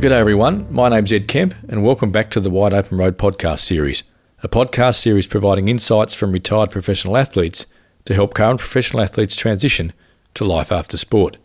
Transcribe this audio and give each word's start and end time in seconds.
Good 0.00 0.10
day, 0.10 0.20
everyone. 0.20 0.72
My 0.72 0.88
name's 0.88 1.12
Ed 1.12 1.26
Kemp, 1.26 1.56
and 1.68 1.82
welcome 1.82 2.12
back 2.12 2.30
to 2.30 2.38
the 2.38 2.50
Wide 2.50 2.72
Open 2.72 2.98
Road 2.98 3.18
podcast 3.18 3.58
series, 3.58 4.04
a 4.44 4.48
podcast 4.48 4.94
series 4.94 5.26
providing 5.26 5.66
insights 5.66 6.14
from 6.14 6.30
retired 6.30 6.70
professional 6.70 7.16
athletes 7.16 7.66
to 8.04 8.14
help 8.14 8.32
current 8.32 8.60
professional 8.60 9.02
athletes 9.02 9.34
transition 9.34 9.92
to 10.34 10.44
life 10.44 10.70
after 10.70 10.96
sport. 10.96 11.36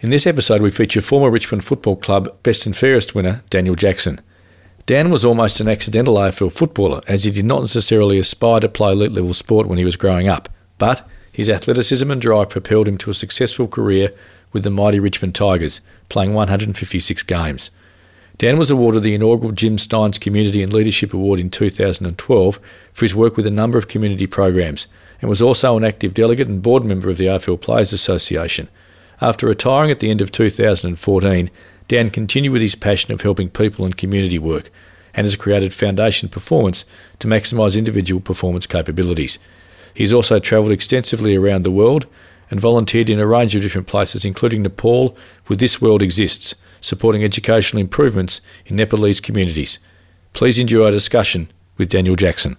In 0.00 0.10
this 0.10 0.26
episode, 0.26 0.62
we 0.62 0.72
feature 0.72 1.00
former 1.00 1.30
Richmond 1.30 1.62
Football 1.62 1.94
Club 1.94 2.42
Best 2.42 2.66
and 2.66 2.76
Fairest 2.76 3.14
winner 3.14 3.44
Daniel 3.50 3.76
Jackson. 3.76 4.20
Dan 4.86 5.08
was 5.10 5.24
almost 5.24 5.60
an 5.60 5.68
accidental 5.68 6.16
AFL 6.16 6.50
footballer, 6.50 7.02
as 7.06 7.22
he 7.22 7.30
did 7.30 7.44
not 7.44 7.60
necessarily 7.60 8.18
aspire 8.18 8.58
to 8.58 8.68
play 8.68 8.90
elite 8.90 9.12
level 9.12 9.32
sport 9.32 9.68
when 9.68 9.78
he 9.78 9.84
was 9.84 9.96
growing 9.96 10.28
up, 10.28 10.48
but 10.76 11.08
his 11.30 11.48
athleticism 11.48 12.10
and 12.10 12.20
drive 12.20 12.48
propelled 12.48 12.88
him 12.88 12.98
to 12.98 13.10
a 13.10 13.14
successful 13.14 13.68
career 13.68 14.12
with 14.52 14.64
the 14.64 14.70
mighty 14.70 14.98
Richmond 14.98 15.36
Tigers, 15.36 15.82
playing 16.08 16.32
156 16.34 17.22
games. 17.22 17.70
Dan 18.38 18.58
was 18.58 18.70
awarded 18.70 19.02
the 19.02 19.14
inaugural 19.14 19.52
Jim 19.52 19.76
Stynes 19.76 20.20
Community 20.20 20.62
and 20.62 20.72
Leadership 20.72 21.14
Award 21.14 21.38
in 21.38 21.50
2012 21.50 22.60
for 22.92 23.04
his 23.04 23.14
work 23.14 23.36
with 23.36 23.46
a 23.46 23.50
number 23.50 23.78
of 23.78 23.88
community 23.88 24.26
programs 24.26 24.86
and 25.20 25.28
was 25.28 25.42
also 25.42 25.76
an 25.76 25.84
active 25.84 26.14
delegate 26.14 26.48
and 26.48 26.62
board 26.62 26.84
member 26.84 27.08
of 27.08 27.18
the 27.18 27.26
AFL 27.26 27.60
Players 27.60 27.92
Association. 27.92 28.68
After 29.20 29.46
retiring 29.46 29.90
at 29.90 30.00
the 30.00 30.10
end 30.10 30.20
of 30.20 30.32
2014, 30.32 31.50
Dan 31.86 32.10
continued 32.10 32.52
with 32.52 32.62
his 32.62 32.74
passion 32.74 33.12
of 33.12 33.20
helping 33.20 33.48
people 33.48 33.84
and 33.84 33.96
community 33.96 34.38
work 34.38 34.70
and 35.14 35.26
has 35.26 35.36
created 35.36 35.74
Foundation 35.74 36.28
Performance 36.28 36.84
to 37.18 37.28
maximise 37.28 37.76
individual 37.76 38.20
performance 38.20 38.66
capabilities. 38.66 39.38
He's 39.94 40.12
also 40.12 40.38
travelled 40.38 40.72
extensively 40.72 41.36
around 41.36 41.62
the 41.62 41.70
world 41.70 42.06
and 42.50 42.60
volunteered 42.60 43.10
in 43.10 43.20
a 43.20 43.26
range 43.26 43.54
of 43.54 43.62
different 43.62 43.86
places, 43.86 44.24
including 44.24 44.62
Nepal 44.62 45.16
where 45.46 45.56
This 45.56 45.80
World 45.80 46.02
Exists, 46.02 46.54
supporting 46.82 47.24
educational 47.24 47.80
improvements 47.80 48.42
in 48.66 48.76
Nepalese 48.76 49.20
communities. 49.20 49.78
Please 50.34 50.58
enjoy 50.58 50.84
our 50.84 50.90
discussion 50.90 51.50
with 51.78 51.88
Daniel 51.88 52.16
Jackson. 52.16 52.58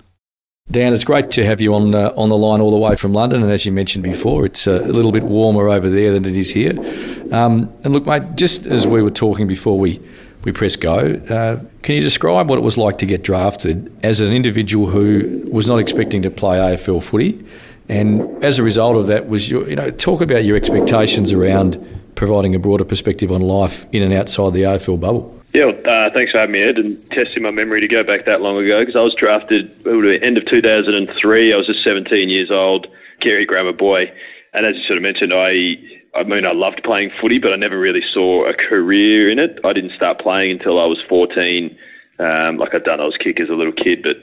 Dan, 0.71 0.93
it's 0.93 1.03
great 1.03 1.29
to 1.31 1.45
have 1.45 1.59
you 1.59 1.75
on 1.75 1.93
uh, 1.93 2.13
on 2.15 2.29
the 2.29 2.37
line 2.37 2.61
all 2.61 2.71
the 2.71 2.77
way 2.77 2.95
from 2.95 3.11
London, 3.11 3.43
and 3.43 3.51
as 3.51 3.65
you 3.65 3.71
mentioned 3.71 4.01
before, 4.01 4.45
it's 4.45 4.65
uh, 4.65 4.81
a 4.81 4.93
little 4.93 5.11
bit 5.11 5.23
warmer 5.23 5.67
over 5.67 5.89
there 5.89 6.13
than 6.13 6.23
it 6.23 6.37
is 6.37 6.51
here. 6.51 6.71
Um, 7.33 7.71
and 7.83 7.93
look, 7.93 8.05
mate, 8.05 8.23
just 8.35 8.65
as 8.65 8.87
we 8.87 9.03
were 9.03 9.09
talking 9.09 9.45
before 9.45 9.77
we 9.77 9.99
we 10.45 10.53
press 10.53 10.77
go, 10.77 11.21
uh, 11.29 11.61
can 11.81 11.95
you 11.95 12.01
describe 12.01 12.49
what 12.49 12.57
it 12.57 12.63
was 12.63 12.77
like 12.77 12.97
to 12.99 13.05
get 13.05 13.23
drafted 13.23 13.93
as 14.05 14.21
an 14.21 14.31
individual 14.31 14.89
who 14.89 15.45
was 15.51 15.67
not 15.67 15.79
expecting 15.79 16.21
to 16.21 16.31
play 16.31 16.57
AFL 16.57 17.03
footy, 17.03 17.43
and 17.89 18.21
as 18.41 18.57
a 18.57 18.63
result 18.63 18.95
of 18.95 19.07
that, 19.07 19.27
was 19.27 19.51
your 19.51 19.67
you 19.69 19.75
know 19.75 19.91
talk 19.91 20.21
about 20.21 20.45
your 20.45 20.55
expectations 20.55 21.33
around 21.33 21.75
providing 22.15 22.55
a 22.55 22.59
broader 22.59 22.85
perspective 22.85 23.31
on 23.31 23.41
life 23.41 23.85
in 23.91 24.03
and 24.03 24.13
outside 24.13 24.53
the 24.53 24.61
AFL 24.61 24.99
bubble. 24.99 25.39
Yeah, 25.53 25.65
uh, 25.65 26.09
thanks 26.09 26.31
for 26.31 26.39
having 26.39 26.53
me, 26.53 26.63
Ed, 26.63 26.79
and 26.79 27.11
testing 27.11 27.43
my 27.43 27.51
memory 27.51 27.79
to 27.79 27.87
go 27.87 28.03
back 28.03 28.25
that 28.25 28.41
long 28.41 28.57
ago 28.57 28.79
because 28.79 28.95
I 28.95 29.03
was 29.03 29.13
drafted 29.13 29.69
at 29.69 29.83
the 29.83 30.19
end 30.23 30.37
of 30.37 30.45
2003. 30.45 31.53
I 31.53 31.55
was 31.55 31.67
just 31.67 31.83
17 31.83 32.27
years 32.27 32.49
old, 32.49 32.87
Carey 33.19 33.45
grammar 33.45 33.73
boy, 33.73 34.11
and 34.53 34.65
as 34.65 34.77
you 34.77 34.83
sort 34.83 34.97
of 34.97 35.03
mentioned, 35.03 35.31
I 35.35 35.77
I 36.15 36.23
mean 36.23 36.45
I 36.45 36.53
loved 36.53 36.83
playing 36.83 37.11
footy, 37.11 37.37
but 37.37 37.53
I 37.53 37.55
never 37.55 37.79
really 37.79 38.01
saw 38.01 38.45
a 38.45 38.53
career 38.53 39.29
in 39.29 39.37
it. 39.37 39.59
I 39.63 39.73
didn't 39.73 39.91
start 39.91 40.17
playing 40.17 40.53
until 40.53 40.79
I 40.79 40.85
was 40.85 41.01
14. 41.03 41.77
Um, 42.17 42.57
like 42.57 42.73
I'd 42.73 42.83
done, 42.83 42.99
I 42.99 43.05
was 43.05 43.17
kick 43.17 43.39
as 43.39 43.49
a 43.49 43.55
little 43.55 43.73
kid, 43.73 44.01
but 44.01 44.17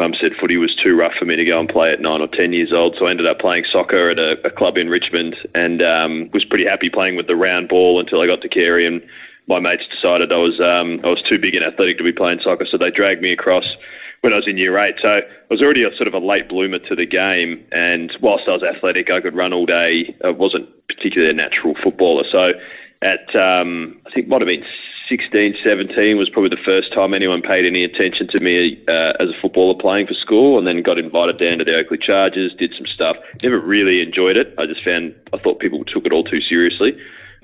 Mum 0.00 0.14
said 0.14 0.34
footy 0.34 0.56
was 0.56 0.74
too 0.74 0.98
rough 0.98 1.12
for 1.12 1.26
me 1.26 1.36
to 1.36 1.44
go 1.44 1.60
and 1.60 1.68
play 1.68 1.92
at 1.92 2.00
nine 2.00 2.22
or 2.22 2.26
ten 2.26 2.54
years 2.54 2.72
old, 2.72 2.96
so 2.96 3.04
I 3.04 3.10
ended 3.10 3.26
up 3.26 3.38
playing 3.38 3.64
soccer 3.64 4.08
at 4.08 4.18
a, 4.18 4.40
a 4.46 4.50
club 4.50 4.78
in 4.78 4.88
Richmond, 4.88 5.46
and 5.54 5.82
um, 5.82 6.30
was 6.32 6.46
pretty 6.46 6.64
happy 6.64 6.88
playing 6.88 7.16
with 7.16 7.26
the 7.26 7.36
round 7.36 7.68
ball 7.68 8.00
until 8.00 8.22
I 8.22 8.26
got 8.26 8.40
to 8.40 8.48
Carey 8.48 8.86
and 8.86 9.06
my 9.46 9.60
mates 9.60 9.86
decided 9.86 10.32
I 10.32 10.38
was 10.38 10.58
um, 10.58 11.00
I 11.04 11.10
was 11.10 11.20
too 11.20 11.38
big 11.38 11.54
and 11.54 11.62
athletic 11.62 11.98
to 11.98 12.04
be 12.04 12.14
playing 12.14 12.40
soccer, 12.40 12.64
so 12.64 12.78
they 12.78 12.90
dragged 12.90 13.20
me 13.20 13.30
across 13.30 13.76
when 14.22 14.32
I 14.32 14.36
was 14.36 14.48
in 14.48 14.56
year 14.56 14.78
eight. 14.78 14.98
So 15.00 15.18
I 15.18 15.22
was 15.50 15.60
already 15.60 15.84
a 15.84 15.92
sort 15.92 16.08
of 16.08 16.14
a 16.14 16.18
late 16.18 16.48
bloomer 16.48 16.78
to 16.78 16.96
the 16.96 17.04
game, 17.04 17.62
and 17.70 18.16
whilst 18.22 18.48
I 18.48 18.54
was 18.54 18.62
athletic, 18.62 19.10
I 19.10 19.20
could 19.20 19.34
run 19.34 19.52
all 19.52 19.66
day. 19.66 20.16
I 20.24 20.30
wasn't 20.30 20.66
particularly 20.88 21.30
a 21.30 21.36
natural 21.36 21.74
footballer, 21.74 22.24
so 22.24 22.54
at 23.02 23.34
um, 23.34 23.98
I 24.06 24.10
think 24.10 24.28
might 24.28 24.42
have 24.42 24.48
been 24.48 24.64
16, 25.06 25.54
17 25.54 26.18
was 26.18 26.28
probably 26.28 26.50
the 26.50 26.56
first 26.56 26.92
time 26.92 27.14
anyone 27.14 27.40
paid 27.40 27.64
any 27.64 27.82
attention 27.82 28.26
to 28.28 28.40
me 28.40 28.82
uh, 28.88 29.12
as 29.18 29.30
a 29.30 29.34
footballer 29.34 29.74
playing 29.74 30.06
for 30.06 30.14
school, 30.14 30.58
and 30.58 30.66
then 30.66 30.82
got 30.82 30.98
invited 30.98 31.38
down 31.38 31.58
to 31.58 31.64
the 31.64 31.78
Oakleigh 31.78 32.00
Chargers, 32.00 32.54
did 32.54 32.74
some 32.74 32.86
stuff. 32.86 33.16
Never 33.42 33.58
really 33.58 34.02
enjoyed 34.02 34.36
it. 34.36 34.54
I 34.58 34.66
just 34.66 34.84
found 34.84 35.14
I 35.32 35.38
thought 35.38 35.60
people 35.60 35.84
took 35.84 36.06
it 36.06 36.12
all 36.12 36.24
too 36.24 36.40
seriously 36.40 36.96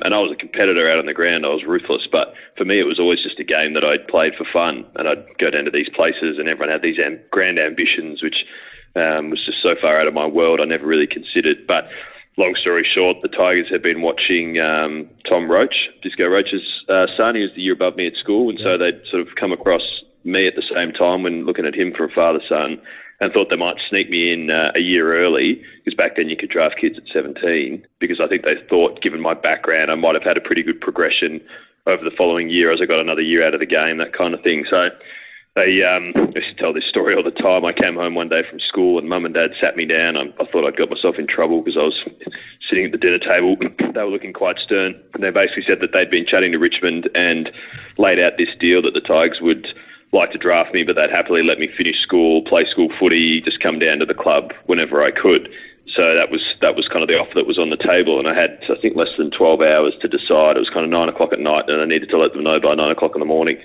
and 0.05 0.15
I 0.15 0.21
was 0.21 0.31
a 0.31 0.37
competitor 0.37 0.89
out 0.89 0.99
on 0.99 1.07
the 1.07 1.15
ground. 1.15 1.47
I 1.47 1.51
was 1.51 1.65
ruthless, 1.65 2.07
but 2.07 2.35
for 2.55 2.65
me, 2.65 2.79
it 2.79 2.87
was 2.87 2.99
always 2.99 3.23
just 3.23 3.41
a 3.41 3.45
game 3.45 3.73
that 3.75 3.85
I'd 3.85 4.09
played 4.09 4.35
for 4.35 4.45
fun, 4.45 4.87
and 4.97 5.09
I'd 5.09 5.25
go 5.39 5.51
down 5.51 5.65
to 5.65 5.71
these 5.71 5.89
places, 5.89 6.39
and 6.39 6.49
everyone 6.49 6.69
had 6.69 6.83
these 6.83 6.99
am- 6.99 7.21
grand 7.31 7.59
ambitions, 7.59 8.23
which 8.23 8.47
um, 8.95 9.31
was 9.31 9.43
just 9.45 9.61
so 9.61 9.75
far 9.75 9.97
out 9.97 10.07
of 10.07 10.15
my 10.15 10.27
world. 10.27 10.61
I 10.61 10.65
never 10.65 10.87
really 10.87 11.07
considered, 11.07 11.67
but. 11.67 11.91
Long 12.39 12.55
story 12.55 12.85
short, 12.85 13.23
the 13.23 13.29
Tigers 13.29 13.71
had 13.71 13.83
been 13.83 14.03
watching 14.03 14.59
um, 14.59 15.09
Tom 15.25 15.51
Roach, 15.51 15.91
Disco 16.03 16.29
Roach's 16.29 16.85
uh, 16.89 17.07
son. 17.07 17.35
He 17.35 17.43
was 17.43 17.53
the 17.55 17.63
year 17.63 17.73
above 17.73 17.97
me 17.97 18.07
at 18.07 18.17
school, 18.17 18.51
and 18.51 18.59
yeah. 18.59 18.65
so 18.65 18.77
they'd 18.77 19.07
sort 19.07 19.27
of 19.27 19.35
come 19.37 19.53
across 19.53 20.05
me 20.23 20.47
at 20.47 20.55
the 20.55 20.63
same 20.63 20.93
time 20.93 21.23
when 21.23 21.47
looking 21.47 21.65
at 21.65 21.75
him 21.75 21.93
for 21.93 22.05
a 22.05 22.11
father-son 22.11 22.81
and 23.21 23.33
thought 23.33 23.49
they 23.49 23.57
might 23.57 23.79
sneak 23.79 24.11
me 24.11 24.33
in 24.33 24.51
uh, 24.51 24.71
a 24.75 24.81
year 24.81 25.15
early 25.15 25.63
because 25.77 25.95
back 25.95 26.17
then 26.17 26.29
you 26.29 26.37
could 26.37 26.51
draft 26.51 26.77
kids 26.77 26.99
at 26.99 27.09
17 27.09 27.87
because 28.01 28.21
I 28.21 28.27
think 28.27 28.43
they 28.45 28.57
thought, 28.57 29.01
given 29.01 29.21
my 29.21 29.33
background, 29.33 29.91
I 29.91 29.95
might 29.95 30.15
have 30.15 30.25
had 30.25 30.37
a 30.37 30.43
pretty 30.43 30.63
good 30.63 30.81
progression 30.81 31.41
over 31.87 32.05
the 32.05 32.11
following 32.11 32.51
year 32.51 32.71
as 32.71 32.83
I 32.83 32.87
got 32.87 33.01
another 33.01 33.23
year 33.23 33.47
out 33.47 33.55
of 33.55 33.61
the 33.61 33.67
game, 33.67 33.97
that 33.99 34.13
kind 34.13 34.35
of 34.35 34.43
thing. 34.43 34.65
So 34.65 34.91
they 35.57 35.83
um, 35.83 36.13
used 36.35 36.49
to 36.51 36.55
tell 36.55 36.73
this 36.73 36.85
story 36.85 37.15
all 37.15 37.23
the 37.23 37.33
time. 37.33 37.65
I 37.65 37.73
came 37.73 37.97
home 37.97 38.15
one 38.15 38.29
day 38.29 38.43
from 38.43 38.61
school 38.61 38.99
and 38.99 39.09
mum 39.09 39.25
and 39.25 39.35
dad 39.35 39.55
sat 39.55 39.77
me 39.77 39.85
down. 39.85 40.17
I, 40.17 40.33
I 40.39 40.45
thought 40.45 40.65
I'd 40.65 40.77
got 40.77 40.91
myself 40.91 41.19
in 41.19 41.27
trouble 41.27 41.63
because 41.63 41.77
I 41.77 41.83
was 41.83 42.05
sitting 42.61 42.85
at 42.85 42.93
the 42.93 42.99
dinner 42.99 43.19
table. 43.19 43.57
they 43.57 44.05
were 44.05 44.11
looking 44.11 44.33
quite 44.33 44.59
stern. 44.59 44.95
And 45.15 45.25
they 45.25 45.31
basically 45.31 45.65
said 45.65 45.81
that 45.81 45.93
they'd 45.93 46.11
been 46.11 46.27
chatting 46.27 46.53
to 46.53 46.59
Richmond 46.59 47.09
and 47.17 47.51
laid 47.99 48.21
out 48.21 48.39
this 48.39 48.55
deal 48.55 48.83
that 48.83 48.95
the 48.95 49.01
Tigers 49.01 49.41
would– 49.41 49.75
like 50.13 50.31
to 50.31 50.39
draft 50.39 50.73
me, 50.75 50.85
but 50.85 50.97
they'd 50.97 51.11
happily 51.11 51.43
let 51.43 51.59
me 51.59 51.67
finish 51.67 52.01
school, 52.01 52.43
play 52.43 52.65
school 52.65 52.89
footy, 52.89 53.41
just 53.41 53.61
come 53.61 53.79
down 53.79 53.99
to 53.99 54.07
the 54.07 54.15
club 54.15 54.53
whenever 54.67 55.03
I 55.03 55.11
could. 55.11 55.51
So 55.87 56.17
that 56.17 56.31
was 56.31 56.57
that 56.61 56.75
was 56.75 56.89
kind 56.89 57.03
of 57.03 57.09
the 57.09 57.19
offer 57.21 57.35
that 57.35 57.47
was 57.47 57.59
on 57.59 57.71
the 57.71 57.77
table, 57.77 58.19
and 58.19 58.27
I 58.27 58.35
had 58.35 58.65
I 58.69 58.75
think 58.75 58.97
less 58.97 59.17
than 59.17 59.31
12 59.31 59.63
hours 59.63 59.97
to 59.99 60.09
decide. 60.09 60.57
It 60.57 60.61
was 60.61 60.71
kind 60.71 60.85
of 60.85 60.91
nine 60.91 61.09
o'clock 61.09 61.33
at 61.33 61.39
night, 61.39 61.71
and 61.71 61.81
I 61.81 61.85
needed 61.85 62.09
to 62.09 62.17
let 62.17 62.33
them 62.33 62.43
know 62.43 62.59
by 62.59 62.75
nine 62.75 62.91
o'clock 62.91 63.15
in 63.15 63.21
the 63.21 63.27
morning. 63.27 63.59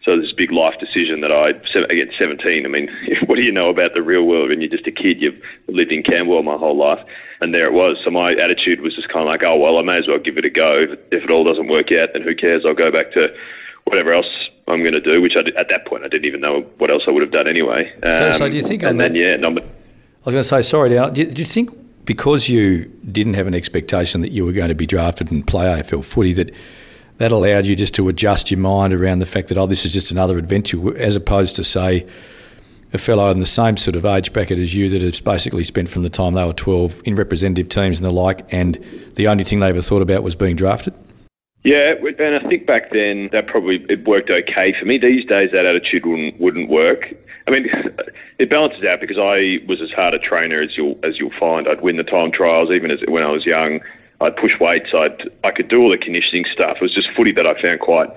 So 0.00 0.16
this 0.16 0.32
big 0.32 0.50
life 0.50 0.78
decision 0.78 1.20
that 1.20 1.30
I 1.30 1.50
again 1.84 2.10
17. 2.10 2.66
I 2.66 2.68
mean, 2.68 2.88
what 3.26 3.36
do 3.36 3.42
you 3.42 3.52
know 3.52 3.70
about 3.70 3.94
the 3.94 4.02
real 4.02 4.26
world 4.26 4.48
when 4.48 4.60
you're 4.60 4.70
just 4.70 4.88
a 4.88 4.92
kid? 4.92 5.22
You've 5.22 5.40
lived 5.68 5.92
in 5.92 6.02
Camberwell 6.02 6.42
my 6.42 6.56
whole 6.56 6.76
life, 6.76 7.04
and 7.40 7.54
there 7.54 7.66
it 7.66 7.72
was. 7.72 8.00
So 8.02 8.10
my 8.10 8.32
attitude 8.32 8.80
was 8.80 8.96
just 8.96 9.08
kind 9.08 9.22
of 9.22 9.28
like, 9.28 9.44
oh 9.44 9.56
well, 9.56 9.78
I 9.78 9.82
may 9.82 9.98
as 9.98 10.08
well 10.08 10.18
give 10.18 10.36
it 10.36 10.44
a 10.44 10.50
go. 10.50 10.96
If 11.12 11.24
it 11.24 11.30
all 11.30 11.44
doesn't 11.44 11.68
work 11.68 11.92
out, 11.92 12.12
then 12.12 12.22
who 12.22 12.34
cares? 12.34 12.66
I'll 12.66 12.74
go 12.74 12.90
back 12.90 13.12
to 13.12 13.32
whatever 13.84 14.12
else 14.12 14.50
I'm 14.66 14.80
going 14.80 14.92
to 14.94 15.00
do, 15.00 15.22
which 15.22 15.36
I 15.36 15.40
at 15.56 15.68
that 15.68 15.86
point 15.86 16.02
I 16.02 16.08
didn't 16.08 16.26
even 16.26 16.40
know 16.40 16.62
what 16.78 16.90
else 16.90 17.06
I 17.06 17.12
would 17.12 17.22
have 17.22 17.30
done 17.30 17.46
anyway. 17.46 17.92
Um, 18.02 18.02
so, 18.02 18.32
so, 18.32 18.48
do 18.48 18.56
you 18.56 18.62
think? 18.62 18.82
And 18.82 18.98
then 18.98 19.12
that, 19.12 19.18
yeah, 19.18 19.36
number. 19.36 19.62
I 19.62 19.77
was 20.24 20.34
going 20.34 20.42
to 20.42 20.48
say 20.48 20.62
sorry, 20.62 20.90
Dan. 20.90 21.12
Do 21.12 21.24
do 21.24 21.40
you 21.40 21.46
think 21.46 21.70
because 22.04 22.48
you 22.48 22.86
didn't 23.12 23.34
have 23.34 23.46
an 23.46 23.54
expectation 23.54 24.22
that 24.22 24.32
you 24.32 24.44
were 24.44 24.52
going 24.52 24.68
to 24.68 24.74
be 24.74 24.86
drafted 24.86 25.30
and 25.30 25.46
play 25.46 25.66
AFL 25.66 26.04
footy 26.04 26.32
that 26.34 26.50
that 27.18 27.32
allowed 27.32 27.66
you 27.66 27.76
just 27.76 27.94
to 27.96 28.08
adjust 28.08 28.50
your 28.50 28.58
mind 28.58 28.94
around 28.94 29.18
the 29.18 29.26
fact 29.26 29.48
that 29.48 29.58
oh 29.58 29.66
this 29.66 29.84
is 29.84 29.92
just 29.92 30.10
another 30.10 30.38
adventure 30.38 30.96
as 30.96 31.16
opposed 31.16 31.56
to 31.56 31.64
say 31.64 32.06
a 32.92 32.98
fellow 32.98 33.30
in 33.30 33.38
the 33.38 33.46
same 33.46 33.76
sort 33.76 33.96
of 33.96 34.06
age 34.06 34.32
bracket 34.32 34.58
as 34.58 34.74
you 34.74 34.88
that 34.88 35.02
has 35.02 35.20
basically 35.20 35.64
spent 35.64 35.90
from 35.90 36.02
the 36.02 36.08
time 36.08 36.34
they 36.34 36.44
were 36.44 36.54
12 36.54 37.02
in 37.04 37.14
representative 37.14 37.68
teams 37.68 37.98
and 37.98 38.06
the 38.06 38.12
like 38.12 38.42
and 38.52 38.82
the 39.16 39.28
only 39.28 39.44
thing 39.44 39.60
they 39.60 39.68
ever 39.68 39.82
thought 39.82 40.00
about 40.00 40.22
was 40.22 40.34
being 40.34 40.56
drafted? 40.56 40.94
Yeah, 41.68 41.96
and 42.18 42.34
I 42.34 42.38
think 42.38 42.66
back 42.66 42.88
then 42.92 43.28
that 43.28 43.46
probably 43.46 43.84
it 43.90 44.08
worked 44.08 44.30
okay 44.30 44.72
for 44.72 44.86
me. 44.86 44.96
These 44.96 45.26
days 45.26 45.50
that 45.50 45.66
attitude 45.66 46.06
wouldn't 46.06 46.40
wouldn't 46.40 46.70
work. 46.70 47.12
I 47.46 47.50
mean, 47.50 47.66
it 48.38 48.48
balances 48.48 48.86
out 48.86 49.02
because 49.02 49.18
I 49.18 49.58
was 49.66 49.82
as 49.82 49.92
hard 49.92 50.14
a 50.14 50.18
trainer 50.18 50.60
as 50.60 50.78
you'll 50.78 50.98
as 51.02 51.20
you'll 51.20 51.28
find. 51.28 51.68
I'd 51.68 51.82
win 51.82 51.98
the 51.98 52.04
time 52.04 52.30
trials 52.30 52.70
even 52.70 52.90
as 52.90 53.04
when 53.06 53.22
I 53.22 53.30
was 53.30 53.44
young. 53.44 53.82
I'd 54.22 54.34
push 54.34 54.58
weights. 54.58 54.94
I'd 54.94 55.28
I 55.44 55.50
could 55.50 55.68
do 55.68 55.82
all 55.82 55.90
the 55.90 55.98
conditioning 55.98 56.46
stuff. 56.46 56.76
It 56.76 56.80
was 56.80 56.94
just 56.94 57.10
footy 57.10 57.32
that 57.32 57.46
I 57.46 57.52
found 57.52 57.80
quite 57.80 58.08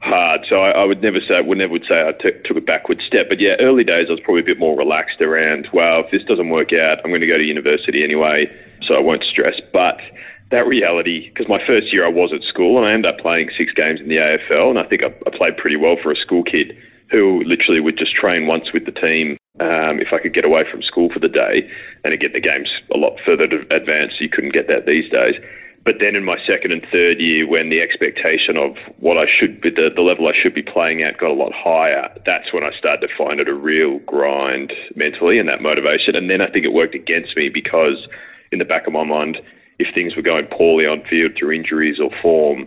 hard. 0.00 0.46
So 0.46 0.62
I, 0.62 0.70
I 0.70 0.86
would 0.86 1.02
never 1.02 1.20
say 1.20 1.42
would 1.42 1.58
never 1.58 1.72
would 1.72 1.84
say 1.84 2.08
I 2.08 2.12
t- 2.12 2.32
took 2.42 2.56
a 2.56 2.62
backward 2.62 3.02
step. 3.02 3.28
But 3.28 3.38
yeah, 3.38 3.56
early 3.60 3.84
days 3.84 4.06
I 4.08 4.12
was 4.12 4.20
probably 4.22 4.40
a 4.40 4.46
bit 4.46 4.58
more 4.58 4.78
relaxed 4.78 5.20
around. 5.20 5.68
Well, 5.74 6.00
if 6.00 6.10
this 6.10 6.24
doesn't 6.24 6.48
work 6.48 6.72
out, 6.72 7.00
I'm 7.04 7.10
going 7.10 7.20
to 7.20 7.26
go 7.26 7.36
to 7.36 7.44
university 7.44 8.02
anyway, 8.02 8.50
so 8.80 8.96
I 8.96 9.00
won't 9.02 9.24
stress. 9.24 9.60
But 9.60 10.00
that 10.50 10.66
reality, 10.66 11.28
because 11.28 11.48
my 11.48 11.58
first 11.58 11.92
year 11.92 12.04
I 12.04 12.08
was 12.08 12.32
at 12.32 12.44
school 12.44 12.76
and 12.78 12.86
I 12.86 12.92
ended 12.92 13.12
up 13.12 13.18
playing 13.18 13.50
six 13.50 13.72
games 13.72 14.00
in 14.00 14.08
the 14.08 14.18
AFL 14.18 14.70
and 14.70 14.78
I 14.78 14.84
think 14.84 15.02
I, 15.02 15.14
I 15.26 15.30
played 15.30 15.56
pretty 15.56 15.76
well 15.76 15.96
for 15.96 16.10
a 16.10 16.16
school 16.16 16.42
kid 16.42 16.76
who 17.10 17.40
literally 17.42 17.80
would 17.80 17.96
just 17.96 18.14
train 18.14 18.46
once 18.46 18.72
with 18.72 18.86
the 18.86 18.92
team 18.92 19.36
um, 19.60 20.00
if 20.00 20.12
I 20.12 20.18
could 20.18 20.32
get 20.32 20.44
away 20.44 20.64
from 20.64 20.82
school 20.82 21.10
for 21.10 21.18
the 21.18 21.28
day 21.28 21.68
and 22.04 22.18
get 22.18 22.32
the 22.32 22.40
games 22.40 22.82
a 22.92 22.98
lot 22.98 23.20
further 23.20 23.44
advanced. 23.70 24.20
You 24.20 24.28
couldn't 24.28 24.52
get 24.52 24.68
that 24.68 24.86
these 24.86 25.08
days. 25.08 25.40
But 25.84 25.98
then 25.98 26.16
in 26.16 26.24
my 26.24 26.38
second 26.38 26.72
and 26.72 26.84
third 26.84 27.20
year, 27.20 27.46
when 27.46 27.68
the 27.68 27.82
expectation 27.82 28.56
of 28.56 28.78
what 28.98 29.18
I 29.18 29.26
should 29.26 29.60
be, 29.60 29.68
the, 29.68 29.90
the 29.90 30.00
level 30.00 30.26
I 30.26 30.32
should 30.32 30.54
be 30.54 30.62
playing 30.62 31.02
at 31.02 31.18
got 31.18 31.30
a 31.30 31.34
lot 31.34 31.52
higher, 31.52 32.10
that's 32.24 32.54
when 32.54 32.64
I 32.64 32.70
started 32.70 33.06
to 33.06 33.14
find 33.14 33.38
it 33.38 33.50
a 33.50 33.54
real 33.54 33.98
grind 34.00 34.72
mentally 34.96 35.38
and 35.38 35.48
that 35.50 35.60
motivation. 35.60 36.16
And 36.16 36.30
then 36.30 36.40
I 36.40 36.46
think 36.46 36.64
it 36.64 36.72
worked 36.72 36.94
against 36.94 37.36
me 37.36 37.50
because 37.50 38.08
in 38.50 38.58
the 38.58 38.64
back 38.64 38.86
of 38.86 38.94
my 38.94 39.04
mind, 39.04 39.42
if 39.78 39.90
things 39.90 40.16
were 40.16 40.22
going 40.22 40.46
poorly 40.46 40.86
on 40.86 41.02
field 41.02 41.34
through 41.36 41.52
injuries 41.52 42.00
or 42.00 42.10
form, 42.10 42.66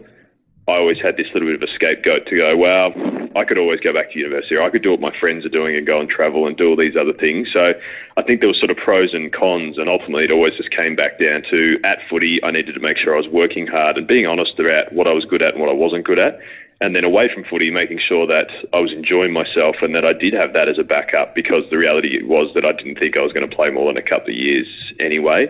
I 0.69 0.73
always 0.73 0.99
had 0.99 1.15
this 1.15 1.33
little 1.33 1.47
bit 1.47 1.55
of 1.55 1.63
a 1.63 1.67
scapegoat 1.67 2.25
to 2.25 2.35
go, 2.35 2.57
well, 2.57 2.93
I 3.37 3.45
could 3.45 3.57
always 3.57 3.79
go 3.79 3.93
back 3.93 4.11
to 4.11 4.19
university 4.19 4.57
or 4.57 4.63
I 4.63 4.69
could 4.69 4.81
do 4.81 4.91
what 4.91 4.99
my 4.99 5.11
friends 5.11 5.45
are 5.45 5.49
doing 5.49 5.77
and 5.77 5.87
go 5.87 6.01
and 6.01 6.09
travel 6.09 6.45
and 6.45 6.57
do 6.57 6.69
all 6.69 6.75
these 6.75 6.97
other 6.97 7.13
things. 7.13 7.53
So 7.53 7.73
I 8.17 8.21
think 8.21 8.41
there 8.41 8.49
was 8.49 8.59
sort 8.59 8.71
of 8.71 8.75
pros 8.75 9.13
and 9.13 9.31
cons 9.31 9.77
and 9.77 9.87
ultimately 9.87 10.25
it 10.25 10.31
always 10.31 10.57
just 10.57 10.71
came 10.71 10.93
back 10.93 11.19
down 11.19 11.43
to 11.43 11.79
at 11.85 12.01
footy, 12.01 12.43
I 12.43 12.51
needed 12.51 12.75
to 12.75 12.81
make 12.81 12.97
sure 12.97 13.13
I 13.13 13.17
was 13.17 13.29
working 13.29 13.65
hard 13.65 13.97
and 13.97 14.05
being 14.05 14.27
honest 14.27 14.59
about 14.59 14.91
what 14.91 15.07
I 15.07 15.13
was 15.13 15.23
good 15.23 15.41
at 15.41 15.53
and 15.53 15.61
what 15.61 15.69
I 15.69 15.73
wasn't 15.73 16.03
good 16.03 16.19
at. 16.19 16.41
And 16.81 16.93
then 16.93 17.05
away 17.05 17.29
from 17.29 17.43
footy, 17.43 17.71
making 17.71 17.99
sure 17.99 18.27
that 18.27 18.51
I 18.73 18.81
was 18.81 18.91
enjoying 18.91 19.31
myself 19.31 19.81
and 19.81 19.95
that 19.95 20.05
I 20.05 20.11
did 20.11 20.33
have 20.33 20.51
that 20.51 20.67
as 20.67 20.77
a 20.77 20.83
backup 20.83 21.33
because 21.33 21.67
the 21.69 21.77
reality 21.77 22.21
was 22.23 22.53
that 22.55 22.65
I 22.65 22.73
didn't 22.73 22.99
think 22.99 23.15
I 23.15 23.21
was 23.21 23.31
going 23.31 23.49
to 23.49 23.55
play 23.55 23.71
more 23.71 23.87
than 23.87 23.97
a 23.97 24.01
couple 24.01 24.31
of 24.31 24.35
years 24.35 24.93
anyway. 24.99 25.49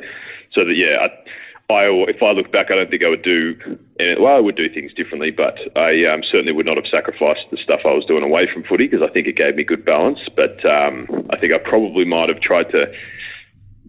So 0.51 0.63
that, 0.63 0.75
yeah, 0.75 1.07
I, 1.09 1.29
I, 1.69 1.89
if 2.07 2.23
I 2.23 2.31
look 2.31 2.49
back, 2.53 2.71
I 2.71 2.75
don't 2.75 2.89
think 2.89 3.03
I 3.03 3.09
would 3.09 3.23
do. 3.23 3.57
Well, 3.99 4.37
I 4.37 4.39
would 4.39 4.55
do 4.55 4.69
things 4.69 4.93
differently, 4.93 5.31
but 5.31 5.67
I 5.75 6.05
um, 6.05 6.23
certainly 6.23 6.53
would 6.53 6.65
not 6.65 6.77
have 6.77 6.87
sacrificed 6.87 7.49
the 7.49 7.57
stuff 7.57 7.85
I 7.85 7.93
was 7.93 8.05
doing 8.05 8.23
away 8.23 8.47
from 8.47 8.63
footy 8.63 8.87
because 8.87 9.01
I 9.01 9.11
think 9.11 9.27
it 9.27 9.35
gave 9.35 9.55
me 9.57 9.65
good 9.65 9.83
balance. 9.83 10.29
But 10.29 10.63
um, 10.63 11.27
I 11.29 11.35
think 11.35 11.51
I 11.51 11.57
probably 11.57 12.05
might 12.05 12.29
have 12.29 12.39
tried 12.39 12.69
to 12.69 12.93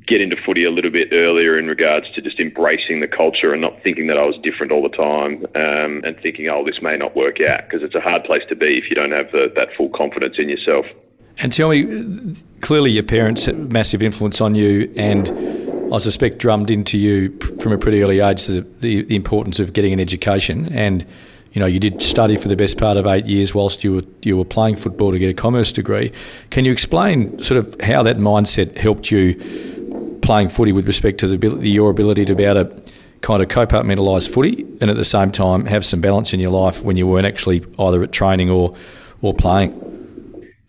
get 0.07 0.21
into 0.21 0.37
footy 0.37 0.65
a 0.65 0.73
little 0.73 0.91
bit 0.91 1.11
earlier 1.13 1.57
in 1.57 1.69
regards 1.69 2.11
to 2.11 2.21
just 2.21 2.41
embracing 2.41 2.99
the 2.99 3.07
culture 3.07 3.53
and 3.53 3.63
not 3.63 3.81
thinking 3.81 4.09
that 4.09 4.19
I 4.19 4.25
was 4.25 4.39
different 4.39 4.73
all 4.73 4.83
the 4.83 4.89
time 4.89 5.45
um, 5.55 6.03
and 6.05 6.19
thinking, 6.19 6.49
oh, 6.49 6.65
this 6.65 6.83
may 6.83 6.97
not 6.97 7.15
work 7.15 7.41
out 7.41 7.61
because 7.61 7.85
it's 7.85 7.95
a 7.95 8.01
hard 8.01 8.25
place 8.25 8.45
to 8.47 8.57
be 8.57 8.77
if 8.77 8.91
you 8.91 8.97
don't 8.97 9.13
have 9.13 9.31
the, 9.31 9.53
that 9.55 9.73
full 9.73 9.91
confidence 9.91 10.41
in 10.41 10.49
yourself. 10.49 10.93
And 11.37 11.53
tell 11.53 11.69
me, 11.69 12.35
clearly 12.61 12.91
your 12.91 13.05
parents 13.05 13.45
had 13.45 13.73
massive 13.73 14.03
influence 14.03 14.41
on 14.41 14.57
you 14.57 14.93
and 14.97 15.68
I 15.93 15.99
suspect 15.99 16.39
drummed 16.39 16.71
into 16.71 16.99
you 16.99 17.37
from 17.61 17.73
a 17.73 17.79
pretty 17.79 18.03
early 18.03 18.21
age 18.21 18.47
the, 18.47 18.67
the, 18.81 19.03
the, 19.03 19.17
importance 19.17 19.59
of 19.59 19.73
getting 19.73 19.93
an 19.93 20.01
education. 20.01 20.71
And 20.73 21.07
you 21.53 21.61
know, 21.61 21.67
you 21.67 21.81
did 21.81 22.03
study 22.03 22.37
for 22.37 22.49
the 22.49 22.57
best 22.57 22.79
part 22.79 22.97
of 22.97 23.07
eight 23.07 23.27
years 23.27 23.55
whilst 23.55 23.83
you 23.83 23.95
were 23.95 24.03
you 24.23 24.37
were 24.37 24.45
playing 24.45 24.77
football 24.77 25.13
to 25.13 25.19
get 25.19 25.31
a 25.31 25.35
commerce 25.35 25.73
degree. 25.73 26.13
Can 26.51 26.65
you 26.65 26.73
explain 26.73 27.43
sort 27.43 27.59
of 27.59 27.81
how 27.81 28.03
that 28.03 28.19
mindset 28.19 28.77
helped 28.77 29.11
you 29.11 30.19
playing 30.23 30.51
footy 30.51 30.73
with 30.73 30.87
respect 30.87 31.19
to 31.21 31.37
the 31.37 31.71
your 31.71 31.91
ability 31.91 32.25
to 32.27 32.35
be 32.35 32.45
able 32.45 32.67
to 32.67 32.93
kind 33.23 33.43
of 33.43 33.49
compartmentalise 33.49 34.29
footy 34.33 34.65
and 34.81 34.91
at 34.91 34.97
the 34.97 35.05
same 35.05 35.33
time 35.33 35.65
have 35.67 35.85
some 35.85 36.01
balance 36.01 36.33
in 36.33 36.39
your 36.39 36.51
life 36.51 36.83
when 36.83 36.97
you 36.97 37.07
weren't 37.07 37.27
actually 37.27 37.65
either 37.79 38.03
at 38.03 38.13
training 38.13 38.51
or 38.51 38.77
or 39.23 39.33
playing? 39.33 39.73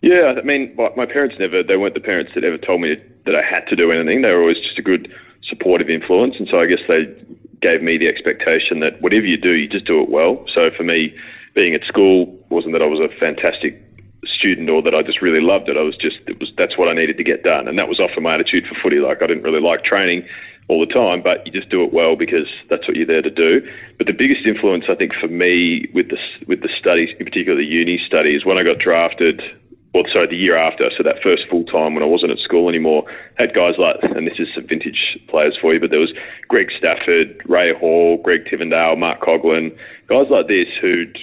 Yeah, 0.02 0.34
I 0.38 0.42
mean, 0.42 0.74
my 0.96 1.04
parents 1.04 1.38
never, 1.38 1.62
they 1.62 1.76
weren't 1.76 1.94
the 1.94 2.00
parents 2.00 2.32
that 2.32 2.42
ever 2.42 2.56
told 2.56 2.80
me 2.80 2.96
that 3.24 3.34
I 3.34 3.42
had 3.42 3.66
to 3.68 3.76
do 3.76 3.92
anything. 3.92 4.22
They 4.22 4.34
were 4.34 4.40
always 4.40 4.60
just 4.60 4.78
a 4.78 4.82
good 4.82 5.14
supportive 5.40 5.90
influence. 5.90 6.38
And 6.38 6.48
so 6.48 6.60
I 6.60 6.66
guess 6.66 6.86
they 6.86 7.06
gave 7.60 7.82
me 7.82 7.98
the 7.98 8.08
expectation 8.08 8.80
that 8.80 9.00
whatever 9.00 9.26
you 9.26 9.36
do, 9.36 9.54
you 9.54 9.68
just 9.68 9.84
do 9.84 10.00
it 10.00 10.08
well. 10.08 10.46
So 10.46 10.70
for 10.70 10.82
me, 10.82 11.14
being 11.54 11.74
at 11.74 11.84
school 11.84 12.38
wasn't 12.48 12.72
that 12.72 12.82
I 12.82 12.86
was 12.86 13.00
a 13.00 13.08
fantastic 13.08 13.80
student 14.24 14.68
or 14.68 14.82
that 14.82 14.94
I 14.94 15.02
just 15.02 15.22
really 15.22 15.40
loved 15.40 15.68
it. 15.68 15.76
I 15.76 15.82
was 15.82 15.96
just, 15.96 16.20
it 16.28 16.38
was, 16.40 16.52
that's 16.52 16.76
what 16.76 16.88
I 16.88 16.92
needed 16.92 17.16
to 17.18 17.24
get 17.24 17.42
done. 17.42 17.68
And 17.68 17.78
that 17.78 17.88
was 17.88 18.00
often 18.00 18.22
my 18.22 18.34
attitude 18.34 18.66
for 18.66 18.74
footy. 18.74 19.00
Like 19.00 19.22
I 19.22 19.26
didn't 19.26 19.42
really 19.42 19.60
like 19.60 19.82
training 19.82 20.24
all 20.68 20.78
the 20.78 20.86
time, 20.86 21.20
but 21.20 21.44
you 21.46 21.52
just 21.52 21.68
do 21.68 21.82
it 21.82 21.92
well 21.92 22.16
because 22.16 22.62
that's 22.68 22.86
what 22.86 22.96
you're 22.96 23.06
there 23.06 23.22
to 23.22 23.30
do. 23.30 23.66
But 23.98 24.06
the 24.06 24.12
biggest 24.14 24.46
influence, 24.46 24.88
I 24.88 24.94
think, 24.94 25.12
for 25.12 25.26
me 25.26 25.86
with 25.92 26.10
the 26.10 26.20
with 26.46 26.62
the 26.62 26.68
studies, 26.68 27.12
in 27.14 27.24
particular 27.24 27.56
the 27.56 27.64
uni 27.64 27.98
studies, 27.98 28.44
when 28.44 28.56
I 28.56 28.62
got 28.62 28.78
drafted 28.78 29.42
well, 29.94 30.04
sorry, 30.06 30.26
the 30.26 30.36
year 30.36 30.56
after, 30.56 30.88
so 30.90 31.02
that 31.02 31.22
first 31.22 31.46
full 31.48 31.64
time 31.64 31.94
when 31.94 32.02
I 32.02 32.06
wasn't 32.06 32.32
at 32.32 32.38
school 32.38 32.68
anymore, 32.68 33.04
had 33.38 33.54
guys 33.54 33.76
like, 33.76 34.02
and 34.02 34.26
this 34.26 34.38
is 34.38 34.54
some 34.54 34.66
vintage 34.66 35.18
players 35.26 35.56
for 35.56 35.74
you, 35.74 35.80
but 35.80 35.90
there 35.90 36.00
was 36.00 36.14
Greg 36.48 36.70
Stafford, 36.70 37.42
Ray 37.46 37.72
Hall, 37.74 38.18
Greg 38.18 38.44
Tivendale, 38.44 38.96
Mark 38.96 39.20
Coughlan, 39.20 39.76
guys 40.06 40.28
like 40.30 40.46
this 40.46 40.76
who'd 40.76 41.18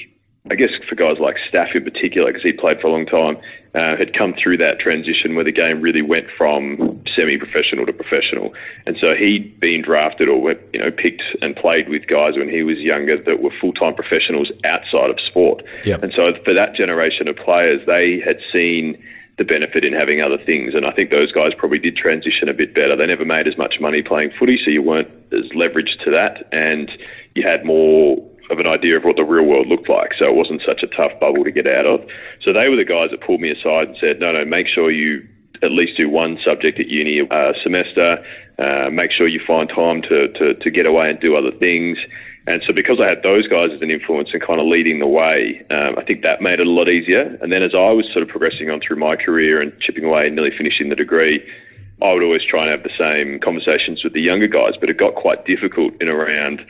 I 0.49 0.55
guess 0.55 0.77
for 0.77 0.95
guys 0.95 1.19
like 1.19 1.37
Staff 1.37 1.75
in 1.75 1.83
particular, 1.83 2.27
because 2.27 2.43
he 2.43 2.53
played 2.53 2.79
for 2.79 2.87
a 2.87 2.91
long 2.91 3.05
time, 3.05 3.37
uh, 3.77 3.95
had 3.95 4.11
come 4.11 4.33
through 4.33 4.57
that 4.57 4.79
transition 4.79 5.35
where 5.35 5.43
the 5.43 5.51
game 5.51 5.81
really 5.81 6.01
went 6.01 6.29
from 6.31 6.99
semi-professional 7.05 7.85
to 7.85 7.93
professional. 7.93 8.55
And 8.87 8.97
so 8.97 9.13
he'd 9.13 9.59
been 9.59 9.83
drafted 9.83 10.27
or 10.27 10.41
went, 10.41 10.59
you 10.73 10.79
know 10.79 10.89
picked 10.89 11.35
and 11.43 11.55
played 11.55 11.87
with 11.87 12.07
guys 12.07 12.37
when 12.37 12.49
he 12.49 12.63
was 12.63 12.81
younger 12.81 13.17
that 13.17 13.39
were 13.39 13.51
full-time 13.51 13.93
professionals 13.93 14.51
outside 14.63 15.11
of 15.11 15.19
sport. 15.19 15.61
Yep. 15.85 16.01
And 16.01 16.11
so 16.11 16.33
for 16.33 16.53
that 16.53 16.73
generation 16.73 17.27
of 17.27 17.35
players, 17.35 17.85
they 17.85 18.19
had 18.19 18.41
seen 18.41 18.97
the 19.37 19.45
benefit 19.45 19.85
in 19.85 19.93
having 19.93 20.21
other 20.21 20.39
things. 20.39 20.73
And 20.73 20.83
I 20.83 20.89
think 20.89 21.11
those 21.11 21.31
guys 21.31 21.53
probably 21.53 21.77
did 21.77 21.95
transition 21.95 22.49
a 22.49 22.55
bit 22.55 22.73
better. 22.73 22.95
They 22.95 23.05
never 23.05 23.25
made 23.25 23.47
as 23.47 23.59
much 23.59 23.79
money 23.79 24.01
playing 24.01 24.31
footy, 24.31 24.57
so 24.57 24.71
you 24.71 24.81
weren't 24.81 25.11
as 25.31 25.49
leveraged 25.49 25.99
to 25.99 26.09
that, 26.11 26.47
and 26.51 26.97
you 27.35 27.43
had 27.43 27.63
more 27.63 28.17
of 28.49 28.59
an 28.59 28.67
idea 28.67 28.97
of 28.97 29.03
what 29.03 29.17
the 29.17 29.25
real 29.25 29.45
world 29.45 29.67
looked 29.67 29.89
like. 29.89 30.13
So 30.13 30.25
it 30.25 30.35
wasn't 30.35 30.61
such 30.61 30.83
a 30.83 30.87
tough 30.87 31.19
bubble 31.19 31.43
to 31.43 31.51
get 31.51 31.67
out 31.67 31.85
of. 31.85 32.09
So 32.39 32.53
they 32.53 32.69
were 32.69 32.75
the 32.75 32.85
guys 32.85 33.11
that 33.11 33.21
pulled 33.21 33.41
me 33.41 33.51
aside 33.51 33.89
and 33.89 33.97
said, 33.97 34.19
no, 34.19 34.31
no, 34.31 34.45
make 34.45 34.67
sure 34.67 34.89
you 34.89 35.27
at 35.63 35.71
least 35.71 35.97
do 35.97 36.09
one 36.09 36.37
subject 36.37 36.79
at 36.79 36.87
uni 36.87 37.19
a 37.19 37.25
uh, 37.25 37.53
semester. 37.53 38.23
Uh, 38.59 38.89
make 38.91 39.11
sure 39.11 39.27
you 39.27 39.39
find 39.39 39.69
time 39.69 40.01
to, 40.01 40.27
to, 40.33 40.53
to 40.53 40.71
get 40.71 40.85
away 40.85 41.09
and 41.09 41.19
do 41.19 41.35
other 41.35 41.51
things. 41.51 42.07
And 42.47 42.63
so 42.63 42.71
because 42.73 43.01
I 43.01 43.07
had 43.07 43.23
those 43.23 43.47
guys 43.47 43.71
as 43.71 43.81
an 43.81 43.91
influence 43.91 44.33
and 44.33 44.41
kind 44.41 44.61
of 44.61 44.67
leading 44.67 44.99
the 44.99 45.07
way, 45.07 45.65
um, 45.69 45.97
I 45.97 46.03
think 46.03 46.21
that 46.21 46.41
made 46.41 46.59
it 46.59 46.67
a 46.67 46.69
lot 46.69 46.87
easier. 46.87 47.37
And 47.41 47.51
then 47.51 47.61
as 47.61 47.75
I 47.75 47.91
was 47.91 48.09
sort 48.11 48.23
of 48.23 48.29
progressing 48.29 48.69
on 48.69 48.79
through 48.79 48.95
my 48.97 49.15
career 49.15 49.61
and 49.61 49.77
chipping 49.79 50.05
away 50.05 50.27
and 50.27 50.35
nearly 50.35 50.51
finishing 50.51 50.87
the 50.89 50.95
degree, 50.95 51.45
I 52.01 52.13
would 52.13 52.23
always 52.23 52.43
try 52.43 52.61
and 52.61 52.69
have 52.69 52.83
the 52.83 52.89
same 52.89 53.39
conversations 53.39 54.03
with 54.03 54.13
the 54.13 54.21
younger 54.21 54.47
guys, 54.47 54.77
but 54.77 54.89
it 54.89 54.97
got 54.97 55.15
quite 55.15 55.45
difficult 55.45 56.01
in 56.01 56.07
around 56.07 56.65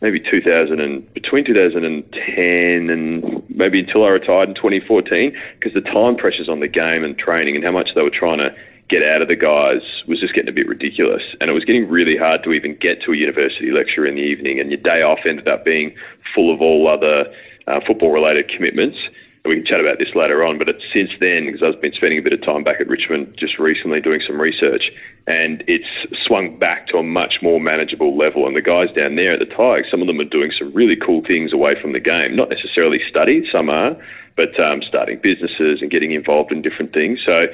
maybe 0.00 0.20
2000 0.20 0.80
and 0.80 1.12
between 1.14 1.44
2010 1.44 2.90
and 2.90 3.44
maybe 3.50 3.80
until 3.80 4.04
I 4.04 4.10
retired 4.10 4.48
in 4.48 4.54
2014 4.54 5.36
because 5.54 5.72
the 5.72 5.80
time 5.80 6.16
pressures 6.16 6.48
on 6.48 6.60
the 6.60 6.68
game 6.68 7.04
and 7.04 7.18
training 7.18 7.56
and 7.56 7.64
how 7.64 7.72
much 7.72 7.94
they 7.94 8.02
were 8.02 8.10
trying 8.10 8.38
to 8.38 8.54
get 8.88 9.02
out 9.02 9.20
of 9.20 9.28
the 9.28 9.36
guys 9.36 10.04
was 10.06 10.20
just 10.20 10.34
getting 10.34 10.48
a 10.48 10.52
bit 10.52 10.66
ridiculous. 10.66 11.36
And 11.40 11.50
it 11.50 11.52
was 11.52 11.64
getting 11.64 11.88
really 11.88 12.16
hard 12.16 12.42
to 12.44 12.52
even 12.52 12.74
get 12.74 13.00
to 13.02 13.12
a 13.12 13.16
university 13.16 13.70
lecture 13.70 14.06
in 14.06 14.14
the 14.14 14.22
evening 14.22 14.60
and 14.60 14.70
your 14.70 14.80
day 14.80 15.02
off 15.02 15.26
ended 15.26 15.48
up 15.48 15.64
being 15.64 15.94
full 16.34 16.52
of 16.52 16.62
all 16.62 16.88
other 16.88 17.32
uh, 17.66 17.80
football 17.80 18.12
related 18.12 18.48
commitments 18.48 19.10
we 19.48 19.56
can 19.56 19.64
chat 19.64 19.80
about 19.80 19.98
this 19.98 20.14
later 20.14 20.44
on, 20.44 20.58
but 20.58 20.68
it's 20.68 20.86
since 20.92 21.16
then, 21.18 21.46
because 21.46 21.62
I've 21.62 21.80
been 21.80 21.92
spending 21.92 22.18
a 22.18 22.22
bit 22.22 22.32
of 22.32 22.40
time 22.40 22.62
back 22.62 22.80
at 22.80 22.88
Richmond 22.88 23.36
just 23.36 23.58
recently 23.58 24.00
doing 24.00 24.20
some 24.20 24.40
research, 24.40 24.92
and 25.26 25.64
it's 25.66 26.06
swung 26.16 26.58
back 26.58 26.86
to 26.88 26.98
a 26.98 27.02
much 27.02 27.42
more 27.42 27.58
manageable 27.58 28.16
level. 28.16 28.46
And 28.46 28.54
the 28.54 28.62
guys 28.62 28.92
down 28.92 29.16
there 29.16 29.32
at 29.32 29.38
the 29.38 29.46
Tigers, 29.46 29.90
some 29.90 30.00
of 30.00 30.06
them 30.06 30.20
are 30.20 30.24
doing 30.24 30.50
some 30.50 30.72
really 30.72 30.96
cool 30.96 31.22
things 31.22 31.52
away 31.52 31.74
from 31.74 31.92
the 31.92 32.00
game. 32.00 32.36
Not 32.36 32.50
necessarily 32.50 32.98
study, 32.98 33.44
some 33.44 33.70
are, 33.70 33.96
but 34.36 34.58
um, 34.60 34.82
starting 34.82 35.18
businesses 35.18 35.82
and 35.82 35.90
getting 35.90 36.12
involved 36.12 36.52
in 36.52 36.62
different 36.62 36.92
things. 36.92 37.22
So 37.22 37.46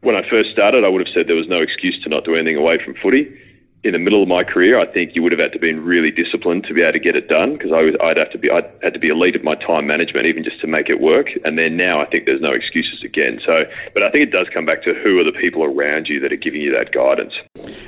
when 0.00 0.16
I 0.16 0.22
first 0.22 0.50
started, 0.50 0.84
I 0.84 0.88
would 0.88 1.06
have 1.06 1.14
said 1.14 1.28
there 1.28 1.36
was 1.36 1.48
no 1.48 1.60
excuse 1.60 1.98
to 2.00 2.08
not 2.08 2.24
do 2.24 2.34
anything 2.34 2.56
away 2.56 2.78
from 2.78 2.94
footy 2.94 3.38
in 3.84 3.92
the 3.92 3.98
middle 3.98 4.22
of 4.22 4.28
my 4.28 4.42
career, 4.42 4.78
I 4.78 4.86
think 4.86 5.14
you 5.14 5.22
would 5.22 5.30
have 5.30 5.40
had 5.40 5.52
to 5.52 5.58
been 5.58 5.84
really 5.84 6.10
disciplined 6.10 6.64
to 6.64 6.74
be 6.74 6.82
able 6.82 6.94
to 6.94 6.98
get 6.98 7.14
it 7.14 7.28
done 7.28 7.52
because 7.52 7.70
I 7.70 7.82
was, 7.82 7.96
I'd 8.02 8.16
have 8.16 8.30
to 8.30 8.38
be, 8.38 8.50
I 8.50 8.68
had 8.82 8.92
to 8.94 9.00
be 9.00 9.08
elite 9.08 9.36
at 9.36 9.44
my 9.44 9.54
time 9.54 9.86
management 9.86 10.26
even 10.26 10.42
just 10.42 10.60
to 10.60 10.66
make 10.66 10.90
it 10.90 11.00
work. 11.00 11.32
And 11.44 11.58
then 11.58 11.76
now 11.76 12.00
I 12.00 12.04
think 12.04 12.26
there's 12.26 12.40
no 12.40 12.52
excuses 12.52 13.04
again. 13.04 13.38
So, 13.38 13.64
but 13.94 14.02
I 14.02 14.10
think 14.10 14.24
it 14.24 14.32
does 14.32 14.50
come 14.50 14.66
back 14.66 14.82
to 14.82 14.94
who 14.94 15.20
are 15.20 15.24
the 15.24 15.32
people 15.32 15.62
around 15.62 16.08
you 16.08 16.18
that 16.20 16.32
are 16.32 16.36
giving 16.36 16.60
you 16.60 16.72
that 16.72 16.90
guidance. 16.90 17.42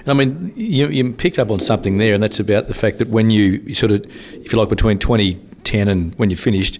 I 0.06 0.12
mean, 0.12 0.52
you, 0.54 0.86
you 0.88 1.12
picked 1.12 1.38
up 1.38 1.50
on 1.50 1.58
something 1.58 1.98
there, 1.98 2.14
and 2.14 2.22
that's 2.22 2.38
about 2.38 2.68
the 2.68 2.74
fact 2.74 2.98
that 2.98 3.08
when 3.08 3.30
you 3.30 3.74
sort 3.74 3.90
of, 3.90 4.04
if 4.34 4.52
you 4.52 4.58
like, 4.58 4.68
between 4.68 4.98
2010 4.98 5.88
and 5.88 6.14
when 6.16 6.30
you 6.30 6.36
finished, 6.36 6.78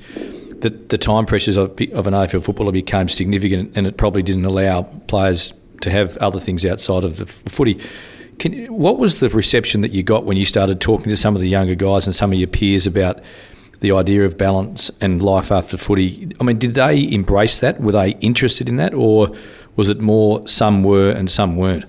the, 0.61 0.71
the 0.71 0.99
time 0.99 1.27
pressures 1.27 1.57
of, 1.57 1.71
of 1.93 2.07
an 2.07 2.15
AFL 2.15 2.45
footballer 2.45 2.73
became 2.73 3.09
significant, 3.09 3.73
and 3.75 3.87
it 3.87 3.97
probably 3.97 4.23
didn't 4.23 4.45
allow 4.45 4.83
players 4.83 5.53
to 5.81 5.91
have 5.91 6.17
other 6.19 6.39
things 6.39 6.65
outside 6.65 7.05
of 7.05 7.17
the 7.17 7.27
footy. 7.27 7.81
Can, 8.41 8.67
what 8.75 8.99
was 8.99 9.21
the 9.21 9.29
reception 9.29 9.83
that 9.83 9.93
you 9.93 10.03
got 10.03 10.25
when 10.25 10.39
you 10.39 10.47
started 10.47 10.81
talking 10.81 11.11
to 11.11 11.17
some 11.17 11.37
of 11.37 11.43
the 11.43 11.49
younger 11.49 11.75
guys 11.75 12.07
and 12.07 12.17
some 12.17 12.33
of 12.33 12.39
your 12.39 12.49
peers 12.49 12.87
about 12.87 13.21
the 13.81 13.93
idea 13.93 14.25
of 14.25 14.39
balance 14.39 14.91
and 15.01 15.23
life 15.23 15.53
after 15.53 15.77
footy? 15.77 16.33
I 16.41 16.45
mean, 16.45 16.59
did 16.59 16.75
they 16.75 17.13
embrace 17.13 17.59
that? 17.59 17.83
Were 17.83 17.93
they 17.93 18.13
interested 18.21 18.67
in 18.67 18.77
that, 18.77 18.95
or 18.95 19.31
was 19.77 19.91
it 19.91 20.01
more 20.01 20.49
some 20.49 20.83
were 20.83 21.11
and 21.11 21.31
some 21.31 21.59
weren't? 21.59 21.85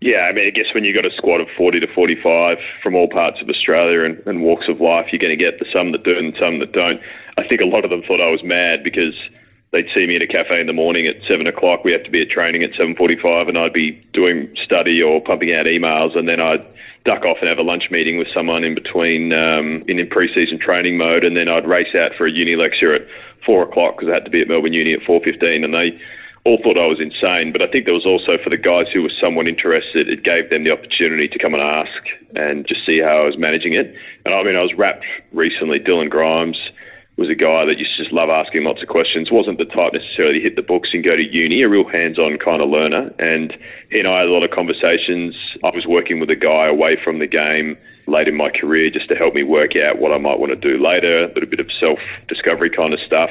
Yeah, 0.00 0.26
I 0.30 0.32
mean, 0.32 0.46
I 0.46 0.50
guess 0.50 0.72
when 0.72 0.84
you've 0.84 0.96
got 0.96 1.04
a 1.04 1.10
squad 1.10 1.42
of 1.42 1.50
40 1.50 1.80
to 1.80 1.86
45 1.86 2.60
from 2.60 2.94
all 2.94 3.08
parts 3.08 3.42
of 3.42 3.50
Australia 3.50 4.04
and, 4.04 4.18
and 4.26 4.42
walks 4.42 4.68
of 4.68 4.80
life, 4.80 5.12
you're 5.12 5.18
going 5.18 5.32
to 5.32 5.36
get 5.36 5.58
the 5.58 5.66
some 5.66 5.92
that 5.92 6.02
do 6.02 6.18
and 6.18 6.34
some 6.34 6.60
that 6.60 6.72
don't. 6.72 7.00
I 7.36 7.42
think 7.42 7.60
a 7.60 7.66
lot 7.66 7.84
of 7.84 7.90
them 7.90 8.02
thought 8.02 8.22
I 8.22 8.30
was 8.30 8.42
mad 8.42 8.82
because 8.82 9.30
they'd 9.74 9.90
see 9.90 10.06
me 10.06 10.16
in 10.16 10.22
a 10.22 10.26
cafe 10.26 10.60
in 10.60 10.68
the 10.68 10.72
morning 10.72 11.06
at 11.06 11.22
seven 11.24 11.46
o'clock. 11.46 11.84
We 11.84 11.92
had 11.92 12.04
to 12.04 12.10
be 12.10 12.22
at 12.22 12.30
training 12.30 12.62
at 12.62 12.74
seven 12.74 12.94
forty-five, 12.94 13.48
and 13.48 13.58
I'd 13.58 13.72
be 13.72 13.90
doing 14.12 14.54
study 14.54 15.02
or 15.02 15.20
pumping 15.20 15.52
out 15.52 15.66
emails, 15.66 16.14
and 16.16 16.28
then 16.28 16.40
I'd 16.40 16.64
duck 17.02 17.26
off 17.26 17.40
and 17.40 17.48
have 17.48 17.58
a 17.58 17.62
lunch 17.62 17.90
meeting 17.90 18.16
with 18.16 18.28
someone 18.28 18.64
in 18.64 18.74
between 18.74 19.32
um, 19.32 19.84
in, 19.88 19.98
in 19.98 20.08
pre-season 20.08 20.58
training 20.58 20.96
mode, 20.96 21.24
and 21.24 21.36
then 21.36 21.48
I'd 21.48 21.66
race 21.66 21.94
out 21.94 22.14
for 22.14 22.24
a 22.24 22.30
uni 22.30 22.56
lecture 22.56 22.94
at 22.94 23.10
four 23.44 23.62
o'clock 23.62 23.96
because 23.96 24.08
I 24.10 24.14
had 24.14 24.24
to 24.24 24.30
be 24.30 24.40
at 24.40 24.48
Melbourne 24.48 24.72
Uni 24.72 24.92
at 24.92 25.02
four 25.02 25.20
fifteen, 25.20 25.64
and 25.64 25.74
they 25.74 25.98
all 26.44 26.58
thought 26.62 26.78
I 26.78 26.86
was 26.86 27.00
insane. 27.00 27.52
But 27.52 27.62
I 27.62 27.66
think 27.66 27.86
there 27.86 27.94
was 27.94 28.06
also 28.06 28.38
for 28.38 28.50
the 28.50 28.58
guys 28.58 28.92
who 28.92 29.02
were 29.02 29.08
somewhat 29.08 29.48
interested, 29.48 30.08
it 30.08 30.22
gave 30.22 30.50
them 30.50 30.62
the 30.62 30.72
opportunity 30.72 31.26
to 31.26 31.38
come 31.38 31.54
and 31.54 31.62
ask 31.62 32.06
and 32.36 32.66
just 32.66 32.84
see 32.84 33.00
how 33.00 33.22
I 33.22 33.26
was 33.26 33.38
managing 33.38 33.72
it. 33.72 33.96
And 34.24 34.34
I 34.34 34.42
mean, 34.44 34.54
I 34.54 34.62
was 34.62 34.74
wrapped 34.74 35.06
recently. 35.32 35.80
Dylan 35.80 36.10
Grimes 36.10 36.70
was 37.16 37.28
a 37.28 37.34
guy 37.34 37.64
that 37.64 37.78
used 37.78 37.92
to 37.92 37.98
just 37.98 38.12
love 38.12 38.28
asking 38.28 38.64
lots 38.64 38.82
of 38.82 38.88
questions. 38.88 39.30
wasn't 39.30 39.58
the 39.58 39.64
type 39.64 39.92
necessarily 39.92 40.34
to 40.34 40.40
hit 40.40 40.56
the 40.56 40.62
books 40.62 40.94
and 40.94 41.04
go 41.04 41.16
to 41.16 41.22
uni. 41.22 41.62
A 41.62 41.68
real 41.68 41.84
hands-on 41.84 42.36
kind 42.38 42.60
of 42.60 42.68
learner. 42.68 43.12
And 43.20 43.56
he 43.90 44.00
and 44.00 44.08
I 44.08 44.20
had 44.20 44.28
a 44.28 44.32
lot 44.32 44.42
of 44.42 44.50
conversations. 44.50 45.56
I 45.62 45.70
was 45.70 45.86
working 45.86 46.18
with 46.18 46.30
a 46.30 46.36
guy 46.36 46.66
away 46.66 46.96
from 46.96 47.20
the 47.20 47.28
game 47.28 47.78
late 48.06 48.26
in 48.26 48.36
my 48.36 48.50
career 48.50 48.90
just 48.90 49.08
to 49.10 49.14
help 49.14 49.34
me 49.34 49.44
work 49.44 49.76
out 49.76 49.98
what 49.98 50.12
I 50.12 50.18
might 50.18 50.40
want 50.40 50.50
to 50.50 50.56
do 50.56 50.76
later. 50.76 51.24
A 51.24 51.34
little 51.34 51.46
bit 51.46 51.60
of 51.60 51.70
self-discovery 51.70 52.70
kind 52.70 52.92
of 52.92 53.00
stuff. 53.00 53.30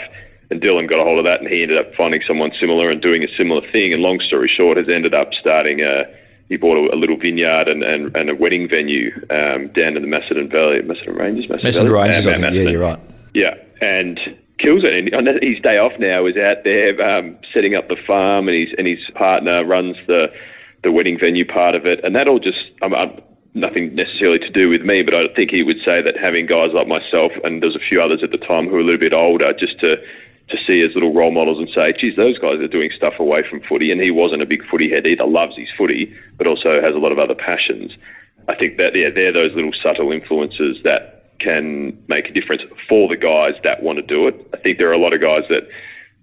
And 0.49 0.61
Dylan 0.61 0.87
got 0.87 0.99
a 0.99 1.03
hold 1.03 1.17
of 1.17 1.25
that, 1.25 1.39
and 1.39 1.49
he 1.49 1.63
ended 1.63 1.77
up 1.77 1.95
finding 1.95 2.21
someone 2.21 2.51
similar 2.51 2.89
and 2.89 3.01
doing 3.01 3.23
a 3.23 3.27
similar 3.27 3.61
thing. 3.61 3.91
And 3.91 4.01
long 4.01 4.19
story 4.19 4.47
short, 4.47 4.77
has 4.77 4.87
ended 4.87 5.13
up 5.13 5.33
starting 5.33 5.81
a 5.81 6.05
he 6.49 6.57
bought 6.57 6.77
a, 6.77 6.93
a, 6.93 6.97
little 6.97 7.15
vineyard 7.15 7.67
and, 7.67 7.81
and, 7.83 8.15
and 8.15 8.29
a 8.29 8.35
wedding 8.35 8.67
venue 8.67 9.11
um, 9.29 9.69
down 9.69 9.95
in 9.95 10.01
the 10.01 10.07
Macedon 10.07 10.49
Valley, 10.49 10.81
Macedon 10.83 11.15
Ranges, 11.15 11.49
Macedon, 11.49 11.67
Macedon 11.67 11.91
Ranges. 11.91 12.27
Um, 12.27 12.41
yeah, 12.53 12.69
you're 12.69 12.81
right. 12.81 12.99
Yeah, 13.33 13.55
and 13.83 14.37
kills 14.57 14.83
it. 14.83 15.13
And 15.13 15.27
his 15.43 15.59
day 15.59 15.77
off 15.77 15.99
now 15.99 16.25
is 16.25 16.37
out 16.37 16.63
there 16.63 16.99
um, 17.01 17.37
setting 17.43 17.75
up 17.75 17.89
the 17.89 17.97
farm, 17.97 18.47
and 18.47 18.57
his 18.57 18.73
and 18.73 18.87
his 18.87 19.09
partner 19.11 19.65
runs 19.65 19.97
the 20.07 20.33
the 20.81 20.91
wedding 20.91 21.17
venue 21.17 21.45
part 21.45 21.75
of 21.75 21.85
it, 21.85 22.03
and 22.03 22.15
that 22.15 22.27
all 22.27 22.39
just 22.39 22.71
I'm, 22.81 22.93
I'm, 22.93 23.21
nothing 23.53 23.93
necessarily 23.95 24.39
to 24.39 24.51
do 24.51 24.69
with 24.69 24.83
me, 24.83 25.03
but 25.03 25.13
I 25.13 25.27
think 25.27 25.51
he 25.51 25.63
would 25.63 25.79
say 25.79 26.01
that 26.01 26.17
having 26.17 26.45
guys 26.45 26.73
like 26.73 26.87
myself 26.87 27.35
and 27.43 27.61
there's 27.61 27.75
a 27.75 27.79
few 27.79 28.01
others 28.01 28.23
at 28.23 28.31
the 28.31 28.37
time 28.37 28.67
who 28.67 28.75
are 28.75 28.79
a 28.79 28.83
little 28.83 28.99
bit 28.99 29.13
older, 29.13 29.53
just 29.53 29.79
to 29.79 30.01
to 30.49 30.57
see 30.57 30.81
as 30.81 30.93
little 30.93 31.13
role 31.13 31.31
models 31.31 31.57
and 31.57 31.69
say, 31.69 31.93
geez, 31.93 32.17
those 32.17 32.37
guys 32.37 32.59
are 32.59 32.67
doing 32.67 32.91
stuff 32.91 33.19
away 33.19 33.43
from 33.43 33.61
footy, 33.61 33.91
and 33.91 34.01
he 34.01 34.11
wasn't 34.11 34.41
a 34.41 34.45
big 34.45 34.63
footy 34.63 34.89
head 34.89 35.07
either. 35.07 35.25
Loves 35.25 35.55
his 35.55 35.71
footy, 35.71 36.13
but 36.37 36.47
also 36.47 36.81
has 36.81 36.95
a 36.95 36.99
lot 36.99 37.11
of 37.11 37.19
other 37.19 37.35
passions. 37.35 37.97
I 38.49 38.55
think 38.55 38.77
that 38.77 38.95
yeah, 38.95 39.09
they're 39.09 39.31
those 39.31 39.53
little 39.53 39.71
subtle 39.71 40.11
influences 40.11 40.83
that 40.83 41.12
can 41.43 42.01
make 42.07 42.29
a 42.29 42.33
difference 42.33 42.63
for 42.87 43.09
the 43.09 43.17
guys 43.17 43.59
that 43.63 43.83
want 43.83 43.97
to 43.97 44.03
do 44.03 44.27
it. 44.27 44.47
I 44.53 44.57
think 44.57 44.77
there 44.77 44.89
are 44.89 44.93
a 44.93 44.97
lot 44.97 45.13
of 45.13 45.19
guys 45.19 45.45
that 45.49 45.69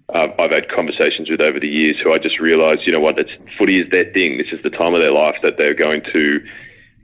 uh, 0.09 0.29
I've 0.39 0.51
had 0.51 0.67
conversations 0.67 1.29
with 1.29 1.41
over 1.41 1.59
the 1.59 1.69
years 1.69 2.01
who 2.01 2.11
I 2.11 2.17
just 2.17 2.39
realised, 2.39 2.87
you 2.87 2.91
know 2.91 2.99
what, 2.99 3.19
it's, 3.19 3.37
footy 3.55 3.77
is 3.77 3.89
their 3.89 4.05
thing. 4.05 4.39
This 4.39 4.51
is 4.51 4.63
the 4.63 4.71
time 4.71 4.95
of 4.95 4.99
their 4.99 5.11
life 5.11 5.39
that 5.43 5.57
they're 5.59 5.75
going 5.75 6.01
to 6.01 6.43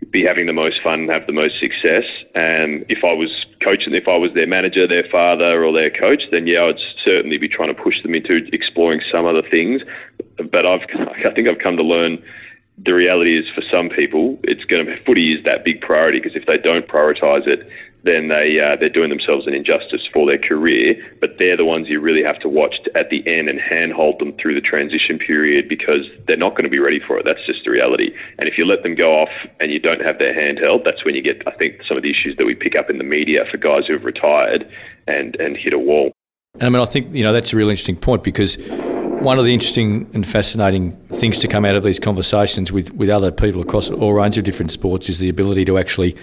be 0.09 0.23
having 0.23 0.47
the 0.47 0.53
most 0.53 0.81
fun 0.81 1.01
and 1.01 1.11
have 1.11 1.27
the 1.27 1.33
most 1.33 1.59
success. 1.59 2.25
And 2.33 2.85
if 2.89 3.03
I 3.03 3.13
was 3.13 3.45
coaching, 3.59 3.93
if 3.93 4.07
I 4.07 4.17
was 4.17 4.33
their 4.33 4.47
manager, 4.47 4.87
their 4.87 5.03
father 5.03 5.63
or 5.63 5.71
their 5.71 5.91
coach, 5.91 6.31
then 6.31 6.47
yeah, 6.47 6.63
I'd 6.63 6.79
certainly 6.79 7.37
be 7.37 7.47
trying 7.47 7.69
to 7.69 7.81
push 7.81 8.01
them 8.01 8.15
into 8.15 8.49
exploring 8.51 9.01
some 9.01 9.25
other 9.25 9.43
things. 9.43 9.83
But 10.51 10.65
I've, 10.65 10.85
I 11.25 11.29
think 11.29 11.47
I've 11.47 11.59
come 11.59 11.77
to 11.77 11.83
learn 11.83 12.23
the 12.77 12.93
reality 12.93 13.35
is 13.35 13.49
for 13.49 13.61
some 13.61 13.89
people, 13.89 14.39
it's 14.43 14.65
going 14.65 14.85
to 14.85 14.91
be, 14.91 14.97
footy 14.97 15.31
is 15.31 15.43
that 15.43 15.65
big 15.65 15.81
priority 15.81 16.19
because 16.19 16.35
if 16.35 16.45
they 16.45 16.57
don't 16.57 16.87
prioritise 16.87 17.47
it, 17.47 17.69
then 18.03 18.27
they 18.27 18.59
uh, 18.59 18.75
they're 18.75 18.89
doing 18.89 19.09
themselves 19.09 19.47
an 19.47 19.53
injustice 19.53 20.05
for 20.05 20.25
their 20.25 20.37
career. 20.37 20.95
But 21.19 21.37
they're 21.37 21.57
the 21.57 21.65
ones 21.65 21.89
you 21.89 21.99
really 21.99 22.23
have 22.23 22.39
to 22.39 22.49
watch 22.49 22.87
at 22.95 23.09
the 23.09 23.27
end 23.27 23.49
and 23.49 23.59
handhold 23.59 24.19
them 24.19 24.33
through 24.33 24.53
the 24.53 24.61
transition 24.61 25.17
period 25.17 25.67
because 25.67 26.11
they're 26.25 26.37
not 26.37 26.51
going 26.51 26.63
to 26.63 26.69
be 26.69 26.79
ready 26.79 26.99
for 26.99 27.17
it. 27.17 27.25
That's 27.25 27.45
just 27.45 27.65
the 27.65 27.71
reality. 27.71 28.15
And 28.39 28.47
if 28.47 28.57
you 28.57 28.65
let 28.65 28.83
them 28.83 28.95
go 28.95 29.13
off 29.13 29.47
and 29.59 29.71
you 29.71 29.79
don't 29.79 30.01
have 30.01 30.19
their 30.19 30.33
hand 30.33 30.59
held, 30.59 30.85
that's 30.85 31.03
when 31.03 31.15
you 31.15 31.21
get, 31.21 31.47
I 31.47 31.51
think, 31.51 31.83
some 31.83 31.97
of 31.97 32.03
the 32.03 32.09
issues 32.09 32.35
that 32.37 32.45
we 32.45 32.55
pick 32.55 32.75
up 32.75 32.89
in 32.89 32.97
the 32.97 33.03
media 33.03 33.45
for 33.45 33.57
guys 33.57 33.87
who 33.87 33.93
have 33.93 34.05
retired 34.05 34.69
and 35.07 35.35
and 35.37 35.57
hit 35.57 35.73
a 35.73 35.79
wall. 35.79 36.11
I 36.61 36.69
mean, 36.69 36.81
I 36.81 36.85
think 36.85 37.13
you 37.13 37.23
know 37.23 37.33
that's 37.33 37.53
a 37.53 37.55
really 37.55 37.71
interesting 37.71 37.97
point 37.97 38.23
because 38.23 38.57
one 39.21 39.39
of 39.39 39.45
the 39.45 39.53
interesting 39.53 40.09
and 40.13 40.27
fascinating 40.27 40.91
things 41.07 41.39
to 41.39 41.47
come 41.47 41.65
out 41.65 41.75
of 41.75 41.83
these 41.83 41.99
conversations 41.99 42.71
with, 42.71 42.93
with 42.93 43.09
other 43.09 43.31
people 43.31 43.61
across 43.61 43.89
all 43.89 44.13
range 44.13 44.37
of 44.37 44.43
different 44.43 44.71
sports 44.71 45.09
is 45.09 45.17
the 45.17 45.27
ability 45.27 45.65
to 45.65 45.77
actually 45.77 46.15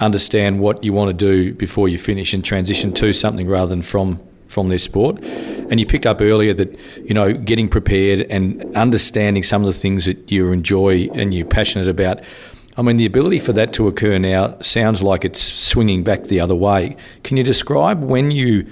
understand 0.00 0.60
what 0.60 0.84
you 0.84 0.92
want 0.92 1.08
to 1.08 1.14
do 1.14 1.52
before 1.54 1.88
you 1.88 1.98
finish 1.98 2.34
and 2.34 2.44
transition 2.44 2.92
to 2.94 3.12
something 3.12 3.48
rather 3.48 3.68
than 3.68 3.82
from 3.82 4.20
from 4.46 4.70
their 4.70 4.78
sport. 4.78 5.22
And 5.22 5.78
you 5.78 5.84
picked 5.84 6.06
up 6.06 6.20
earlier 6.20 6.54
that 6.54 6.78
you 7.04 7.14
know 7.14 7.32
getting 7.34 7.68
prepared 7.68 8.22
and 8.30 8.64
understanding 8.76 9.42
some 9.42 9.62
of 9.62 9.66
the 9.66 9.78
things 9.78 10.06
that 10.06 10.30
you 10.32 10.52
enjoy 10.52 11.08
and 11.14 11.34
you're 11.34 11.46
passionate 11.46 11.88
about. 11.88 12.20
I 12.76 12.82
mean, 12.82 12.96
the 12.96 13.06
ability 13.06 13.40
for 13.40 13.52
that 13.54 13.72
to 13.74 13.88
occur 13.88 14.18
now 14.18 14.56
sounds 14.60 15.02
like 15.02 15.24
it's 15.24 15.42
swinging 15.42 16.04
back 16.04 16.24
the 16.24 16.38
other 16.38 16.54
way. 16.54 16.96
Can 17.24 17.36
you 17.36 17.42
describe 17.42 18.02
when 18.02 18.30
you 18.30 18.66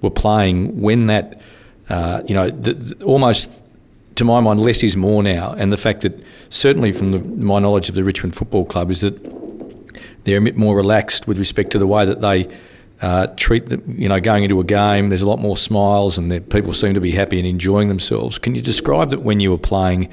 were 0.00 0.10
playing 0.10 0.80
when 0.80 1.06
that, 1.06 1.40
uh, 1.88 2.22
you 2.26 2.34
know, 2.34 2.50
the, 2.50 2.74
the, 2.74 3.04
almost 3.04 3.52
to 4.16 4.24
my 4.24 4.40
mind, 4.40 4.60
less 4.60 4.82
is 4.82 4.96
more 4.96 5.22
now, 5.22 5.54
and 5.56 5.72
the 5.72 5.76
fact 5.76 6.02
that 6.02 6.22
certainly 6.50 6.92
from 6.92 7.12
the, 7.12 7.18
my 7.20 7.58
knowledge 7.58 7.88
of 7.88 7.94
the 7.94 8.04
Richmond 8.04 8.34
Football 8.34 8.64
Club 8.64 8.90
is 8.90 9.00
that 9.00 9.41
they're 10.24 10.38
a 10.38 10.42
bit 10.42 10.56
more 10.56 10.76
relaxed 10.76 11.26
with 11.26 11.38
respect 11.38 11.72
to 11.72 11.78
the 11.78 11.86
way 11.86 12.04
that 12.04 12.20
they 12.20 12.48
uh, 13.02 13.26
treat 13.36 13.66
the, 13.66 13.82
you 13.88 14.08
know, 14.08 14.20
going 14.20 14.44
into 14.44 14.60
a 14.60 14.64
game. 14.64 15.08
There's 15.08 15.22
a 15.22 15.28
lot 15.28 15.40
more 15.40 15.56
smiles, 15.56 16.18
and 16.18 16.48
people 16.50 16.72
seem 16.72 16.94
to 16.94 17.00
be 17.00 17.10
happy 17.10 17.38
and 17.38 17.46
enjoying 17.46 17.88
themselves. 17.88 18.38
Can 18.38 18.54
you 18.54 18.62
describe 18.62 19.10
that 19.10 19.22
when 19.22 19.40
you 19.40 19.50
were 19.50 19.58
playing, 19.58 20.08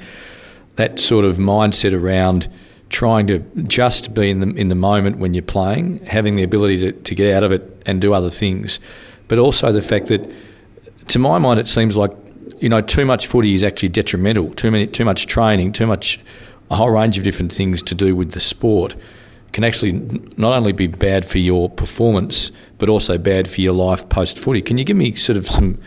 that 0.74 0.98
sort 0.98 1.24
of 1.24 1.36
mindset 1.36 1.92
around 1.92 2.48
trying 2.88 3.28
to 3.28 3.38
just 3.68 4.12
be 4.12 4.30
in 4.30 4.40
the 4.40 4.48
in 4.56 4.66
the 4.66 4.74
moment 4.74 5.18
when 5.18 5.34
you're 5.34 5.42
playing, 5.42 6.04
having 6.04 6.34
the 6.34 6.42
ability 6.42 6.78
to, 6.78 6.92
to 6.92 7.14
get 7.14 7.32
out 7.32 7.44
of 7.44 7.52
it 7.52 7.82
and 7.86 8.00
do 8.00 8.12
other 8.12 8.30
things, 8.30 8.80
but 9.28 9.38
also 9.38 9.70
the 9.70 9.82
fact 9.82 10.06
that, 10.06 10.32
to 11.06 11.20
my 11.20 11.38
mind, 11.38 11.60
it 11.60 11.68
seems 11.68 11.96
like 11.96 12.10
you 12.58 12.68
know 12.68 12.80
too 12.80 13.04
much 13.04 13.28
footy 13.28 13.54
is 13.54 13.62
actually 13.62 13.90
detrimental. 13.90 14.52
Too 14.54 14.72
many, 14.72 14.88
too 14.88 15.04
much 15.04 15.28
training, 15.28 15.72
too 15.72 15.86
much, 15.86 16.18
a 16.72 16.74
whole 16.74 16.90
range 16.90 17.16
of 17.18 17.22
different 17.22 17.52
things 17.52 17.82
to 17.84 17.94
do 17.94 18.16
with 18.16 18.32
the 18.32 18.40
sport 18.40 18.96
can 19.52 19.64
actually 19.64 19.92
not 20.36 20.52
only 20.56 20.72
be 20.72 20.86
bad 20.86 21.24
for 21.24 21.38
your 21.38 21.68
performance, 21.68 22.52
but 22.78 22.88
also 22.88 23.18
bad 23.18 23.48
for 23.50 23.60
your 23.60 23.72
life 23.72 24.08
post 24.08 24.38
footy. 24.38 24.62
Can 24.62 24.78
you 24.78 24.84
give 24.84 24.96
me 24.96 25.14
sort 25.14 25.36
of 25.36 25.46
some 25.46 25.78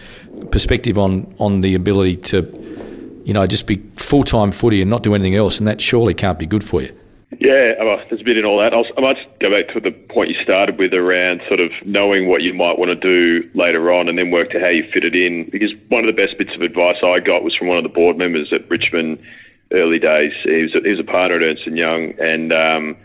perspective 0.51 0.97
on, 0.97 1.33
on 1.39 1.61
the 1.61 1.75
ability 1.75 2.17
to, 2.17 3.21
you 3.25 3.33
know, 3.33 3.47
just 3.47 3.67
be 3.67 3.77
full 3.95 4.23
time 4.23 4.51
footy 4.51 4.81
and 4.81 4.89
not 4.89 5.03
do 5.03 5.15
anything 5.15 5.35
else? 5.35 5.57
And 5.57 5.67
that 5.67 5.81
surely 5.81 6.13
can't 6.13 6.39
be 6.39 6.45
good 6.45 6.63
for 6.63 6.81
you. 6.81 6.93
Yeah, 7.39 7.73
well, 7.83 8.01
there's 8.09 8.21
a 8.21 8.23
bit 8.23 8.37
in 8.37 8.45
all 8.45 8.59
that. 8.59 8.73
I'll, 8.73 8.85
I 8.97 9.01
might 9.01 9.39
go 9.39 9.49
back 9.49 9.67
to 9.69 9.79
the 9.79 9.91
point 9.91 10.29
you 10.29 10.35
started 10.35 10.77
with 10.77 10.93
around 10.93 11.41
sort 11.43 11.59
of 11.59 11.71
knowing 11.85 12.27
what 12.27 12.43
you 12.43 12.53
might 12.53 12.77
want 12.77 12.91
to 12.91 12.95
do 12.95 13.49
later 13.53 13.91
on 13.91 14.07
and 14.07 14.17
then 14.19 14.29
work 14.31 14.49
to 14.51 14.59
how 14.59 14.67
you 14.67 14.83
fit 14.83 15.03
it 15.03 15.15
in. 15.15 15.49
Because 15.49 15.75
one 15.89 16.01
of 16.01 16.07
the 16.07 16.13
best 16.13 16.37
bits 16.37 16.55
of 16.55 16.61
advice 16.61 17.01
I 17.03 17.19
got 17.19 17.43
was 17.43 17.55
from 17.55 17.67
one 17.67 17.77
of 17.77 17.83
the 17.83 17.89
board 17.89 18.17
members 18.17 18.53
at 18.53 18.69
Richmond 18.69 19.19
early 19.71 19.99
days. 19.99 20.35
He 20.43 20.63
was 20.63 20.75
a, 20.75 20.81
he 20.81 20.91
was 20.91 20.99
a 20.99 21.03
partner 21.03 21.37
at 21.37 21.41
Ernst 21.41 21.65
& 21.65 21.67
Young 21.67 22.13
and 22.19 22.53
um, 22.53 22.97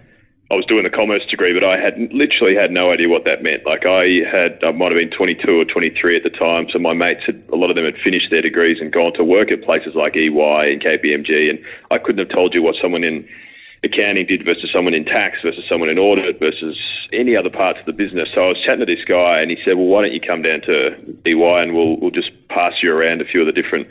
I 0.51 0.57
was 0.57 0.65
doing 0.65 0.87
a 0.87 0.91
commerce 0.91 1.27
degree, 1.27 1.53
but 1.53 1.63
I 1.63 1.77
had 1.77 2.11
literally 2.13 2.55
had 2.55 2.71
no 2.71 2.91
idea 2.91 3.09
what 3.09 3.27
that 3.27 3.43
meant. 3.43 3.67
Like 3.67 3.85
I 3.85 4.25
had, 4.25 4.65
I 4.65 4.73
might 4.73 4.93
have 4.93 5.01
been 5.01 5.11
22 5.11 5.61
or 5.61 5.65
23 5.67 6.17
at 6.17 6.23
the 6.23 6.31
time. 6.31 6.69
So 6.71 6.79
my 6.79 6.95
mates 6.95 7.27
had, 7.27 7.43
a 7.53 7.57
lot 7.57 7.69
of 7.69 7.77
them 7.77 7.85
had 7.85 7.99
finished 7.99 8.31
their 8.31 8.41
degrees 8.41 8.81
and 8.81 8.91
gone 8.91 9.13
to 9.15 9.25
work 9.25 9.51
at 9.51 9.61
places 9.61 9.95
like 9.95 10.17
EY 10.17 10.73
and 10.73 10.81
KPMG. 10.81 11.51
And 11.51 11.63
I 11.91 11.99
couldn't 11.99 12.21
have 12.21 12.31
told 12.31 12.55
you 12.55 12.63
what 12.63 12.77
someone 12.77 13.05
in 13.05 13.29
accounting 13.85 14.25
did 14.25 14.43
versus 14.43 14.71
someone 14.71 14.95
in 14.95 15.05
tax 15.05 15.43
versus 15.43 15.67
someone 15.67 15.91
in 15.91 15.99
audit 15.99 16.41
versus 16.41 17.09
any 17.13 17.37
other 17.37 17.51
parts 17.51 17.81
of 17.81 17.87
the 17.87 17.93
business. 17.93 18.33
So 18.33 18.47
I 18.47 18.49
was 18.49 18.59
chatting 18.59 18.81
to 18.81 18.87
this 18.87 19.05
guy 19.05 19.43
and 19.43 19.51
he 19.51 19.57
said, 19.57 19.77
well, 19.77 19.87
why 19.87 20.03
don't 20.03 20.15
you 20.15 20.21
come 20.21 20.41
down 20.41 20.63
to 20.63 20.97
EY 21.27 21.63
and 21.63 21.75
we'll, 21.75 21.99
we'll 21.99 22.11
just 22.11 22.49
pass 22.49 22.83
you 22.83 22.97
around 22.97 23.21
a 23.21 23.27
few 23.27 23.41
of 23.41 23.47
the 23.47 23.53
different 23.53 23.87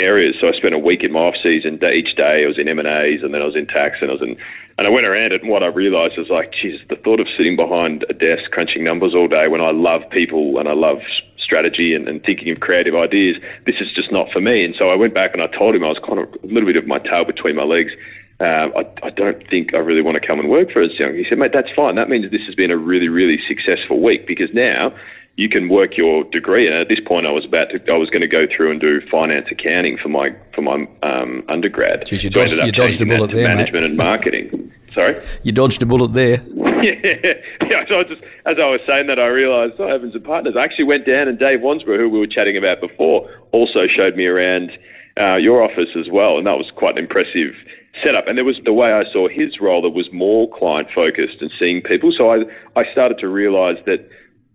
areas. 0.00 0.38
So 0.38 0.48
I 0.48 0.52
spent 0.52 0.74
a 0.74 0.78
week 0.78 1.04
in 1.04 1.12
my 1.12 1.20
off 1.20 1.36
season. 1.36 1.78
Each 1.82 2.14
day 2.14 2.44
I 2.44 2.48
was 2.48 2.58
in 2.58 2.68
M&As 2.68 3.22
and 3.22 3.34
then 3.34 3.42
I 3.42 3.46
was 3.46 3.56
in 3.56 3.66
tax 3.66 4.02
and 4.02 4.10
I 4.10 4.14
was 4.14 4.22
in 4.22 4.36
and 4.78 4.86
I 4.86 4.90
went 4.90 5.08
around 5.08 5.32
it, 5.32 5.42
and 5.42 5.50
what 5.50 5.64
I 5.64 5.66
realised 5.66 6.16
was 6.16 6.30
like, 6.30 6.52
geez, 6.52 6.84
the 6.86 6.94
thought 6.94 7.18
of 7.18 7.28
sitting 7.28 7.56
behind 7.56 8.04
a 8.08 8.12
desk 8.12 8.52
crunching 8.52 8.84
numbers 8.84 9.12
all 9.12 9.26
day 9.26 9.48
when 9.48 9.60
I 9.60 9.72
love 9.72 10.08
people 10.08 10.56
and 10.58 10.68
I 10.68 10.72
love 10.72 11.02
strategy 11.34 11.96
and, 11.96 12.08
and 12.08 12.22
thinking 12.22 12.52
of 12.52 12.60
creative 12.60 12.94
ideas, 12.94 13.40
this 13.64 13.80
is 13.80 13.90
just 13.90 14.12
not 14.12 14.30
for 14.30 14.40
me. 14.40 14.64
And 14.64 14.76
so 14.76 14.88
I 14.88 14.94
went 14.94 15.14
back 15.14 15.32
and 15.32 15.42
I 15.42 15.48
told 15.48 15.74
him 15.74 15.82
I 15.82 15.88
was 15.88 15.98
kind 15.98 16.20
of 16.20 16.32
a 16.44 16.46
little 16.46 16.68
bit 16.68 16.76
of 16.76 16.86
my 16.86 17.00
tail 17.00 17.24
between 17.24 17.56
my 17.56 17.64
legs. 17.64 17.96
Um, 18.38 18.72
I, 18.76 18.86
I, 19.02 19.10
don't 19.10 19.44
think 19.48 19.74
I 19.74 19.78
really 19.78 20.00
want 20.00 20.14
to 20.14 20.20
come 20.20 20.38
and 20.38 20.48
work 20.48 20.70
for 20.70 20.78
Ernst 20.78 20.96
Young. 20.96 21.12
He 21.16 21.24
said, 21.24 21.38
mate, 21.38 21.50
that's 21.50 21.72
fine. 21.72 21.96
That 21.96 22.08
means 22.08 22.30
this 22.30 22.46
has 22.46 22.54
been 22.54 22.70
a 22.70 22.76
really, 22.76 23.08
really 23.08 23.36
successful 23.36 23.98
week 23.98 24.28
because 24.28 24.54
now 24.54 24.94
you 25.38 25.48
can 25.48 25.68
work 25.68 25.96
your 25.96 26.24
degree. 26.24 26.66
And 26.66 26.74
at 26.74 26.88
this 26.88 27.00
point, 27.00 27.24
I 27.24 27.30
was 27.30 27.46
about 27.46 27.70
to, 27.70 27.92
I 27.92 27.96
was 27.96 28.10
going 28.10 28.22
to 28.22 28.28
go 28.28 28.44
through 28.44 28.72
and 28.72 28.80
do 28.80 29.00
finance 29.00 29.50
accounting 29.52 29.96
for 29.96 30.08
my 30.08 30.34
for 30.52 30.62
my 30.62 30.86
um, 31.04 31.44
undergrad. 31.48 32.02
Jeez, 32.02 32.24
you, 32.24 32.30
so 32.30 32.40
dodged, 32.40 32.52
you 32.54 32.72
dodged 32.72 33.00
a 33.00 33.06
bullet 33.06 33.30
there, 33.30 33.44
management 33.44 33.84
mate. 33.84 33.90
and 33.90 33.96
marketing. 33.96 34.72
Sorry, 34.92 35.22
you 35.44 35.52
dodged 35.52 35.80
a 35.82 35.86
bullet 35.86 36.12
there. 36.12 36.42
yeah, 36.82 37.34
yeah. 37.68 37.84
So 37.86 38.00
I 38.00 38.04
just, 38.04 38.22
as 38.46 38.58
I 38.58 38.68
was 38.68 38.80
saying 38.84 39.06
that, 39.06 39.20
I 39.20 39.28
realised, 39.28 39.74
oh, 39.78 39.86
Evans 39.86 40.14
and 40.16 40.24
Partners. 40.24 40.56
I 40.56 40.64
actually 40.64 40.86
went 40.86 41.06
down 41.06 41.28
and 41.28 41.38
Dave 41.38 41.60
Wansborough, 41.60 41.98
who 41.98 42.08
we 42.08 42.18
were 42.18 42.26
chatting 42.26 42.56
about 42.56 42.80
before, 42.80 43.30
also 43.52 43.86
showed 43.86 44.16
me 44.16 44.26
around 44.26 44.76
uh, 45.18 45.38
your 45.40 45.62
office 45.62 45.94
as 45.94 46.10
well, 46.10 46.38
and 46.38 46.46
that 46.48 46.58
was 46.58 46.72
quite 46.72 46.94
an 46.94 47.04
impressive 47.04 47.64
setup. 47.92 48.26
And 48.26 48.36
there 48.36 48.44
was 48.44 48.60
the 48.60 48.72
way 48.72 48.92
I 48.92 49.04
saw 49.04 49.28
his 49.28 49.60
role 49.60 49.82
that 49.82 49.90
was 49.90 50.12
more 50.12 50.48
client 50.48 50.90
focused 50.90 51.42
and 51.42 51.50
seeing 51.52 51.80
people. 51.80 52.10
So 52.10 52.32
I, 52.32 52.44
I 52.74 52.84
started 52.84 53.18
to 53.18 53.28
realise 53.28 53.80
that 53.82 54.10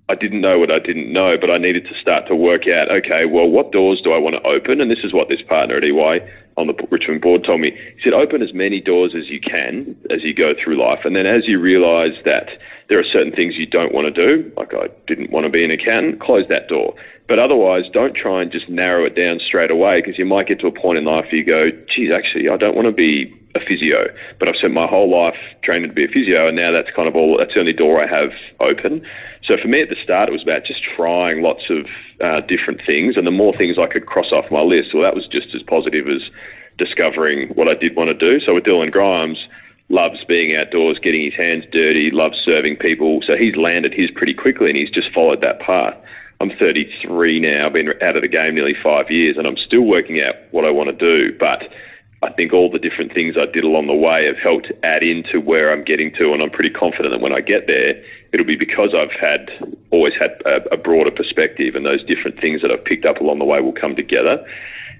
I 0.10 0.16
didn't 0.16 0.42
know 0.42 0.60
what 0.60 0.70
I 0.70 0.80
didn't 0.80 1.12
know, 1.12 1.38
but 1.38 1.50
I 1.50 1.58
needed 1.58 1.86
to 1.86 1.94
start 1.94 2.28
to 2.28 2.36
work 2.36 2.68
out, 2.68 2.92
okay, 2.92 3.26
well, 3.26 3.50
what 3.50 3.72
doors 3.72 4.02
do 4.02 4.12
I 4.12 4.18
want 4.18 4.36
to 4.36 4.44
open? 4.44 4.82
And 4.82 4.92
this 4.92 5.04
is 5.04 5.14
what 5.14 5.30
this 5.30 5.42
partner 5.42 5.76
at 5.76 5.84
EY 5.86 6.28
on 6.58 6.68
the 6.68 6.88
Richmond 6.92 7.22
board 7.22 7.44
told 7.44 7.62
me. 7.62 7.72
He 7.72 8.02
said, 8.02 8.14
open 8.14 8.42
as 8.42 8.54
many 8.54 8.82
doors 8.82 9.16
as 9.16 9.30
you 9.30 9.40
can 9.40 9.96
as 10.10 10.24
you 10.24 10.34
go 10.34 10.54
through 10.54 10.76
life. 10.76 11.06
And 11.06 11.16
then 11.16 11.26
as 11.26 11.48
you 11.48 11.60
realise 11.60 12.22
that 12.24 12.58
there 12.90 13.00
are 13.00 13.04
certain 13.04 13.32
things 13.32 13.58
you 13.58 13.66
don't 13.66 13.94
want 13.94 14.14
to 14.14 14.14
do, 14.14 14.52
like 14.58 14.74
I 14.74 14.90
didn't 15.06 15.32
want 15.32 15.46
to 15.46 15.52
be 15.52 15.64
an 15.64 15.72
accountant, 15.72 16.20
close 16.20 16.48
that 16.48 16.68
door. 16.68 16.96
But 17.28 17.40
otherwise, 17.40 17.90
don't 17.90 18.14
try 18.14 18.42
and 18.42 18.52
just 18.52 18.68
narrow 18.68 19.06
it 19.06 19.16
down 19.16 19.40
straight 19.40 19.72
away 19.72 20.00
because 20.02 20.20
you 20.20 20.26
might 20.26 20.48
get 20.48 20.60
to 20.60 20.68
a 20.68 20.72
point 20.72 20.98
in 20.98 21.06
life 21.06 21.32
where 21.32 21.36
you 21.36 21.46
go, 21.46 21.72
geez, 21.72 22.12
actually, 22.12 22.50
I 22.50 22.58
don't 22.58 22.76
want 22.76 22.88
to 22.88 22.94
be 22.94 23.34
a 23.56 23.60
physio, 23.60 24.08
but 24.40 24.48
I've 24.48 24.56
spent 24.56 24.74
my 24.74 24.88
whole 24.88 25.10
life 25.10 25.56
training 25.62 25.90
to 25.90 25.96
be 25.96 26.06
a 26.06 26.08
physio, 26.08 26.48
and 26.48 26.56
now 26.56 26.72
that's 26.72 26.92
kind 26.92 27.08
of 27.08 27.16
all. 27.16 27.38
That's 27.38 27.54
the 27.54 27.60
only 27.60 27.74
door 27.74 28.02
I 28.02 28.08
have 28.08 28.36
open. 28.60 29.06
So 29.42 29.58
for 29.58 29.68
me 29.68 29.82
at 29.82 29.90
the 29.90 29.96
start, 29.96 30.30
it 30.30 30.32
was 30.32 30.44
about 30.44 30.64
just 30.64 30.84
trying 30.84 31.42
lots 31.42 31.70
of 31.70 31.88
uh, 32.22 32.42
different 32.42 32.82
things, 32.82 33.18
and 33.18 33.28
the 33.28 33.32
more 33.32 33.54
things 33.54 33.78
I 33.78 33.88
could 33.88 34.06
cross 34.06 34.32
off 34.32 34.50
my 34.52 34.62
list, 34.62 34.94
well, 34.94 35.04
that 35.04 35.16
was 35.16 35.28
just 35.28 35.54
as 35.54 35.62
positive 35.62 36.08
as 36.08 36.32
discovering 36.78 37.50
what 37.50 37.68
I 37.68 37.76
did 37.76 37.96
want 37.96 38.10
to 38.10 38.16
do. 38.16 38.40
So 38.40 38.56
with 38.56 38.64
Dylan 38.64 38.92
Grimes, 38.92 39.48
loves 39.90 40.26
being 40.26 40.56
outdoors, 40.56 40.98
getting 40.98 41.22
his 41.22 41.36
hands 41.36 41.66
dirty, 41.68 42.10
loves 42.10 42.40
serving 42.40 42.78
people. 42.78 43.22
So 43.22 43.36
he's 43.36 43.56
landed 43.56 43.94
his 43.94 44.10
pretty 44.10 44.34
quickly, 44.34 44.70
and 44.70 44.78
he's 44.78 44.90
just 44.90 45.14
followed 45.14 45.42
that 45.42 45.60
path. 45.60 45.96
I'm 46.40 46.50
33 46.50 47.40
now, 47.40 47.70
been 47.70 47.90
out 48.02 48.16
of 48.16 48.22
the 48.22 48.28
game 48.28 48.56
nearly 48.56 48.74
five 48.74 49.10
years, 49.12 49.38
and 49.38 49.48
I'm 49.48 49.56
still 49.56 49.86
working 49.86 50.22
out 50.22 50.36
what 50.52 50.66
I 50.66 50.72
want 50.72 50.90
to 50.90 50.96
do, 50.96 51.38
but 51.38 51.74
I 52.24 52.30
think 52.30 52.54
all 52.54 52.70
the 52.70 52.80
different 52.80 53.12
things 53.12 53.38
I 53.38 53.46
did 53.46 53.66
along 53.66 53.88
the 53.88 53.96
way 53.96 54.26
have 54.26 54.40
helped 54.40 54.72
add 54.84 55.04
into 55.04 55.42
where 55.42 55.72
I'm 55.72 55.84
getting 55.84 56.10
to, 56.14 56.34
and 56.34 56.42
I'm 56.42 56.50
pretty 56.50 56.70
confident 56.70 57.12
that 57.12 57.20
when 57.20 57.34
I 57.34 57.42
get 57.42 57.68
there, 57.68 58.02
it'll 58.32 58.46
be 58.46 58.56
because 58.56 58.94
I've 58.94 59.12
had 59.12 59.52
always 59.92 60.16
had 60.16 60.42
a, 60.46 60.74
a, 60.74 60.78
broader 60.78 61.12
perspective, 61.12 61.76
and 61.76 61.86
those 61.86 62.02
different 62.02 62.40
things 62.40 62.62
that 62.62 62.72
I've 62.72 62.86
picked 62.86 63.06
up 63.06 63.20
along 63.20 63.40
the 63.40 63.46
way 63.46 63.60
will 63.60 63.74
come 63.74 63.94
together. 63.94 64.44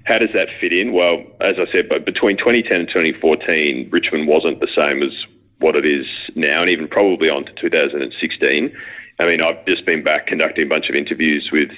How 0.04 0.18
does 0.18 0.32
that 0.32 0.50
fit 0.50 0.74
in? 0.74 0.92
Well, 0.92 1.24
as 1.40 1.58
I 1.58 1.64
said, 1.64 1.88
but 1.88 2.04
between 2.04 2.36
2010 2.36 2.80
and 2.80 2.88
2014, 2.88 3.88
Richmond 3.90 4.28
wasn't 4.28 4.60
the 4.60 4.68
same 4.68 5.02
as 5.02 5.26
what 5.60 5.76
it 5.76 5.86
is 5.86 6.30
now, 6.34 6.60
and 6.60 6.68
even 6.68 6.86
probably 6.86 7.30
on 7.30 7.44
to 7.44 7.54
2016. 7.54 8.76
I 9.18 9.26
mean, 9.26 9.40
I've 9.40 9.64
just 9.64 9.86
been 9.86 10.02
back 10.02 10.26
conducting 10.26 10.66
a 10.66 10.68
bunch 10.68 10.90
of 10.90 10.94
interviews 10.94 11.50
with 11.50 11.72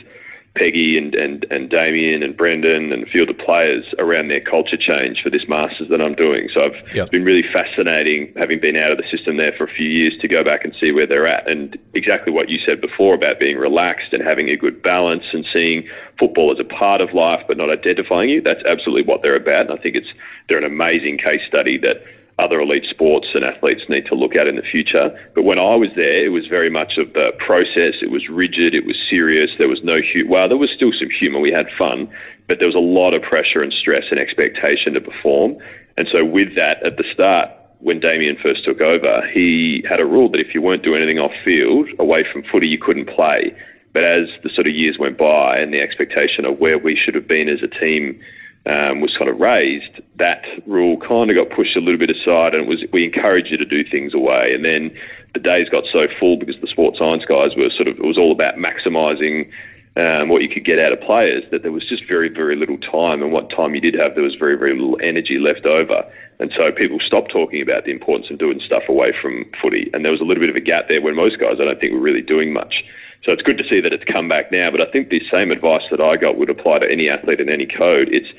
Peggy 0.56 0.98
and, 0.98 1.14
and, 1.14 1.46
and 1.50 1.70
Damien 1.70 2.22
and 2.22 2.36
Brendan 2.36 2.92
and 2.92 3.02
a 3.02 3.06
few 3.06 3.22
of 3.22 3.28
the 3.28 3.34
players 3.34 3.94
around 3.98 4.28
their 4.28 4.40
culture 4.40 4.76
change 4.76 5.22
for 5.22 5.30
this 5.30 5.48
Masters 5.48 5.88
that 5.88 6.02
I'm 6.02 6.14
doing. 6.14 6.48
So 6.48 6.64
I've 6.64 6.94
yep. 6.94 7.10
been 7.10 7.25
really 7.25 7.42
fascinating, 7.42 8.32
having 8.36 8.58
been 8.58 8.75
out 8.75 8.90
of 8.90 8.96
the 8.96 9.04
system 9.04 9.36
there 9.36 9.52
for 9.52 9.64
a 9.64 9.68
few 9.68 9.88
years, 9.88 10.16
to 10.16 10.26
go 10.26 10.42
back 10.42 10.64
and 10.64 10.75
see 10.75 10.90
where 10.90 11.06
they're 11.06 11.26
at. 11.26 11.48
And 11.48 11.78
exactly 11.94 12.32
what 12.32 12.48
you 12.48 12.58
said 12.58 12.80
before 12.80 13.14
about 13.14 13.38
being 13.38 13.58
relaxed 13.58 14.12
and 14.12 14.22
having 14.22 14.48
a 14.48 14.56
good 14.56 14.82
balance 14.82 15.34
and 15.34 15.46
seeing 15.46 15.86
football 16.16 16.50
as 16.50 16.58
a 16.58 16.64
part 16.64 17.00
of 17.00 17.12
life 17.12 17.44
but 17.46 17.56
not 17.56 17.70
identifying 17.70 18.30
you, 18.30 18.40
that's 18.40 18.64
absolutely 18.64 19.04
what 19.04 19.22
they're 19.22 19.36
about. 19.36 19.70
And 19.70 19.72
I 19.72 19.76
think 19.76 19.94
it's 19.94 20.14
they're 20.48 20.58
an 20.58 20.64
amazing 20.64 21.18
case 21.18 21.44
study 21.44 21.76
that 21.78 22.02
other 22.38 22.60
elite 22.60 22.84
sports 22.84 23.34
and 23.34 23.44
athletes 23.44 23.88
need 23.88 24.04
to 24.06 24.14
look 24.14 24.36
at 24.36 24.46
in 24.46 24.56
the 24.56 24.62
future. 24.62 25.18
But 25.34 25.44
when 25.44 25.58
I 25.58 25.74
was 25.74 25.92
there, 25.94 26.24
it 26.24 26.32
was 26.32 26.48
very 26.48 26.68
much 26.68 26.98
of 26.98 27.14
the 27.14 27.34
process. 27.38 28.02
It 28.02 28.10
was 28.10 28.28
rigid. 28.28 28.74
It 28.74 28.84
was 28.84 29.00
serious. 29.00 29.56
There 29.56 29.68
was 29.68 29.82
no 29.82 30.00
humor. 30.00 30.30
Well, 30.30 30.48
there 30.48 30.58
was 30.58 30.70
still 30.70 30.92
some 30.92 31.08
humour. 31.08 31.40
We 31.40 31.50
had 31.50 31.70
fun, 31.70 32.10
but 32.46 32.58
there 32.58 32.68
was 32.68 32.74
a 32.74 32.80
lot 32.80 33.14
of 33.14 33.22
pressure 33.22 33.62
and 33.62 33.72
stress 33.72 34.10
and 34.10 34.20
expectation 34.20 34.92
to 34.94 35.00
perform. 35.00 35.58
And 35.96 36.06
so 36.06 36.24
with 36.24 36.54
that, 36.56 36.82
at 36.82 36.98
the 36.98 37.04
start, 37.04 37.50
when 37.78 38.00
Damien 38.00 38.36
first 38.36 38.64
took 38.64 38.80
over, 38.80 39.26
he 39.28 39.82
had 39.88 40.00
a 40.00 40.06
rule 40.06 40.28
that 40.30 40.40
if 40.40 40.54
you 40.54 40.60
weren't 40.60 40.82
doing 40.82 41.02
anything 41.02 41.18
off 41.18 41.34
field, 41.34 41.88
away 41.98 42.22
from 42.22 42.42
footy, 42.42 42.68
you 42.68 42.78
couldn't 42.78 43.06
play. 43.06 43.54
But 43.94 44.04
as 44.04 44.38
the 44.42 44.50
sort 44.50 44.66
of 44.66 44.75
years 44.75 44.99
went 44.99 45.16
by 45.16 45.58
and 45.58 45.72
the 45.72 45.80
expectation 45.80 46.44
of 46.44 46.58
where 46.58 46.78
we 46.78 46.94
should 46.94 47.14
have 47.14 47.26
been 47.26 47.49
as 47.49 47.62
a 47.62 47.68
team 47.68 48.20
um, 48.66 49.00
was 49.00 49.16
kind 49.16 49.30
of 49.30 49.40
raised, 49.40 50.00
that 50.16 50.46
rule 50.66 50.96
kind 50.96 51.30
of 51.30 51.36
got 51.36 51.50
pushed 51.50 51.76
a 51.76 51.80
little 51.80 51.98
bit 51.98 52.10
aside, 52.10 52.54
and 52.54 52.66
was 52.66 52.84
we 52.92 53.04
encourage 53.04 53.50
you 53.50 53.56
to 53.58 53.64
do 53.64 53.84
things 53.84 54.12
away. 54.12 54.54
And 54.54 54.64
then 54.64 54.94
the 55.34 55.40
days 55.40 55.68
got 55.70 55.86
so 55.86 56.08
full 56.08 56.36
because 56.36 56.58
the 56.60 56.66
sports 56.66 56.98
science 56.98 57.24
guys 57.24 57.54
were 57.56 57.70
sort 57.70 57.88
of 57.88 57.98
it 57.98 58.04
was 58.04 58.18
all 58.18 58.32
about 58.32 58.56
maximising 58.56 59.50
um, 59.96 60.28
what 60.28 60.42
you 60.42 60.48
could 60.48 60.64
get 60.64 60.78
out 60.78 60.92
of 60.92 61.00
players 61.00 61.48
that 61.50 61.62
there 61.62 61.72
was 61.72 61.84
just 61.84 62.04
very 62.04 62.28
very 62.28 62.56
little 62.56 62.78
time, 62.78 63.22
and 63.22 63.32
what 63.32 63.50
time 63.50 63.74
you 63.74 63.80
did 63.80 63.94
have, 63.94 64.14
there 64.14 64.24
was 64.24 64.34
very 64.34 64.56
very 64.56 64.72
little 64.74 64.98
energy 65.00 65.38
left 65.38 65.64
over. 65.66 66.04
And 66.40 66.52
so 66.52 66.72
people 66.72 66.98
stopped 66.98 67.30
talking 67.30 67.62
about 67.62 67.84
the 67.84 67.92
importance 67.92 68.30
of 68.30 68.38
doing 68.38 68.58
stuff 68.58 68.88
away 68.88 69.12
from 69.12 69.44
footy, 69.52 69.90
and 69.94 70.04
there 70.04 70.12
was 70.12 70.20
a 70.20 70.24
little 70.24 70.40
bit 70.40 70.50
of 70.50 70.56
a 70.56 70.60
gap 70.60 70.88
there 70.88 71.00
when 71.00 71.14
most 71.14 71.38
guys 71.38 71.60
I 71.60 71.64
don't 71.64 71.80
think 71.80 71.92
were 71.92 72.00
really 72.00 72.22
doing 72.22 72.52
much. 72.52 72.84
So 73.22 73.32
it's 73.32 73.42
good 73.42 73.58
to 73.58 73.64
see 73.64 73.80
that 73.80 73.92
it's 73.92 74.04
come 74.04 74.28
back 74.28 74.52
now. 74.52 74.70
But 74.70 74.80
I 74.80 74.90
think 74.90 75.10
the 75.10 75.20
same 75.20 75.50
advice 75.50 75.88
that 75.88 76.00
I 76.00 76.16
got 76.16 76.36
would 76.36 76.50
apply 76.50 76.80
to 76.80 76.90
any 76.90 77.08
athlete 77.08 77.40
in 77.40 77.48
any 77.48 77.66
code. 77.66 78.08
It's 78.10 78.34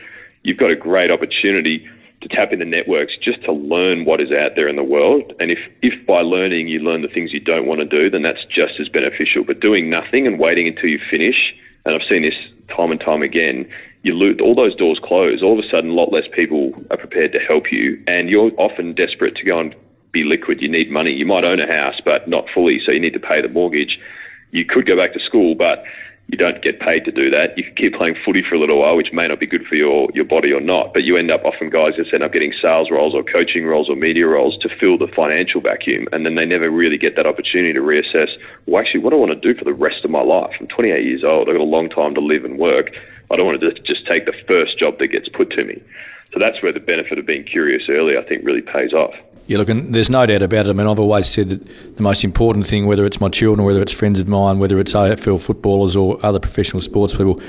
you've 0.47 0.57
got 0.57 0.71
a 0.71 0.75
great 0.75 1.11
opportunity 1.11 1.85
to 2.21 2.29
tap 2.29 2.53
into 2.53 2.65
networks 2.65 3.17
just 3.17 3.43
to 3.43 3.51
learn 3.51 4.05
what 4.05 4.21
is 4.21 4.31
out 4.31 4.55
there 4.55 4.67
in 4.67 4.77
the 4.77 4.83
world. 4.83 5.33
And 5.39 5.51
if, 5.51 5.69
if 5.81 6.05
by 6.07 6.21
learning 6.21 6.69
you 6.69 6.79
learn 6.79 7.01
the 7.01 7.09
things 7.09 7.33
you 7.33 7.41
don't 7.41 7.67
want 7.67 7.81
to 7.81 7.85
do, 7.85 8.09
then 8.09 8.23
that's 8.23 8.45
just 8.45 8.79
as 8.79 8.89
beneficial. 8.89 9.43
But 9.43 9.59
doing 9.59 9.89
nothing 9.89 10.25
and 10.25 10.39
waiting 10.39 10.65
until 10.67 10.89
you 10.89 10.99
finish, 10.99 11.53
and 11.85 11.93
I've 11.93 12.01
seen 12.01 12.21
this 12.21 12.49
time 12.69 12.91
and 12.91 12.99
time 12.99 13.21
again, 13.21 13.69
you 14.03 14.15
lose, 14.15 14.39
all 14.41 14.55
those 14.55 14.73
doors 14.73 14.99
close. 14.99 15.43
All 15.43 15.59
of 15.59 15.59
a 15.59 15.67
sudden, 15.67 15.91
a 15.91 15.93
lot 15.93 16.13
less 16.13 16.29
people 16.29 16.73
are 16.91 16.97
prepared 16.97 17.33
to 17.33 17.39
help 17.39 17.71
you, 17.71 18.01
and 18.07 18.29
you're 18.29 18.51
often 18.57 18.93
desperate 18.93 19.35
to 19.35 19.45
go 19.45 19.59
and 19.59 19.75
be 20.13 20.23
liquid. 20.23 20.61
You 20.61 20.69
need 20.69 20.89
money. 20.89 21.11
You 21.11 21.25
might 21.25 21.43
own 21.43 21.59
a 21.59 21.71
house, 21.71 21.99
but 21.99 22.27
not 22.27 22.49
fully, 22.49 22.79
so 22.79 22.93
you 22.93 23.01
need 23.01 23.13
to 23.13 23.19
pay 23.19 23.41
the 23.41 23.49
mortgage. 23.49 23.99
You 24.51 24.63
could 24.65 24.85
go 24.85 24.95
back 24.95 25.11
to 25.13 25.19
school, 25.19 25.55
but 25.55 25.85
you 26.29 26.37
don't 26.37 26.61
get 26.61 26.79
paid 26.79 27.05
to 27.05 27.11
do 27.11 27.29
that. 27.29 27.57
You 27.57 27.63
can 27.63 27.73
keep 27.75 27.95
playing 27.95 28.15
footy 28.15 28.41
for 28.41 28.55
a 28.55 28.57
little 28.57 28.79
while, 28.79 28.97
which 28.97 29.13
may 29.13 29.27
not 29.27 29.39
be 29.39 29.45
good 29.45 29.65
for 29.65 29.75
your, 29.75 30.09
your 30.13 30.25
body 30.25 30.53
or 30.53 30.59
not, 30.59 30.93
but 30.93 31.05
you 31.05 31.15
end 31.15 31.31
up 31.31 31.45
often 31.45 31.69
guys 31.69 31.95
just 31.95 32.13
end 32.13 32.23
up 32.23 32.33
getting 32.33 32.51
sales 32.51 32.91
roles 32.91 33.15
or 33.15 33.23
coaching 33.23 33.65
roles 33.65 33.89
or 33.89 33.95
media 33.95 34.27
roles 34.27 34.57
to 34.57 34.69
fill 34.69 34.97
the 34.97 35.07
financial 35.07 35.61
vacuum, 35.61 36.05
and 36.11 36.25
then 36.25 36.35
they 36.35 36.45
never 36.45 36.69
really 36.69 36.97
get 36.97 37.15
that 37.15 37.25
opportunity 37.25 37.71
to 37.73 37.79
reassess, 37.79 38.37
well, 38.65 38.81
actually, 38.81 38.99
what 38.99 39.11
do 39.11 39.17
I 39.17 39.19
want 39.19 39.31
to 39.31 39.53
do 39.53 39.57
for 39.57 39.63
the 39.63 39.73
rest 39.73 40.03
of 40.03 40.11
my 40.11 40.21
life? 40.21 40.57
I'm 40.59 40.67
28 40.67 41.05
years 41.05 41.23
old. 41.23 41.47
I've 41.47 41.55
got 41.55 41.61
a 41.61 41.63
long 41.63 41.87
time 41.87 42.13
to 42.15 42.21
live 42.21 42.43
and 42.43 42.59
work. 42.59 42.99
I 43.31 43.37
don't 43.37 43.45
want 43.45 43.61
to 43.61 43.73
just 43.83 44.05
take 44.05 44.25
the 44.25 44.33
first 44.33 44.77
job 44.77 44.99
that 44.99 45.07
gets 45.07 45.29
put 45.29 45.49
to 45.51 45.63
me. 45.63 45.81
So 46.33 46.39
that's 46.39 46.61
where 46.61 46.73
the 46.73 46.81
benefit 46.81 47.19
of 47.19 47.25
being 47.25 47.43
curious 47.43 47.87
early, 47.87 48.17
I 48.17 48.21
think, 48.21 48.45
really 48.45 48.61
pays 48.61 48.93
off. 48.93 49.21
Yeah, 49.47 49.59
look, 49.59 49.69
and 49.69 49.95
there's 49.95 50.09
no 50.09 50.25
doubt 50.25 50.41
about 50.41 50.67
it. 50.67 50.69
I 50.69 50.73
mean, 50.73 50.87
I've 50.87 50.99
always 50.99 51.27
said 51.27 51.49
that 51.49 51.95
the 51.95 52.03
most 52.03 52.25
important 52.25 52.67
thing, 52.67 52.85
whether 52.85 53.05
it's 53.05 53.21
my 53.21 53.29
children, 53.29 53.65
whether 53.65 53.81
it's 53.81 53.93
friends 53.93 54.19
of 54.19 54.27
mine, 54.27 54.59
whether 54.59 54.77
it's 54.77 54.93
AFL 54.93 55.41
footballers 55.41 55.95
or 55.95 56.23
other 56.23 56.39
professional 56.39 56.81
sports 56.81 57.15
people, 57.15 57.41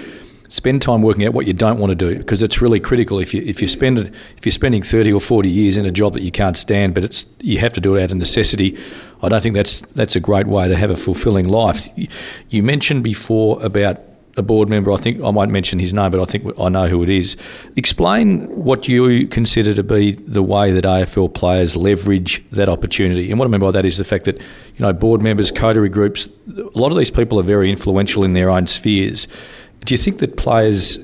spend 0.49 0.81
time 0.81 1.03
working 1.03 1.27
out 1.27 1.35
what 1.35 1.47
you 1.47 1.53
don't 1.53 1.79
want 1.79 1.91
to 1.91 1.95
do 1.95 2.17
because 2.17 2.43
it's 2.43 2.63
really 2.63 2.79
critical. 2.79 3.19
If 3.19 3.35
you 3.35 3.43
if 3.43 3.61
you 3.61 3.69
spend 3.69 3.99
if 3.99 4.47
you're 4.47 4.53
spending 4.53 4.83
30 4.83 5.13
or 5.13 5.21
40 5.21 5.49
years 5.49 5.77
in 5.77 5.87
a 5.87 5.91
job 5.91 6.15
that 6.15 6.23
you 6.23 6.31
can't 6.31 6.57
stand, 6.57 6.95
but 6.95 7.03
it's 7.03 7.27
you 7.41 7.59
have 7.59 7.73
to 7.75 7.81
do 7.81 7.97
it 7.97 8.05
out 8.05 8.13
of 8.13 8.19
necessity, 8.19 8.79
I 9.21 9.29
don't 9.29 9.43
think 9.43 9.57
that's 9.57 9.81
that's 9.95 10.15
a 10.15 10.21
great 10.21 10.47
way 10.47 10.69
to 10.69 10.77
have 10.77 10.91
a 10.91 10.97
fulfilling 10.97 11.47
life. 11.47 11.89
You 12.49 12.63
mentioned 12.63 13.03
before 13.03 13.61
about 13.63 14.01
a 14.39 14.43
board 14.43 14.69
member. 14.69 14.93
I 14.93 14.97
think 14.97 15.21
I 15.23 15.31
might 15.31 15.49
mention 15.49 15.79
his 15.79 15.93
name, 15.93 16.11
but 16.11 16.21
I 16.21 16.25
think 16.25 16.59
I 16.59 16.69
know 16.69 16.87
who 16.87 17.03
it 17.03 17.11
is. 17.11 17.37
Explain 17.77 18.47
what 18.49 18.89
you 18.89 19.27
consider 19.27 19.75
to 19.75 19.83
be 19.83 20.13
the 20.13 20.43
way 20.43 20.71
that 20.71 20.85
AFL 20.85 21.35
players 21.35 21.77
leverage 21.77 22.49
that 22.51 22.69
opportunity. 22.69 23.31
And 23.31 23.39
what 23.39 23.47
I 23.47 23.51
mean 23.51 23.61
by 23.61 23.73
that 23.73 23.85
is 23.85 23.99
the 23.99 24.05
fact 24.05 24.25
that 24.25 24.39
you 24.39 24.81
know 24.81 24.93
board 24.93 25.21
members, 25.21 25.51
coterie 25.51 25.89
groups, 25.89 26.29
a 26.57 26.79
lot 26.79 26.93
of 26.93 26.97
these 26.97 27.11
people 27.11 27.39
are 27.39 27.43
very 27.43 27.69
influential 27.69 28.25
in 28.25 28.33
their 28.33 28.49
own 28.49 28.67
spheres. 28.67 29.27
Do 29.85 29.93
you 29.93 29.99
think 29.99 30.19
that 30.21 30.37
players, 30.37 30.99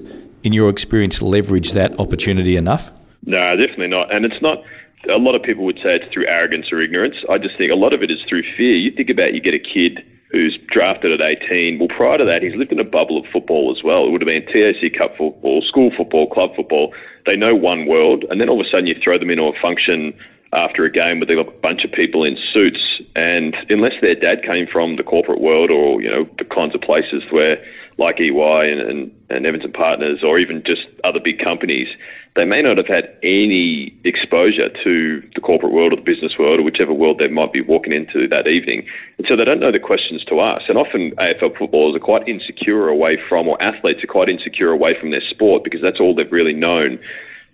in 0.45 0.53
your 0.53 0.71
experience, 0.71 1.21
leverage 1.21 1.73
that 1.73 1.99
opportunity 1.99 2.57
enough? 2.57 2.91
No, 3.25 3.57
definitely 3.57 3.89
not. 3.89 4.13
And 4.13 4.25
it's 4.25 4.43
not 4.43 4.63
a 5.09 5.19
lot 5.19 5.35
of 5.35 5.43
people 5.43 5.65
would 5.65 5.79
say 5.79 5.97
it's 5.97 6.07
through 6.07 6.27
arrogance 6.27 6.73
or 6.73 6.81
ignorance. 6.81 7.25
I 7.29 7.39
just 7.39 7.57
think 7.57 7.73
a 7.73 7.77
lot 7.77 7.93
of 7.93 8.03
it 8.03 8.11
is 8.11 8.25
through 8.25 8.43
fear. 8.43 8.77
You 8.77 8.91
think 8.91 9.11
about 9.11 9.35
you 9.35 9.41
get 9.41 9.55
a 9.55 9.59
kid 9.59 10.05
who's 10.35 10.59
drafted 10.59 11.13
at 11.13 11.21
18. 11.21 11.79
Well, 11.79 11.87
prior 11.87 12.19
to 12.19 12.25
that, 12.25 12.43
he's 12.43 12.57
lived 12.57 12.73
in 12.73 12.81
a 12.81 12.85
bubble 12.85 13.19
of 13.19 13.27
football 13.27 13.71
as 13.71 13.85
well. 13.85 14.05
It 14.05 14.11
would 14.11 14.21
have 14.21 14.27
been 14.27 14.45
TAC 14.45 14.93
Cup 14.93 15.17
football, 15.17 15.63
school 15.63 15.93
football, 15.93 16.27
club 16.27 16.57
football. 16.57 16.93
They 17.25 17.37
know 17.37 17.55
one 17.55 17.87
world, 17.87 18.25
and 18.31 18.41
then 18.41 18.49
all 18.49 18.61
of 18.61 18.67
a 18.67 18.69
sudden 18.69 18.89
you 18.89 18.95
throw 18.95 19.17
them 19.17 19.31
into 19.31 19.45
a 19.45 19.53
function 19.53 20.13
after 20.53 20.85
a 20.85 20.91
game 20.91 21.21
got 21.21 21.39
a 21.39 21.45
bunch 21.45 21.85
of 21.85 21.93
people 21.93 22.25
in 22.25 22.37
suits, 22.37 23.01
and 23.15 23.57
unless 23.71 24.01
their 24.01 24.15
dad 24.15 24.43
came 24.43 24.67
from 24.67 24.97
the 24.97 25.05
corporate 25.05 25.41
world 25.41 25.71
or 25.71 26.01
you 26.01 26.11
know 26.11 26.25
the 26.39 26.45
kinds 26.45 26.75
of 26.75 26.81
places 26.81 27.31
where 27.31 27.63
like 27.97 28.21
EY 28.21 28.73
and, 28.73 28.81
and, 28.81 29.25
and 29.31 29.47
Evans 29.47 29.65
and 29.65 29.75
Partners 29.75 30.25
or 30.25 30.39
even 30.39 30.63
just 30.63 30.89
other 31.05 31.21
big 31.21 31.39
companies, 31.39 31.97
they 32.35 32.45
may 32.45 32.63
not 32.63 32.77
have 32.77 32.89
had 32.89 33.17
any 33.23 33.97
exposure 34.05 34.69
to 34.69 35.21
the 35.21 35.41
corporate 35.41 35.73
world 35.73 35.93
or 35.93 35.97
the 35.97 36.03
business 36.03 36.39
world 36.39 36.59
or 36.59 36.63
whichever 36.63 36.93
world 36.93 37.19
they 37.19 37.29
might 37.29 37.53
be 37.53 37.61
walking 37.61 37.93
into 37.93 38.27
that 38.29 38.49
evening. 38.49 38.87
And 39.19 39.27
so 39.27 39.37
they 39.37 39.45
don't 39.45 39.61
know 39.61 39.71
the 39.71 39.79
questions 39.79 40.25
to 40.27 40.41
ask. 40.41 40.69
And 40.69 40.77
often 40.77 41.13
AFL 41.13 41.57
footballers 41.57 41.95
are 41.95 42.01
quite 42.01 42.29
insecure 42.29 42.89
away 42.89 43.17
from, 43.17 43.47
or 43.47 43.57
athletes 43.63 44.03
are 44.03 44.09
quite 44.09 44.29
insecure 44.29 44.71
away 44.71 44.95
from 44.95 45.11
their 45.11 45.21
sport 45.21 45.63
because 45.63 45.81
that's 45.81 46.01
all 46.01 46.15
they've 46.15 46.31
really 46.33 46.55
known. 46.55 46.99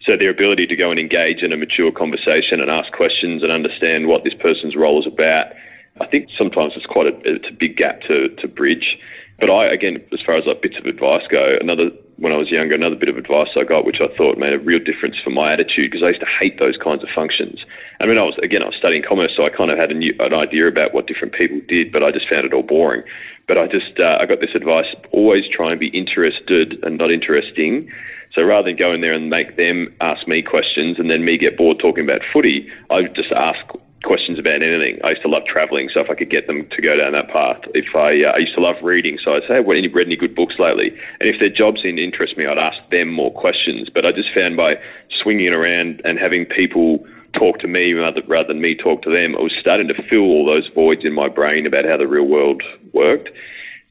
So 0.00 0.16
their 0.16 0.30
ability 0.30 0.66
to 0.68 0.76
go 0.76 0.90
and 0.90 0.98
engage 0.98 1.42
in 1.42 1.52
a 1.52 1.58
mature 1.58 1.92
conversation 1.92 2.60
and 2.60 2.70
ask 2.70 2.90
questions 2.90 3.42
and 3.42 3.52
understand 3.52 4.08
what 4.08 4.24
this 4.24 4.34
person's 4.34 4.74
role 4.74 4.98
is 4.98 5.06
about, 5.06 5.52
I 6.00 6.06
think 6.06 6.30
sometimes 6.30 6.76
it's 6.76 6.86
quite 6.86 7.06
a, 7.06 7.30
it's 7.30 7.50
a 7.50 7.52
big 7.52 7.76
gap 7.76 8.00
to, 8.02 8.28
to 8.28 8.48
bridge. 8.48 8.98
But 9.40 9.50
I, 9.50 9.66
again, 9.66 10.04
as 10.12 10.20
far 10.20 10.34
as 10.34 10.46
like 10.46 10.62
bits 10.62 10.78
of 10.78 10.86
advice 10.86 11.26
go, 11.26 11.56
another 11.60 11.90
when 12.20 12.34
I 12.34 12.36
was 12.36 12.50
younger, 12.50 12.74
another 12.74 12.96
bit 12.96 13.08
of 13.08 13.16
advice 13.16 13.56
I 13.56 13.64
got, 13.64 13.86
which 13.86 14.02
I 14.02 14.06
thought 14.06 14.36
made 14.36 14.52
a 14.52 14.58
real 14.58 14.78
difference 14.78 15.18
for 15.18 15.30
my 15.30 15.52
attitude, 15.52 15.90
because 15.90 16.02
I 16.02 16.08
used 16.08 16.20
to 16.20 16.26
hate 16.26 16.58
those 16.58 16.76
kinds 16.76 17.02
of 17.02 17.08
functions. 17.08 17.64
I 17.98 18.04
mean, 18.06 18.18
I 18.18 18.22
was 18.22 18.36
again, 18.38 18.62
I 18.62 18.66
was 18.66 18.76
studying 18.76 19.00
commerce, 19.00 19.34
so 19.34 19.44
I 19.44 19.48
kind 19.48 19.70
of 19.70 19.78
had 19.78 19.96
new, 19.96 20.14
an 20.20 20.34
idea 20.34 20.68
about 20.68 20.92
what 20.92 21.06
different 21.06 21.32
people 21.32 21.60
did, 21.66 21.90
but 21.90 22.02
I 22.02 22.10
just 22.10 22.28
found 22.28 22.44
it 22.44 22.52
all 22.52 22.62
boring. 22.62 23.02
But 23.46 23.56
I 23.56 23.66
just, 23.66 23.98
uh, 23.98 24.18
I 24.20 24.26
got 24.26 24.40
this 24.40 24.54
advice: 24.54 24.94
always 25.12 25.48
try 25.48 25.70
and 25.70 25.80
be 25.80 25.88
interested 25.88 26.78
and 26.84 26.98
not 26.98 27.10
interesting. 27.10 27.90
So 28.28 28.46
rather 28.46 28.68
than 28.68 28.76
go 28.76 28.92
in 28.92 29.00
there 29.00 29.14
and 29.14 29.30
make 29.30 29.56
them 29.56 29.92
ask 30.02 30.28
me 30.28 30.42
questions 30.42 31.00
and 31.00 31.10
then 31.10 31.24
me 31.24 31.38
get 31.38 31.56
bored 31.56 31.80
talking 31.80 32.04
about 32.04 32.22
footy, 32.22 32.70
I 32.90 33.04
just 33.04 33.32
ask 33.32 33.66
questions 34.02 34.38
about 34.38 34.62
anything. 34.62 34.98
I 35.04 35.10
used 35.10 35.22
to 35.22 35.28
love 35.28 35.44
travelling, 35.44 35.88
so 35.88 36.00
if 36.00 36.10
I 36.10 36.14
could 36.14 36.30
get 36.30 36.46
them 36.46 36.66
to 36.66 36.82
go 36.82 36.96
down 36.96 37.12
that 37.12 37.28
path. 37.28 37.68
If 37.74 37.94
I, 37.94 38.22
uh, 38.24 38.32
I 38.34 38.38
used 38.38 38.54
to 38.54 38.60
love 38.60 38.82
reading, 38.82 39.18
so 39.18 39.34
I'd 39.34 39.44
say, 39.44 39.54
have 39.54 39.66
you 39.66 39.90
read 39.90 40.06
any 40.06 40.16
good 40.16 40.34
books 40.34 40.58
lately? 40.58 40.90
And 41.20 41.28
if 41.28 41.38
their 41.38 41.50
jobs 41.50 41.82
didn't 41.82 42.00
interest 42.00 42.36
me, 42.36 42.46
I'd 42.46 42.58
ask 42.58 42.88
them 42.90 43.10
more 43.10 43.32
questions. 43.32 43.90
But 43.90 44.06
I 44.06 44.12
just 44.12 44.30
found 44.30 44.56
by 44.56 44.80
swinging 45.08 45.52
around 45.52 46.00
and 46.04 46.18
having 46.18 46.46
people 46.46 47.06
talk 47.32 47.58
to 47.58 47.68
me 47.68 47.92
rather, 47.94 48.22
rather 48.26 48.48
than 48.48 48.60
me 48.60 48.74
talk 48.74 49.02
to 49.02 49.10
them, 49.10 49.36
I 49.36 49.40
was 49.40 49.54
starting 49.54 49.88
to 49.88 50.02
fill 50.02 50.22
all 50.22 50.44
those 50.46 50.68
voids 50.68 51.04
in 51.04 51.12
my 51.12 51.28
brain 51.28 51.66
about 51.66 51.84
how 51.84 51.96
the 51.96 52.08
real 52.08 52.26
world 52.26 52.62
worked. 52.92 53.32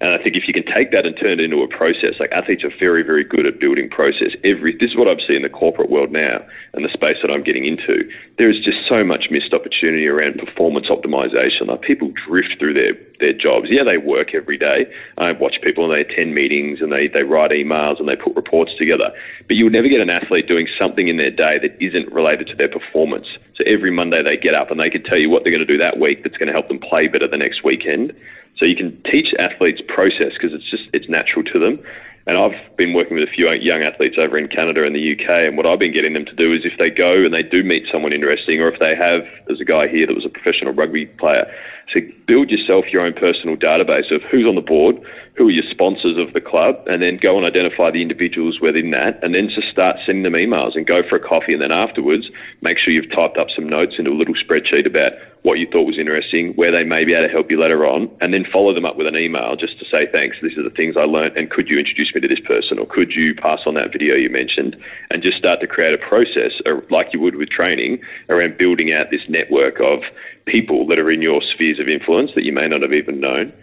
And 0.02 0.14
I 0.14 0.18
think 0.18 0.38
if 0.38 0.48
you 0.48 0.54
can 0.54 0.64
take 0.64 0.92
that 0.92 1.06
and 1.06 1.16
turn 1.16 1.32
it 1.32 1.42
into 1.42 1.62
a 1.62 1.68
process, 1.68 2.20
like 2.20 2.32
athletes 2.32 2.64
are 2.64 2.70
very, 2.70 3.04
very 3.04 3.24
good 3.24 3.46
at 3.46 3.60
building 3.60 3.90
process. 3.90 4.36
Every 4.46 4.72
this 4.72 4.92
is 4.92 4.98
what 4.98 5.10
I've 5.10 5.20
seen 5.20 5.38
in 5.38 5.42
the 5.42 5.50
corporate 5.50 5.90
world 5.90 6.12
now 6.12 6.46
and 6.74 6.86
the 6.86 6.90
space 6.90 7.22
that 7.22 7.32
I'm 7.32 7.42
getting 7.42 7.66
into. 7.66 8.10
There 8.38 8.50
is 8.50 8.62
just 8.62 8.86
so 8.86 9.04
much 9.04 9.30
missed 9.30 9.54
opportunity 9.54 10.08
around 10.08 10.40
performance 10.40 10.90
optimization. 10.90 11.68
Like 11.68 11.82
people 11.82 12.10
drift 12.12 12.60
through 12.60 12.74
their 12.74 12.94
their 13.20 13.34
jobs. 13.34 13.70
Yeah, 13.70 13.84
they 13.84 13.98
work 13.98 14.34
every 14.34 14.58
day. 14.58 14.92
I 15.18 15.34
watch 15.34 15.62
people 15.62 15.84
and 15.84 15.94
they 15.94 16.02
attend 16.02 16.34
meetings 16.34 16.82
and 16.82 16.92
they, 16.92 17.08
they 17.08 17.24
write 17.24 17.52
emails 17.52 18.00
and 18.00 18.08
they 18.08 18.16
put 18.16 18.36
reports 18.36 18.74
together. 18.74 19.14
But 19.48 19.58
you 19.58 19.66
would 19.66 19.74
never 19.74 19.88
get 19.88 20.02
an 20.02 20.10
athlete 20.10 20.48
doing 20.48 20.68
something 20.68 21.08
in 21.08 21.18
their 21.18 21.32
day 21.32 21.60
that 21.60 21.82
isn't 21.82 22.12
related 22.12 22.48
to 22.48 22.56
their 22.56 22.70
performance. 22.70 23.38
So 23.54 23.64
every 23.68 23.92
Monday 23.92 24.24
they 24.24 24.38
get 24.38 24.56
up 24.56 24.72
and 24.72 24.80
they 24.80 24.90
can 24.90 25.04
tell 25.04 25.18
you 25.18 25.30
what 25.30 25.44
they're 25.44 25.52
going 25.52 25.66
to 25.66 25.72
do 25.72 25.78
that 25.78 26.00
week 26.00 26.24
that's 26.24 26.38
going 26.38 26.48
to 26.48 26.54
help 26.54 26.70
them 26.70 26.80
play 26.80 27.08
better 27.08 27.28
the 27.28 27.38
next 27.38 27.64
weekend. 27.64 28.16
So 28.56 28.66
you 28.66 28.76
can 28.76 29.00
teach 29.04 29.34
athletes 29.36 29.82
process 29.82 30.34
because 30.34 30.54
it's 30.54 30.66
just 30.66 30.90
it's 30.94 31.10
natural 31.10 31.44
to 31.46 31.60
them. 31.60 31.80
And 32.28 32.38
I've 32.38 32.60
been 32.76 32.94
working 32.94 33.16
with 33.16 33.24
a 33.24 33.32
few 33.32 33.50
young 33.50 33.82
athletes 33.82 34.20
over 34.20 34.38
in 34.38 34.48
Canada 34.48 34.86
and 34.86 34.96
the 34.96 35.14
UK, 35.14 35.30
and 35.30 35.58
what 35.58 35.66
I've 35.66 35.80
been 35.80 35.92
getting 35.92 36.14
them 36.14 36.26
to 36.26 36.36
do 36.36 36.52
is 36.52 36.64
if 36.64 36.78
they 36.78 36.92
go 36.92 37.24
and 37.26 37.34
they 37.34 37.42
do 37.42 37.64
meet 37.64 37.88
someone 37.88 38.14
interesting, 38.14 38.62
or 38.62 38.68
if 38.68 38.78
they 38.78 38.94
have, 38.94 39.28
there's 39.48 39.60
a 39.60 39.66
guy 39.66 39.88
here 39.88 40.06
that 40.06 40.14
was 40.14 40.26
a 40.26 40.30
professional 40.30 40.74
rugby 40.74 41.08
player, 41.08 41.52
so 41.90 42.00
build 42.28 42.52
yourself 42.52 42.94
your 42.94 43.02
own 43.02 43.14
personal 43.14 43.58
database 43.58 44.12
of 44.12 44.22
who's 44.24 44.46
on 44.46 44.54
the 44.54 44.62
board, 44.62 45.02
who 45.34 45.48
are 45.48 45.52
your 45.52 45.64
sponsors 45.64 46.18
of 46.18 46.34
the 46.34 46.42
club, 46.42 46.80
and 46.88 47.02
then 47.02 47.18
go 47.18 47.36
and 47.36 47.46
identify 47.46 47.90
the 47.90 48.04
individuals 48.04 48.62
within 48.62 48.92
that, 48.92 49.22
and 49.24 49.34
then 49.34 49.50
just 49.50 49.70
start 49.70 49.98
sending 50.00 50.22
them 50.22 50.34
emails 50.34 50.76
and 50.76 50.86
go 50.86 51.02
for 51.02 51.16
a 51.16 51.20
coffee, 51.20 51.54
and 51.54 51.62
then 51.62 51.72
afterwards, 51.72 52.30
make 52.62 52.78
sure 52.78 52.94
you've 52.94 53.10
typed 53.10 53.38
up 53.38 53.50
some 53.50 53.68
notes 53.68 53.98
into 53.98 54.12
a 54.12 54.14
little 54.14 54.36
spreadsheet 54.36 54.86
about 54.86 55.14
what 55.42 55.58
you 55.58 55.66
thought 55.66 55.88
was 55.88 55.98
interesting, 55.98 56.54
where 56.56 56.70
they 56.70 56.84
may 56.84 57.06
be 57.06 57.14
able 57.14 57.26
to 57.26 57.32
help 57.32 57.50
you 57.50 57.58
later 57.58 57.86
on, 57.86 58.12
and 58.22 58.34
then 58.34 58.44
follow 58.44 58.74
them 58.74 58.86
up 58.86 58.96
with 58.96 59.08
an 59.08 59.18
email 59.18 59.56
just 59.56 59.80
to 59.80 59.86
say 59.86 60.06
thanks. 60.06 60.40
These 60.42 60.58
are 60.58 60.64
the 60.64 60.70
things 60.70 60.96
I 60.96 61.06
learned, 61.06 61.38
and 61.38 61.50
could 61.50 61.70
you 61.70 61.80
introduce 61.80 62.14
me 62.14 62.22
to 62.22 62.28
this 62.28 62.42
person, 62.42 62.78
or 62.78 62.86
could 62.86 63.16
you 63.16 63.34
pass 63.34 63.66
on 63.66 63.74
that 63.76 63.92
video 63.92 64.14
you 64.16 64.30
mentioned, 64.30 64.78
and 65.10 65.24
just 65.24 65.38
start 65.38 65.60
to 65.62 65.68
create 65.68 65.96
a 65.96 65.98
process 65.98 66.62
uh, 66.68 66.82
like 66.90 67.14
you 67.14 67.20
would 67.22 67.36
with 67.36 67.50
training 67.50 68.04
around 68.30 68.58
building 68.58 68.92
out 68.92 69.10
this 69.10 69.28
network 69.28 69.80
of 69.80 70.12
people 70.50 70.86
that 70.88 71.00
are 71.00 71.10
in 71.10 71.22
your 71.22 71.42
spheres 71.42 71.80
of 71.80 71.88
influence 71.88 72.34
that 72.34 72.44
you 72.44 72.52
may 72.52 72.68
not 72.68 72.82
have 72.82 72.94
even 72.94 73.20
known. 73.20 73.54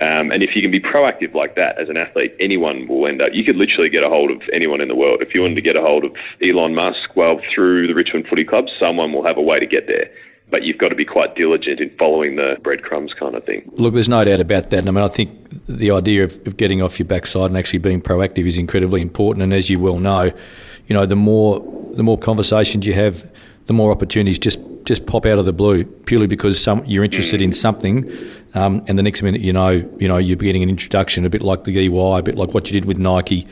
Um, 0.00 0.32
and 0.32 0.42
if 0.42 0.56
you 0.56 0.62
can 0.62 0.70
be 0.70 0.80
proactive 0.80 1.34
like 1.34 1.54
that 1.56 1.78
as 1.78 1.88
an 1.88 1.96
athlete, 1.96 2.34
anyone 2.40 2.86
will 2.86 3.06
end 3.06 3.20
up. 3.20 3.34
You 3.34 3.44
could 3.44 3.56
literally 3.56 3.90
get 3.90 4.02
a 4.02 4.08
hold 4.08 4.30
of 4.30 4.48
anyone 4.52 4.80
in 4.80 4.88
the 4.88 4.96
world. 4.96 5.22
If 5.22 5.34
you 5.34 5.42
wanted 5.42 5.56
to 5.56 5.62
get 5.62 5.76
a 5.76 5.82
hold 5.82 6.04
of 6.04 6.16
Elon 6.42 6.74
Musk, 6.74 7.14
well, 7.14 7.38
through 7.38 7.86
the 7.86 7.94
Richmond 7.94 8.26
Footy 8.26 8.44
Club, 8.44 8.70
someone 8.70 9.12
will 9.12 9.24
have 9.24 9.36
a 9.36 9.42
way 9.42 9.60
to 9.60 9.66
get 9.66 9.86
there 9.86 10.10
but 10.52 10.64
you've 10.64 10.76
got 10.76 10.90
to 10.90 10.94
be 10.94 11.04
quite 11.06 11.34
diligent 11.34 11.80
in 11.80 11.88
following 11.96 12.36
the 12.36 12.58
breadcrumbs 12.62 13.14
kind 13.14 13.34
of 13.34 13.42
thing. 13.42 13.72
Look, 13.72 13.94
there's 13.94 14.10
no 14.10 14.22
doubt 14.22 14.38
about 14.38 14.68
that. 14.68 14.86
I 14.86 14.90
mean, 14.90 15.02
I 15.02 15.08
think 15.08 15.30
the 15.66 15.90
idea 15.90 16.24
of, 16.24 16.46
of, 16.46 16.58
getting 16.58 16.82
off 16.82 16.98
your 16.98 17.06
backside 17.06 17.46
and 17.46 17.56
actually 17.56 17.78
being 17.78 18.02
proactive 18.02 18.46
is 18.46 18.58
incredibly 18.58 19.00
important. 19.00 19.42
And 19.42 19.54
as 19.54 19.70
you 19.70 19.80
well 19.80 19.98
know, 19.98 20.24
you 20.24 20.94
know, 20.94 21.06
the 21.06 21.16
more 21.16 21.60
the 21.94 22.02
more 22.02 22.18
conversations 22.18 22.86
you 22.86 22.92
have, 22.92 23.28
the 23.66 23.72
more 23.72 23.90
opportunities 23.90 24.38
just 24.38 24.58
just 24.84 25.06
pop 25.06 25.24
out 25.26 25.38
of 25.38 25.44
the 25.44 25.52
blue 25.52 25.84
purely 25.84 26.26
because 26.26 26.60
some 26.60 26.84
you're 26.84 27.04
interested 27.04 27.40
in 27.40 27.52
something, 27.52 28.10
um, 28.54 28.82
and 28.88 28.98
the 28.98 29.02
next 29.02 29.22
minute 29.22 29.40
you 29.40 29.52
know 29.52 29.70
you 29.70 30.08
know 30.08 30.18
you're 30.18 30.36
getting 30.36 30.62
an 30.62 30.68
introduction, 30.68 31.24
a 31.24 31.30
bit 31.30 31.42
like 31.42 31.64
the 31.64 31.76
EY, 31.78 32.18
a 32.18 32.22
bit 32.22 32.36
like 32.36 32.54
what 32.54 32.70
you 32.70 32.72
did 32.72 32.86
with 32.86 32.98
Nike, 32.98 33.46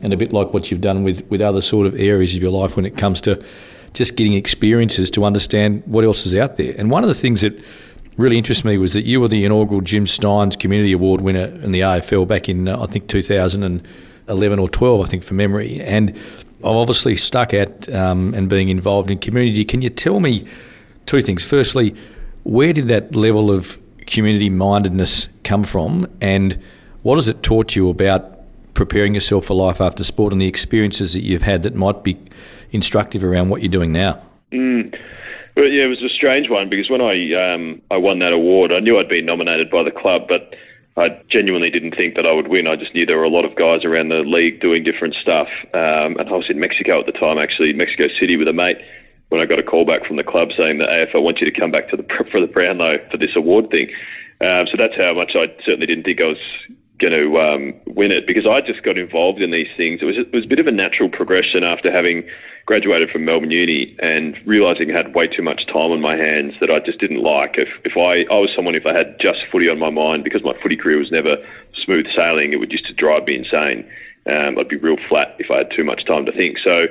and 0.00 0.12
a 0.12 0.16
bit 0.16 0.32
like 0.32 0.52
what 0.52 0.70
you've 0.70 0.80
done 0.80 1.04
with 1.04 1.26
with 1.30 1.40
other 1.40 1.62
sort 1.62 1.86
of 1.86 1.98
areas 1.98 2.34
of 2.34 2.42
your 2.42 2.52
life 2.52 2.76
when 2.76 2.84
it 2.84 2.96
comes 2.96 3.20
to 3.22 3.42
just 3.94 4.16
getting 4.16 4.34
experiences 4.34 5.10
to 5.12 5.24
understand 5.24 5.82
what 5.86 6.04
else 6.04 6.26
is 6.26 6.34
out 6.34 6.56
there. 6.56 6.74
And 6.76 6.90
one 6.90 7.04
of 7.04 7.08
the 7.08 7.14
things 7.14 7.42
that 7.42 7.58
really 8.16 8.36
interests 8.36 8.64
me 8.64 8.76
was 8.76 8.92
that 8.94 9.02
you 9.02 9.20
were 9.20 9.28
the 9.28 9.44
inaugural 9.44 9.80
Jim 9.80 10.04
Stynes 10.04 10.58
Community 10.58 10.92
Award 10.92 11.20
winner 11.20 11.46
in 11.46 11.72
the 11.72 11.80
AFL 11.80 12.26
back 12.28 12.48
in 12.48 12.68
uh, 12.68 12.82
I 12.82 12.86
think 12.86 13.08
2011 13.08 14.58
or 14.58 14.68
12, 14.68 15.00
I 15.00 15.06
think 15.06 15.22
from 15.22 15.36
memory, 15.36 15.80
and 15.80 16.16
I've 16.64 16.76
obviously 16.76 17.14
stuck 17.16 17.52
at 17.52 17.92
um, 17.94 18.32
and 18.34 18.48
being 18.48 18.68
involved 18.70 19.10
in 19.10 19.18
community. 19.18 19.64
Can 19.64 19.82
you 19.82 19.90
tell 19.90 20.18
me 20.18 20.46
two 21.06 21.20
things? 21.20 21.44
Firstly, 21.44 21.94
where 22.44 22.72
did 22.72 22.88
that 22.88 23.14
level 23.14 23.50
of 23.50 23.78
community 24.06 24.48
mindedness 24.48 25.28
come 25.44 25.64
from, 25.64 26.06
and 26.20 26.58
what 27.02 27.16
has 27.16 27.28
it 27.28 27.42
taught 27.42 27.76
you 27.76 27.90
about 27.90 28.38
preparing 28.72 29.14
yourself 29.14 29.46
for 29.46 29.54
life 29.54 29.80
after 29.80 30.02
sport 30.02 30.32
and 30.32 30.40
the 30.40 30.46
experiences 30.46 31.12
that 31.12 31.22
you've 31.22 31.42
had 31.42 31.62
that 31.62 31.74
might 31.74 32.02
be 32.02 32.18
instructive 32.72 33.22
around 33.22 33.50
what 33.50 33.62
you're 33.62 33.70
doing 33.70 33.92
now? 33.92 34.20
Mm. 34.50 34.98
Well, 35.56 35.66
yeah, 35.66 35.84
it 35.84 35.88
was 35.88 36.02
a 36.02 36.08
strange 36.08 36.50
one 36.50 36.68
because 36.68 36.90
when 36.90 37.00
I 37.00 37.32
um, 37.34 37.80
I 37.90 37.96
won 37.96 38.18
that 38.20 38.32
award, 38.32 38.72
I 38.72 38.80
knew 38.80 38.98
I'd 38.98 39.08
been 39.08 39.26
nominated 39.26 39.70
by 39.70 39.82
the 39.82 39.92
club, 39.92 40.26
but 40.28 40.56
I 40.96 41.20
genuinely 41.26 41.70
didn't 41.70 41.94
think 41.94 42.14
that 42.14 42.26
I 42.26 42.32
would 42.32 42.48
win. 42.48 42.68
I 42.68 42.76
just 42.76 42.94
knew 42.94 43.04
there 43.04 43.18
were 43.18 43.24
a 43.24 43.28
lot 43.28 43.44
of 43.44 43.56
guys 43.56 43.84
around 43.84 44.10
the 44.10 44.22
league 44.22 44.60
doing 44.60 44.84
different 44.84 45.14
stuff. 45.14 45.64
Um, 45.74 46.16
and 46.18 46.28
I 46.28 46.32
was 46.32 46.50
in 46.50 46.60
Mexico 46.60 47.00
at 47.00 47.06
the 47.06 47.12
time, 47.12 47.36
actually, 47.36 47.72
Mexico 47.72 48.06
City 48.06 48.36
with 48.36 48.46
a 48.46 48.52
mate, 48.52 48.80
when 49.28 49.40
I 49.40 49.46
got 49.46 49.58
a 49.58 49.64
call 49.64 49.84
back 49.84 50.04
from 50.04 50.16
the 50.16 50.24
club 50.24 50.52
saying 50.52 50.78
that 50.78 50.88
AFL 50.88 51.24
wants 51.24 51.40
you 51.40 51.50
to 51.50 51.60
come 51.60 51.72
back 51.72 51.88
to 51.88 51.96
the 51.96 52.04
for 52.30 52.38
the 52.38 52.46
Brownlow 52.46 52.98
for 53.10 53.16
this 53.16 53.34
award 53.34 53.70
thing. 53.70 53.88
Um, 54.40 54.66
so 54.66 54.76
that's 54.76 54.96
how 54.96 55.14
much 55.14 55.34
I 55.34 55.46
certainly 55.58 55.86
didn't 55.86 56.04
think 56.04 56.20
I 56.20 56.28
was 56.28 56.68
going 56.98 57.12
to 57.12 57.38
um, 57.38 57.74
win 57.86 58.12
it 58.12 58.26
because 58.26 58.46
I 58.46 58.60
just 58.60 58.82
got 58.82 58.98
involved 58.98 59.40
in 59.40 59.50
these 59.50 59.72
things. 59.74 60.02
It 60.02 60.06
was, 60.06 60.18
it 60.18 60.32
was 60.32 60.44
a 60.44 60.48
bit 60.48 60.60
of 60.60 60.66
a 60.66 60.72
natural 60.72 61.08
progression 61.08 61.64
after 61.64 61.90
having 61.90 62.24
graduated 62.66 63.10
from 63.10 63.24
Melbourne 63.24 63.50
Uni 63.50 63.96
and 64.00 64.40
realising 64.46 64.90
I 64.90 64.94
had 64.94 65.14
way 65.14 65.26
too 65.26 65.42
much 65.42 65.66
time 65.66 65.90
on 65.90 66.00
my 66.00 66.16
hands 66.16 66.58
that 66.60 66.70
I 66.70 66.78
just 66.78 66.98
didn't 66.98 67.22
like. 67.22 67.58
If, 67.58 67.80
if 67.84 67.96
I, 67.96 68.24
I 68.34 68.38
was 68.38 68.52
someone, 68.52 68.74
if 68.74 68.86
I 68.86 68.94
had 68.94 69.18
just 69.18 69.44
footy 69.44 69.68
on 69.68 69.78
my 69.78 69.90
mind, 69.90 70.24
because 70.24 70.44
my 70.44 70.52
footy 70.54 70.76
career 70.76 70.98
was 70.98 71.10
never 71.10 71.36
smooth 71.72 72.08
sailing, 72.08 72.52
it 72.52 72.60
would 72.60 72.70
just 72.70 72.94
drive 72.96 73.26
me 73.26 73.36
insane. 73.36 73.86
Um, 74.26 74.56
I'd 74.58 74.68
be 74.68 74.76
real 74.76 74.96
flat 74.96 75.34
if 75.38 75.50
I 75.50 75.58
had 75.58 75.70
too 75.70 75.84
much 75.84 76.04
time 76.04 76.24
to 76.26 76.32
think. 76.32 76.58
So 76.58 76.86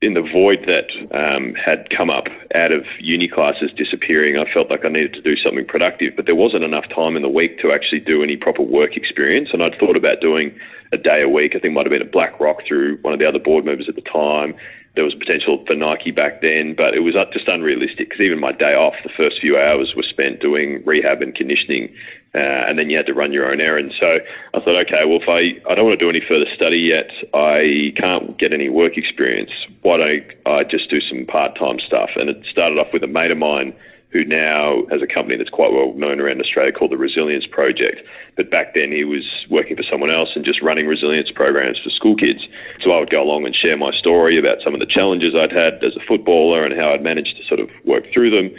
in 0.00 0.14
the 0.14 0.22
void 0.22 0.64
that 0.64 0.92
um, 1.12 1.54
had 1.54 1.88
come 1.88 2.10
up 2.10 2.28
out 2.54 2.72
of 2.72 2.86
uni 3.00 3.26
classes 3.26 3.72
disappearing, 3.72 4.36
I 4.36 4.44
felt 4.44 4.70
like 4.70 4.84
I 4.84 4.88
needed 4.88 5.14
to 5.14 5.22
do 5.22 5.36
something 5.36 5.64
productive, 5.64 6.14
but 6.16 6.26
there 6.26 6.34
wasn't 6.34 6.64
enough 6.64 6.88
time 6.88 7.16
in 7.16 7.22
the 7.22 7.28
week 7.28 7.58
to 7.60 7.72
actually 7.72 8.00
do 8.00 8.22
any 8.22 8.36
proper 8.36 8.62
work 8.62 8.96
experience. 8.96 9.52
And 9.52 9.62
I'd 9.62 9.74
thought 9.74 9.96
about 9.96 10.20
doing 10.20 10.54
a 10.92 10.98
day 10.98 11.22
a 11.22 11.28
week. 11.28 11.56
I 11.56 11.58
think 11.58 11.74
might 11.74 11.86
have 11.86 11.90
been 11.92 12.02
at 12.02 12.12
BlackRock 12.12 12.62
through 12.62 12.98
one 12.98 13.14
of 13.14 13.18
the 13.18 13.28
other 13.28 13.38
board 13.38 13.64
members 13.64 13.88
at 13.88 13.94
the 13.94 14.02
time. 14.02 14.54
There 14.94 15.04
was 15.04 15.14
potential 15.14 15.64
for 15.66 15.74
Nike 15.74 16.12
back 16.12 16.40
then, 16.40 16.74
but 16.74 16.94
it 16.94 17.02
was 17.02 17.14
just 17.14 17.48
unrealistic 17.48 18.10
because 18.10 18.20
even 18.20 18.38
my 18.38 18.52
day 18.52 18.74
off, 18.74 19.02
the 19.02 19.08
first 19.08 19.40
few 19.40 19.58
hours 19.58 19.96
were 19.96 20.04
spent 20.04 20.40
doing 20.40 20.84
rehab 20.84 21.20
and 21.20 21.34
conditioning 21.34 21.92
uh, 22.34 22.64
and 22.68 22.78
then 22.78 22.90
you 22.90 22.96
had 22.96 23.06
to 23.06 23.14
run 23.14 23.32
your 23.32 23.50
own 23.50 23.60
errands. 23.60 23.96
So 23.96 24.18
I 24.54 24.60
thought, 24.60 24.80
okay, 24.86 25.04
well, 25.06 25.20
if 25.20 25.28
I, 25.28 25.60
I 25.70 25.74
don't 25.74 25.86
want 25.86 25.98
to 25.98 26.04
do 26.04 26.10
any 26.10 26.20
further 26.20 26.46
study 26.46 26.78
yet, 26.78 27.12
I 27.32 27.92
can't 27.96 28.36
get 28.36 28.52
any 28.52 28.68
work 28.68 28.98
experience. 28.98 29.68
Why 29.82 29.96
don't 29.98 30.34
I 30.46 30.64
just 30.64 30.90
do 30.90 31.00
some 31.00 31.26
part-time 31.26 31.78
stuff? 31.78 32.16
And 32.16 32.28
it 32.28 32.44
started 32.44 32.78
off 32.78 32.92
with 32.92 33.04
a 33.04 33.08
mate 33.08 33.30
of 33.30 33.38
mine 33.38 33.74
who 34.14 34.24
now 34.24 34.86
has 34.90 35.02
a 35.02 35.08
company 35.08 35.34
that's 35.36 35.50
quite 35.50 35.72
well 35.72 35.92
known 35.94 36.20
around 36.20 36.40
Australia 36.40 36.70
called 36.70 36.92
the 36.92 36.96
Resilience 36.96 37.48
Project. 37.48 38.04
But 38.36 38.48
back 38.48 38.72
then 38.72 38.92
he 38.92 39.02
was 39.02 39.44
working 39.50 39.76
for 39.76 39.82
someone 39.82 40.08
else 40.08 40.36
and 40.36 40.44
just 40.44 40.62
running 40.62 40.86
resilience 40.86 41.32
programs 41.32 41.80
for 41.80 41.90
school 41.90 42.14
kids. 42.14 42.48
So 42.78 42.92
I 42.92 43.00
would 43.00 43.10
go 43.10 43.24
along 43.24 43.44
and 43.44 43.54
share 43.54 43.76
my 43.76 43.90
story 43.90 44.38
about 44.38 44.62
some 44.62 44.72
of 44.72 44.78
the 44.78 44.86
challenges 44.86 45.34
I'd 45.34 45.50
had 45.50 45.82
as 45.82 45.96
a 45.96 46.00
footballer 46.00 46.62
and 46.64 46.72
how 46.72 46.90
I'd 46.90 47.02
managed 47.02 47.38
to 47.38 47.42
sort 47.42 47.58
of 47.58 47.72
work 47.84 48.06
through 48.06 48.30
them. 48.30 48.54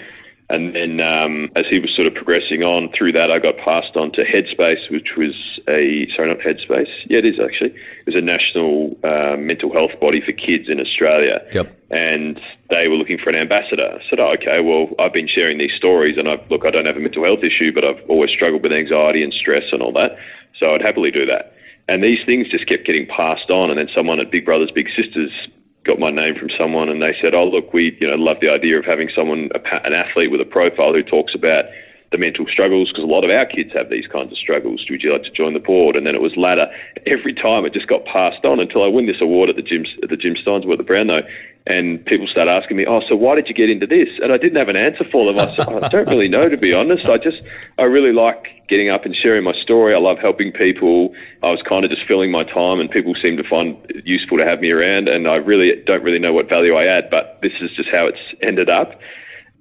And 0.49 0.75
then 0.75 0.99
um, 0.99 1.51
as 1.55 1.67
he 1.67 1.79
was 1.79 1.93
sort 1.93 2.07
of 2.07 2.13
progressing 2.13 2.63
on 2.63 2.89
through 2.89 3.13
that, 3.13 3.31
I 3.31 3.39
got 3.39 3.57
passed 3.57 3.97
on 3.97 4.11
to 4.11 4.23
Headspace, 4.23 4.91
which 4.91 5.17
was 5.17 5.59
a, 5.67 6.07
sorry, 6.09 6.29
not 6.29 6.39
Headspace. 6.39 7.07
Yeah, 7.09 7.17
it 7.19 7.25
is 7.25 7.39
actually. 7.39 7.71
It 7.71 8.05
was 8.05 8.15
a 8.15 8.21
national 8.21 8.95
uh, 9.03 9.37
mental 9.39 9.73
health 9.73 9.99
body 9.99 10.21
for 10.21 10.33
kids 10.33 10.69
in 10.69 10.79
Australia. 10.79 11.43
Yep. 11.51 11.75
And 11.89 12.39
they 12.69 12.87
were 12.87 12.95
looking 12.95 13.17
for 13.17 13.29
an 13.29 13.35
ambassador. 13.35 13.97
I 13.99 14.03
said, 14.03 14.19
oh, 14.19 14.33
okay, 14.33 14.61
well, 14.61 14.93
I've 14.99 15.13
been 15.13 15.27
sharing 15.27 15.57
these 15.57 15.73
stories 15.73 16.17
and 16.17 16.27
I 16.27 16.39
look, 16.49 16.63
I 16.63 16.69
don't 16.69 16.85
have 16.85 16.97
a 16.97 16.99
mental 16.99 17.23
health 17.23 17.43
issue, 17.43 17.71
but 17.71 17.83
I've 17.83 18.03
always 18.07 18.29
struggled 18.29 18.61
with 18.61 18.73
anxiety 18.73 19.23
and 19.23 19.33
stress 19.33 19.73
and 19.73 19.81
all 19.81 19.93
that. 19.93 20.17
So 20.53 20.75
I'd 20.75 20.81
happily 20.81 21.09
do 21.09 21.25
that. 21.25 21.53
And 21.87 22.03
these 22.03 22.23
things 22.23 22.49
just 22.49 22.67
kept 22.67 22.85
getting 22.85 23.07
passed 23.07 23.49
on. 23.49 23.71
And 23.71 23.79
then 23.79 23.87
someone 23.87 24.19
at 24.19 24.29
Big 24.29 24.45
Brothers 24.45 24.71
Big 24.71 24.89
Sisters 24.89 25.47
got 25.85 25.99
my 25.99 26.11
name 26.11 26.35
from 26.35 26.49
someone 26.49 26.89
and 26.89 27.01
they 27.01 27.13
said, 27.13 27.33
oh, 27.33 27.45
look, 27.45 27.71
we 27.71 27.95
you 28.01 28.07
know 28.07 28.15
love 28.15 28.41
the 28.41 28.51
idea 28.51 28.77
of 28.77 28.85
having 28.85 29.07
someone, 29.07 29.49
an 29.53 29.93
athlete 29.93 30.31
with 30.31 30.41
a 30.41 30.45
profile 30.45 30.93
who 30.93 31.03
talks 31.03 31.33
about 31.33 31.65
the 32.11 32.17
mental 32.17 32.45
struggles 32.47 32.89
because 32.89 33.03
a 33.03 33.07
lot 33.07 33.23
of 33.23 33.29
our 33.29 33.45
kids 33.45 33.73
have 33.73 33.89
these 33.89 34.07
kinds 34.07 34.31
of 34.31 34.37
struggles. 34.37 34.85
Would 34.89 35.03
you 35.03 35.13
like 35.13 35.23
to 35.23 35.31
join 35.31 35.53
the 35.53 35.59
board? 35.59 35.95
And 35.95 36.05
then 36.05 36.15
it 36.15 36.21
was 36.21 36.37
ladder. 36.37 36.71
Every 37.05 37.33
time 37.33 37.65
it 37.65 37.73
just 37.73 37.87
got 37.87 38.05
passed 38.05 38.45
on 38.45 38.59
until 38.59 38.83
I 38.83 38.87
win 38.87 39.05
this 39.05 39.21
award 39.21 39.49
at 39.49 39.55
the 39.55 39.61
Jim, 39.61 39.85
at 40.03 40.09
the 40.09 40.17
Jim 40.17 40.33
Stynes 40.33 40.69
at 40.69 40.77
the. 40.77 41.27
And 41.67 42.05
people 42.05 42.27
start 42.27 42.47
asking 42.47 42.77
me, 42.77 42.85
oh, 42.85 42.99
so 42.99 43.15
why 43.15 43.33
did 43.33 43.49
you 43.49 43.55
get 43.55 43.71
into 43.71 43.87
this? 43.87 44.19
And 44.19 44.31
I 44.31 44.37
didn't 44.37 44.57
have 44.57 44.69
an 44.69 44.75
answer 44.75 45.03
for 45.03 45.25
them. 45.25 45.39
I, 45.39 45.51
said, 45.51 45.67
I 45.67 45.87
don't 45.87 46.07
really 46.07 46.29
know, 46.29 46.47
to 46.47 46.57
be 46.57 46.75
honest. 46.75 47.05
I 47.05 47.17
just, 47.17 47.41
I 47.79 47.85
really 47.85 48.11
like 48.11 48.65
getting 48.67 48.89
up 48.89 49.03
and 49.03 49.15
sharing 49.15 49.43
my 49.43 49.51
story. 49.51 49.95
I 49.95 49.97
love 49.97 50.19
helping 50.19 50.51
people. 50.51 51.15
I 51.41 51.49
was 51.49 51.63
kind 51.63 51.83
of 51.83 51.89
just 51.89 52.03
filling 52.03 52.29
my 52.29 52.43
time 52.43 52.79
and 52.79 52.89
people 52.89 53.15
seem 53.15 53.35
to 53.37 53.43
find 53.43 53.77
it 53.89 54.05
useful 54.05 54.37
to 54.37 54.45
have 54.45 54.61
me 54.61 54.71
around. 54.71 55.09
And 55.09 55.27
I 55.27 55.37
really 55.37 55.81
don't 55.83 56.03
really 56.03 56.19
know 56.19 56.33
what 56.33 56.47
value 56.47 56.75
I 56.75 56.85
add, 56.85 57.09
but 57.09 57.41
this 57.41 57.59
is 57.61 57.71
just 57.71 57.89
how 57.89 58.05
it's 58.05 58.35
ended 58.41 58.69
up. 58.69 59.01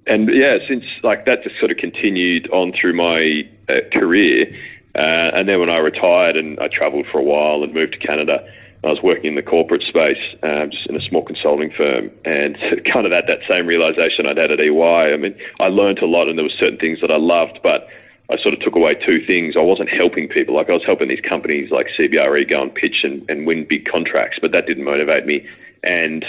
And 0.05 0.29
yeah, 0.29 0.59
since 0.59 1.03
like 1.03 1.25
that 1.25 1.41
just 1.41 1.57
sort 1.57 1.71
of 1.71 1.77
continued 1.77 2.51
on 2.51 2.71
through 2.71 2.93
my 2.93 3.49
uh, 3.67 3.79
career. 3.91 4.53
Uh, 4.93 5.31
and 5.33 5.49
then 5.49 5.59
when 5.59 5.69
I 5.69 5.79
retired 5.79 6.37
and 6.37 6.59
I 6.59 6.67
travelled 6.67 7.07
for 7.07 7.17
a 7.17 7.23
while 7.23 7.63
and 7.63 7.73
moved 7.73 7.93
to 7.93 7.99
Canada, 7.99 8.47
I 8.85 8.89
was 8.89 9.01
working 9.01 9.25
in 9.25 9.35
the 9.35 9.43
corporate 9.43 9.81
space, 9.81 10.35
um, 10.43 10.69
just 10.69 10.85
in 10.85 10.95
a 10.95 11.01
small 11.01 11.23
consulting 11.23 11.71
firm, 11.71 12.11
and 12.23 12.57
kind 12.85 13.05
of 13.05 13.11
had 13.11 13.27
that 13.27 13.43
same 13.43 13.65
realization 13.65 14.27
I'd 14.27 14.37
had 14.37 14.51
at 14.51 14.59
EY. 14.59 15.13
I 15.13 15.17
mean, 15.17 15.35
I 15.59 15.69
learned 15.69 16.01
a 16.01 16.05
lot, 16.05 16.27
and 16.27 16.37
there 16.37 16.45
were 16.45 16.49
certain 16.49 16.77
things 16.77 17.01
that 17.01 17.11
I 17.11 17.17
loved, 17.17 17.61
but 17.63 17.89
I 18.29 18.35
sort 18.35 18.53
of 18.53 18.59
took 18.59 18.75
away 18.75 18.95
two 18.95 19.19
things. 19.19 19.55
I 19.55 19.61
wasn't 19.61 19.89
helping 19.89 20.27
people. 20.27 20.55
Like 20.55 20.69
I 20.69 20.73
was 20.73 20.85
helping 20.85 21.07
these 21.07 21.21
companies 21.21 21.71
like 21.71 21.87
CBRE 21.87 22.47
go 22.47 22.61
and 22.61 22.73
pitch 22.73 23.03
and, 23.03 23.29
and 23.29 23.45
win 23.45 23.65
big 23.65 23.85
contracts, 23.85 24.39
but 24.39 24.51
that 24.51 24.65
didn't 24.65 24.83
motivate 24.83 25.25
me. 25.25 25.45
And 25.83 26.25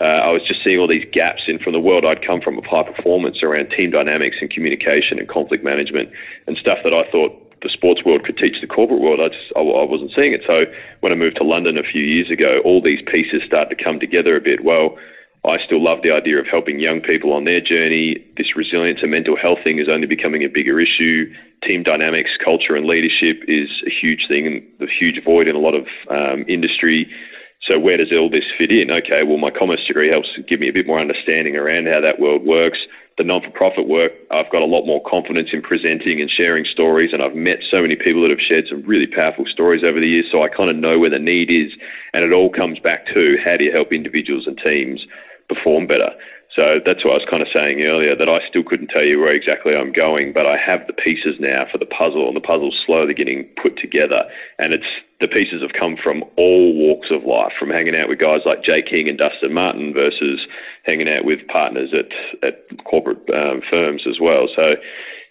uh, 0.00 0.22
I 0.24 0.32
was 0.32 0.42
just 0.42 0.62
seeing 0.62 0.78
all 0.78 0.86
these 0.86 1.04
gaps 1.04 1.48
in 1.48 1.58
from 1.58 1.72
the 1.72 1.80
world 1.80 2.04
I'd 2.04 2.22
come 2.22 2.40
from 2.40 2.58
of 2.58 2.66
high 2.66 2.82
performance 2.82 3.42
around 3.42 3.70
team 3.70 3.90
dynamics 3.90 4.40
and 4.40 4.50
communication 4.50 5.18
and 5.18 5.28
conflict 5.28 5.64
management 5.64 6.10
and 6.46 6.56
stuff 6.56 6.82
that 6.84 6.92
I 6.92 7.04
thought 7.04 7.41
the 7.62 7.68
sports 7.68 8.04
world 8.04 8.24
could 8.24 8.36
teach 8.36 8.60
the 8.60 8.66
corporate 8.66 9.00
world. 9.00 9.20
I 9.20 9.28
just 9.28 9.52
I, 9.56 9.60
I, 9.60 9.84
wasn't 9.84 10.12
seeing 10.12 10.32
it. 10.32 10.44
So 10.44 10.66
when 11.00 11.12
I 11.12 11.14
moved 11.14 11.36
to 11.36 11.44
London 11.44 11.78
a 11.78 11.82
few 11.82 12.02
years 12.02 12.30
ago, 12.30 12.60
all 12.64 12.80
these 12.80 13.02
pieces 13.02 13.42
start 13.44 13.70
to 13.70 13.76
come 13.76 13.98
together 13.98 14.36
a 14.36 14.40
bit. 14.40 14.62
Well, 14.62 14.98
I 15.44 15.58
still 15.58 15.80
love 15.80 16.02
the 16.02 16.12
idea 16.12 16.38
of 16.38 16.46
helping 16.46 16.78
young 16.78 17.00
people 17.00 17.32
on 17.32 17.44
their 17.44 17.60
journey. 17.60 18.24
This 18.36 18.54
resilience 18.54 19.02
and 19.02 19.10
mental 19.10 19.34
health 19.34 19.60
thing 19.60 19.78
is 19.78 19.88
only 19.88 20.06
becoming 20.06 20.44
a 20.44 20.48
bigger 20.48 20.78
issue. 20.78 21.32
Team 21.62 21.82
dynamics, 21.82 22.36
culture, 22.36 22.76
and 22.76 22.86
leadership 22.86 23.44
is 23.48 23.82
a 23.86 23.90
huge 23.90 24.28
thing 24.28 24.46
and 24.46 24.62
a 24.80 24.86
huge 24.86 25.22
void 25.22 25.48
in 25.48 25.56
a 25.56 25.60
lot 25.60 25.74
of 25.74 25.88
um, 26.10 26.44
industry. 26.46 27.08
So 27.58 27.78
where 27.78 27.96
does 27.96 28.12
all 28.12 28.28
this 28.28 28.50
fit 28.50 28.72
in? 28.72 28.90
Okay, 28.90 29.22
well, 29.22 29.38
my 29.38 29.50
commerce 29.50 29.84
degree 29.84 30.08
helps 30.08 30.36
give 30.38 30.58
me 30.58 30.68
a 30.68 30.72
bit 30.72 30.86
more 30.86 30.98
understanding 30.98 31.56
around 31.56 31.86
how 31.86 32.00
that 32.00 32.18
world 32.18 32.44
works 32.44 32.88
the 33.16 33.24
non-for-profit 33.24 33.86
work, 33.86 34.12
I've 34.30 34.50
got 34.50 34.62
a 34.62 34.66
lot 34.66 34.86
more 34.86 35.02
confidence 35.02 35.52
in 35.52 35.62
presenting 35.62 36.20
and 36.20 36.30
sharing 36.30 36.64
stories, 36.64 37.12
and 37.12 37.22
I've 37.22 37.34
met 37.34 37.62
so 37.62 37.82
many 37.82 37.96
people 37.96 38.22
that 38.22 38.30
have 38.30 38.40
shared 38.40 38.68
some 38.68 38.82
really 38.82 39.06
powerful 39.06 39.46
stories 39.46 39.84
over 39.84 40.00
the 40.00 40.08
years, 40.08 40.30
so 40.30 40.42
I 40.42 40.48
kind 40.48 40.70
of 40.70 40.76
know 40.76 40.98
where 40.98 41.10
the 41.10 41.18
need 41.18 41.50
is, 41.50 41.76
and 42.14 42.24
it 42.24 42.32
all 42.32 42.48
comes 42.48 42.80
back 42.80 43.06
to 43.06 43.36
how 43.38 43.56
do 43.56 43.64
you 43.64 43.72
help 43.72 43.92
individuals 43.92 44.46
and 44.46 44.58
teams 44.58 45.06
perform 45.48 45.86
better. 45.86 46.14
So 46.52 46.80
that's 46.80 47.02
what 47.02 47.12
I 47.12 47.14
was 47.14 47.24
kind 47.24 47.42
of 47.42 47.48
saying 47.48 47.80
earlier, 47.80 48.14
that 48.14 48.28
I 48.28 48.38
still 48.40 48.62
couldn't 48.62 48.88
tell 48.88 49.02
you 49.02 49.18
where 49.18 49.32
exactly 49.32 49.74
I'm 49.74 49.90
going, 49.90 50.34
but 50.34 50.44
I 50.44 50.58
have 50.58 50.86
the 50.86 50.92
pieces 50.92 51.40
now 51.40 51.64
for 51.64 51.78
the 51.78 51.86
puzzle, 51.86 52.26
and 52.26 52.36
the 52.36 52.42
puzzle's 52.42 52.78
slowly 52.78 53.14
getting 53.14 53.46
put 53.56 53.78
together. 53.78 54.28
And 54.58 54.74
it's 54.74 55.00
the 55.18 55.28
pieces 55.28 55.62
have 55.62 55.72
come 55.72 55.96
from 55.96 56.22
all 56.36 56.74
walks 56.74 57.10
of 57.10 57.24
life, 57.24 57.54
from 57.54 57.70
hanging 57.70 57.96
out 57.96 58.08
with 58.08 58.18
guys 58.18 58.44
like 58.44 58.62
Jake 58.62 58.84
King 58.84 59.08
and 59.08 59.16
Dustin 59.16 59.54
Martin 59.54 59.94
versus 59.94 60.46
hanging 60.82 61.08
out 61.08 61.24
with 61.24 61.48
partners 61.48 61.94
at, 61.94 62.12
at 62.42 62.84
corporate 62.84 63.30
um, 63.30 63.62
firms 63.62 64.06
as 64.06 64.20
well. 64.20 64.46
So 64.46 64.76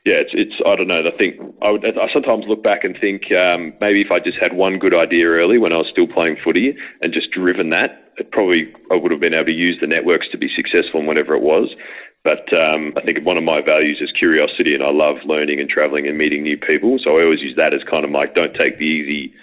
yeah, 0.06 0.16
it's, 0.16 0.34
it's 0.34 0.62
I 0.66 0.76
don't 0.76 0.88
know. 0.88 1.06
I 1.06 1.12
think 1.12 1.40
I, 1.62 1.72
would, 1.72 1.98
I 1.98 2.08
sometimes 2.08 2.48
look 2.48 2.64
back 2.64 2.84
and 2.84 2.98
think 2.98 3.32
um, 3.32 3.74
maybe 3.80 4.02
if 4.02 4.12
I 4.12 4.20
just 4.20 4.40
had 4.40 4.54
one 4.54 4.80
good 4.80 4.96
idea 4.96 5.28
early 5.28 5.60
when 5.60 5.74
I 5.74 5.78
was 5.78 5.88
still 5.88 6.08
playing 6.08 6.38
footy 6.38 6.76
and 7.02 7.14
just 7.14 7.30
driven 7.30 7.70
that, 7.70 8.12
it 8.18 8.32
probably 8.32 8.74
I 8.92 8.96
would 8.96 9.12
have 9.12 9.20
been 9.20 9.36
able 9.36 9.46
to 9.46 9.52
use 9.52 9.80
the 9.80 9.88
networks 9.88 10.28
to 10.30 10.38
be 10.38 10.48
successful 10.48 11.02
in 11.02 11.06
whatever 11.06 11.36
it 11.36 11.44
was. 11.44 11.76
But 12.24 12.52
um, 12.54 12.94
I 12.98 13.02
think 13.02 13.26
one 13.26 13.38
of 13.38 13.44
my 13.44 13.62
values 13.62 14.02
is 14.02 14.12
curiosity, 14.12 14.76
and 14.76 14.84
I 14.84 14.92
love 14.92 15.24
learning 15.26 15.60
and 15.60 15.70
traveling 15.70 16.08
and 16.08 16.18
meeting 16.18 16.44
new 16.44 16.58
people. 16.58 17.00
So 17.00 17.20
I 17.20 17.24
always 17.24 17.44
use 17.44 17.56
that 17.56 17.74
as 17.74 17.84
kind 17.84 18.06
of 18.06 18.12
like 18.12 18.34
don't 18.36 18.54
take 18.56 18.78
the 18.78 18.86
easy 18.86 19.34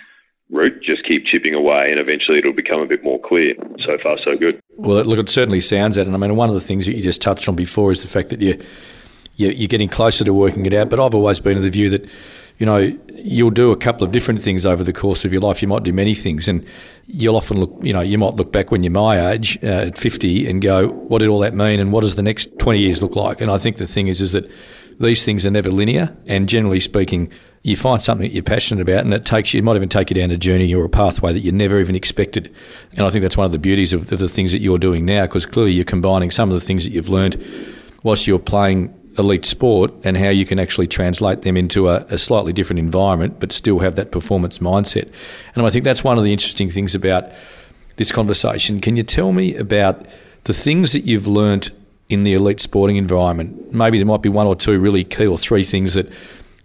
route, 0.51 0.81
just 0.81 1.05
keep 1.05 1.25
chipping 1.25 1.55
away, 1.55 1.91
and 1.91 2.01
eventually 2.01 2.39
it'll 2.39 2.53
become 2.53 2.81
a 2.81 2.87
bit 2.87 3.05
more 3.05 3.21
clear. 3.21 3.55
So 3.79 3.99
far, 3.99 4.17
so 4.19 4.37
good. 4.37 4.61
Well, 4.77 5.05
look, 5.05 5.19
it 5.19 5.29
certainly 5.29 5.61
sounds 5.61 5.97
that, 5.97 6.07
and 6.07 6.15
I 6.15 6.19
mean, 6.19 6.35
one 6.37 6.49
of 6.49 6.55
the 6.55 6.61
things 6.61 6.87
that 6.87 6.95
you 6.95 7.03
just 7.03 7.21
touched 7.21 7.49
on 7.49 7.57
before 7.57 7.93
is 7.93 8.03
the 8.03 8.09
fact 8.09 8.31
that 8.31 8.41
you 8.41 8.61
you're 9.39 9.69
getting 9.69 9.89
closer 9.89 10.25
to 10.25 10.35
working 10.35 10.67
it 10.67 10.75
out. 10.75 10.91
But 10.91 11.01
I've 11.01 11.15
always 11.15 11.41
been 11.41 11.57
of 11.57 11.63
the 11.63 11.71
view 11.71 11.91
that 11.91 12.07
you 12.59 12.67
know, 12.67 12.93
you'll 13.15 13.51
do 13.51 13.71
a 13.71 13.77
couple 13.77 14.05
of 14.05 14.13
different 14.13 14.43
things 14.43 14.67
over 14.67 14.83
the 14.83 14.93
course 14.93 15.25
of 15.25 15.33
your 15.33 15.41
life. 15.41 15.63
You 15.63 15.69
might 15.69 15.85
do 15.85 15.93
many 15.93 16.15
things, 16.15 16.49
and 16.49 16.67
you'll 17.07 17.37
often 17.37 17.61
look, 17.61 17.73
you 17.83 17.93
know, 17.93 18.01
you 18.01 18.19
might 18.19 18.35
look 18.35 18.51
back 18.51 18.73
when 18.73 18.83
you're 18.83 18.91
my 18.91 19.31
age 19.31 19.59
uh, 19.63 19.87
at 19.87 19.99
50 19.99 20.49
and 20.49 20.61
go, 20.61 20.89
what 20.89 21.21
did 21.21 21.29
all 21.29 21.39
that 21.41 21.55
mean, 21.55 21.79
and 21.79 21.93
what 21.93 22.01
does 22.01 22.17
the 22.17 22.23
next 22.23 22.59
20 22.59 22.81
years 22.81 23.01
look 23.01 23.15
like? 23.15 23.41
And 23.41 23.51
I 23.51 23.59
think 23.59 23.77
the 23.77 23.87
thing 23.87 24.09
is, 24.09 24.21
is 24.21 24.33
that 24.33 24.51
these 24.99 25.25
things 25.25 25.47
are 25.47 25.53
never 25.53 25.71
linear, 25.71 26.17
and 26.27 26.49
generally 26.49 26.81
speaking, 26.81 27.31
you 27.63 27.77
find 27.77 28.03
something 28.03 28.27
that 28.27 28.35
you're 28.35 28.43
passionate 28.43 28.83
about, 28.83 29.05
and 29.05 29.15
it 29.15 29.25
takes 29.25 29.55
you, 29.55 29.59
it 29.59 29.63
might 29.63 29.77
even 29.77 29.89
take 29.89 30.11
you 30.11 30.15
down 30.15 30.33
a 30.33 30.37
journey 30.37 30.75
or 30.75 30.85
a 30.85 30.89
pathway 30.89 31.33
that 31.33 31.41
you 31.41 31.53
never 31.53 31.79
even 31.79 31.95
expected. 31.95 32.53
And 32.97 33.07
I 33.07 33.11
think 33.11 33.23
that's 33.23 33.37
one 33.37 33.47
of 33.47 33.53
the 33.53 33.59
beauties 33.59 33.93
of, 33.93 34.11
of 34.11 34.19
the 34.19 34.29
things 34.29 34.51
that 34.51 34.61
you're 34.61 34.79
doing 34.79 35.05
now, 35.05 35.27
because 35.27 35.47
clearly 35.47 35.73
you're 35.73 35.85
combining 35.85 36.33
some 36.33 36.49
of 36.49 36.55
the 36.55 36.61
things 36.61 36.83
that 36.85 36.91
you've 36.91 37.09
learned 37.09 37.41
whilst 38.03 38.27
you're 38.27 38.39
playing 38.41 38.98
elite 39.19 39.45
sport 39.45 39.93
and 40.05 40.17
how 40.17 40.29
you 40.29 40.47
can 40.47 40.59
actually 40.59 40.87
translate 40.87 41.43
them 41.43 41.57
into 41.57 41.89
a, 41.89 42.07
a, 42.09 42.19
slightly 42.19 42.53
different 42.53 42.79
environment 42.79 43.41
but 43.41 43.51
still 43.51 43.81
have 43.81 43.97
that 43.97 44.13
performance 44.13 44.59
mindset. 44.59 45.11
And 45.55 45.67
I 45.67 45.71
think 45.71 45.85
that's 45.85 46.05
one 46.05 46.19
of 46.19 46.25
the 46.25 46.33
interesting 46.33 46.71
things 46.71 46.95
about 46.95 47.31
this 47.97 48.13
conversation. 48.13 48.81
Can 48.81 48.97
you 48.97 49.03
tell 49.03 49.33
me 49.33 49.57
about 49.57 50.07
the 50.45 50.53
things 50.53 50.93
that 50.93 51.05
you've 51.05 51.27
learnt 51.27 51.71
in 52.09 52.23
the 52.23 52.35
elite 52.35 52.61
sporting 52.61 52.97
environment? 52.97 53.73
Maybe 53.73 53.99
there 53.99 54.07
might 54.07 54.23
be 54.23 54.29
one 54.29 54.47
or 54.47 54.55
two 54.55 54.79
really 54.79 55.05
key 55.05 55.27
or 55.27 55.37
three 55.37 55.65
things 55.65 55.95
that 55.95 56.09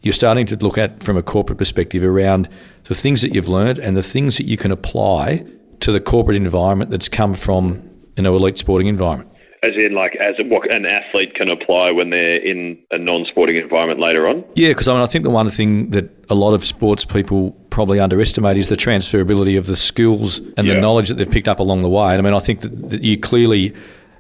you're 0.02 0.14
starting 0.14 0.46
to 0.48 0.56
look 0.58 0.78
at 0.78 1.02
from 1.02 1.18
a 1.18 1.24
corporate 1.24 1.58
perspective 1.58 2.04
around 2.04 2.48
the 2.84 2.96
things 2.96 3.22
that 3.22 3.34
you've 3.34 3.48
learned 3.48 3.80
and 3.80 3.98
the 3.98 4.04
things 4.04 4.38
that 4.38 4.46
you 4.46 4.58
can 4.58 4.72
apply 4.72 5.46
to 5.80 5.92
the 5.92 6.00
corporate 6.00 6.38
environment 6.38 6.92
that's 6.92 7.10
come 7.10 7.34
from 7.34 7.90
an 8.16 8.26
elite 8.26 8.58
sporting 8.58 8.88
environment. 8.88 9.33
As 9.64 9.78
in, 9.78 9.94
like, 9.94 10.16
as 10.18 10.36
what 10.46 10.70
an 10.70 10.86
athlete 10.86 11.34
can 11.34 11.50
apply 11.50 11.92
when 11.92 12.10
they're 12.10 12.40
in 12.40 12.78
a 12.92 12.98
non-sporting 12.98 13.56
environment 13.56 14.00
later 14.00 14.28
on. 14.28 14.44
Yeah, 14.56 14.70
because 14.70 14.88
I 14.88 14.94
mean, 14.94 15.02
I 15.02 15.06
think 15.06 15.24
the 15.24 15.30
one 15.30 15.50
thing 15.50 15.90
that 15.92 16.12
a 16.30 16.36
lot 16.36 16.54
of 16.54 16.64
sports 16.64 17.06
people 17.06 17.52
probably 17.70 18.00
underestimate 18.00 18.58
is 18.58 18.70
the 18.70 18.76
transferability 18.76 19.58
of 19.58 19.66
the 19.66 19.76
skills 19.76 20.40
and 20.58 20.68
yeah. 20.68 20.76
the 20.76 20.82
knowledge 20.82 21.08
that 21.10 21.16
they've 21.16 21.32
picked 21.32 21.48
up 21.48 21.60
along 21.60 21.82
the 21.82 21.90
way. 21.90 22.12
And 22.14 22.20
I 22.20 22.22
mean, 22.22 22.34
I 22.34 22.40
think 22.40 22.62
that, 22.62 22.90
that 22.90 23.04
you 23.04 23.18
clearly 23.18 23.74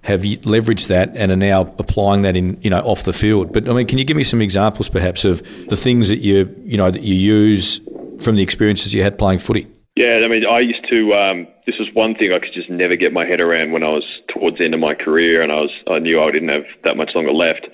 have 0.03 0.21
leveraged 0.21 0.87
that 0.87 1.11
and 1.15 1.31
are 1.31 1.35
now 1.37 1.61
applying 1.79 2.21
that 2.23 2.35
in 2.35 2.59
you 2.61 2.69
know 2.69 2.81
off 2.81 3.03
the 3.03 3.13
field. 3.13 3.51
But 3.53 3.67
I 3.67 3.73
mean, 3.73 3.87
can 3.87 3.97
you 3.97 4.05
give 4.05 4.17
me 4.17 4.23
some 4.23 4.41
examples, 4.41 4.89
perhaps, 4.89 5.25
of 5.25 5.41
the 5.67 5.75
things 5.75 6.09
that 6.09 6.19
you 6.19 6.53
you 6.63 6.77
know 6.77 6.91
that 6.91 7.03
you 7.03 7.15
use 7.15 7.79
from 8.19 8.35
the 8.35 8.43
experiences 8.43 8.93
you 8.93 9.01
had 9.01 9.17
playing 9.17 9.39
footy? 9.39 9.67
Yeah, 9.95 10.21
I 10.23 10.27
mean, 10.27 10.45
I 10.45 10.59
used 10.59 10.83
to. 10.85 11.13
Um, 11.13 11.47
this 11.65 11.79
was 11.79 11.93
one 11.93 12.15
thing 12.15 12.33
I 12.33 12.39
could 12.39 12.53
just 12.53 12.69
never 12.69 12.95
get 12.95 13.13
my 13.13 13.25
head 13.25 13.41
around 13.41 13.71
when 13.71 13.83
I 13.83 13.89
was 13.89 14.21
towards 14.27 14.57
the 14.57 14.65
end 14.65 14.73
of 14.73 14.79
my 14.79 14.93
career, 14.93 15.41
and 15.41 15.51
I 15.51 15.61
was 15.61 15.83
I 15.87 15.99
knew 15.99 16.21
I 16.21 16.31
didn't 16.31 16.49
have 16.49 16.67
that 16.83 16.97
much 16.97 17.15
longer 17.15 17.31
left. 17.31 17.69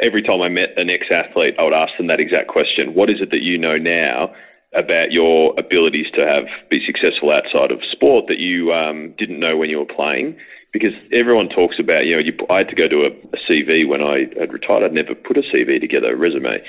Every 0.00 0.22
time 0.22 0.40
I 0.40 0.48
met 0.48 0.76
an 0.78 0.90
ex-athlete, 0.90 1.54
I 1.58 1.64
would 1.64 1.72
ask 1.72 1.96
them 1.96 2.08
that 2.08 2.20
exact 2.20 2.48
question: 2.48 2.94
What 2.94 3.10
is 3.10 3.20
it 3.20 3.30
that 3.30 3.42
you 3.42 3.58
know 3.58 3.76
now 3.76 4.32
about 4.72 5.12
your 5.12 5.54
abilities 5.56 6.10
to 6.12 6.26
have 6.26 6.50
be 6.68 6.80
successful 6.80 7.30
outside 7.30 7.70
of 7.70 7.84
sport 7.84 8.26
that 8.26 8.38
you 8.38 8.72
um, 8.72 9.12
didn't 9.12 9.40
know 9.40 9.56
when 9.56 9.70
you 9.70 9.78
were 9.78 9.86
playing? 9.86 10.36
Because 10.72 10.94
everyone 11.12 11.48
talks 11.48 11.78
about, 11.78 12.04
you 12.04 12.16
know, 12.16 12.20
you, 12.20 12.36
I 12.50 12.58
had 12.58 12.68
to 12.70 12.74
go 12.74 12.88
to 12.88 13.04
a, 13.04 13.06
a 13.06 13.36
CV 13.36 13.86
when 13.86 14.02
I 14.02 14.28
had 14.36 14.52
retired. 14.52 14.82
I'd 14.82 14.92
never 14.92 15.14
put 15.14 15.36
a 15.36 15.40
CV 15.40 15.80
together, 15.80 16.14
a 16.14 16.16
resume 16.16 16.60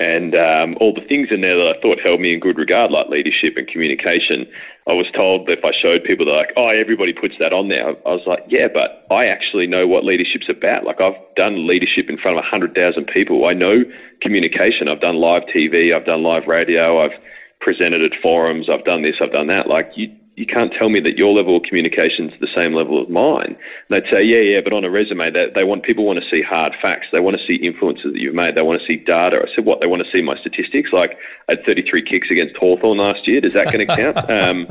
and 0.00 0.34
um, 0.34 0.76
all 0.80 0.92
the 0.92 1.00
things 1.00 1.30
in 1.30 1.40
there 1.40 1.56
that 1.56 1.76
I 1.76 1.80
thought 1.80 2.00
held 2.00 2.20
me 2.20 2.34
in 2.34 2.40
good 2.40 2.58
regard, 2.58 2.90
like 2.90 3.08
leadership 3.08 3.56
and 3.56 3.66
communication. 3.66 4.46
I 4.86 4.92
was 4.92 5.10
told 5.10 5.46
that 5.46 5.58
if 5.58 5.64
I 5.64 5.70
showed 5.70 6.04
people, 6.04 6.26
they're 6.26 6.36
like, 6.36 6.52
"Oh, 6.56 6.68
everybody 6.68 7.12
puts 7.12 7.38
that 7.38 7.52
on 7.54 7.68
there." 7.68 7.88
I 7.88 8.10
was 8.10 8.26
like, 8.26 8.42
"Yeah, 8.46 8.68
but 8.68 9.06
I 9.10 9.26
actually 9.26 9.66
know 9.66 9.86
what 9.86 10.04
leadership's 10.04 10.48
about. 10.48 10.84
Like, 10.84 11.00
I've 11.00 11.18
done 11.36 11.66
leadership 11.66 12.10
in 12.10 12.18
front 12.18 12.38
of 12.38 12.44
hundred 12.44 12.74
thousand 12.74 13.06
people. 13.06 13.46
I 13.46 13.54
know 13.54 13.84
communication. 14.20 14.88
I've 14.88 15.00
done 15.00 15.16
live 15.16 15.46
TV. 15.46 15.92
I've 15.94 16.04
done 16.04 16.22
live 16.22 16.46
radio. 16.46 16.98
I've 17.00 17.18
presented 17.60 18.02
at 18.02 18.14
forums. 18.14 18.68
I've 18.68 18.84
done 18.84 19.02
this. 19.02 19.22
I've 19.22 19.30
done 19.32 19.46
that. 19.46 19.66
Like, 19.68 19.96
you 19.96 20.08
you 20.36 20.46
can't 20.46 20.72
tell 20.72 20.88
me 20.88 20.98
that 21.00 21.16
your 21.16 21.32
level 21.32 21.56
of 21.56 21.62
communication 21.62 22.28
is 22.28 22.38
the 22.40 22.46
same 22.46 22.74
level 22.74 23.00
as 23.00 23.08
mine. 23.08 23.46
And 23.46 23.56
they'd 23.88 24.06
say, 24.06 24.24
yeah, 24.24 24.40
yeah, 24.40 24.60
but 24.60 24.72
on 24.72 24.84
a 24.84 24.90
resume, 24.90 25.30
they, 25.30 25.48
they 25.50 25.64
want 25.64 25.84
people 25.84 26.04
want 26.04 26.20
to 26.20 26.28
see 26.28 26.42
hard 26.42 26.74
facts. 26.74 27.10
They 27.10 27.20
want 27.20 27.38
to 27.38 27.42
see 27.42 27.56
influences 27.56 28.12
that 28.12 28.20
you've 28.20 28.34
made. 28.34 28.56
They 28.56 28.62
want 28.62 28.80
to 28.80 28.86
see 28.86 28.96
data. 28.96 29.40
I 29.42 29.52
said, 29.52 29.64
what? 29.64 29.80
They 29.80 29.86
want 29.86 30.04
to 30.04 30.10
see 30.10 30.22
my 30.22 30.34
statistics. 30.34 30.92
Like 30.92 31.18
I 31.48 31.52
had 31.52 31.64
33 31.64 32.02
kicks 32.02 32.30
against 32.30 32.56
Hawthorn 32.56 32.98
last 32.98 33.28
year. 33.28 33.40
Does 33.40 33.52
that 33.52 33.72
going 33.72 33.86
to 33.86 33.96
count? 33.96 34.14
Um, 34.34 34.66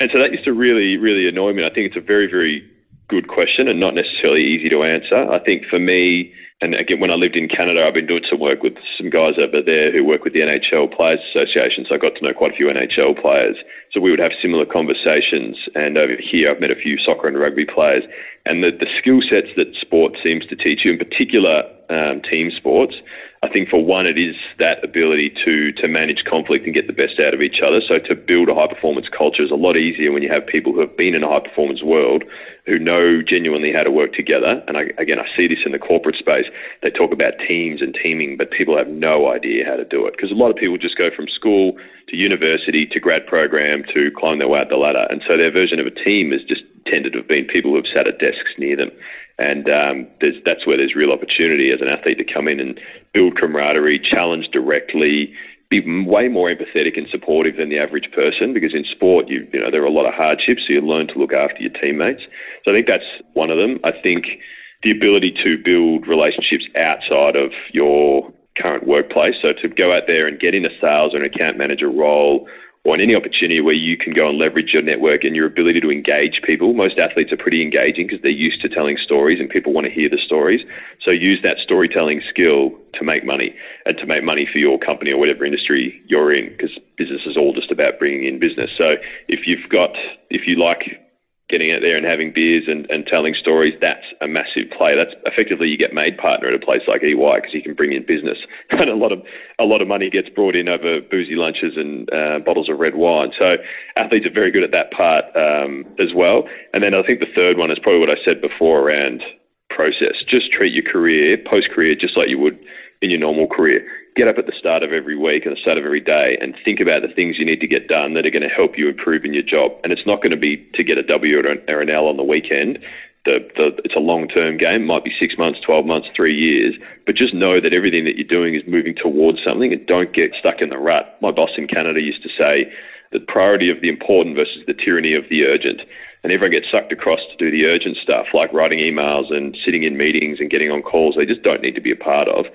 and 0.00 0.10
so 0.10 0.18
that 0.18 0.32
used 0.32 0.44
to 0.44 0.54
really, 0.54 0.96
really 0.96 1.28
annoy 1.28 1.52
me. 1.52 1.64
I 1.64 1.68
think 1.68 1.88
it's 1.88 1.96
a 1.96 2.00
very, 2.00 2.26
very 2.26 2.68
good 3.08 3.26
question 3.26 3.68
and 3.68 3.80
not 3.80 3.94
necessarily 3.94 4.42
easy 4.42 4.68
to 4.68 4.82
answer. 4.82 5.16
I 5.30 5.38
think 5.38 5.64
for 5.64 5.78
me, 5.78 6.32
and 6.60 6.74
again, 6.74 7.00
when 7.00 7.10
I 7.10 7.14
lived 7.14 7.36
in 7.36 7.48
Canada, 7.48 7.86
I've 7.86 7.94
been 7.94 8.06
doing 8.06 8.24
some 8.24 8.40
work 8.40 8.62
with 8.62 8.78
some 8.84 9.08
guys 9.10 9.38
over 9.38 9.62
there 9.62 9.90
who 9.90 10.04
work 10.04 10.24
with 10.24 10.34
the 10.34 10.40
NHL 10.40 10.90
Players 10.90 11.20
Association. 11.20 11.84
So 11.84 11.94
I 11.94 11.98
got 11.98 12.16
to 12.16 12.24
know 12.24 12.34
quite 12.34 12.52
a 12.52 12.54
few 12.54 12.66
NHL 12.66 13.16
players. 13.16 13.64
So 13.90 14.00
we 14.00 14.10
would 14.10 14.20
have 14.20 14.32
similar 14.32 14.66
conversations. 14.66 15.68
And 15.74 15.96
over 15.96 16.16
here, 16.16 16.50
I've 16.50 16.60
met 16.60 16.70
a 16.70 16.76
few 16.76 16.98
soccer 16.98 17.28
and 17.28 17.38
rugby 17.38 17.64
players. 17.64 18.06
And 18.44 18.62
the, 18.62 18.72
the 18.72 18.86
skill 18.86 19.22
sets 19.22 19.54
that 19.54 19.74
sport 19.74 20.16
seems 20.16 20.46
to 20.46 20.56
teach 20.56 20.84
you, 20.84 20.92
in 20.92 20.98
particular 20.98 21.70
um, 21.90 22.20
team 22.20 22.50
sports, 22.50 23.02
I 23.42 23.48
think 23.48 23.68
for 23.68 23.84
one, 23.84 24.06
it 24.06 24.18
is 24.18 24.36
that 24.58 24.84
ability 24.84 25.30
to 25.30 25.70
to 25.72 25.86
manage 25.86 26.24
conflict 26.24 26.64
and 26.64 26.74
get 26.74 26.88
the 26.88 26.92
best 26.92 27.20
out 27.20 27.34
of 27.34 27.40
each 27.40 27.62
other. 27.62 27.80
So 27.80 27.98
to 28.00 28.16
build 28.16 28.48
a 28.48 28.54
high 28.54 28.66
performance 28.66 29.08
culture 29.08 29.44
is 29.44 29.52
a 29.52 29.56
lot 29.56 29.76
easier 29.76 30.10
when 30.10 30.22
you 30.22 30.28
have 30.28 30.44
people 30.46 30.72
who 30.72 30.80
have 30.80 30.96
been 30.96 31.14
in 31.14 31.22
a 31.22 31.28
high 31.28 31.40
performance 31.40 31.82
world 31.82 32.24
who 32.66 32.80
know 32.80 33.22
genuinely 33.22 33.72
how 33.72 33.84
to 33.84 33.92
work 33.92 34.12
together. 34.12 34.62
And 34.66 34.76
I, 34.76 34.90
again, 34.98 35.20
I 35.20 35.26
see 35.26 35.46
this 35.46 35.66
in 35.66 35.72
the 35.72 35.78
corporate 35.78 36.16
space. 36.16 36.50
They 36.82 36.90
talk 36.90 37.12
about 37.12 37.38
teams 37.38 37.80
and 37.80 37.94
teaming, 37.94 38.36
but 38.36 38.50
people 38.50 38.76
have 38.76 38.88
no 38.88 39.32
idea 39.32 39.64
how 39.64 39.76
to 39.76 39.84
do 39.84 40.06
it 40.06 40.12
because 40.12 40.32
a 40.32 40.36
lot 40.36 40.50
of 40.50 40.56
people 40.56 40.76
just 40.76 40.98
go 40.98 41.08
from 41.08 41.28
school 41.28 41.78
to 42.08 42.16
university 42.16 42.86
to 42.86 42.98
grad 42.98 43.26
program 43.26 43.84
to 43.84 44.10
climb 44.10 44.38
their 44.38 44.48
way 44.48 44.60
up 44.60 44.68
the 44.68 44.76
ladder. 44.76 45.06
And 45.10 45.22
so 45.22 45.36
their 45.36 45.52
version 45.52 45.78
of 45.78 45.86
a 45.86 45.92
team 45.92 46.32
is 46.32 46.42
just 46.42 46.64
tended 46.84 47.12
to 47.12 47.20
have 47.20 47.28
been 47.28 47.44
people 47.44 47.70
who 47.70 47.76
have 47.76 47.86
sat 47.86 48.08
at 48.08 48.18
desks 48.18 48.58
near 48.58 48.74
them. 48.74 48.90
And 49.38 49.70
um, 49.70 50.08
that's 50.44 50.66
where 50.66 50.76
there's 50.76 50.96
real 50.96 51.12
opportunity 51.12 51.70
as 51.70 51.80
an 51.80 51.88
athlete 51.88 52.18
to 52.18 52.24
come 52.24 52.48
in 52.48 52.58
and 52.58 52.80
build 53.18 53.34
camaraderie, 53.34 53.98
challenge 53.98 54.48
directly, 54.50 55.34
be 55.70 56.04
way 56.04 56.28
more 56.28 56.48
empathetic 56.48 56.96
and 56.96 57.08
supportive 57.08 57.56
than 57.56 57.68
the 57.68 57.76
average 57.76 58.12
person 58.12 58.52
because 58.52 58.74
in 58.74 58.84
sport, 58.84 59.28
you, 59.28 59.44
you 59.52 59.58
know, 59.58 59.72
there 59.72 59.82
are 59.82 59.86
a 59.86 59.90
lot 59.90 60.06
of 60.06 60.14
hardships, 60.14 60.68
so 60.68 60.74
you 60.74 60.80
learn 60.80 61.08
to 61.08 61.18
look 61.18 61.32
after 61.32 61.60
your 61.60 61.72
teammates. 61.72 62.28
So 62.62 62.70
I 62.70 62.74
think 62.74 62.86
that's 62.86 63.20
one 63.32 63.50
of 63.50 63.56
them. 63.56 63.80
I 63.82 63.90
think 63.90 64.40
the 64.82 64.92
ability 64.92 65.32
to 65.32 65.58
build 65.58 66.06
relationships 66.06 66.68
outside 66.76 67.34
of 67.34 67.52
your 67.72 68.32
current 68.54 68.86
workplace. 68.86 69.42
So 69.42 69.52
to 69.52 69.68
go 69.68 69.92
out 69.92 70.06
there 70.06 70.28
and 70.28 70.38
get 70.38 70.54
in 70.54 70.64
a 70.64 70.70
sales 70.70 71.12
or 71.12 71.16
an 71.16 71.24
account 71.24 71.56
manager 71.56 71.90
role 71.90 72.48
on 72.92 73.00
any 73.00 73.14
opportunity 73.14 73.60
where 73.60 73.74
you 73.74 73.96
can 73.96 74.12
go 74.12 74.28
and 74.28 74.38
leverage 74.38 74.72
your 74.74 74.82
network 74.82 75.24
and 75.24 75.34
your 75.34 75.46
ability 75.46 75.80
to 75.80 75.90
engage 75.90 76.42
people. 76.42 76.74
Most 76.74 76.98
athletes 76.98 77.32
are 77.32 77.36
pretty 77.36 77.62
engaging 77.62 78.06
because 78.06 78.20
they're 78.20 78.30
used 78.30 78.60
to 78.62 78.68
telling 78.68 78.96
stories 78.96 79.40
and 79.40 79.50
people 79.50 79.72
want 79.72 79.86
to 79.86 79.92
hear 79.92 80.08
the 80.08 80.18
stories. 80.18 80.64
So 80.98 81.10
use 81.10 81.40
that 81.42 81.58
storytelling 81.58 82.20
skill 82.20 82.78
to 82.92 83.04
make 83.04 83.24
money 83.24 83.54
and 83.86 83.96
to 83.98 84.06
make 84.06 84.24
money 84.24 84.46
for 84.46 84.58
your 84.58 84.78
company 84.78 85.12
or 85.12 85.18
whatever 85.18 85.44
industry 85.44 86.00
you're 86.06 86.32
in 86.32 86.48
because 86.48 86.78
business 86.96 87.26
is 87.26 87.36
all 87.36 87.52
just 87.52 87.70
about 87.70 87.98
bringing 87.98 88.24
in 88.24 88.38
business. 88.38 88.72
So 88.72 88.96
if 89.28 89.46
you've 89.46 89.68
got, 89.68 89.98
if 90.30 90.46
you 90.46 90.56
like 90.56 91.00
getting 91.48 91.72
out 91.72 91.80
there 91.80 91.96
and 91.96 92.04
having 92.04 92.30
beers 92.30 92.68
and, 92.68 92.90
and 92.90 93.06
telling 93.06 93.34
stories, 93.34 93.74
that's 93.80 94.14
a 94.20 94.28
massive 94.28 94.70
play. 94.70 94.94
That's 94.94 95.14
effectively 95.26 95.68
you 95.68 95.78
get 95.78 95.94
made 95.94 96.18
partner 96.18 96.48
at 96.48 96.54
a 96.54 96.58
place 96.58 96.86
like 96.86 97.02
EY 97.02 97.14
because 97.36 97.54
you 97.54 97.62
can 97.62 97.74
bring 97.74 97.92
in 97.92 98.04
business, 98.04 98.46
and 98.70 98.88
a 98.88 98.94
lot 98.94 99.12
of 99.12 99.26
a 99.58 99.64
lot 99.64 99.82
of 99.82 99.88
money 99.88 100.10
gets 100.10 100.28
brought 100.30 100.54
in 100.54 100.68
over 100.68 101.00
boozy 101.00 101.34
lunches 101.34 101.76
and 101.76 102.12
uh, 102.12 102.38
bottles 102.40 102.68
of 102.68 102.78
red 102.78 102.94
wine. 102.94 103.32
So 103.32 103.56
athletes 103.96 104.26
are 104.26 104.30
very 104.30 104.50
good 104.50 104.62
at 104.62 104.72
that 104.72 104.90
part 104.90 105.24
um, 105.36 105.86
as 105.98 106.14
well. 106.14 106.48
And 106.74 106.82
then 106.82 106.94
I 106.94 107.02
think 107.02 107.20
the 107.20 107.26
third 107.26 107.58
one 107.58 107.70
is 107.70 107.78
probably 107.78 108.00
what 108.00 108.10
I 108.10 108.16
said 108.16 108.40
before 108.40 108.80
around 108.80 109.24
process. 109.68 110.22
Just 110.22 110.52
treat 110.52 110.72
your 110.72 110.84
career, 110.84 111.36
post 111.38 111.70
career, 111.70 111.94
just 111.94 112.16
like 112.16 112.28
you 112.28 112.38
would 112.38 112.58
in 113.00 113.10
your 113.10 113.20
normal 113.20 113.46
career 113.46 113.86
get 114.18 114.26
up 114.26 114.36
at 114.36 114.46
the 114.46 114.52
start 114.52 114.82
of 114.82 114.92
every 114.92 115.14
week 115.14 115.46
and 115.46 115.52
the 115.52 115.60
start 115.60 115.78
of 115.78 115.84
every 115.84 116.00
day 116.00 116.36
and 116.40 116.56
think 116.56 116.80
about 116.80 117.02
the 117.02 117.08
things 117.08 117.38
you 117.38 117.44
need 117.44 117.60
to 117.60 117.68
get 117.68 117.86
done 117.86 118.14
that 118.14 118.26
are 118.26 118.30
going 118.30 118.42
to 118.42 118.48
help 118.48 118.76
you 118.76 118.88
improve 118.88 119.24
in 119.24 119.32
your 119.32 119.44
job. 119.44 119.72
And 119.84 119.92
it's 119.92 120.06
not 120.06 120.20
going 120.20 120.32
to 120.32 120.36
be 120.36 120.56
to 120.56 120.82
get 120.82 120.98
a 120.98 121.04
W 121.04 121.38
or 121.38 121.80
an, 121.80 121.88
L 121.88 122.08
on 122.08 122.16
the 122.16 122.24
weekend. 122.24 122.80
The, 123.24 123.48
the, 123.54 123.80
it's 123.84 123.94
a 123.94 124.00
long-term 124.00 124.56
game. 124.56 124.82
It 124.82 124.86
might 124.86 125.04
be 125.04 125.10
six 125.10 125.38
months, 125.38 125.60
12 125.60 125.86
months, 125.86 126.08
three 126.08 126.34
years. 126.34 126.80
But 127.06 127.14
just 127.14 127.32
know 127.32 127.60
that 127.60 127.72
everything 127.72 128.04
that 128.06 128.16
you're 128.16 128.26
doing 128.26 128.54
is 128.54 128.66
moving 128.66 128.94
towards 128.94 129.40
something 129.40 129.72
and 129.72 129.86
don't 129.86 130.12
get 130.12 130.34
stuck 130.34 130.60
in 130.60 130.70
the 130.70 130.78
rut. 130.78 131.16
My 131.22 131.30
boss 131.30 131.56
in 131.56 131.68
Canada 131.68 132.02
used 132.02 132.24
to 132.24 132.28
say 132.28 132.72
the 133.12 133.20
priority 133.20 133.70
of 133.70 133.80
the 133.82 133.88
important 133.88 134.34
versus 134.34 134.64
the 134.66 134.74
tyranny 134.74 135.14
of 135.14 135.28
the 135.28 135.46
urgent. 135.46 135.86
And 136.24 136.32
everyone 136.32 136.50
gets 136.50 136.68
sucked 136.68 136.90
across 136.90 137.24
to 137.26 137.36
do 137.36 137.52
the 137.52 137.66
urgent 137.66 137.96
stuff 137.96 138.34
like 138.34 138.52
writing 138.52 138.80
emails 138.80 139.30
and 139.30 139.54
sitting 139.54 139.84
in 139.84 139.96
meetings 139.96 140.40
and 140.40 140.50
getting 140.50 140.72
on 140.72 140.82
calls 140.82 141.14
they 141.14 141.24
just 141.24 141.42
don't 141.42 141.62
need 141.62 141.76
to 141.76 141.80
be 141.80 141.92
a 141.92 141.96
part 141.96 142.26
of 142.26 142.50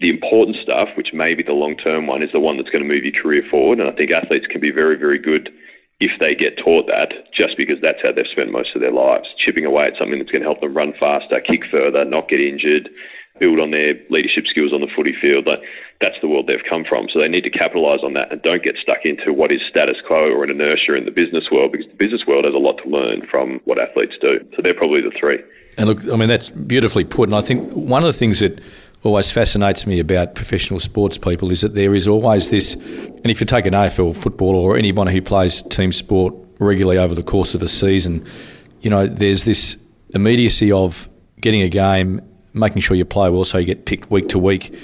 the 0.00 0.10
important 0.10 0.56
stuff, 0.56 0.96
which 0.96 1.14
may 1.14 1.34
be 1.34 1.42
the 1.42 1.54
long-term 1.54 2.06
one, 2.06 2.22
is 2.22 2.32
the 2.32 2.40
one 2.40 2.56
that's 2.56 2.70
going 2.70 2.84
to 2.84 2.88
move 2.88 3.04
your 3.04 3.12
career 3.12 3.42
forward. 3.42 3.80
And 3.80 3.88
I 3.88 3.92
think 3.92 4.10
athletes 4.10 4.46
can 4.46 4.60
be 4.60 4.70
very, 4.70 4.96
very 4.96 5.18
good 5.18 5.52
if 6.00 6.18
they 6.18 6.34
get 6.34 6.58
taught 6.58 6.86
that, 6.88 7.32
just 7.32 7.56
because 7.56 7.80
that's 7.80 8.02
how 8.02 8.12
they've 8.12 8.26
spent 8.26 8.52
most 8.52 8.74
of 8.74 8.82
their 8.82 8.90
lives, 8.90 9.32
chipping 9.34 9.64
away 9.64 9.86
at 9.86 9.96
something 9.96 10.18
that's 10.18 10.30
going 10.30 10.42
to 10.42 10.48
help 10.48 10.60
them 10.60 10.74
run 10.74 10.92
faster, 10.92 11.40
kick 11.40 11.64
further, 11.64 12.04
not 12.04 12.28
get 12.28 12.40
injured, 12.40 12.90
build 13.38 13.58
on 13.58 13.70
their 13.70 13.94
leadership 14.10 14.46
skills 14.46 14.74
on 14.74 14.82
the 14.82 14.86
footy 14.86 15.12
field. 15.12 15.46
Like, 15.46 15.64
that's 16.00 16.18
the 16.20 16.28
world 16.28 16.46
they've 16.46 16.62
come 16.62 16.84
from. 16.84 17.08
So 17.08 17.18
they 17.18 17.28
need 17.28 17.44
to 17.44 17.50
capitalise 17.50 18.02
on 18.02 18.12
that 18.14 18.30
and 18.30 18.42
don't 18.42 18.62
get 18.62 18.76
stuck 18.76 19.06
into 19.06 19.32
what 19.32 19.50
is 19.50 19.62
status 19.62 20.02
quo 20.02 20.32
or 20.32 20.44
an 20.44 20.50
inertia 20.50 20.94
in 20.94 21.06
the 21.06 21.10
business 21.10 21.50
world 21.50 21.72
because 21.72 21.86
the 21.86 21.94
business 21.94 22.26
world 22.26 22.44
has 22.44 22.54
a 22.54 22.58
lot 22.58 22.76
to 22.78 22.88
learn 22.88 23.22
from 23.22 23.60
what 23.64 23.78
athletes 23.78 24.18
do. 24.18 24.46
So 24.54 24.60
they're 24.60 24.74
probably 24.74 25.00
the 25.00 25.10
three. 25.10 25.42
And 25.78 25.88
look, 25.88 26.02
I 26.10 26.16
mean, 26.16 26.28
that's 26.28 26.48
beautifully 26.48 27.04
put. 27.04 27.28
And 27.28 27.36
I 27.36 27.40
think 27.40 27.72
one 27.72 28.02
of 28.02 28.06
the 28.06 28.18
things 28.18 28.40
that 28.40 28.60
always 29.06 29.30
fascinates 29.30 29.86
me 29.86 29.98
about 29.98 30.34
professional 30.34 30.80
sports 30.80 31.16
people 31.16 31.50
is 31.50 31.62
that 31.62 31.74
there 31.74 31.94
is 31.94 32.06
always 32.06 32.50
this, 32.50 32.74
and 32.74 33.26
if 33.26 33.40
you 33.40 33.46
take 33.46 33.64
an 33.64 33.72
AFL 33.72 34.16
football 34.16 34.54
or 34.54 34.76
anyone 34.76 35.06
who 35.06 35.22
plays 35.22 35.62
team 35.62 35.92
sport 35.92 36.34
regularly 36.58 36.98
over 36.98 37.14
the 37.14 37.22
course 37.22 37.54
of 37.54 37.62
a 37.62 37.68
season, 37.68 38.24
you 38.80 38.90
know, 38.90 39.06
there's 39.06 39.44
this 39.44 39.78
immediacy 40.10 40.70
of 40.72 41.08
getting 41.40 41.62
a 41.62 41.68
game, 41.68 42.20
making 42.52 42.82
sure 42.82 42.96
you 42.96 43.04
play 43.04 43.30
well 43.30 43.44
so 43.44 43.58
you 43.58 43.64
get 43.64 43.86
picked 43.86 44.10
week 44.10 44.28
to 44.28 44.38
week. 44.38 44.76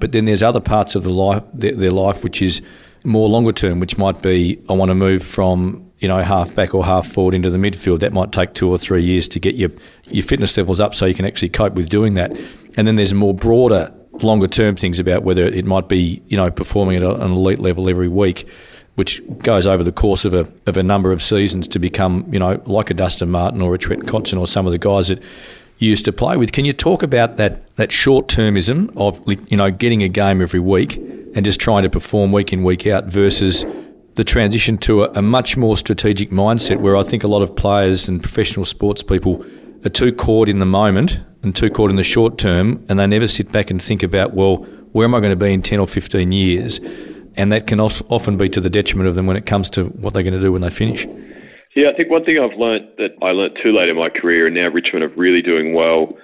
But 0.00 0.12
then 0.12 0.26
there's 0.26 0.42
other 0.42 0.60
parts 0.60 0.94
of 0.94 1.04
the 1.04 1.10
life, 1.10 1.42
their 1.54 1.90
life 1.90 2.22
which 2.22 2.42
is 2.42 2.62
more 3.04 3.28
longer 3.28 3.52
term, 3.52 3.80
which 3.80 3.96
might 3.98 4.22
be 4.22 4.58
I 4.68 4.72
want 4.74 4.90
to 4.90 4.94
move 4.94 5.22
from 5.22 5.90
you 5.98 6.06
know 6.06 6.18
half 6.18 6.54
back 6.54 6.74
or 6.74 6.84
half 6.84 7.06
forward 7.06 7.34
into 7.34 7.50
the 7.50 7.58
midfield. 7.58 8.00
That 8.00 8.12
might 8.12 8.32
take 8.32 8.54
two 8.54 8.68
or 8.68 8.78
three 8.78 9.02
years 9.02 9.28
to 9.28 9.40
get 9.40 9.56
your 9.56 9.70
your 10.06 10.24
fitness 10.24 10.56
levels 10.56 10.80
up 10.80 10.94
so 10.94 11.06
you 11.06 11.14
can 11.14 11.24
actually 11.24 11.48
cope 11.48 11.74
with 11.74 11.88
doing 11.88 12.14
that. 12.14 12.36
And 12.78 12.86
then 12.86 12.94
there's 12.94 13.12
more 13.12 13.34
broader, 13.34 13.92
longer 14.22 14.46
term 14.46 14.76
things 14.76 15.00
about 15.00 15.24
whether 15.24 15.42
it 15.42 15.64
might 15.64 15.88
be, 15.88 16.22
you 16.28 16.36
know, 16.36 16.48
performing 16.48 16.96
at 16.96 17.02
an 17.02 17.32
elite 17.32 17.58
level 17.58 17.88
every 17.88 18.06
week, 18.06 18.48
which 18.94 19.20
goes 19.38 19.66
over 19.66 19.82
the 19.82 19.90
course 19.90 20.24
of 20.24 20.32
a, 20.32 20.46
of 20.66 20.76
a 20.76 20.82
number 20.84 21.10
of 21.10 21.20
seasons 21.20 21.66
to 21.68 21.80
become, 21.80 22.24
you 22.32 22.38
know, 22.38 22.62
like 22.66 22.88
a 22.88 22.94
Dustin 22.94 23.30
Martin 23.30 23.60
or 23.60 23.74
a 23.74 23.78
Trent 23.78 24.06
Cotchin 24.06 24.38
or 24.38 24.46
some 24.46 24.64
of 24.64 24.70
the 24.70 24.78
guys 24.78 25.08
that 25.08 25.20
you 25.78 25.90
used 25.90 26.04
to 26.04 26.12
play 26.12 26.36
with. 26.36 26.52
Can 26.52 26.64
you 26.64 26.72
talk 26.72 27.02
about 27.02 27.34
that, 27.34 27.74
that 27.74 27.90
short 27.90 28.28
termism 28.28 28.96
of, 28.96 29.20
you 29.50 29.56
know, 29.56 29.72
getting 29.72 30.04
a 30.04 30.08
game 30.08 30.40
every 30.40 30.60
week 30.60 30.98
and 31.34 31.44
just 31.44 31.58
trying 31.58 31.82
to 31.82 31.90
perform 31.90 32.30
week 32.30 32.52
in, 32.52 32.62
week 32.62 32.86
out 32.86 33.06
versus 33.06 33.66
the 34.14 34.22
transition 34.22 34.78
to 34.78 35.02
a, 35.02 35.10
a 35.14 35.22
much 35.22 35.56
more 35.56 35.76
strategic 35.76 36.30
mindset 36.30 36.78
where 36.78 36.96
I 36.96 37.02
think 37.02 37.24
a 37.24 37.28
lot 37.28 37.42
of 37.42 37.56
players 37.56 38.06
and 38.06 38.22
professional 38.22 38.64
sports 38.64 39.02
people 39.02 39.44
are 39.84 39.90
too 39.90 40.12
caught 40.12 40.48
in 40.48 40.58
the 40.58 40.66
moment 40.66 41.20
and 41.42 41.54
too 41.54 41.70
caught 41.70 41.90
in 41.90 41.96
the 41.96 42.02
short 42.02 42.38
term, 42.38 42.84
and 42.88 42.98
they 42.98 43.06
never 43.06 43.28
sit 43.28 43.52
back 43.52 43.70
and 43.70 43.80
think 43.80 44.02
about, 44.02 44.34
well, 44.34 44.56
where 44.92 45.04
am 45.04 45.14
I 45.14 45.20
going 45.20 45.30
to 45.30 45.36
be 45.36 45.52
in 45.52 45.62
10 45.62 45.78
or 45.78 45.86
15 45.86 46.32
years? 46.32 46.80
And 47.36 47.52
that 47.52 47.66
can 47.66 47.78
often 47.78 48.36
be 48.36 48.48
to 48.48 48.60
the 48.60 48.70
detriment 48.70 49.08
of 49.08 49.14
them 49.14 49.26
when 49.26 49.36
it 49.36 49.46
comes 49.46 49.70
to 49.70 49.84
what 49.84 50.14
they're 50.14 50.24
going 50.24 50.34
to 50.34 50.40
do 50.40 50.50
when 50.50 50.62
they 50.62 50.70
finish. 50.70 51.06
Yeah, 51.76 51.90
I 51.90 51.92
think 51.92 52.10
one 52.10 52.24
thing 52.24 52.42
I've 52.42 52.56
learnt 52.56 52.96
that 52.96 53.16
I 53.22 53.30
learnt 53.32 53.54
too 53.54 53.70
late 53.70 53.88
in 53.88 53.96
my 53.96 54.08
career, 54.08 54.46
and 54.46 54.54
now 54.54 54.68
Richmond 54.70 55.04
are 55.04 55.08
really 55.08 55.42
doing 55.42 55.74
well 55.74 56.18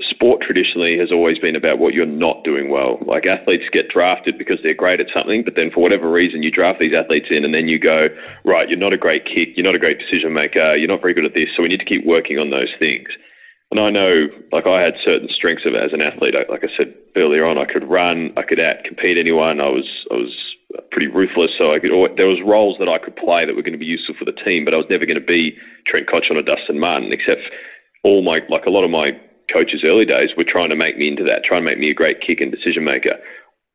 sport 0.00 0.40
traditionally 0.40 0.96
has 0.96 1.12
always 1.12 1.38
been 1.38 1.54
about 1.54 1.78
what 1.78 1.92
you're 1.92 2.06
not 2.06 2.44
doing 2.44 2.70
well. 2.70 2.98
Like 3.02 3.26
athletes 3.26 3.68
get 3.68 3.90
drafted 3.90 4.38
because 4.38 4.62
they're 4.62 4.74
great 4.74 5.00
at 5.00 5.10
something, 5.10 5.42
but 5.42 5.54
then 5.54 5.70
for 5.70 5.80
whatever 5.80 6.10
reason 6.10 6.42
you 6.42 6.50
draft 6.50 6.80
these 6.80 6.94
athletes 6.94 7.30
in 7.30 7.44
and 7.44 7.54
then 7.54 7.68
you 7.68 7.78
go, 7.78 8.08
right, 8.44 8.68
you're 8.68 8.78
not 8.78 8.94
a 8.94 8.98
great 8.98 9.26
kick, 9.26 9.56
you're 9.56 9.66
not 9.66 9.74
a 9.74 9.78
great 9.78 9.98
decision 9.98 10.32
maker, 10.32 10.74
you're 10.74 10.88
not 10.88 11.02
very 11.02 11.12
good 11.12 11.26
at 11.26 11.34
this, 11.34 11.54
so 11.54 11.62
we 11.62 11.68
need 11.68 11.80
to 11.80 11.86
keep 11.86 12.06
working 12.06 12.38
on 12.38 12.50
those 12.50 12.74
things. 12.74 13.18
And 13.70 13.80
I 13.80 13.90
know, 13.90 14.28
like 14.50 14.66
I 14.66 14.82
had 14.82 14.96
certain 14.98 15.30
strengths 15.30 15.64
of 15.64 15.74
as 15.74 15.94
an 15.94 16.02
athlete. 16.02 16.34
Like 16.34 16.62
I 16.62 16.68
said 16.68 16.94
earlier 17.16 17.46
on, 17.46 17.56
I 17.56 17.64
could 17.64 17.84
run, 17.84 18.30
I 18.36 18.42
could 18.42 18.60
out 18.60 18.84
compete 18.84 19.16
anyone. 19.16 19.62
I 19.62 19.68
was 19.70 20.06
I 20.10 20.16
was 20.16 20.56
pretty 20.90 21.08
ruthless, 21.08 21.54
so 21.54 21.72
I 21.72 21.78
could. 21.78 22.16
There 22.18 22.26
was 22.26 22.42
roles 22.42 22.76
that 22.78 22.88
I 22.90 22.98
could 22.98 23.16
play 23.16 23.46
that 23.46 23.56
were 23.56 23.62
going 23.62 23.72
to 23.72 23.78
be 23.78 23.86
useful 23.86 24.14
for 24.14 24.26
the 24.26 24.32
team, 24.32 24.66
but 24.66 24.74
I 24.74 24.76
was 24.76 24.90
never 24.90 25.06
going 25.06 25.18
to 25.18 25.24
be 25.24 25.56
Trent 25.84 26.06
Cotchin 26.06 26.36
or 26.36 26.42
Dustin 26.42 26.78
Martin. 26.78 27.14
Except 27.14 27.50
all 28.02 28.20
my 28.20 28.42
like 28.50 28.66
a 28.66 28.70
lot 28.70 28.84
of 28.84 28.90
my 28.90 29.18
coaches 29.52 29.84
early 29.84 30.04
days 30.04 30.36
were 30.36 30.44
trying 30.44 30.70
to 30.70 30.76
make 30.76 30.96
me 30.96 31.08
into 31.08 31.24
that, 31.24 31.44
trying 31.44 31.60
to 31.60 31.64
make 31.66 31.78
me 31.78 31.90
a 31.90 31.94
great 31.94 32.20
kick 32.20 32.40
and 32.40 32.50
decision 32.50 32.84
maker 32.84 33.18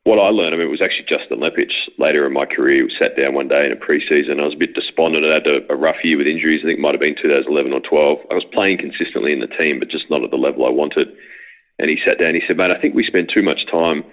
what 0.08 0.20
I 0.20 0.30
learned, 0.30 0.56
I 0.56 0.58
mean, 0.58 0.68
it 0.68 0.72
was 0.72 0.82
actually 0.82 1.04
Justin 1.04 1.42
Leppitsch 1.42 1.90
later 1.98 2.26
in 2.26 2.32
my 2.32 2.46
career. 2.46 2.84
We 2.84 2.90
sat 2.90 3.18
down 3.18 3.34
one 3.34 3.50
day 3.50 3.66
in 3.66 3.74
a 3.74 3.76
preseason. 3.76 4.40
I 4.40 4.46
was 4.46 4.54
a 4.54 4.58
bit 4.58 4.74
despondent. 4.74 5.26
I 5.26 5.34
had 5.34 5.48
a, 5.48 5.74
a 5.74 5.76
rough 5.76 6.02
year 6.06 6.18
with 6.18 6.28
injuries. 6.28 6.62
I 6.62 6.68
think 6.68 6.80
it 6.80 6.82
might 6.82 6.94
have 6.94 7.02
been 7.02 7.14
2011 7.14 7.74
or 7.74 7.82
12. 7.82 8.26
I 8.32 8.36
was 8.36 8.46
playing 8.46 8.78
consistently 8.78 9.34
in 9.34 9.42
the 9.42 9.48
team, 9.48 9.80
but 9.80 9.90
just 9.90 10.10
not 10.10 10.24
at 10.24 10.32
the 10.32 10.38
level 10.38 10.66
I 10.66 10.70
wanted. 10.70 11.14
And 11.78 11.90
he 11.90 11.98
sat 11.98 12.20
down. 12.20 12.36
He 12.36 12.40
said, 12.40 12.56
"Mate, 12.56 12.72
I 12.72 12.78
think 12.78 12.96
we 12.96 13.04
spend 13.04 13.28
too 13.28 13.44
much 13.44 13.66
time 13.66 14.06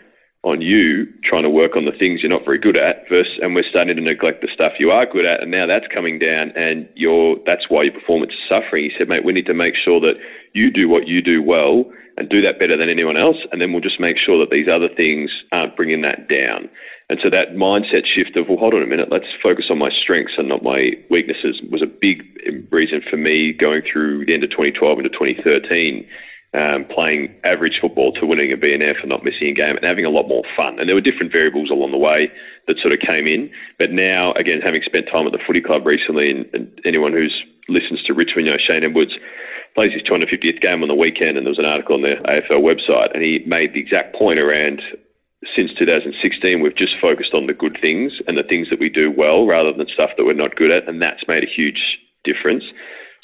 on 0.45 0.61
you 0.61 1.07
trying 1.23 1.43
to 1.43 1.51
work 1.51 1.75
on 1.75 1.87
the 1.87 1.93
things 1.93 2.23
you're 2.23 2.31
not 2.31 2.45
very 2.45 2.59
good 2.59 2.77
at 2.77 3.09
versus 3.09 3.39
and 3.39 3.55
we're 3.55 3.63
starting 3.63 3.97
to 3.97 4.03
neglect 4.03 4.43
the 4.43 4.49
stuff 4.49 4.79
you 4.79 4.91
are 4.91 5.07
good 5.07 5.25
at 5.25 5.41
and 5.41 5.51
now 5.51 5.65
that's 5.65 5.89
coming 5.89 6.19
down 6.19 6.53
and 6.55 6.87
you're 6.95 7.37
that's 7.47 7.71
why 7.71 7.83
your 7.83 7.93
performance 7.93 8.35
is 8.35 8.45
suffering. 8.45 8.85
He 8.85 8.91
said 8.91 9.09
mate 9.09 9.25
we 9.25 9.33
need 9.33 9.47
to 9.47 9.55
make 9.55 9.75
sure 9.75 10.01
that 10.01 10.21
you 10.53 10.71
do 10.71 10.87
what 10.87 11.09
you 11.09 11.23
do 11.23 11.43
well 11.43 11.91
and 12.19 12.29
do 12.29 12.43
that 12.43 12.59
better 12.59 12.77
than 12.77 12.91
anyone 12.91 13.17
else 13.17 13.47
and 13.51 13.61
then 13.61 13.73
we'll 13.73 13.81
just 13.81 13.99
make 13.99 14.19
sure 14.19 14.39
that 14.39 14.51
these 14.51 14.69
other 14.69 14.89
things 14.89 15.45
aren't 15.51 15.77
bringing 15.77 16.03
that 16.03 16.29
down. 16.29 16.69
And 17.09 17.19
so 17.19 17.31
that 17.31 17.55
mindset 17.55 18.05
shift 18.05 18.37
of 18.37 18.49
well 18.49 18.59
hold 18.59 18.75
on 18.75 18.83
a 18.83 18.87
minute 18.87 19.11
let's 19.11 19.33
focus 19.33 19.71
on 19.71 19.79
my 19.79 19.89
strengths 19.89 20.37
and 20.37 20.49
not 20.49 20.63
my 20.63 20.93
weaknesses 21.09 21.63
was 21.63 21.81
a 21.81 21.87
big 21.87 22.69
reason 22.71 23.01
for 23.01 23.17
me 23.17 23.55
going 23.55 23.81
through 23.81 24.27
the 24.27 24.35
end 24.35 24.45
of 24.45 24.51
2012 24.51 24.99
into 24.99 25.09
2013 25.09 26.07
um, 26.55 26.85
playing 26.85 27.35
average 27.43 27.81
football 27.81 28.13
to 28.13 28.27
winning 28.27 28.53
a 28.53 28.57
BNF 28.57 29.01
and 29.01 29.11
not 29.11 29.25
missing 29.25 29.49
a 29.49 29.53
game 29.53 29.77
and 29.77 29.85
having 29.85 30.05
a 30.05 30.11
lot 30.11 30.29
more 30.29 30.45
fun. 30.45 30.79
And 30.79 30.89
there 30.89 30.95
were 30.95 31.01
different 31.01 31.33
variables 31.33 31.71
along 31.71 31.91
the 31.91 31.99
way 31.99 32.31
that 32.67 32.79
sort 32.79 32.95
of 32.95 33.01
came 33.01 33.27
in. 33.27 33.51
But 33.79 33.91
now, 33.91 34.33
again, 34.33 34.61
having 34.61 34.83
spent 34.83 35.09
time 35.09 35.27
at 35.27 35.33
the 35.33 35.39
footy 35.39 35.61
club 35.61 35.87
recently 35.87 36.31
and, 36.31 36.55
and 36.55 36.81
anyone 36.85 37.13
who's 37.13 37.45
listens 37.69 38.03
to 38.05 38.15
Richmond, 38.15 38.47
you 38.47 38.53
know, 38.53 38.59
Shane 38.59 38.85
Edwards 38.85 39.19
plays 39.75 39.93
his 39.93 40.03
250th 40.05 40.61
game 40.61 40.83
on 40.83 40.89
the 40.89 40.95
weekend 40.95 41.37
and 41.37 41.45
there 41.45 41.51
was 41.51 41.59
an 41.59 41.65
article 41.65 41.97
on 41.97 42.03
the 42.03 42.15
AFL 42.15 42.63
website 42.63 43.13
and 43.13 43.23
he 43.23 43.43
made 43.47 43.75
the 43.75 43.81
exact 43.81 44.15
point 44.15 44.39
around 44.39 44.83
since 45.43 45.75
2016 45.75 46.61
we've 46.61 46.75
just 46.75 46.97
focused 46.97 47.35
on 47.35 47.47
the 47.47 47.53
good 47.53 47.77
things 47.77 48.23
and 48.29 48.39
the 48.39 48.43
things 48.43 48.71
that 48.71 48.79
we 48.79 48.89
do 48.89 49.11
well 49.11 49.47
rather 49.47 49.73
than 49.73 49.87
stuff 49.89 50.17
that 50.17 50.25
we're 50.25 50.33
not 50.33 50.55
good 50.55 50.71
at 50.71 50.89
and 50.89 51.03
that's 51.03 51.27
made 51.27 51.43
a 51.43 51.47
huge 51.47 52.01
difference. 52.23 52.73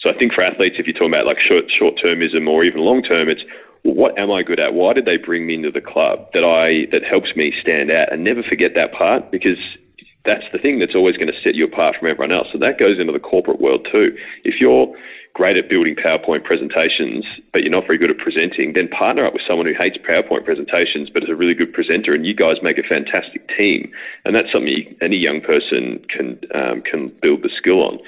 So 0.01 0.09
I 0.09 0.15
think 0.15 0.33
for 0.33 0.41
athletes, 0.41 0.79
if 0.79 0.87
you're 0.87 0.95
talking 0.95 1.13
about 1.13 1.27
like 1.27 1.39
short 1.39 1.71
short 1.71 1.97
termism 1.97 2.49
or 2.49 2.65
even 2.65 2.81
long 2.81 3.03
term, 3.03 3.29
it's 3.29 3.45
what 3.83 4.19
am 4.19 4.31
I 4.31 4.43
good 4.43 4.59
at? 4.59 4.73
Why 4.75 4.95
did 4.95 5.05
they 5.05 5.19
bring 5.19 5.47
me 5.47 5.55
into 5.55 5.71
the 5.71 5.83
club 5.83 6.33
that 6.33 6.43
I 6.43 6.87
that 6.87 7.05
helps 7.05 7.37
me 7.37 7.51
stand 7.51 7.91
out? 7.91 8.11
And 8.11 8.25
never 8.25 8.43
forget 8.43 8.75
that 8.75 8.93
part 8.93 9.31
because 9.31 9.77
that's 10.25 10.49
the 10.51 10.59
thing 10.59 10.79
that's 10.79 10.95
always 10.95 11.19
going 11.19 11.29
to 11.29 11.39
set 11.39 11.55
you 11.55 11.67
apart 11.67 11.97
from 11.97 12.09
everyone 12.09 12.33
else. 12.33 12.51
So 12.51 12.59
that 12.59 12.79
goes 12.79 12.99
into 12.99 13.13
the 13.13 13.21
corporate 13.21 13.61
world 13.61 13.85
too. 13.85 14.17
If 14.43 14.61
you're 14.61 14.95
great 15.35 15.57
at 15.57 15.69
building 15.69 15.95
PowerPoint 15.95 16.45
presentations, 16.45 17.41
but 17.53 17.63
you're 17.63 17.71
not 17.71 17.87
very 17.87 17.99
good 17.99 18.11
at 18.11 18.19
presenting, 18.19 18.73
then 18.73 18.89
partner 18.89 19.25
up 19.25 19.35
with 19.35 19.43
someone 19.43 19.67
who 19.67 19.75
hates 19.75 19.99
PowerPoint 19.99 20.45
presentations 20.47 21.11
but 21.11 21.23
is 21.23 21.29
a 21.29 21.37
really 21.37 21.55
good 21.55 21.75
presenter, 21.75 22.15
and 22.15 22.27
you 22.27 22.35
guys 22.35 22.63
make 22.63 22.79
a 22.79 22.83
fantastic 22.83 23.49
team. 23.49 23.93
And 24.25 24.35
that's 24.35 24.51
something 24.51 24.97
any 25.03 25.17
young 25.17 25.43
person 25.43 25.99
can 26.09 26.41
um, 26.55 26.81
can 26.81 27.09
build 27.09 27.43
the 27.43 27.51
skill 27.51 27.83
on. 27.83 27.99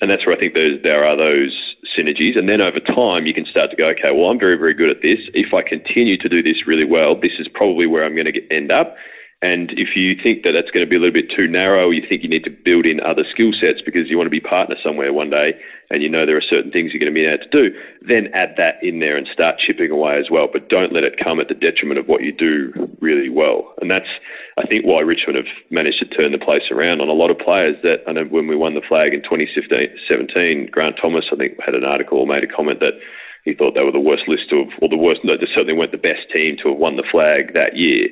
And 0.00 0.10
that's 0.10 0.24
where 0.24 0.34
I 0.34 0.38
think 0.38 0.54
there 0.54 1.04
are 1.04 1.16
those 1.16 1.76
synergies. 1.84 2.36
And 2.36 2.48
then 2.48 2.60
over 2.60 2.80
time, 2.80 3.26
you 3.26 3.34
can 3.34 3.44
start 3.44 3.70
to 3.70 3.76
go, 3.76 3.90
okay, 3.90 4.12
well, 4.12 4.30
I'm 4.30 4.38
very, 4.38 4.56
very 4.56 4.72
good 4.72 4.90
at 4.90 5.02
this. 5.02 5.28
If 5.34 5.52
I 5.52 5.62
continue 5.62 6.16
to 6.16 6.28
do 6.28 6.42
this 6.42 6.66
really 6.66 6.86
well, 6.86 7.14
this 7.14 7.38
is 7.38 7.48
probably 7.48 7.86
where 7.86 8.04
I'm 8.04 8.14
going 8.14 8.32
to 8.32 8.52
end 8.52 8.72
up. 8.72 8.96
And 9.42 9.72
if 9.72 9.96
you 9.96 10.14
think 10.14 10.42
that 10.42 10.52
that's 10.52 10.70
going 10.70 10.84
to 10.84 10.90
be 10.90 10.96
a 10.96 10.98
little 10.98 11.14
bit 11.14 11.30
too 11.30 11.48
narrow, 11.48 11.88
you 11.88 12.02
think 12.02 12.22
you 12.22 12.28
need 12.28 12.44
to 12.44 12.50
build 12.50 12.84
in 12.84 13.00
other 13.00 13.24
skill 13.24 13.54
sets 13.54 13.80
because 13.80 14.10
you 14.10 14.18
want 14.18 14.26
to 14.26 14.30
be 14.30 14.40
partner 14.40 14.76
somewhere 14.76 15.14
one 15.14 15.30
day 15.30 15.58
and 15.90 16.02
you 16.02 16.10
know 16.10 16.26
there 16.26 16.36
are 16.36 16.42
certain 16.42 16.70
things 16.70 16.92
you're 16.92 17.00
going 17.00 17.12
to 17.12 17.18
be 17.18 17.24
able 17.24 17.42
to 17.42 17.48
do, 17.48 17.80
then 18.02 18.28
add 18.34 18.56
that 18.58 18.82
in 18.84 18.98
there 18.98 19.16
and 19.16 19.26
start 19.26 19.56
chipping 19.56 19.90
away 19.90 20.18
as 20.18 20.30
well. 20.30 20.46
But 20.46 20.68
don't 20.68 20.92
let 20.92 21.04
it 21.04 21.16
come 21.16 21.40
at 21.40 21.48
the 21.48 21.54
detriment 21.54 21.98
of 21.98 22.06
what 22.06 22.22
you 22.22 22.32
do 22.32 22.94
really 23.00 23.30
well. 23.30 23.72
And 23.80 23.90
that's, 23.90 24.20
I 24.58 24.62
think, 24.66 24.84
why 24.84 25.00
Richmond 25.00 25.38
have 25.38 25.48
managed 25.70 26.00
to 26.00 26.04
turn 26.04 26.32
the 26.32 26.38
place 26.38 26.70
around 26.70 27.00
on 27.00 27.08
a 27.08 27.12
lot 27.12 27.30
of 27.30 27.38
players 27.38 27.80
that, 27.80 28.02
I 28.06 28.12
know 28.12 28.26
when 28.26 28.46
we 28.46 28.56
won 28.56 28.74
the 28.74 28.82
flag 28.82 29.14
in 29.14 29.22
2017, 29.22 30.66
Grant 30.66 30.98
Thomas, 30.98 31.32
I 31.32 31.36
think, 31.36 31.62
had 31.62 31.74
an 31.74 31.86
article 31.86 32.18
or 32.18 32.26
made 32.26 32.44
a 32.44 32.46
comment 32.46 32.80
that 32.80 33.00
he 33.46 33.54
thought 33.54 33.74
they 33.74 33.84
were 33.84 33.90
the 33.90 33.98
worst 33.98 34.28
list 34.28 34.52
of, 34.52 34.78
or 34.82 34.90
the 34.90 34.98
worst, 34.98 35.24
no, 35.24 35.34
they 35.34 35.46
certainly 35.46 35.72
weren't 35.72 35.92
the 35.92 35.98
best 35.98 36.28
team 36.28 36.56
to 36.56 36.68
have 36.68 36.76
won 36.76 36.96
the 36.96 37.02
flag 37.02 37.54
that 37.54 37.74
year 37.74 38.10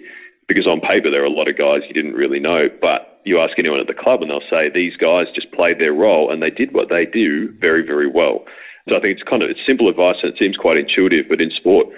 because 0.48 0.66
on 0.66 0.80
paper 0.80 1.10
there 1.10 1.22
are 1.22 1.26
a 1.26 1.30
lot 1.30 1.48
of 1.48 1.56
guys 1.56 1.86
you 1.86 1.94
didn't 1.94 2.14
really 2.14 2.40
know, 2.40 2.68
but 2.80 3.20
you 3.24 3.38
ask 3.38 3.58
anyone 3.58 3.78
at 3.78 3.86
the 3.86 3.94
club 3.94 4.22
and 4.22 4.30
they'll 4.30 4.40
say 4.40 4.68
these 4.68 4.96
guys 4.96 5.30
just 5.30 5.52
played 5.52 5.78
their 5.78 5.92
role 5.92 6.30
and 6.30 6.42
they 6.42 6.50
did 6.50 6.72
what 6.72 6.88
they 6.88 7.06
do 7.06 7.52
very, 7.52 7.82
very 7.82 8.06
well. 8.06 8.44
So 8.88 8.96
I 8.96 9.00
think 9.00 9.12
it's 9.12 9.22
kind 9.22 9.42
of 9.42 9.50
it's 9.50 9.64
simple 9.64 9.88
advice 9.88 10.22
and 10.22 10.32
it 10.32 10.38
seems 10.38 10.56
quite 10.56 10.78
intuitive, 10.78 11.28
but 11.28 11.40
in 11.42 11.50
sport, 11.50 11.88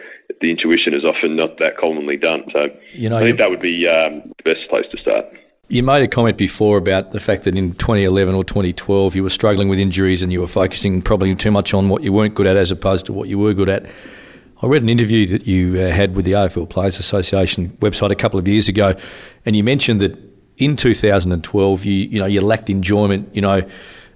the 0.40 0.50
intuition 0.50 0.92
is 0.92 1.04
often 1.04 1.36
not 1.36 1.58
that 1.58 1.76
commonly 1.76 2.16
done. 2.16 2.50
So 2.50 2.76
you 2.92 3.08
know, 3.08 3.16
I 3.16 3.22
think 3.22 3.38
that 3.38 3.48
would 3.48 3.60
be 3.60 3.86
um, 3.88 4.32
the 4.36 4.44
best 4.44 4.68
place 4.68 4.88
to 4.88 4.96
start. 4.96 5.26
You 5.68 5.84
made 5.84 6.02
a 6.02 6.08
comment 6.08 6.36
before 6.36 6.78
about 6.78 7.12
the 7.12 7.20
fact 7.20 7.44
that 7.44 7.56
in 7.56 7.74
2011 7.74 8.34
or 8.34 8.42
2012 8.42 9.14
you 9.14 9.22
were 9.22 9.30
struggling 9.30 9.68
with 9.68 9.78
injuries 9.78 10.20
and 10.20 10.32
you 10.32 10.40
were 10.40 10.48
focusing 10.48 11.00
probably 11.00 11.32
too 11.36 11.52
much 11.52 11.72
on 11.72 11.88
what 11.88 12.02
you 12.02 12.12
weren't 12.12 12.34
good 12.34 12.48
at 12.48 12.56
as 12.56 12.72
opposed 12.72 13.06
to 13.06 13.12
what 13.12 13.28
you 13.28 13.38
were 13.38 13.54
good 13.54 13.68
at. 13.68 13.86
I 14.62 14.66
read 14.66 14.82
an 14.82 14.90
interview 14.90 15.26
that 15.28 15.46
you 15.46 15.80
uh, 15.80 15.90
had 15.90 16.14
with 16.14 16.26
the 16.26 16.32
AFL 16.32 16.68
Players 16.68 16.98
Association 16.98 17.70
website 17.80 18.10
a 18.10 18.14
couple 18.14 18.38
of 18.38 18.46
years 18.46 18.68
ago, 18.68 18.94
and 19.46 19.56
you 19.56 19.64
mentioned 19.64 20.00
that 20.00 20.18
in 20.58 20.76
2012 20.76 21.84
you 21.86 21.92
you 21.92 22.18
know 22.18 22.26
you 22.26 22.42
lacked 22.42 22.68
enjoyment, 22.68 23.34
you 23.34 23.40
know, 23.40 23.62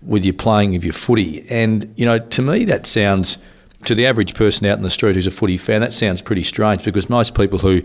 with 0.03 0.24
your 0.24 0.34
playing 0.34 0.76
of 0.76 0.84
your 0.84 0.92
footy, 0.92 1.49
and 1.49 1.92
you 1.97 2.05
know 2.05 2.18
to 2.18 2.42
me 2.42 2.64
that 2.66 2.84
sounds 2.86 3.38
to 3.86 3.95
the 3.95 4.07
average 4.07 4.34
person 4.34 4.66
out 4.66 4.76
in 4.76 4.84
the 4.84 4.90
street 4.90 5.14
who's 5.14 5.26
a 5.26 5.30
footy 5.30 5.57
fan 5.57 5.80
that 5.82 5.92
sounds 5.92 6.22
pretty 6.22 6.42
strange 6.42 6.82
because 6.84 7.11
most 7.11 7.34
people 7.34 7.59
who 7.59 7.82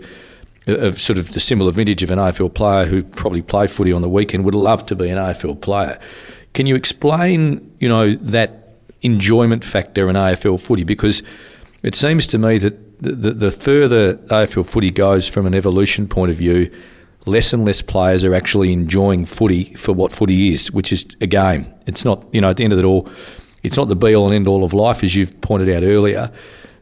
of 0.66 1.00
sort 1.00 1.18
of 1.18 1.32
the 1.32 1.40
similar 1.40 1.72
vintage 1.72 2.02
of 2.02 2.10
an 2.10 2.18
AFL 2.18 2.52
player 2.52 2.84
who 2.84 3.02
probably 3.02 3.42
play 3.42 3.66
footy 3.66 3.92
on 3.92 4.02
the 4.02 4.08
weekend 4.08 4.44
would 4.44 4.54
love 4.54 4.84
to 4.86 4.94
be 4.94 5.08
an 5.08 5.18
AFL 5.18 5.60
player. 5.60 5.98
Can 6.52 6.66
you 6.66 6.74
explain, 6.74 7.74
you 7.80 7.88
know, 7.88 8.14
that 8.16 8.76
enjoyment 9.02 9.64
factor 9.64 10.08
in 10.08 10.16
AFL 10.16 10.60
footy 10.60 10.84
because 10.84 11.22
it 11.82 11.94
seems 11.94 12.26
to 12.28 12.38
me 12.38 12.58
that 12.58 13.00
the, 13.00 13.12
the, 13.12 13.30
the 13.30 13.50
further 13.50 14.16
AFL 14.16 14.66
footy 14.66 14.90
goes 14.90 15.26
from 15.26 15.46
an 15.46 15.54
evolution 15.54 16.06
point 16.06 16.30
of 16.30 16.36
view, 16.36 16.70
less 17.26 17.52
and 17.52 17.64
less 17.64 17.82
players 17.82 18.24
are 18.24 18.34
actually 18.34 18.72
enjoying 18.72 19.24
footy 19.24 19.74
for 19.74 19.92
what 19.92 20.12
footy 20.12 20.50
is, 20.52 20.70
which 20.72 20.92
is 20.92 21.06
a 21.20 21.26
game. 21.26 21.72
It's 21.86 22.04
not, 22.04 22.26
you 22.32 22.40
know, 22.40 22.50
at 22.50 22.56
the 22.56 22.64
end 22.64 22.72
of 22.72 22.78
it 22.78 22.84
all, 22.84 23.08
it's 23.62 23.76
not 23.76 23.88
the 23.88 23.96
be 23.96 24.14
all 24.14 24.26
and 24.26 24.34
end 24.34 24.48
all 24.48 24.64
of 24.64 24.72
life, 24.72 25.02
as 25.02 25.14
you've 25.14 25.38
pointed 25.40 25.68
out 25.68 25.82
earlier. 25.82 26.30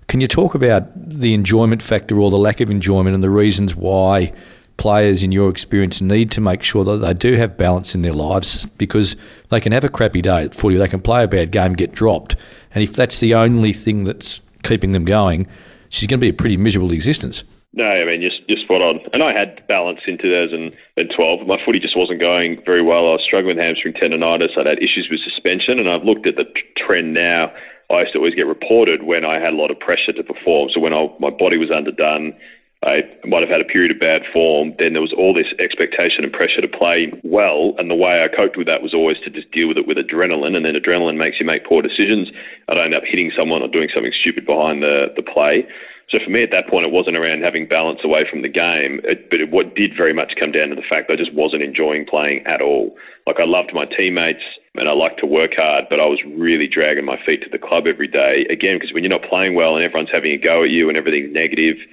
Can 0.08 0.20
you 0.20 0.28
talk 0.28 0.54
about 0.54 0.88
the 0.96 1.34
enjoyment 1.34 1.82
factor 1.82 2.18
or 2.18 2.30
the 2.30 2.38
lack 2.38 2.60
of 2.60 2.70
enjoyment 2.70 3.14
and 3.14 3.22
the 3.22 3.30
reasons 3.30 3.76
why 3.76 4.32
players, 4.78 5.22
in 5.22 5.32
your 5.32 5.50
experience, 5.50 6.00
need 6.00 6.30
to 6.30 6.40
make 6.40 6.62
sure 6.62 6.84
that 6.84 6.98
they 6.98 7.12
do 7.12 7.34
have 7.34 7.58
balance 7.58 7.94
in 7.94 8.02
their 8.02 8.12
lives 8.12 8.64
because 8.78 9.16
they 9.50 9.60
can 9.60 9.72
have 9.72 9.84
a 9.84 9.88
crappy 9.88 10.22
day 10.22 10.44
at 10.44 10.54
footy, 10.54 10.76
they 10.76 10.88
can 10.88 11.00
play 11.00 11.24
a 11.24 11.28
bad 11.28 11.50
game, 11.50 11.74
get 11.74 11.92
dropped, 11.92 12.36
and 12.74 12.82
if 12.82 12.94
that's 12.94 13.20
the 13.20 13.34
only 13.34 13.72
thing 13.72 14.04
that's 14.04 14.40
keeping 14.62 14.92
them 14.92 15.04
going, 15.04 15.46
she's 15.88 16.06
going 16.06 16.20
to 16.20 16.24
be 16.24 16.28
a 16.28 16.34
pretty 16.34 16.56
miserable 16.56 16.92
existence. 16.92 17.44
No, 17.74 17.86
I 17.86 18.04
mean, 18.04 18.20
just, 18.20 18.48
just 18.48 18.62
spot 18.62 18.80
on. 18.80 19.00
And 19.12 19.22
I 19.22 19.32
had 19.32 19.66
balance 19.66 20.08
in 20.08 20.16
2012. 20.16 21.46
My 21.46 21.58
footy 21.58 21.78
just 21.78 21.96
wasn't 21.96 22.20
going 22.20 22.62
very 22.64 22.82
well. 22.82 23.10
I 23.10 23.12
was 23.12 23.22
struggling 23.22 23.56
with 23.56 23.64
hamstring 23.64 23.94
tendonitis. 23.94 24.56
I'd 24.56 24.66
had 24.66 24.82
issues 24.82 25.10
with 25.10 25.20
suspension, 25.20 25.78
and 25.78 25.88
I've 25.88 26.02
looked 26.02 26.26
at 26.26 26.36
the 26.36 26.44
trend 26.76 27.12
now. 27.12 27.52
I 27.90 28.00
used 28.00 28.12
to 28.12 28.18
always 28.18 28.34
get 28.34 28.46
reported 28.46 29.02
when 29.02 29.24
I 29.24 29.38
had 29.38 29.54
a 29.54 29.56
lot 29.56 29.70
of 29.70 29.80
pressure 29.80 30.12
to 30.12 30.22
perform. 30.22 30.68
So 30.70 30.80
when 30.80 30.92
I, 30.92 31.10
my 31.20 31.30
body 31.30 31.56
was 31.56 31.70
underdone, 31.70 32.36
I 32.84 33.08
might 33.24 33.40
have 33.40 33.48
had 33.48 33.60
a 33.60 33.64
period 33.64 33.90
of 33.90 33.98
bad 33.98 34.24
form. 34.24 34.72
Then 34.78 34.92
there 34.92 35.02
was 35.02 35.12
all 35.12 35.34
this 35.34 35.52
expectation 35.58 36.22
and 36.22 36.32
pressure 36.32 36.60
to 36.60 36.68
play 36.68 37.12
well. 37.24 37.74
And 37.76 37.90
the 37.90 37.96
way 37.96 38.22
I 38.22 38.28
coped 38.28 38.56
with 38.56 38.68
that 38.68 38.82
was 38.82 38.94
always 38.94 39.18
to 39.20 39.30
just 39.30 39.50
deal 39.50 39.66
with 39.66 39.78
it 39.78 39.86
with 39.86 39.98
adrenaline. 39.98 40.56
And 40.56 40.64
then 40.64 40.74
adrenaline 40.74 41.16
makes 41.16 41.40
you 41.40 41.46
make 41.46 41.64
poor 41.64 41.82
decisions. 41.82 42.32
I'd 42.68 42.78
end 42.78 42.94
up 42.94 43.04
hitting 43.04 43.32
someone 43.32 43.62
or 43.62 43.68
doing 43.68 43.88
something 43.88 44.12
stupid 44.12 44.46
behind 44.46 44.82
the, 44.82 45.12
the 45.16 45.24
play. 45.24 45.66
So 46.06 46.18
for 46.18 46.30
me 46.30 46.42
at 46.42 46.52
that 46.52 46.68
point, 46.68 46.86
it 46.86 46.92
wasn't 46.92 47.18
around 47.18 47.42
having 47.42 47.66
balance 47.66 48.02
away 48.02 48.24
from 48.24 48.40
the 48.40 48.48
game, 48.48 48.98
it, 49.04 49.28
but 49.28 49.40
it, 49.40 49.50
what 49.50 49.74
did 49.74 49.92
very 49.92 50.14
much 50.14 50.36
come 50.36 50.50
down 50.50 50.70
to 50.70 50.74
the 50.74 50.80
fact 50.80 51.10
I 51.10 51.16
just 51.16 51.34
wasn't 51.34 51.62
enjoying 51.62 52.06
playing 52.06 52.46
at 52.46 52.62
all. 52.62 52.96
Like 53.26 53.40
I 53.40 53.44
loved 53.44 53.74
my 53.74 53.84
teammates. 53.84 54.58
and 54.78 54.88
I 54.88 54.92
liked 54.92 55.18
to 55.18 55.26
work 55.26 55.54
hard, 55.54 55.88
but 55.90 56.00
I 56.00 56.06
was 56.06 56.24
really 56.24 56.66
dragging 56.66 57.04
my 57.04 57.16
feet 57.16 57.42
to 57.42 57.50
the 57.50 57.58
club 57.58 57.86
every 57.86 58.06
day. 58.06 58.46
Again, 58.48 58.76
because 58.76 58.94
when 58.94 59.02
you're 59.02 59.10
not 59.10 59.22
playing 59.22 59.54
well 59.54 59.74
and 59.74 59.84
everyone's 59.84 60.10
having 60.10 60.32
a 60.32 60.38
go 60.38 60.62
at 60.62 60.70
you 60.70 60.88
and 60.88 60.96
everything's 60.96 61.34
negative, 61.34 61.86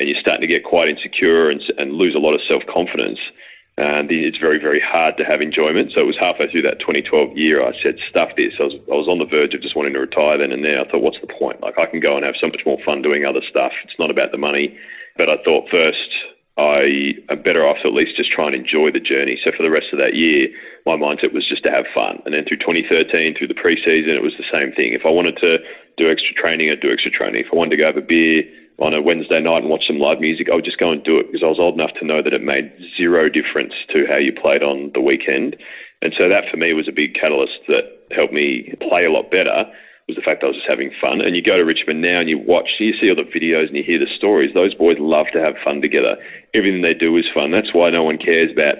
and 0.00 0.08
you're 0.08 0.16
starting 0.16 0.40
to 0.40 0.46
get 0.46 0.64
quite 0.64 0.88
insecure 0.88 1.50
and, 1.50 1.62
and 1.78 1.92
lose 1.92 2.14
a 2.14 2.18
lot 2.18 2.34
of 2.34 2.40
self-confidence, 2.40 3.32
and 3.76 4.10
it's 4.10 4.38
very, 4.38 4.58
very 4.58 4.80
hard 4.80 5.16
to 5.18 5.24
have 5.24 5.40
enjoyment. 5.40 5.92
So 5.92 6.00
it 6.00 6.06
was 6.06 6.16
halfway 6.16 6.48
through 6.48 6.62
that 6.62 6.80
2012 6.80 7.36
year, 7.36 7.62
I 7.62 7.72
said, 7.72 8.00
stuff 8.00 8.34
this. 8.34 8.60
I 8.60 8.64
was, 8.64 8.74
I 8.74 8.94
was 8.94 9.08
on 9.08 9.18
the 9.18 9.26
verge 9.26 9.54
of 9.54 9.60
just 9.60 9.76
wanting 9.76 9.94
to 9.94 10.00
retire 10.00 10.38
then 10.38 10.52
and 10.52 10.64
there. 10.64 10.80
I 10.80 10.84
thought, 10.84 11.02
what's 11.02 11.20
the 11.20 11.26
point? 11.26 11.62
Like, 11.62 11.78
I 11.78 11.86
can 11.86 12.00
go 12.00 12.16
and 12.16 12.24
have 12.24 12.36
so 12.36 12.48
much 12.48 12.66
more 12.66 12.78
fun 12.78 13.02
doing 13.02 13.24
other 13.24 13.40
stuff. 13.40 13.74
It's 13.84 13.98
not 13.98 14.10
about 14.10 14.32
the 14.32 14.38
money. 14.38 14.76
But 15.16 15.28
I 15.30 15.36
thought 15.42 15.68
first, 15.68 16.34
I 16.56 17.14
am 17.30 17.40
better 17.42 17.64
off 17.64 17.80
to 17.80 17.88
at 17.88 17.94
least 17.94 18.16
just 18.16 18.30
try 18.30 18.46
and 18.46 18.54
enjoy 18.54 18.90
the 18.90 19.00
journey. 19.00 19.36
So 19.36 19.50
for 19.50 19.62
the 19.62 19.70
rest 19.70 19.92
of 19.92 19.98
that 19.98 20.14
year, 20.14 20.48
my 20.84 20.96
mindset 20.96 21.32
was 21.32 21.46
just 21.46 21.62
to 21.64 21.70
have 21.70 21.86
fun. 21.86 22.20
And 22.24 22.34
then 22.34 22.44
through 22.44 22.58
2013, 22.58 23.34
through 23.34 23.46
the 23.46 23.54
preseason, 23.54 24.08
it 24.08 24.22
was 24.22 24.36
the 24.36 24.42
same 24.42 24.72
thing. 24.72 24.92
If 24.92 25.06
I 25.06 25.10
wanted 25.10 25.38
to 25.38 25.64
do 25.96 26.10
extra 26.10 26.34
training, 26.34 26.70
I'd 26.70 26.80
do 26.80 26.92
extra 26.92 27.10
training. 27.10 27.40
If 27.40 27.52
I 27.52 27.56
wanted 27.56 27.70
to 27.70 27.76
go 27.78 27.86
have 27.86 27.96
a 27.96 28.02
beer 28.02 28.44
on 28.80 28.94
a 28.94 29.02
Wednesday 29.02 29.40
night 29.40 29.62
and 29.62 29.70
watch 29.70 29.86
some 29.86 29.98
live 29.98 30.20
music, 30.20 30.50
I 30.50 30.54
would 30.54 30.64
just 30.64 30.78
go 30.78 30.90
and 30.90 31.02
do 31.02 31.18
it 31.18 31.26
because 31.26 31.42
I 31.42 31.48
was 31.48 31.60
old 31.60 31.74
enough 31.74 31.92
to 31.94 32.04
know 32.04 32.22
that 32.22 32.32
it 32.32 32.42
made 32.42 32.72
zero 32.80 33.28
difference 33.28 33.84
to 33.86 34.06
how 34.06 34.16
you 34.16 34.32
played 34.32 34.62
on 34.62 34.90
the 34.92 35.00
weekend. 35.00 35.56
And 36.02 36.14
so 36.14 36.28
that 36.28 36.48
for 36.48 36.56
me 36.56 36.72
was 36.72 36.88
a 36.88 36.92
big 36.92 37.14
catalyst 37.14 37.66
that 37.68 38.06
helped 38.10 38.32
me 38.32 38.74
play 38.80 39.04
a 39.04 39.10
lot 39.10 39.30
better 39.30 39.70
was 40.10 40.16
the 40.16 40.22
fact 40.22 40.42
I 40.42 40.48
was 40.48 40.56
just 40.56 40.68
having 40.68 40.90
fun. 40.90 41.20
And 41.20 41.36
you 41.36 41.42
go 41.42 41.56
to 41.56 41.64
Richmond 41.64 42.00
now 42.00 42.18
and 42.18 42.28
you 42.28 42.38
watch, 42.38 42.80
you 42.80 42.92
see 42.92 43.10
all 43.10 43.16
the 43.16 43.24
videos 43.24 43.68
and 43.68 43.76
you 43.76 43.82
hear 43.82 43.98
the 43.98 44.06
stories. 44.08 44.52
Those 44.52 44.74
boys 44.74 44.98
love 44.98 45.30
to 45.30 45.40
have 45.40 45.56
fun 45.56 45.80
together. 45.80 46.18
Everything 46.52 46.82
they 46.82 46.94
do 46.94 47.14
is 47.16 47.28
fun. 47.28 47.50
That's 47.52 47.72
why 47.72 47.90
no 47.90 48.02
one 48.02 48.18
cares 48.18 48.50
about 48.50 48.78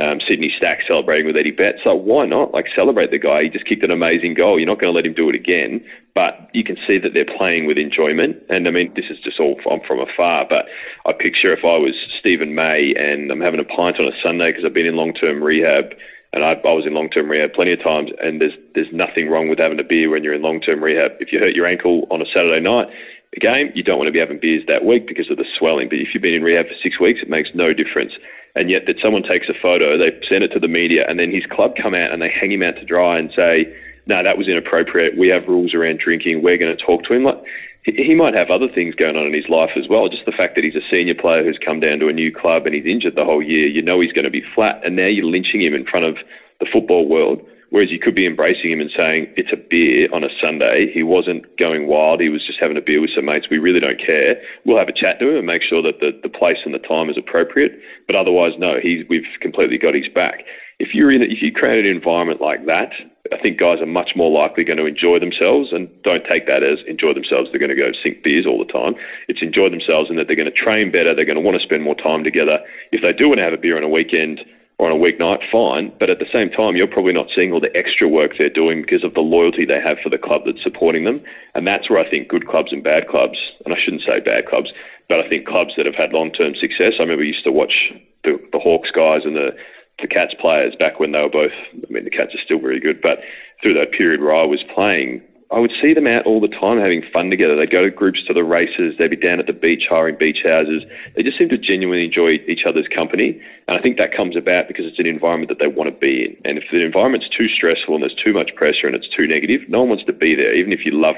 um, 0.00 0.20
Sydney 0.20 0.48
Stack 0.48 0.82
celebrating 0.82 1.26
with 1.26 1.36
Eddie 1.36 1.50
Betts. 1.50 1.86
Like, 1.86 2.00
why 2.00 2.26
not? 2.26 2.52
Like, 2.52 2.68
celebrate 2.68 3.10
the 3.10 3.18
guy. 3.18 3.44
He 3.44 3.48
just 3.48 3.64
kicked 3.64 3.82
an 3.82 3.90
amazing 3.90 4.34
goal. 4.34 4.58
You're 4.58 4.68
not 4.68 4.78
going 4.78 4.92
to 4.92 4.96
let 4.96 5.06
him 5.06 5.12
do 5.12 5.28
it 5.28 5.34
again. 5.34 5.84
But 6.14 6.50
you 6.54 6.64
can 6.64 6.76
see 6.76 6.98
that 6.98 7.14
they're 7.14 7.24
playing 7.24 7.66
with 7.66 7.78
enjoyment. 7.78 8.42
And 8.48 8.66
I 8.66 8.70
mean, 8.70 8.94
this 8.94 9.10
is 9.10 9.20
just 9.20 9.38
all 9.38 9.58
from, 9.60 9.80
from 9.80 10.00
afar. 10.00 10.46
But 10.48 10.68
I 11.04 11.12
picture 11.12 11.52
if 11.52 11.64
I 11.64 11.78
was 11.78 12.00
Steven 12.00 12.54
May 12.54 12.94
and 12.94 13.30
I'm 13.30 13.40
having 13.40 13.60
a 13.60 13.64
pint 13.64 14.00
on 14.00 14.06
a 14.06 14.12
Sunday 14.12 14.50
because 14.50 14.64
I've 14.64 14.72
been 14.74 14.86
in 14.86 14.96
long-term 14.96 15.42
rehab 15.42 15.94
and 16.32 16.44
I, 16.44 16.52
I 16.52 16.72
was 16.74 16.86
in 16.86 16.92
long-term 16.92 17.30
rehab 17.30 17.54
plenty 17.54 17.72
of 17.72 17.80
times, 17.80 18.12
and 18.22 18.42
there's 18.42 18.58
there's 18.74 18.92
nothing 18.92 19.30
wrong 19.30 19.48
with 19.48 19.58
having 19.58 19.80
a 19.80 19.84
beer 19.84 20.10
when 20.10 20.22
you're 20.22 20.34
in 20.34 20.42
long-term 20.42 20.84
rehab. 20.84 21.16
If 21.18 21.32
you 21.32 21.38
hurt 21.38 21.56
your 21.56 21.66
ankle 21.66 22.06
on 22.10 22.20
a 22.20 22.26
Saturday 22.26 22.60
night, 22.60 22.90
a 23.36 23.40
game, 23.40 23.70
you 23.74 23.82
don't 23.82 23.98
want 23.98 24.08
to 24.08 24.12
be 24.12 24.18
having 24.18 24.38
beers 24.38 24.64
that 24.66 24.84
week 24.84 25.06
because 25.06 25.30
of 25.30 25.36
the 25.36 25.44
swelling. 25.44 25.88
But 25.88 25.98
if 25.98 26.14
you've 26.14 26.22
been 26.22 26.34
in 26.34 26.42
rehab 26.42 26.68
for 26.68 26.74
six 26.74 26.98
weeks, 26.98 27.22
it 27.22 27.28
makes 27.28 27.54
no 27.54 27.72
difference. 27.72 28.18
And 28.54 28.70
yet 28.70 28.86
that 28.86 28.98
someone 28.98 29.22
takes 29.22 29.48
a 29.48 29.54
photo, 29.54 29.96
they 29.96 30.12
send 30.22 30.42
it 30.42 30.50
to 30.52 30.58
the 30.58 30.68
media, 30.68 31.04
and 31.08 31.20
then 31.20 31.30
his 31.30 31.46
club 31.46 31.76
come 31.76 31.94
out 31.94 32.10
and 32.10 32.22
they 32.22 32.28
hang 32.28 32.50
him 32.50 32.62
out 32.62 32.76
to 32.76 32.84
dry 32.84 33.18
and 33.18 33.30
say, 33.30 33.70
no, 34.06 34.22
that 34.22 34.38
was 34.38 34.48
inappropriate. 34.48 35.16
We 35.16 35.28
have 35.28 35.48
rules 35.48 35.74
around 35.74 35.98
drinking. 35.98 36.42
We're 36.42 36.56
going 36.56 36.74
to 36.74 36.82
talk 36.82 37.02
to 37.04 37.14
him. 37.14 37.24
Like, 37.24 37.38
he 37.82 38.14
might 38.14 38.34
have 38.34 38.50
other 38.50 38.68
things 38.68 38.94
going 38.94 39.16
on 39.16 39.26
in 39.26 39.32
his 39.32 39.48
life 39.48 39.76
as 39.76 39.88
well. 39.88 40.08
Just 40.08 40.24
the 40.24 40.32
fact 40.32 40.54
that 40.54 40.64
he's 40.64 40.74
a 40.74 40.80
senior 40.80 41.14
player 41.14 41.44
who's 41.44 41.58
come 41.58 41.80
down 41.80 42.00
to 42.00 42.08
a 42.08 42.12
new 42.12 42.32
club 42.32 42.66
and 42.66 42.74
he's 42.74 42.84
injured 42.86 43.14
the 43.14 43.24
whole 43.24 43.42
year, 43.42 43.68
you 43.68 43.82
know 43.82 44.00
he's 44.00 44.12
going 44.12 44.24
to 44.24 44.30
be 44.30 44.40
flat. 44.40 44.80
And 44.84 44.96
now 44.96 45.06
you're 45.06 45.26
lynching 45.26 45.60
him 45.60 45.74
in 45.74 45.84
front 45.84 46.04
of 46.04 46.24
the 46.58 46.66
football 46.66 47.06
world. 47.06 47.42
Whereas 47.70 47.90
you 47.90 47.98
could 47.98 48.14
be 48.14 48.26
embracing 48.26 48.70
him 48.70 48.80
and 48.80 48.90
saying 48.90 49.32
it's 49.36 49.52
a 49.52 49.56
beer 49.56 50.08
on 50.12 50.22
a 50.22 50.30
Sunday. 50.30 50.86
He 50.86 51.02
wasn't 51.02 51.56
going 51.56 51.86
wild. 51.86 52.20
He 52.20 52.28
was 52.28 52.44
just 52.44 52.60
having 52.60 52.76
a 52.76 52.80
beer 52.80 53.00
with 53.00 53.10
some 53.10 53.24
mates. 53.24 53.50
We 53.50 53.58
really 53.58 53.80
don't 53.80 53.98
care. 53.98 54.40
We'll 54.64 54.78
have 54.78 54.88
a 54.88 54.92
chat 54.92 55.18
to 55.18 55.30
him 55.30 55.36
and 55.36 55.46
make 55.46 55.62
sure 55.62 55.82
that 55.82 56.00
the, 56.00 56.18
the 56.22 56.28
place 56.28 56.64
and 56.64 56.74
the 56.74 56.78
time 56.78 57.08
is 57.08 57.18
appropriate. 57.18 57.80
But 58.06 58.16
otherwise, 58.16 58.56
no, 58.56 58.78
he's, 58.78 59.08
we've 59.08 59.38
completely 59.40 59.78
got 59.78 59.94
his 59.94 60.08
back. 60.08 60.46
If 60.78 60.94
you're 60.94 61.10
in, 61.10 61.22
if 61.22 61.42
you 61.42 61.52
create 61.52 61.86
an 61.86 61.96
environment 61.96 62.40
like 62.40 62.66
that, 62.66 62.94
I 63.32 63.38
think 63.38 63.58
guys 63.58 63.80
are 63.80 63.86
much 63.86 64.14
more 64.14 64.30
likely 64.30 64.62
going 64.62 64.78
to 64.78 64.86
enjoy 64.86 65.18
themselves 65.18 65.72
and 65.72 65.90
don't 66.02 66.24
take 66.24 66.46
that 66.46 66.62
as 66.62 66.82
enjoy 66.82 67.12
themselves. 67.12 67.50
They're 67.50 67.58
going 67.58 67.70
to 67.70 67.76
go 67.76 67.92
sink 67.92 68.22
beers 68.22 68.46
all 68.46 68.58
the 68.58 68.64
time. 68.64 68.94
It's 69.28 69.42
enjoy 69.42 69.68
themselves 69.68 70.10
and 70.10 70.18
that 70.18 70.28
they're 70.28 70.36
going 70.36 70.50
to 70.50 70.54
train 70.54 70.90
better. 70.90 71.14
They're 71.14 71.24
going 71.24 71.38
to 71.38 71.44
want 71.44 71.56
to 71.56 71.62
spend 71.62 71.82
more 71.82 71.94
time 71.94 72.22
together. 72.22 72.62
If 72.92 73.02
they 73.02 73.12
do 73.12 73.28
want 73.28 73.38
to 73.38 73.44
have 73.44 73.52
a 73.52 73.58
beer 73.58 73.76
on 73.76 73.82
a 73.82 73.88
weekend, 73.88 74.44
or 74.78 74.90
on 74.90 74.92
a 74.92 75.00
weeknight, 75.00 75.42
fine. 75.42 75.90
But 75.98 76.10
at 76.10 76.18
the 76.18 76.26
same 76.26 76.50
time, 76.50 76.76
you're 76.76 76.86
probably 76.86 77.12
not 77.12 77.30
seeing 77.30 77.52
all 77.52 77.60
the 77.60 77.74
extra 77.76 78.06
work 78.08 78.36
they're 78.36 78.50
doing 78.50 78.82
because 78.82 79.04
of 79.04 79.14
the 79.14 79.22
loyalty 79.22 79.64
they 79.64 79.80
have 79.80 79.98
for 79.98 80.10
the 80.10 80.18
club 80.18 80.44
that's 80.44 80.62
supporting 80.62 81.04
them. 81.04 81.22
And 81.54 81.66
that's 81.66 81.88
where 81.88 81.98
I 81.98 82.08
think 82.08 82.28
good 82.28 82.46
clubs 82.46 82.72
and 82.72 82.84
bad 82.84 83.08
clubs, 83.08 83.56
and 83.64 83.72
I 83.72 83.76
shouldn't 83.76 84.02
say 84.02 84.20
bad 84.20 84.46
clubs, 84.46 84.74
but 85.08 85.18
I 85.18 85.28
think 85.28 85.46
clubs 85.46 85.76
that 85.76 85.86
have 85.86 85.94
had 85.94 86.12
long-term 86.12 86.54
success. 86.54 87.00
I 87.00 87.04
remember 87.04 87.24
used 87.24 87.44
to 87.44 87.52
watch 87.52 87.94
the, 88.22 88.40
the 88.52 88.58
Hawks 88.58 88.90
guys 88.90 89.24
and 89.24 89.34
the, 89.34 89.56
the 89.98 90.08
Cats 90.08 90.34
players 90.34 90.76
back 90.76 91.00
when 91.00 91.12
they 91.12 91.22
were 91.22 91.30
both, 91.30 91.54
I 91.72 91.90
mean, 91.92 92.04
the 92.04 92.10
Cats 92.10 92.34
are 92.34 92.38
still 92.38 92.58
very 92.58 92.80
good, 92.80 93.00
but 93.00 93.22
through 93.62 93.74
that 93.74 93.92
period 93.92 94.20
where 94.20 94.34
I 94.34 94.44
was 94.44 94.62
playing, 94.62 95.22
I 95.50 95.60
would 95.60 95.70
see 95.70 95.94
them 95.94 96.08
out 96.08 96.26
all 96.26 96.40
the 96.40 96.48
time 96.48 96.78
having 96.78 97.02
fun 97.02 97.30
together. 97.30 97.54
They'd 97.54 97.70
go 97.70 97.84
to 97.84 97.90
groups 97.90 98.22
to 98.24 98.34
the 98.34 98.42
races. 98.42 98.96
They'd 98.96 99.10
be 99.10 99.16
down 99.16 99.38
at 99.38 99.46
the 99.46 99.52
beach 99.52 99.86
hiring 99.86 100.16
beach 100.16 100.42
houses. 100.42 100.86
They 101.14 101.22
just 101.22 101.38
seem 101.38 101.48
to 101.50 101.58
genuinely 101.58 102.04
enjoy 102.04 102.40
each 102.46 102.66
other's 102.66 102.88
company. 102.88 103.40
And 103.68 103.78
I 103.78 103.80
think 103.80 103.96
that 103.98 104.10
comes 104.10 104.34
about 104.34 104.66
because 104.66 104.86
it's 104.86 104.98
an 104.98 105.06
environment 105.06 105.48
that 105.50 105.60
they 105.60 105.68
want 105.68 105.88
to 105.88 105.96
be 105.96 106.24
in. 106.24 106.36
And 106.44 106.58
if 106.58 106.70
the 106.70 106.84
environment's 106.84 107.28
too 107.28 107.46
stressful 107.46 107.94
and 107.94 108.02
there's 108.02 108.14
too 108.14 108.32
much 108.32 108.56
pressure 108.56 108.88
and 108.88 108.96
it's 108.96 109.08
too 109.08 109.28
negative, 109.28 109.68
no 109.68 109.80
one 109.80 109.90
wants 109.90 110.04
to 110.04 110.12
be 110.12 110.34
there. 110.34 110.52
Even 110.52 110.72
if 110.72 110.84
you 110.84 110.92
love 110.92 111.16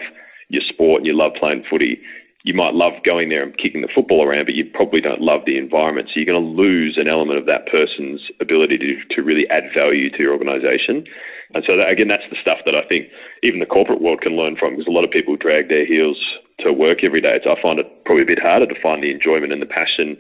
your 0.51 0.63
sport 0.63 0.99
and 0.99 1.07
you 1.07 1.15
love 1.15 1.35
playing 1.35 1.63
footy, 1.63 2.03
you 2.49 2.55
might 2.55 2.73
love 2.73 3.03
going 3.03 3.29
there 3.29 3.43
and 3.43 3.55
kicking 3.59 3.83
the 3.83 3.89
football 3.89 4.27
around, 4.27 4.47
but 4.47 4.55
you 4.55 4.65
probably 4.65 5.03
don't 5.03 5.21
love 5.21 5.45
the 5.45 5.59
environment. 5.59 6.09
So 6.09 6.19
you're 6.19 6.25
going 6.25 6.43
to 6.43 6.49
lose 6.49 6.97
an 6.97 7.07
element 7.07 7.39
of 7.39 7.45
that 7.45 7.67
person's 7.67 8.33
ability 8.41 8.79
to, 8.79 9.05
to 9.05 9.23
really 9.23 9.49
add 9.51 9.71
value 9.71 10.09
to 10.09 10.23
your 10.23 10.33
organisation. 10.33 11.07
And 11.55 11.63
so 11.63 11.77
that, 11.77 11.91
again, 11.91 12.09
that's 12.09 12.27
the 12.29 12.37
stuff 12.37 12.65
that 12.65 12.75
I 12.75 12.81
think 12.81 13.11
even 13.43 13.61
the 13.61 13.67
corporate 13.67 14.01
world 14.01 14.23
can 14.23 14.35
learn 14.35 14.57
from 14.57 14.71
because 14.71 14.87
a 14.87 14.91
lot 14.91 15.05
of 15.05 15.11
people 15.11 15.37
drag 15.37 15.69
their 15.69 15.85
heels 15.85 16.39
to 16.59 16.73
work 16.73 17.05
every 17.05 17.21
day. 17.21 17.39
So 17.45 17.53
I 17.53 17.61
find 17.61 17.79
it 17.79 18.05
probably 18.07 18.23
a 18.23 18.27
bit 18.27 18.39
harder 18.39 18.67
to 18.67 18.75
find 18.75 19.05
the 19.05 19.13
enjoyment 19.13 19.53
and 19.53 19.61
the 19.61 19.67
passion 19.67 20.19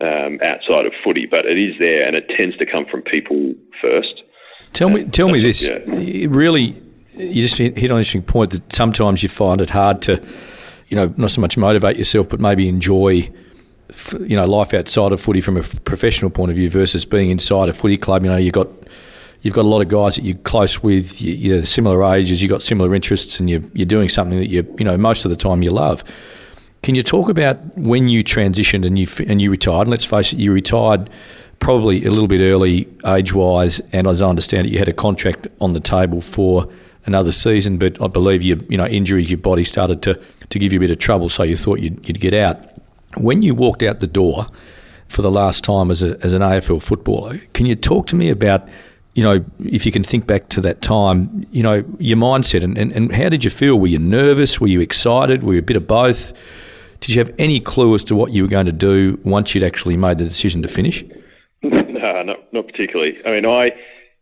um, 0.00 0.38
outside 0.42 0.86
of 0.86 0.94
footy, 0.94 1.26
but 1.26 1.44
it 1.44 1.58
is 1.58 1.78
there 1.78 2.06
and 2.06 2.16
it 2.16 2.30
tends 2.30 2.56
to 2.56 2.64
come 2.64 2.86
from 2.86 3.02
people 3.02 3.54
first. 3.78 4.24
Tell 4.72 4.88
me, 4.88 5.04
tell 5.04 5.28
me 5.28 5.40
this. 5.40 5.66
Yeah. 5.66 5.80
Really, 6.30 6.82
you 7.12 7.42
just 7.42 7.58
hit 7.58 7.76
on 7.76 7.78
an 7.78 7.98
interesting 7.98 8.22
point 8.22 8.50
that 8.52 8.72
sometimes 8.72 9.22
you 9.22 9.28
find 9.28 9.60
it 9.60 9.70
hard 9.70 10.00
to 10.02 10.26
you 10.88 10.96
know, 10.96 11.12
not 11.16 11.30
so 11.30 11.40
much 11.40 11.56
motivate 11.56 11.96
yourself, 11.96 12.28
but 12.28 12.40
maybe 12.40 12.68
enjoy, 12.68 13.30
you 14.20 14.36
know, 14.36 14.46
life 14.46 14.72
outside 14.72 15.12
of 15.12 15.20
footy 15.20 15.40
from 15.40 15.56
a 15.56 15.62
professional 15.62 16.30
point 16.30 16.50
of 16.50 16.56
view 16.56 16.70
versus 16.70 17.04
being 17.04 17.30
inside 17.30 17.68
a 17.68 17.72
footy 17.72 17.96
club. 17.96 18.24
You 18.24 18.30
know, 18.30 18.36
you 18.36 18.52
got 18.52 18.68
you've 19.42 19.54
got 19.54 19.64
a 19.64 19.68
lot 19.68 19.80
of 19.80 19.88
guys 19.88 20.16
that 20.16 20.24
you're 20.24 20.36
close 20.38 20.82
with, 20.82 21.20
you're 21.20 21.64
similar 21.64 22.02
ages, 22.14 22.42
you've 22.42 22.50
got 22.50 22.62
similar 22.62 22.94
interests, 22.94 23.40
and 23.40 23.50
you're, 23.50 23.62
you're 23.74 23.86
doing 23.86 24.08
something 24.08 24.38
that 24.38 24.48
you 24.48 24.66
you 24.78 24.84
know 24.84 24.96
most 24.96 25.24
of 25.24 25.30
the 25.30 25.36
time 25.36 25.62
you 25.62 25.70
love. 25.70 26.04
Can 26.82 26.94
you 26.94 27.02
talk 27.02 27.28
about 27.28 27.58
when 27.76 28.08
you 28.08 28.22
transitioned 28.22 28.86
and 28.86 28.98
you 28.98 29.08
and 29.26 29.42
you 29.42 29.50
retired? 29.50 29.82
And 29.82 29.90
let's 29.90 30.04
face 30.04 30.32
it, 30.32 30.38
you 30.38 30.52
retired 30.52 31.10
probably 31.58 32.04
a 32.04 32.10
little 32.10 32.28
bit 32.28 32.40
early 32.40 32.88
age 33.04 33.32
wise, 33.32 33.80
and 33.92 34.06
as 34.06 34.22
I 34.22 34.28
understand 34.28 34.68
it, 34.68 34.72
you 34.72 34.78
had 34.78 34.88
a 34.88 34.92
contract 34.92 35.48
on 35.60 35.72
the 35.72 35.80
table 35.80 36.20
for 36.20 36.68
another 37.06 37.32
season, 37.32 37.78
but 37.78 38.00
I 38.02 38.08
believe 38.08 38.42
you 38.42 38.64
you 38.68 38.76
know 38.76 38.86
injuries, 38.86 39.30
your 39.30 39.38
body 39.38 39.64
started 39.64 40.02
to 40.02 40.20
to 40.50 40.58
give 40.58 40.72
you 40.72 40.78
a 40.78 40.80
bit 40.80 40.90
of 40.90 40.98
trouble, 40.98 41.28
so 41.28 41.42
you 41.42 41.56
thought 41.56 41.80
you'd, 41.80 42.06
you'd 42.06 42.20
get 42.20 42.34
out. 42.34 42.58
When 43.16 43.42
you 43.42 43.54
walked 43.54 43.82
out 43.82 44.00
the 44.00 44.06
door 44.06 44.46
for 45.08 45.22
the 45.22 45.30
last 45.30 45.64
time 45.64 45.90
as, 45.90 46.02
a, 46.02 46.18
as 46.24 46.34
an 46.34 46.42
AFL 46.42 46.82
footballer, 46.82 47.38
can 47.52 47.66
you 47.66 47.74
talk 47.74 48.06
to 48.08 48.16
me 48.16 48.28
about, 48.28 48.68
you 49.14 49.22
know, 49.22 49.44
if 49.64 49.86
you 49.86 49.92
can 49.92 50.04
think 50.04 50.26
back 50.26 50.48
to 50.50 50.60
that 50.60 50.82
time, 50.82 51.46
you 51.50 51.62
know, 51.62 51.84
your 51.98 52.16
mindset 52.16 52.62
and, 52.62 52.76
and, 52.76 52.92
and 52.92 53.12
how 53.12 53.28
did 53.28 53.44
you 53.44 53.50
feel? 53.50 53.78
Were 53.78 53.86
you 53.86 53.98
nervous? 53.98 54.60
Were 54.60 54.66
you 54.66 54.80
excited? 54.80 55.42
Were 55.42 55.54
you 55.54 55.60
a 55.60 55.62
bit 55.62 55.76
of 55.76 55.86
both? 55.86 56.32
Did 57.00 57.14
you 57.14 57.20
have 57.20 57.34
any 57.38 57.60
clue 57.60 57.94
as 57.94 58.04
to 58.04 58.14
what 58.14 58.32
you 58.32 58.42
were 58.42 58.48
going 58.48 58.66
to 58.66 58.72
do 58.72 59.18
once 59.24 59.54
you'd 59.54 59.64
actually 59.64 59.96
made 59.96 60.18
the 60.18 60.24
decision 60.24 60.62
to 60.62 60.68
finish? 60.68 61.04
No, 61.96 62.22
not, 62.22 62.52
not 62.52 62.66
particularly. 62.66 63.18
I 63.26 63.30
mean, 63.30 63.46
I 63.46 63.74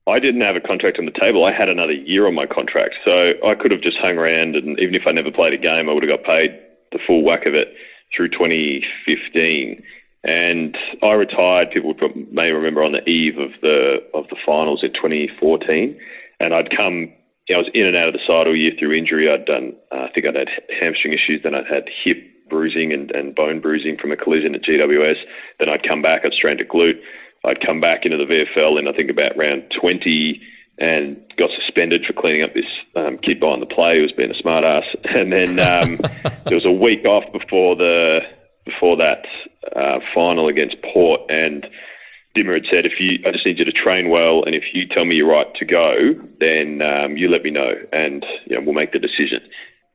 I 0.07 0.18
didn't 0.18 0.42
have 0.42 0.57
a 0.57 0.61
contract 0.61 0.98
on 0.98 1.07
the 1.07 1.11
table. 1.11 1.44
I 1.44 1.50
had 1.50 1.68
another 1.68 1.94
year 1.94 2.26
on 2.26 2.34
my 2.34 2.46
contract. 2.46 3.00
So 3.05 3.34
I 3.44 3.55
could 3.55 3.70
have 3.70 3.80
just 3.80 3.96
hung 3.96 4.18
around 4.18 4.57
and 4.57 4.78
even 4.78 4.94
if 4.94 5.07
I 5.07 5.12
never 5.12 5.30
played 5.30 5.55
a 5.55 5.59
game, 5.59 5.88
I 5.88 5.92
would 5.92 6.02
have 6.02 6.11
got 6.11 6.24
paid 6.24 6.59
the 6.92 6.98
full 6.98 7.22
whack 7.22 7.46
of 7.46 7.55
it 7.55 7.74
through 8.12 8.28
2015. 8.28 9.82
And 10.24 10.78
I 11.02 11.12
retired, 11.14 11.70
people 11.70 11.94
may 12.30 12.52
remember, 12.52 12.82
on 12.82 12.92
the 12.92 13.09
eve 13.09 13.38
of 13.38 13.61
the 13.61 14.05
of 14.14 14.28
the 14.28 14.36
finals 14.36 14.82
in 14.82 14.92
2014. 14.92 15.98
And 16.40 16.55
I'd 16.55 16.70
come, 16.70 17.12
I 17.52 17.59
was 17.59 17.68
in 17.68 17.86
and 17.86 17.96
out 17.96 18.09
of 18.09 18.14
the 18.14 18.18
side 18.18 18.46
all 18.46 18.57
year 18.57 18.72
through 18.72 18.92
injury. 18.92 19.30
I'd 19.30 19.44
done, 19.44 19.76
uh, 19.90 20.05
I 20.05 20.09
think 20.09 20.26
I'd 20.26 20.36
had 20.36 20.50
hamstring 20.70 21.12
issues, 21.12 21.42
then 21.42 21.55
I'd 21.55 21.66
had 21.66 21.88
hip 21.88 22.22
bruising 22.48 22.92
and, 22.92 23.11
and 23.12 23.34
bone 23.34 23.61
bruising 23.61 23.96
from 23.96 24.12
a 24.12 24.16
collision 24.16 24.55
at 24.55 24.62
GWS. 24.62 25.26
Then 25.59 25.68
I'd 25.68 25.82
come 25.82 26.02
back, 26.02 26.24
I'd 26.24 26.34
strained 26.34 26.61
a 26.61 26.64
glute. 26.64 27.02
I'd 27.45 27.61
come 27.61 27.80
back 27.80 28.05
into 28.05 28.16
the 28.16 28.26
VFL 28.26 28.78
in 28.78 28.88
I 28.88 28.92
think 28.92 29.11
about 29.11 29.36
round 29.36 29.70
20 29.70 30.40
and 30.78 31.22
got 31.36 31.51
suspended 31.51 32.05
for 32.05 32.12
cleaning 32.12 32.42
up 32.42 32.55
this 32.55 32.84
um, 32.97 33.18
kid 33.18 33.38
behind 33.38 33.62
the 33.62 33.66
play 33.66 33.97
who 33.97 34.03
was 34.03 34.12
being 34.12 34.30
a 34.30 34.34
smart 34.34 34.64
ass. 34.64 34.97
And 35.14 35.32
then 35.32 35.59
um, 35.61 35.97
there 36.45 36.55
was 36.55 36.64
a 36.64 36.72
week 36.72 37.07
off 37.07 37.30
before 37.32 37.76
the 37.76 38.26
before 38.64 38.97
that 38.97 39.28
uh, 39.76 40.01
final 40.01 40.49
against 40.49 40.80
Port, 40.80 41.20
and 41.28 41.68
Dimma 42.34 42.55
had 42.55 42.66
said, 42.66 42.86
if 42.86 42.99
you, 42.99 43.18
I 43.26 43.30
just 43.30 43.45
need 43.45 43.59
you 43.59 43.64
to 43.66 43.72
train 43.72 44.09
well, 44.09 44.42
and 44.45 44.55
if 44.55 44.74
you 44.74 44.86
tell 44.86 45.05
me 45.05 45.16
you're 45.16 45.28
right 45.28 45.55
to 45.55 45.64
go, 45.66 46.14
then 46.40 46.80
um, 46.80 47.16
you 47.16 47.28
let 47.28 47.45
me 47.45 47.51
know, 47.51 47.74
and 47.92 48.24
you 48.47 48.57
know, 48.57 48.62
we'll 48.62 48.74
make 48.74 48.92
the 48.92 48.99
decision. 48.99 49.42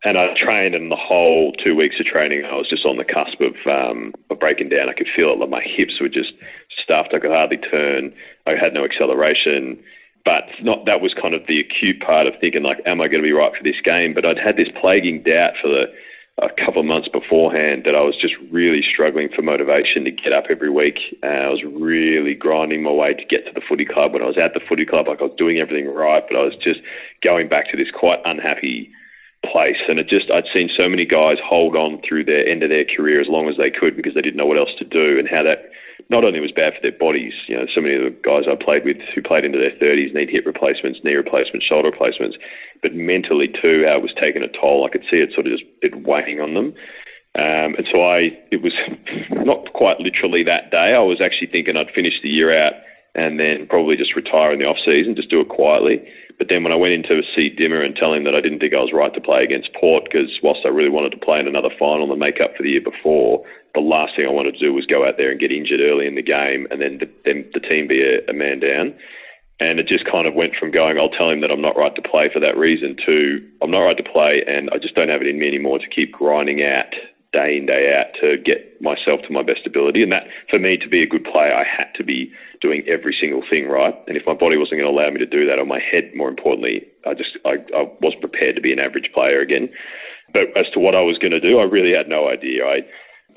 And 0.06 0.18
I 0.18 0.34
trained, 0.34 0.76
and 0.76 0.90
the 0.90 0.96
whole 0.96 1.52
two 1.52 1.76
weeks 1.76 2.00
of 2.00 2.06
training, 2.06 2.46
I 2.46 2.56
was 2.56 2.70
just 2.70 2.86
on 2.86 2.96
the 2.96 3.04
cusp 3.04 3.42
of, 3.42 3.68
um, 3.68 4.14
of 4.30 4.40
breaking 4.40 4.70
down. 4.70 4.88
I 4.88 4.94
could 4.94 5.10
feel 5.10 5.30
it, 5.30 5.40
like 5.40 5.50
my 5.50 5.60
hips 5.60 6.00
were 6.00 6.08
just 6.08 6.36
stuffed. 6.70 7.14
I 7.14 7.20
could 7.20 7.32
hardly 7.32 7.58
turn. 7.58 8.14
I 8.48 8.56
had 8.56 8.74
no 8.74 8.86
acceleration. 8.86 9.84
But 10.24 10.50
not 10.62 10.86
that 10.86 11.02
was 11.02 11.14
kind 11.14 11.34
of 11.34 11.48
the 11.48 11.60
acute 11.60 12.00
part 12.00 12.28
of 12.28 12.38
thinking, 12.38 12.64
like, 12.64 12.82
am 12.86 13.02
I 13.02 13.08
going 13.08 13.24
to 13.24 13.28
be 13.28 13.34
right 13.34 13.54
for 13.56 13.64
this 13.64 13.82
game? 13.82 14.14
But 14.14 14.26
I'd 14.26 14.40
had 14.40 14.58
this 14.58 14.70
plaguing 14.70 15.24
doubt 15.24 15.58
for 15.58 15.68
the 15.68 15.94
a 16.42 16.50
couple 16.50 16.80
of 16.80 16.86
months 16.86 17.10
beforehand 17.10 17.84
that 17.84 17.96
I 17.96 18.02
was 18.02 18.16
just 18.16 18.38
really 18.50 18.82
struggling 18.82 19.30
for 19.30 19.42
motivation 19.42 20.06
to 20.06 20.12
get 20.12 20.32
up 20.32 20.46
every 20.50 20.70
week. 20.70 21.18
Uh, 21.22 21.28
I 21.28 21.50
was 21.50 21.66
really 21.66 22.36
grinding 22.36 22.82
my 22.82 22.92
way 22.92 23.14
to 23.14 23.26
get 23.26 23.46
to 23.48 23.54
the 23.54 23.62
footy 23.62 23.86
club. 23.86 24.14
When 24.14 24.22
I 24.22 24.28
was 24.28 24.38
at 24.38 24.54
the 24.54 24.60
footy 24.60 24.86
club, 24.86 25.08
like 25.08 25.22
I 25.22 25.26
was 25.26 25.36
doing 25.36 25.58
everything 25.58 25.94
right, 25.94 26.26
but 26.26 26.38
I 26.38 26.44
was 26.44 26.56
just 26.56 26.82
going 27.22 27.50
back 27.50 27.68
to 27.70 27.78
this 27.78 27.92
quite 27.92 28.22
unhappy 28.26 28.92
place. 29.44 29.88
And 29.88 30.00
it 30.00 30.08
just, 30.08 30.32
I'd 30.32 30.48
seen 30.48 30.70
so 30.70 30.90
many 30.90 31.06
guys 31.06 31.40
hold 31.40 31.76
on 31.76 32.00
through 32.02 32.26
their 32.26 32.48
end 32.48 32.64
of 32.64 32.70
their 32.70 32.86
career 32.86 33.20
as 33.20 33.30
long 33.30 33.48
as 33.48 33.58
they 33.58 33.72
could 33.72 33.96
because 33.96 34.14
they 34.14 34.22
didn't 34.22 34.38
know 34.38 34.46
what 34.46 34.58
else 34.58 34.74
to 34.76 34.86
do 34.86 35.18
and 35.18 35.28
how 35.28 35.44
that 35.44 35.72
not 36.10 36.26
only 36.26 36.40
was 36.40 36.52
bad 36.52 36.76
for 36.76 36.82
their 36.82 36.92
bodies, 36.92 37.48
you 37.48 37.56
know, 37.56 37.66
so 37.66 37.82
many 37.82 37.96
of 37.96 38.04
the 38.04 38.10
guys 38.10 38.48
I 38.48 38.56
played 38.56 38.84
with 38.84 39.02
who 39.02 39.22
played 39.22 39.46
into 39.46 39.60
their 39.60 39.72
30s 39.72 40.14
need 40.14 40.30
hip 40.30 40.46
replacements, 40.46 41.04
knee 41.04 41.16
replacements, 41.16 41.66
shoulder 41.66 41.90
replacements, 41.90 42.38
but 42.82 42.96
mentally 42.96 43.48
too, 43.48 43.86
how 43.86 43.96
it 43.96 44.02
was 44.02 44.14
taking 44.14 44.42
a 44.42 44.48
toll. 44.48 44.86
I 44.86 44.90
could 44.90 45.06
see 45.06 45.20
it 45.20 45.34
sort 45.34 45.48
of 45.48 45.54
just 45.54 45.66
it 45.82 45.96
weighing 45.96 46.42
on 46.42 46.54
them. 46.54 46.74
Um, 47.36 47.76
and 47.76 47.88
so 47.88 48.02
I, 48.02 48.42
it 48.52 48.62
was 48.62 48.76
not 49.30 49.72
quite 49.74 50.00
literally 50.00 50.44
that 50.44 50.72
day. 50.72 50.96
I 50.96 51.00
was 51.00 51.22
actually 51.22 51.48
thinking 51.48 51.78
I'd 51.78 51.92
finish 51.92 52.22
the 52.22 52.30
year 52.30 52.52
out 52.52 52.74
and 53.20 53.38
then 53.38 53.68
probably 53.68 53.98
just 53.98 54.16
retire 54.16 54.54
in 54.54 54.60
the 54.60 54.66
off 54.66 54.80
season, 54.80 55.14
just 55.14 55.30
do 55.30 55.42
it 55.42 55.50
quietly. 55.50 56.10
But 56.38 56.48
then 56.48 56.64
when 56.64 56.72
I 56.72 56.78
went 56.78 56.94
in 56.94 57.04
to 57.04 57.22
see 57.22 57.54
Dimma 57.54 57.84
and 57.84 57.94
tell 57.94 58.14
him 58.14 58.24
that 58.24 58.34
I 58.34 58.40
didn't 58.40 58.60
think 58.60 58.74
I 58.74 58.82
was 58.82 58.94
right 58.94 59.14
to 59.14 59.20
play 59.20 59.44
against 59.44 59.74
Port, 59.74 60.06
because 60.06 60.42
whilst 60.42 60.66
I 60.66 60.70
really 60.70 60.90
wanted 60.90 61.12
to 61.12 61.18
play 61.18 61.38
in 61.38 61.46
another 61.46 61.70
final 61.70 62.10
and 62.10 62.20
make 62.20 62.40
up 62.40 62.56
for 62.56 62.64
the 62.64 62.70
year 62.70 62.82
before, 62.82 63.44
the 63.74 63.82
last 63.82 64.16
thing 64.16 64.26
I 64.26 64.32
wanted 64.32 64.54
to 64.54 64.60
do 64.62 64.72
was 64.74 64.86
go 64.86 65.06
out 65.06 65.18
there 65.18 65.32
and 65.32 65.40
get 65.40 65.52
injured 65.52 65.82
early 65.82 66.08
in 66.08 66.16
the 66.16 66.22
game 66.22 66.66
and 66.72 66.80
then 66.80 67.00
the, 67.00 67.10
then 67.26 67.46
the 67.54 67.60
team 67.60 67.88
be 67.88 68.02
a, 68.02 68.26
a 68.30 68.34
man 68.34 68.62
down. 68.62 68.96
And 69.60 69.82
it 69.82 69.88
just 69.88 70.06
kind 70.06 70.26
of 70.26 70.34
went 70.34 70.56
from 70.56 70.72
going, 70.72 70.98
I'll 70.98 71.10
tell 71.10 71.30
him 71.30 71.42
that 71.42 71.52
I'm 71.52 71.60
not 71.60 71.76
right 71.76 71.94
to 71.94 72.02
play 72.02 72.30
for 72.30 72.40
that 72.40 72.56
reason 72.56 72.96
to 72.96 73.46
I'm 73.62 73.70
not 73.70 73.84
right 73.84 73.98
to 73.98 74.04
play 74.04 74.46
and 74.46 74.70
I 74.72 74.78
just 74.78 74.96
don't 74.96 75.10
have 75.10 75.20
it 75.22 75.28
in 75.28 75.38
me 75.38 75.50
anymore 75.50 75.80
to 75.80 75.90
keep 75.90 76.14
grinding 76.14 76.64
out 76.64 76.96
day 77.32 77.58
in, 77.58 77.66
day 77.66 77.98
out 77.98 78.14
to 78.16 78.38
get 78.38 78.82
myself 78.82 79.22
to 79.24 79.32
my 79.32 79.44
best 79.44 79.68
ability. 79.68 80.04
And 80.04 80.12
that, 80.12 80.28
for 80.48 80.60
me, 80.60 80.78
to 80.78 80.90
be 80.90 81.04
a 81.04 81.08
good 81.08 81.24
player, 81.24 81.54
I 81.54 81.64
had 81.64 81.94
to 81.96 82.04
be 82.04 82.32
doing 82.60 82.84
every 82.88 83.14
single 83.14 83.42
thing 83.42 83.68
right. 83.68 83.96
And 84.08 84.18
if 84.18 84.26
my 84.26 84.34
body 84.34 84.58
wasn't 84.58 84.82
going 84.82 84.94
to 84.94 85.00
allow 85.00 85.10
me 85.12 85.20
to 85.20 85.26
do 85.26 85.46
that, 85.46 85.60
or 85.60 85.66
my 85.66 85.80
head, 85.80 86.16
more 86.16 86.30
importantly, 86.30 86.88
I 87.06 87.14
just 87.14 87.38
I, 87.46 87.64
I 87.76 87.90
wasn't 88.02 88.22
prepared 88.22 88.56
to 88.56 88.62
be 88.62 88.74
an 88.74 88.80
average 88.80 89.12
player 89.12 89.40
again. 89.40 89.70
But 90.34 90.56
as 90.56 90.70
to 90.72 90.80
what 90.80 90.96
I 90.96 91.02
was 91.02 91.18
going 91.18 91.32
to 91.32 91.40
do, 91.40 91.60
I 91.60 91.64
really 91.64 91.92
had 91.92 92.08
no 92.08 92.30
idea. 92.30 92.68
I 92.68 92.86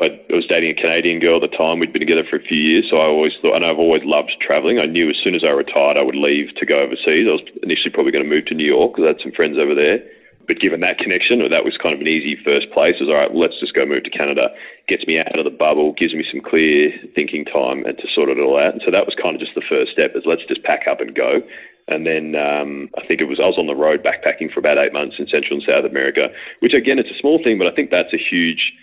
I 0.00 0.20
was 0.30 0.46
dating 0.46 0.70
a 0.70 0.74
Canadian 0.74 1.20
girl 1.20 1.36
at 1.36 1.42
the 1.42 1.48
time. 1.48 1.78
We'd 1.78 1.92
been 1.92 2.00
together 2.00 2.24
for 2.24 2.36
a 2.36 2.40
few 2.40 2.56
years, 2.56 2.88
so 2.88 2.96
I 2.96 3.04
always 3.04 3.36
thought, 3.36 3.56
and 3.56 3.64
I've 3.64 3.78
always 3.78 4.04
loved 4.04 4.40
traveling. 4.40 4.78
I 4.78 4.86
knew 4.86 5.10
as 5.10 5.18
soon 5.18 5.34
as 5.34 5.44
I 5.44 5.52
retired, 5.52 5.96
I 5.96 6.02
would 6.02 6.16
leave 6.16 6.54
to 6.54 6.66
go 6.66 6.80
overseas. 6.80 7.28
I 7.28 7.32
was 7.32 7.42
initially 7.62 7.92
probably 7.92 8.10
going 8.10 8.24
to 8.24 8.30
move 8.30 8.46
to 8.46 8.54
New 8.54 8.64
York 8.64 8.92
because 8.92 9.04
I 9.04 9.08
had 9.08 9.20
some 9.20 9.32
friends 9.32 9.58
over 9.58 9.74
there. 9.74 10.02
But 10.46 10.58
given 10.58 10.80
that 10.80 10.98
connection, 10.98 11.38
that 11.48 11.64
was 11.64 11.78
kind 11.78 11.94
of 11.94 12.00
an 12.00 12.08
easy 12.08 12.34
first 12.36 12.70
place. 12.70 13.00
Was 13.00 13.08
all 13.08 13.14
right. 13.14 13.34
Let's 13.34 13.60
just 13.60 13.74
go 13.74 13.86
move 13.86 14.02
to 14.04 14.10
Canada. 14.10 14.54
Gets 14.86 15.06
me 15.06 15.18
out 15.18 15.38
of 15.38 15.44
the 15.44 15.50
bubble, 15.50 15.92
gives 15.92 16.14
me 16.14 16.22
some 16.22 16.40
clear 16.40 16.90
thinking 17.14 17.44
time, 17.44 17.84
and 17.84 17.96
to 17.98 18.08
sort 18.08 18.28
it 18.28 18.38
all 18.38 18.58
out. 18.58 18.72
And 18.72 18.82
so 18.82 18.90
that 18.90 19.06
was 19.06 19.14
kind 19.14 19.34
of 19.34 19.40
just 19.40 19.54
the 19.54 19.62
first 19.62 19.92
step. 19.92 20.14
Is 20.14 20.26
let's 20.26 20.44
just 20.44 20.62
pack 20.62 20.86
up 20.86 21.00
and 21.00 21.14
go. 21.14 21.42
And 21.88 22.06
then 22.06 22.36
um, 22.36 22.90
I 22.96 23.04
think 23.04 23.20
it 23.20 23.28
was 23.28 23.40
I 23.40 23.46
was 23.46 23.58
on 23.58 23.66
the 23.66 23.76
road 23.76 24.02
backpacking 24.02 24.50
for 24.50 24.60
about 24.60 24.78
eight 24.78 24.92
months 24.92 25.18
in 25.18 25.26
Central 25.26 25.56
and 25.56 25.62
South 25.62 25.84
America, 25.84 26.32
which 26.60 26.74
again 26.74 26.98
it's 26.98 27.10
a 27.10 27.14
small 27.14 27.42
thing, 27.42 27.58
but 27.58 27.66
I 27.66 27.74
think 27.74 27.90
that's 27.90 28.14
a 28.14 28.18
huge 28.18 28.76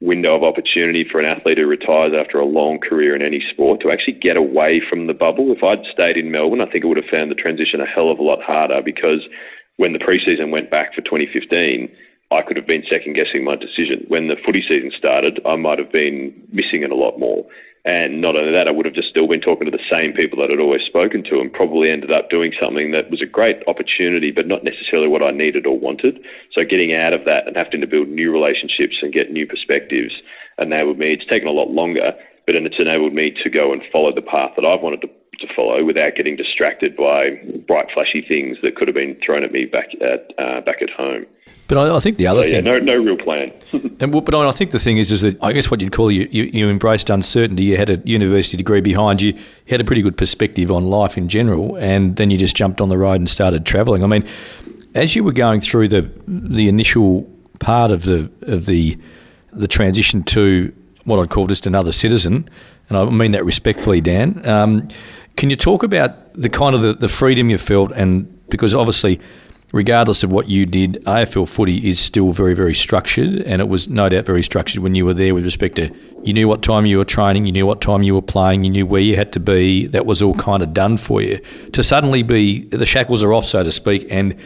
window 0.00 0.34
of 0.34 0.42
opportunity 0.42 1.04
for 1.04 1.18
an 1.18 1.24
athlete 1.24 1.58
who 1.58 1.66
retires 1.66 2.12
after 2.12 2.38
a 2.38 2.44
long 2.44 2.78
career 2.78 3.14
in 3.14 3.22
any 3.22 3.40
sport 3.40 3.80
to 3.80 3.90
actually 3.90 4.12
get 4.12 4.36
away 4.36 4.80
from 4.80 5.06
the 5.06 5.14
bubble. 5.14 5.50
If 5.52 5.64
I'd 5.64 5.86
stayed 5.86 6.16
in 6.16 6.30
Melbourne, 6.30 6.60
I 6.60 6.66
think 6.66 6.84
I 6.84 6.88
would 6.88 6.96
have 6.96 7.06
found 7.06 7.30
the 7.30 7.36
transition 7.36 7.80
a 7.80 7.86
hell 7.86 8.10
of 8.10 8.18
a 8.18 8.22
lot 8.22 8.42
harder 8.42 8.82
because 8.82 9.28
when 9.76 9.92
the 9.92 9.98
preseason 9.98 10.50
went 10.50 10.70
back 10.70 10.94
for 10.94 11.00
2015, 11.00 11.94
I 12.30 12.42
could 12.42 12.56
have 12.56 12.66
been 12.66 12.84
second 12.84 13.12
guessing 13.12 13.44
my 13.44 13.56
decision. 13.56 14.04
When 14.08 14.28
the 14.28 14.36
footy 14.36 14.60
season 14.60 14.90
started, 14.90 15.40
I 15.46 15.56
might 15.56 15.78
have 15.78 15.92
been 15.92 16.46
missing 16.50 16.82
it 16.82 16.90
a 16.90 16.96
lot 16.96 17.18
more. 17.18 17.46
And 17.86 18.22
not 18.22 18.34
only 18.34 18.50
that, 18.50 18.66
I 18.66 18.70
would 18.70 18.86
have 18.86 18.94
just 18.94 19.10
still 19.10 19.28
been 19.28 19.40
talking 19.40 19.66
to 19.66 19.76
the 19.76 19.82
same 19.82 20.14
people 20.14 20.38
that 20.38 20.50
I'd 20.50 20.58
always 20.58 20.82
spoken 20.82 21.22
to 21.24 21.40
and 21.40 21.52
probably 21.52 21.90
ended 21.90 22.10
up 22.10 22.30
doing 22.30 22.50
something 22.50 22.92
that 22.92 23.10
was 23.10 23.20
a 23.20 23.26
great 23.26 23.62
opportunity, 23.68 24.30
but 24.30 24.46
not 24.46 24.64
necessarily 24.64 25.06
what 25.06 25.22
I 25.22 25.32
needed 25.32 25.66
or 25.66 25.78
wanted. 25.78 26.24
So 26.48 26.64
getting 26.64 26.94
out 26.94 27.12
of 27.12 27.26
that 27.26 27.46
and 27.46 27.56
having 27.56 27.82
to 27.82 27.86
build 27.86 28.08
new 28.08 28.32
relationships 28.32 29.02
and 29.02 29.12
get 29.12 29.30
new 29.30 29.46
perspectives 29.46 30.22
enabled 30.58 30.98
me, 30.98 31.12
it's 31.12 31.26
taken 31.26 31.46
a 31.46 31.52
lot 31.52 31.70
longer, 31.70 32.16
but 32.46 32.54
it's 32.54 32.80
enabled 32.80 33.12
me 33.12 33.30
to 33.32 33.50
go 33.50 33.74
and 33.74 33.84
follow 33.84 34.12
the 34.12 34.22
path 34.22 34.54
that 34.56 34.64
I've 34.64 34.80
wanted 34.80 35.02
to 35.02 35.10
to 35.38 35.48
follow 35.48 35.84
without 35.84 36.14
getting 36.14 36.36
distracted 36.36 36.96
by 36.96 37.40
bright, 37.66 37.90
flashy 37.90 38.20
things 38.20 38.60
that 38.60 38.76
could 38.76 38.88
have 38.88 38.94
been 38.94 39.14
thrown 39.16 39.44
at 39.44 39.52
me 39.52 39.66
back 39.66 39.94
at 40.00 40.32
uh, 40.38 40.60
back 40.60 40.82
at 40.82 40.90
home. 40.90 41.26
But 41.66 41.78
I, 41.78 41.96
I 41.96 42.00
think 42.00 42.18
the 42.18 42.26
other 42.26 42.42
so, 42.42 42.50
thing, 42.50 42.66
yeah, 42.66 42.78
no, 42.78 42.78
no 42.78 43.02
real 43.02 43.16
plan. 43.16 43.52
and 44.00 44.12
but 44.12 44.34
I 44.34 44.50
think 44.50 44.72
the 44.72 44.78
thing 44.78 44.98
is, 44.98 45.10
is 45.10 45.22
that 45.22 45.42
I 45.42 45.52
guess 45.52 45.70
what 45.70 45.80
you'd 45.80 45.92
call 45.92 46.10
you, 46.10 46.28
you, 46.30 46.44
you 46.44 46.68
embraced 46.68 47.08
uncertainty. 47.08 47.64
You 47.64 47.76
had 47.78 47.88
a 47.88 47.96
university 48.04 48.56
degree 48.56 48.82
behind 48.82 49.22
you. 49.22 49.32
You 49.32 49.70
had 49.70 49.80
a 49.80 49.84
pretty 49.84 50.02
good 50.02 50.18
perspective 50.18 50.70
on 50.70 50.86
life 50.86 51.16
in 51.16 51.28
general, 51.28 51.76
and 51.76 52.16
then 52.16 52.30
you 52.30 52.36
just 52.36 52.54
jumped 52.54 52.80
on 52.80 52.90
the 52.90 52.98
road 52.98 53.14
and 53.14 53.30
started 53.30 53.64
travelling. 53.64 54.04
I 54.04 54.06
mean, 54.06 54.28
as 54.94 55.16
you 55.16 55.24
were 55.24 55.32
going 55.32 55.60
through 55.60 55.88
the 55.88 56.10
the 56.26 56.68
initial 56.68 57.22
part 57.60 57.90
of 57.90 58.04
the 58.04 58.30
of 58.42 58.66
the 58.66 58.98
the 59.52 59.68
transition 59.68 60.22
to 60.24 60.72
what 61.04 61.18
I'd 61.18 61.30
call 61.30 61.46
just 61.46 61.66
another 61.66 61.92
citizen, 61.92 62.48
and 62.90 62.98
I 62.98 63.04
mean 63.06 63.32
that 63.32 63.44
respectfully, 63.44 64.02
Dan. 64.02 64.46
Um, 64.46 64.88
can 65.36 65.50
you 65.50 65.56
talk 65.56 65.82
about 65.82 66.32
the 66.34 66.48
kind 66.48 66.74
of 66.74 66.82
the, 66.82 66.94
the 66.94 67.08
freedom 67.08 67.50
you 67.50 67.58
felt, 67.58 67.92
and 67.92 68.28
because 68.48 68.74
obviously, 68.74 69.20
regardless 69.72 70.22
of 70.22 70.30
what 70.30 70.48
you 70.48 70.66
did, 70.66 70.94
AFL 71.04 71.48
footy 71.48 71.88
is 71.88 71.98
still 71.98 72.32
very, 72.32 72.54
very 72.54 72.74
structured, 72.74 73.40
and 73.42 73.60
it 73.60 73.68
was 73.68 73.88
no 73.88 74.08
doubt 74.08 74.26
very 74.26 74.42
structured 74.42 74.82
when 74.82 74.94
you 74.94 75.04
were 75.04 75.14
there 75.14 75.34
with 75.34 75.44
respect 75.44 75.76
to 75.76 75.90
you 76.22 76.32
knew 76.32 76.48
what 76.48 76.62
time 76.62 76.86
you 76.86 76.98
were 76.98 77.04
training, 77.04 77.46
you 77.46 77.52
knew 77.52 77.66
what 77.66 77.80
time 77.80 78.02
you 78.02 78.14
were 78.14 78.22
playing, 78.22 78.64
you 78.64 78.70
knew 78.70 78.86
where 78.86 79.00
you 79.00 79.16
had 79.16 79.32
to 79.32 79.40
be. 79.40 79.86
That 79.88 80.06
was 80.06 80.22
all 80.22 80.34
kind 80.34 80.62
of 80.62 80.72
done 80.72 80.96
for 80.96 81.20
you. 81.20 81.40
To 81.72 81.82
suddenly 81.82 82.22
be 82.22 82.64
the 82.66 82.86
shackles 82.86 83.22
are 83.22 83.34
off, 83.34 83.44
so 83.44 83.64
to 83.64 83.72
speak, 83.72 84.06
and 84.10 84.36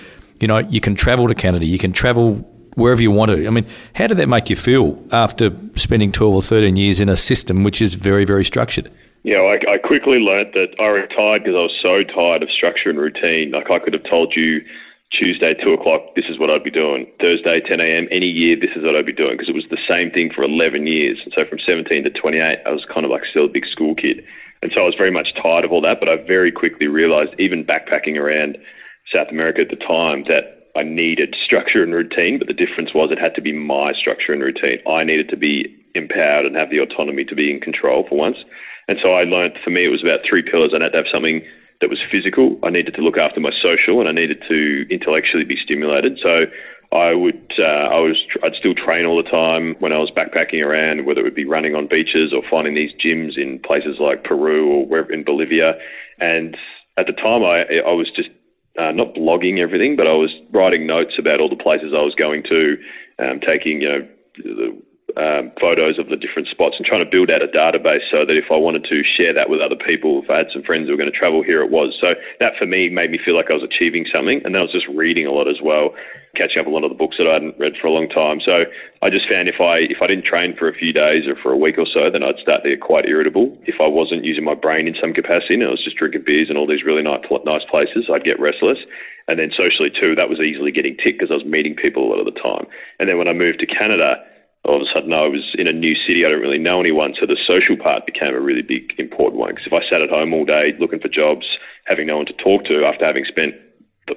you 0.40 0.48
know 0.48 0.58
you 0.58 0.80
can 0.80 0.94
travel 0.94 1.28
to 1.28 1.34
Canada, 1.34 1.66
you 1.66 1.78
can 1.78 1.92
travel 1.92 2.36
wherever 2.74 3.02
you 3.02 3.10
want 3.10 3.30
to. 3.30 3.46
I 3.46 3.50
mean, 3.50 3.66
how 3.94 4.06
did 4.06 4.16
that 4.18 4.28
make 4.28 4.48
you 4.48 4.56
feel 4.56 5.02
after 5.10 5.50
spending 5.74 6.12
12 6.12 6.34
or 6.34 6.42
13 6.42 6.76
years 6.76 7.00
in 7.00 7.08
a 7.08 7.16
system 7.16 7.64
which 7.64 7.82
is 7.82 7.94
very, 7.94 8.24
very 8.24 8.44
structured? 8.44 8.90
Yeah, 9.28 9.42
I, 9.42 9.72
I 9.72 9.76
quickly 9.76 10.18
learnt 10.20 10.52
that 10.54 10.74
I 10.80 10.88
retired 10.88 11.44
because 11.44 11.54
I 11.54 11.62
was 11.64 11.74
so 11.76 12.02
tired 12.02 12.42
of 12.42 12.50
structure 12.50 12.88
and 12.88 12.98
routine. 12.98 13.50
Like 13.50 13.70
I 13.70 13.78
could 13.78 13.92
have 13.92 14.02
told 14.04 14.34
you 14.34 14.62
Tuesday, 15.10 15.52
2 15.52 15.74
o'clock, 15.74 16.14
this 16.14 16.30
is 16.30 16.38
what 16.38 16.48
I'd 16.48 16.62
be 16.62 16.70
doing. 16.70 17.06
Thursday, 17.18 17.60
10 17.60 17.78
a.m., 17.78 18.08
any 18.10 18.26
year, 18.26 18.56
this 18.56 18.74
is 18.74 18.82
what 18.84 18.96
I'd 18.96 19.04
be 19.04 19.12
doing 19.12 19.32
because 19.32 19.50
it 19.50 19.54
was 19.54 19.66
the 19.66 19.76
same 19.76 20.10
thing 20.10 20.30
for 20.30 20.44
11 20.44 20.86
years. 20.86 21.24
And 21.24 21.34
so 21.34 21.44
from 21.44 21.58
17 21.58 22.04
to 22.04 22.10
28, 22.10 22.58
I 22.64 22.72
was 22.72 22.86
kind 22.86 23.04
of 23.04 23.10
like 23.10 23.26
still 23.26 23.44
a 23.44 23.50
big 23.50 23.66
school 23.66 23.94
kid. 23.94 24.24
And 24.62 24.72
so 24.72 24.82
I 24.82 24.86
was 24.86 24.94
very 24.94 25.10
much 25.10 25.34
tired 25.34 25.66
of 25.66 25.72
all 25.72 25.82
that, 25.82 26.00
but 26.00 26.08
I 26.08 26.16
very 26.16 26.50
quickly 26.50 26.88
realized, 26.88 27.34
even 27.38 27.66
backpacking 27.66 28.18
around 28.18 28.56
South 29.04 29.30
America 29.30 29.60
at 29.60 29.68
the 29.68 29.76
time, 29.76 30.22
that 30.22 30.46
I 30.74 30.84
needed 30.84 31.34
structure 31.34 31.82
and 31.82 31.92
routine, 31.94 32.38
but 32.38 32.48
the 32.48 32.54
difference 32.54 32.94
was 32.94 33.10
it 33.10 33.18
had 33.18 33.34
to 33.34 33.42
be 33.42 33.52
my 33.52 33.92
structure 33.92 34.32
and 34.32 34.42
routine. 34.42 34.78
I 34.86 35.04
needed 35.04 35.28
to 35.28 35.36
be 35.36 35.66
empowered 35.94 36.46
and 36.46 36.56
have 36.56 36.70
the 36.70 36.78
autonomy 36.78 37.26
to 37.26 37.34
be 37.34 37.50
in 37.50 37.60
control 37.60 38.04
for 38.04 38.16
once. 38.16 38.46
And 38.88 38.98
so 38.98 39.12
I 39.12 39.24
learned 39.24 39.58
for 39.58 39.70
me 39.70 39.84
it 39.84 39.90
was 39.90 40.02
about 40.02 40.22
three 40.22 40.42
pillars. 40.42 40.72
I 40.74 40.82
had 40.82 40.92
to 40.92 40.98
have 40.98 41.08
something 41.08 41.42
that 41.80 41.90
was 41.90 42.02
physical. 42.02 42.58
I 42.62 42.70
needed 42.70 42.94
to 42.94 43.02
look 43.02 43.18
after 43.18 43.40
my 43.40 43.50
social, 43.50 44.00
and 44.00 44.08
I 44.08 44.12
needed 44.12 44.40
to 44.42 44.86
intellectually 44.90 45.44
be 45.44 45.56
stimulated. 45.56 46.18
So 46.18 46.46
I 46.90 47.14
would, 47.14 47.54
uh, 47.58 47.90
I 47.92 48.00
was, 48.00 48.26
I'd 48.42 48.54
still 48.54 48.74
train 48.74 49.04
all 49.04 49.16
the 49.16 49.22
time 49.22 49.76
when 49.78 49.92
I 49.92 49.98
was 49.98 50.10
backpacking 50.10 50.66
around, 50.66 51.04
whether 51.04 51.20
it 51.20 51.24
would 51.24 51.34
be 51.34 51.44
running 51.44 51.76
on 51.76 51.86
beaches 51.86 52.32
or 52.32 52.42
finding 52.42 52.74
these 52.74 52.94
gyms 52.94 53.36
in 53.36 53.58
places 53.60 54.00
like 54.00 54.24
Peru 54.24 54.66
or 54.68 54.86
where 54.86 55.04
in 55.04 55.22
Bolivia. 55.22 55.76
And 56.18 56.58
at 56.96 57.06
the 57.06 57.12
time, 57.12 57.44
I, 57.44 57.82
I 57.86 57.92
was 57.92 58.10
just 58.10 58.30
uh, 58.78 58.92
not 58.92 59.14
blogging 59.14 59.58
everything, 59.58 59.96
but 59.96 60.06
I 60.06 60.14
was 60.14 60.40
writing 60.50 60.86
notes 60.86 61.18
about 61.18 61.40
all 61.40 61.48
the 61.48 61.56
places 61.56 61.92
I 61.92 62.02
was 62.02 62.14
going 62.14 62.42
to, 62.44 62.78
um, 63.18 63.38
taking, 63.38 63.82
you 63.82 63.88
know, 63.88 64.08
the 64.36 64.82
um, 65.18 65.50
photos 65.58 65.98
of 65.98 66.08
the 66.08 66.16
different 66.16 66.46
spots 66.46 66.76
and 66.76 66.86
trying 66.86 67.02
to 67.02 67.10
build 67.10 67.30
out 67.30 67.42
a 67.42 67.48
database 67.48 68.02
so 68.02 68.24
that 68.24 68.36
if 68.36 68.52
I 68.52 68.56
wanted 68.56 68.84
to 68.84 69.02
share 69.02 69.32
that 69.32 69.50
with 69.50 69.60
other 69.60 69.76
people, 69.76 70.22
if 70.22 70.30
I 70.30 70.38
had 70.38 70.50
some 70.50 70.62
friends 70.62 70.86
who 70.86 70.92
were 70.92 70.96
going 70.96 71.10
to 71.10 71.16
travel, 71.16 71.42
here 71.42 71.60
it 71.60 71.70
was. 71.70 71.98
So 71.98 72.14
that 72.38 72.56
for 72.56 72.66
me 72.66 72.88
made 72.88 73.10
me 73.10 73.18
feel 73.18 73.34
like 73.34 73.50
I 73.50 73.54
was 73.54 73.64
achieving 73.64 74.06
something. 74.06 74.36
And 74.44 74.54
then 74.54 74.60
I 74.60 74.62
was 74.62 74.72
just 74.72 74.86
reading 74.86 75.26
a 75.26 75.32
lot 75.32 75.48
as 75.48 75.60
well, 75.60 75.94
catching 76.36 76.60
up 76.60 76.68
a 76.68 76.70
lot 76.70 76.84
of 76.84 76.90
the 76.90 76.94
books 76.94 77.16
that 77.16 77.26
I 77.26 77.32
hadn't 77.32 77.58
read 77.58 77.76
for 77.76 77.88
a 77.88 77.90
long 77.90 78.08
time. 78.08 78.38
So 78.38 78.64
I 79.02 79.10
just 79.10 79.28
found 79.28 79.48
if 79.48 79.60
I 79.60 79.78
if 79.78 80.02
I 80.02 80.06
didn't 80.06 80.24
train 80.24 80.54
for 80.54 80.68
a 80.68 80.74
few 80.74 80.92
days 80.92 81.26
or 81.26 81.34
for 81.34 81.52
a 81.52 81.56
week 81.56 81.78
or 81.78 81.86
so, 81.86 82.10
then 82.10 82.22
I'd 82.22 82.38
start 82.38 82.62
to 82.62 82.70
get 82.70 82.80
quite 82.80 83.06
irritable. 83.06 83.58
If 83.64 83.80
I 83.80 83.88
wasn't 83.88 84.24
using 84.24 84.44
my 84.44 84.54
brain 84.54 84.86
in 84.86 84.94
some 84.94 85.12
capacity 85.12 85.54
and 85.54 85.64
I 85.64 85.70
was 85.70 85.82
just 85.82 85.96
drinking 85.96 86.22
beers 86.22 86.48
and 86.48 86.56
all 86.56 86.66
these 86.66 86.84
really 86.84 87.02
nice 87.02 87.24
nice 87.44 87.64
places, 87.64 88.08
I'd 88.08 88.22
get 88.22 88.38
restless. 88.38 88.86
And 89.26 89.38
then 89.38 89.50
socially 89.50 89.90
too, 89.90 90.14
that 90.14 90.28
was 90.28 90.38
easily 90.38 90.70
getting 90.70 90.96
ticked 90.96 91.18
because 91.18 91.30
I 91.30 91.34
was 91.34 91.44
meeting 91.44 91.74
people 91.74 92.04
a 92.04 92.08
lot 92.08 92.18
of 92.18 92.24
the 92.24 92.40
time. 92.40 92.66
And 93.00 93.08
then 93.08 93.18
when 93.18 93.28
I 93.28 93.34
moved 93.34 93.58
to 93.60 93.66
Canada, 93.66 94.24
all 94.64 94.76
of 94.76 94.82
a 94.82 94.86
sudden 94.86 95.12
I 95.12 95.28
was 95.28 95.54
in 95.54 95.66
a 95.66 95.72
new 95.72 95.94
city. 95.94 96.24
I 96.24 96.30
don't 96.30 96.40
really 96.40 96.58
know 96.58 96.80
anyone. 96.80 97.14
So 97.14 97.26
the 97.26 97.36
social 97.36 97.76
part 97.76 98.06
became 98.06 98.34
a 98.34 98.40
really 98.40 98.62
big, 98.62 98.98
important 98.98 99.40
one. 99.40 99.50
Because 99.50 99.66
if 99.66 99.72
I 99.72 99.80
sat 99.80 100.02
at 100.02 100.10
home 100.10 100.34
all 100.34 100.44
day 100.44 100.72
looking 100.78 101.00
for 101.00 101.08
jobs, 101.08 101.58
having 101.86 102.06
no 102.06 102.16
one 102.16 102.26
to 102.26 102.32
talk 102.32 102.64
to 102.64 102.84
after 102.84 103.04
having 103.04 103.24
spent 103.24 103.54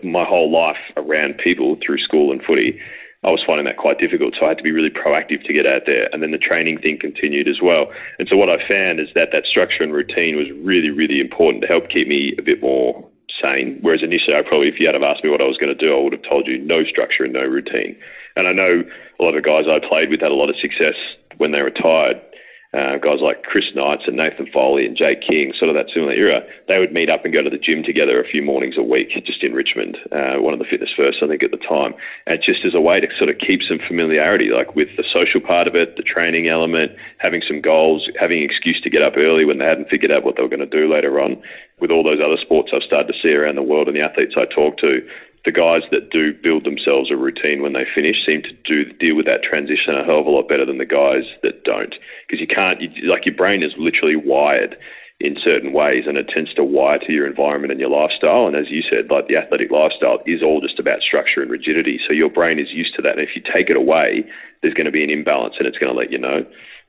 my 0.04 0.24
whole 0.24 0.50
life 0.50 0.92
around 0.98 1.38
people 1.38 1.76
through 1.76 1.98
school 1.98 2.32
and 2.32 2.44
footy, 2.44 2.80
I 3.24 3.30
was 3.30 3.44
finding 3.44 3.66
that 3.66 3.78
quite 3.78 4.00
difficult. 4.00 4.36
So 4.36 4.46
I 4.46 4.50
had 4.50 4.58
to 4.58 4.64
be 4.64 4.72
really 4.72 4.90
proactive 4.90 5.44
to 5.44 5.54
get 5.54 5.68
out 5.68 5.86
there. 5.86 6.10
And 6.12 6.24
then 6.24 6.32
the 6.32 6.40
training 6.40 6.80
thing 6.80 6.98
continued 6.98 7.48
as 7.48 7.62
well. 7.62 7.92
And 8.18 8.28
so 8.28 8.36
what 8.36 8.50
I 8.50 8.58
found 8.58 9.00
is 9.00 9.14
that 9.14 9.32
that 9.32 9.46
structure 9.46 9.84
and 9.84 9.94
routine 9.94 10.36
was 10.36 10.52
really, 10.52 10.90
really 10.90 11.22
important 11.22 11.62
to 11.62 11.68
help 11.68 11.88
keep 11.88 12.08
me 12.08 12.34
a 12.40 12.42
bit 12.42 12.62
more 12.62 13.11
sane. 13.32 13.80
Whereas 13.82 14.04
initially, 14.04 14.36
I 14.36 14.42
probably, 14.42 14.68
if 14.68 14.80
you 14.80 14.86
had 14.86 14.96
have 14.96 15.04
asked 15.04 15.24
me 15.24 15.30
what 15.30 15.42
I 15.42 15.48
was 15.48 15.58
going 15.58 15.76
to 15.76 15.86
do, 15.86 15.98
I 15.98 16.02
would 16.02 16.14
have 16.14 16.22
told 16.22 16.48
you 16.48 16.60
no 16.60 16.84
structure 16.84 17.24
and 17.24 17.34
no 17.34 17.46
routine. 17.46 17.98
And 18.36 18.48
I 18.48 18.54
know 18.54 18.84
a 19.20 19.24
lot 19.24 19.36
of 19.36 19.44
guys 19.44 19.68
I 19.68 19.80
played 19.80 20.10
with 20.10 20.22
had 20.22 20.32
a 20.32 20.36
lot 20.36 20.50
of 20.50 20.58
success 20.58 21.18
when 21.38 21.52
they 21.52 21.64
retired. 21.64 22.22
Uh, 22.74 22.98
guys 22.98 23.20
like 23.20 23.44
Chris 23.44 23.76
Knights 23.76 24.08
and 24.08 24.16
Nathan 24.16 24.46
Foley 24.46 24.86
and 24.86 24.96
Jake 24.96 25.20
King, 25.20 25.52
sort 25.52 25.68
of 25.68 25.76
that 25.76 25.90
similar 25.90 26.14
era, 26.14 26.46
they 26.68 26.80
would 26.80 26.94
meet 26.94 27.10
up 27.10 27.26
and 27.26 27.34
go 27.34 27.44
to 27.44 27.50
the 27.50 27.58
gym 27.58 27.84
together 27.84 28.22
a 28.22 28.24
few 28.24 28.42
mornings 28.42 28.78
a 28.78 28.84
week, 28.84 29.10
just 29.26 29.44
in 29.44 29.54
Richmond, 29.54 30.00
uh, 30.14 30.38
one 30.38 30.54
of 30.54 30.60
the 30.60 30.66
fitness 30.66 30.94
first, 30.94 31.22
I 31.22 31.28
think, 31.28 31.44
at 31.44 31.52
the 31.52 31.58
time, 31.58 31.94
and 32.28 32.42
just 32.42 32.64
as 32.64 32.74
a 32.74 32.80
way 32.80 33.02
to 33.02 33.14
sort 33.14 33.30
of 33.30 33.40
keep 33.40 33.62
some 33.62 33.78
familiarity, 33.78 34.52
like 34.52 34.74
with 34.74 34.96
the 34.96 35.04
social 35.04 35.42
part 35.42 35.68
of 35.68 35.76
it, 35.76 35.98
the 35.98 36.04
training 36.04 36.48
element, 36.48 36.96
having 37.18 37.42
some 37.42 37.60
goals, 37.60 38.10
having 38.18 38.38
an 38.38 38.46
excuse 38.46 38.80
to 38.82 38.90
get 38.90 39.02
up 39.02 39.18
early 39.18 39.44
when 39.44 39.58
they 39.58 39.66
hadn't 39.66 39.90
figured 39.90 40.12
out 40.12 40.24
what 40.24 40.38
they 40.38 40.44
were 40.44 40.48
going 40.48 40.62
to 40.62 40.66
do 40.66 40.88
later 40.88 41.20
on. 41.20 41.42
With 41.80 41.92
all 41.92 42.04
those 42.04 42.22
other 42.22 42.38
sports 42.38 42.74
I've 42.74 42.84
started 42.84 43.12
to 43.12 43.20
see 43.20 43.36
around 43.36 43.56
the 43.56 43.64
world 43.64 43.88
and 43.88 43.98
the 43.98 44.02
athletes 44.02 44.38
I 44.38 44.46
talk 44.46 44.78
to, 44.78 45.06
the 45.44 45.52
guys 45.52 45.90
that 45.90 46.12
do 46.12 46.34
build 46.34 46.64
themselves 46.64 47.10
a 47.10 47.18
routine 47.18 47.62
when 47.62 47.74
they 47.74 47.86
finish 47.86 48.26
seem 48.26 48.42
to 48.44 48.54
do 48.54 48.86
deal 48.86 49.16
with 49.16 49.26
that 49.26 49.42
transition 49.42 49.96
a 49.96 50.04
hell 50.04 50.20
of 50.20 50.28
a 50.28 50.30
lot 50.30 50.48
better 50.48 50.66
than 50.66 50.78
the 50.78 50.86
guys 50.86 51.38
that 51.42 51.64
don't. 51.64 52.00
Because 52.28 52.40
you 52.40 52.48
can't, 52.48 52.80
you, 52.80 53.10
like 53.10 53.26
your 53.26 53.36
brain 53.36 53.64
is 53.64 53.78
literally 53.78 54.16
wired 54.16 54.78
in 55.20 55.36
certain 55.36 55.72
ways 55.72 56.08
and 56.08 56.18
it 56.18 56.28
tends 56.28 56.54
to 56.54 56.64
wire 56.64 57.00
to 57.00 57.14
your 57.14 57.28
environment 57.28 57.72
and 57.72 57.80
your 57.80 57.90
lifestyle. 57.90 58.48
And 58.48 58.56
as 58.56 58.70
you 58.70 58.82
said, 58.82 59.10
like 59.10 59.28
the 59.28 59.38
athletic 59.38 59.72
lifestyle 59.72 60.22
is 60.26 60.44
all 60.44 60.62
just 60.62 60.80
about 60.80 61.02
structure 61.02 61.42
and 61.42 61.52
rigidity. 61.52 61.98
So 61.98 62.14
your 62.14 62.30
brain 62.30 62.60
is 62.60 62.74
used 62.74 62.96
to 62.96 63.02
that. 63.04 63.14
And 63.14 63.22
if 63.22 63.36
you 63.36 63.42
take 63.42 63.70
it 63.70 63.78
away, 63.78 64.28
there's 64.62 64.74
going 64.74 64.86
to 64.86 64.92
be 64.92 65.04
an 65.04 65.10
imbalance 65.10 65.58
and 65.58 65.68
it's 65.68 65.80
going 65.80 65.92
to 65.92 65.98
let 65.98 66.12
you 66.12 66.18
know. 66.18 66.46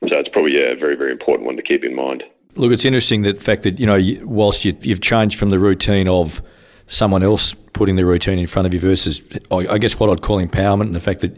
So 0.07 0.17
it's 0.19 0.29
probably 0.29 0.63
a 0.63 0.75
very, 0.75 0.95
very 0.95 1.11
important 1.11 1.45
one 1.45 1.55
to 1.57 1.63
keep 1.63 1.83
in 1.83 1.95
mind. 1.95 2.23
Look, 2.55 2.71
it's 2.71 2.85
interesting 2.85 3.23
that 3.23 3.41
fact 3.41 3.63
that, 3.63 3.79
you 3.79 3.85
know, 3.85 3.99
whilst 4.25 4.63
you, 4.63 4.77
you've 4.81 5.01
changed 5.01 5.39
from 5.39 5.49
the 5.49 5.57
routine 5.57 6.07
of 6.07 6.41
someone 6.87 7.23
else 7.23 7.53
putting 7.73 7.95
the 7.95 8.05
routine 8.05 8.39
in 8.39 8.47
front 8.47 8.65
of 8.65 8.73
you 8.73 8.79
versus, 8.79 9.21
I 9.51 9.77
guess, 9.77 9.99
what 9.99 10.09
I'd 10.09 10.21
call 10.21 10.37
empowerment 10.37 10.83
and 10.83 10.95
the 10.95 10.99
fact 10.99 11.21
that 11.21 11.37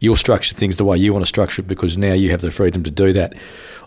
you'll 0.00 0.16
structure 0.16 0.54
things 0.54 0.76
the 0.76 0.84
way 0.84 0.96
you 0.96 1.12
want 1.12 1.22
to 1.22 1.26
structure 1.28 1.62
it 1.62 1.68
because 1.68 1.96
now 1.96 2.12
you 2.12 2.30
have 2.30 2.40
the 2.40 2.50
freedom 2.50 2.82
to 2.84 2.90
do 2.90 3.12
that. 3.12 3.34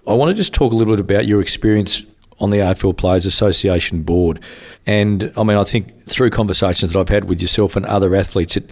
I 0.08 0.14
want 0.14 0.30
to 0.30 0.36
just 0.36 0.54
talk 0.54 0.72
a 0.72 0.76
little 0.76 0.94
bit 0.94 1.00
about 1.00 1.28
your 1.28 1.42
experience 1.42 2.04
on 2.40 2.50
the 2.52 2.58
AFL 2.58 2.98
Players 2.98 3.26
Association 3.26 4.04
board. 4.04 4.42
And 4.86 5.32
I 5.36 5.44
mean, 5.44 5.58
I 5.58 5.64
think 5.64 6.06
through 6.06 6.30
conversations 6.30 6.94
that 6.94 7.00
I've 7.00 7.10
had 7.10 7.26
with 7.26 7.42
yourself 7.42 7.76
and 7.76 7.86
other 7.86 8.16
athletes, 8.16 8.58
it, 8.58 8.72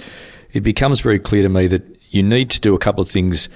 it 0.53 0.61
becomes 0.61 1.01
very 1.01 1.19
clear 1.19 1.43
to 1.43 1.49
me 1.49 1.67
that 1.67 1.83
you 2.09 2.23
need 2.23 2.49
to 2.51 2.59
do 2.59 2.73
a 2.73 2.79
couple 2.79 3.01
of 3.01 3.09
things 3.09 3.49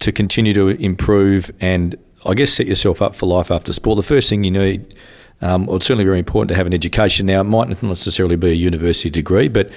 to 0.00 0.12
continue 0.12 0.52
to 0.54 0.68
improve 0.68 1.50
and 1.60 1.96
I 2.24 2.34
guess 2.34 2.52
set 2.52 2.66
yourself 2.66 3.02
up 3.02 3.14
for 3.14 3.26
life 3.26 3.50
after 3.50 3.72
sport. 3.72 3.96
The 3.96 4.02
first 4.02 4.28
thing 4.28 4.44
you 4.44 4.50
need 4.50 4.94
um, 5.40 5.66
well, 5.66 5.76
it's 5.76 5.86
certainly 5.86 6.04
very 6.04 6.18
important 6.18 6.48
to 6.48 6.54
have 6.56 6.66
an 6.66 6.74
education. 6.74 7.26
Now, 7.26 7.40
it 7.40 7.44
might 7.44 7.68
not 7.68 7.82
necessarily 7.82 8.36
be 8.36 8.50
a 8.50 8.54
university 8.54 9.10
degree, 9.10 9.48
but 9.48 9.70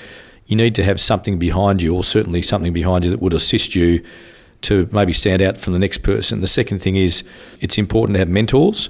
you 0.48 0.56
need 0.56 0.76
to 0.76 0.84
have 0.84 1.00
something 1.00 1.38
behind 1.38 1.82
you, 1.82 1.94
or 1.94 2.04
certainly 2.04 2.42
something 2.42 2.74
behind 2.74 3.06
you 3.06 3.12
that 3.12 3.22
would 3.22 3.34
assist 3.34 3.76
you 3.76 4.04
to 4.62 4.88
maybe 4.92 5.14
stand 5.14 5.42
out 5.42 5.58
from 5.58 5.74
the 5.74 5.80
next 5.80 6.00
person. 6.00 6.42
The 6.42 6.48
second 6.48 6.80
thing 6.80 6.96
is 6.96 7.24
it's 7.60 7.78
important 7.78 8.16
to 8.16 8.20
have 8.20 8.30
mentors, 8.30 8.90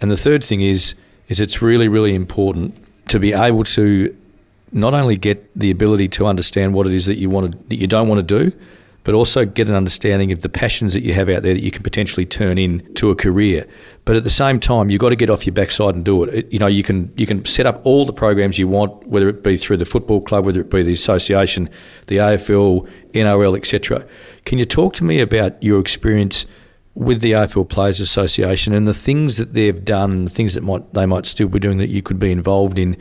and 0.00 0.10
the 0.10 0.16
third 0.16 0.44
thing 0.44 0.60
is 0.60 0.94
is 1.28 1.40
it's 1.40 1.62
really 1.62 1.88
really 1.88 2.14
important 2.14 2.74
to 3.08 3.18
be 3.18 3.32
able 3.32 3.64
to 3.64 4.16
not 4.72 4.94
only 4.94 5.16
get 5.16 5.50
the 5.58 5.70
ability 5.70 6.08
to 6.08 6.26
understand 6.26 6.74
what 6.74 6.86
it 6.86 6.94
is 6.94 7.06
that 7.06 7.16
you 7.16 7.28
want 7.28 7.52
to, 7.52 7.58
that 7.68 7.76
you 7.76 7.86
don't 7.86 8.08
want 8.08 8.26
to 8.26 8.44
do, 8.44 8.56
but 9.04 9.14
also 9.14 9.44
get 9.44 9.68
an 9.68 9.74
understanding 9.74 10.30
of 10.32 10.42
the 10.42 10.48
passions 10.48 10.92
that 10.94 11.02
you 11.02 11.14
have 11.14 11.28
out 11.28 11.42
there 11.42 11.54
that 11.54 11.62
you 11.62 11.70
can 11.70 11.82
potentially 11.82 12.26
turn 12.26 12.58
into 12.58 13.10
a 13.10 13.14
career. 13.14 13.66
But 14.04 14.16
at 14.16 14.24
the 14.24 14.30
same 14.30 14.60
time, 14.60 14.90
you've 14.90 15.00
got 15.00 15.08
to 15.10 15.16
get 15.16 15.30
off 15.30 15.46
your 15.46 15.54
backside 15.54 15.94
and 15.94 16.04
do 16.04 16.22
it. 16.24 16.34
it. 16.34 16.52
You 16.52 16.58
know, 16.58 16.66
you 16.66 16.82
can 16.82 17.12
you 17.16 17.26
can 17.26 17.44
set 17.44 17.66
up 17.66 17.80
all 17.84 18.04
the 18.04 18.12
programs 18.12 18.58
you 18.58 18.68
want, 18.68 19.06
whether 19.06 19.28
it 19.28 19.42
be 19.42 19.56
through 19.56 19.78
the 19.78 19.84
football 19.84 20.20
club, 20.20 20.44
whether 20.44 20.60
it 20.60 20.70
be 20.70 20.82
the 20.82 20.92
association, 20.92 21.70
the 22.08 22.16
AFL, 22.16 22.88
NRL, 23.12 23.56
etc. 23.56 24.06
Can 24.44 24.58
you 24.58 24.64
talk 24.64 24.94
to 24.94 25.04
me 25.04 25.20
about 25.20 25.62
your 25.62 25.80
experience 25.80 26.46
with 26.94 27.20
the 27.20 27.32
AFL 27.32 27.68
Players 27.68 28.00
Association 28.00 28.74
and 28.74 28.86
the 28.86 28.94
things 28.94 29.38
that 29.38 29.54
they've 29.54 29.84
done, 29.84 30.10
and 30.10 30.26
the 30.26 30.30
things 30.30 30.54
that 30.54 30.62
might 30.62 30.92
they 30.92 31.06
might 31.06 31.24
still 31.24 31.48
be 31.48 31.58
doing 31.58 31.78
that 31.78 31.88
you 31.88 32.02
could 32.02 32.18
be 32.18 32.30
involved 32.30 32.78
in 32.78 32.96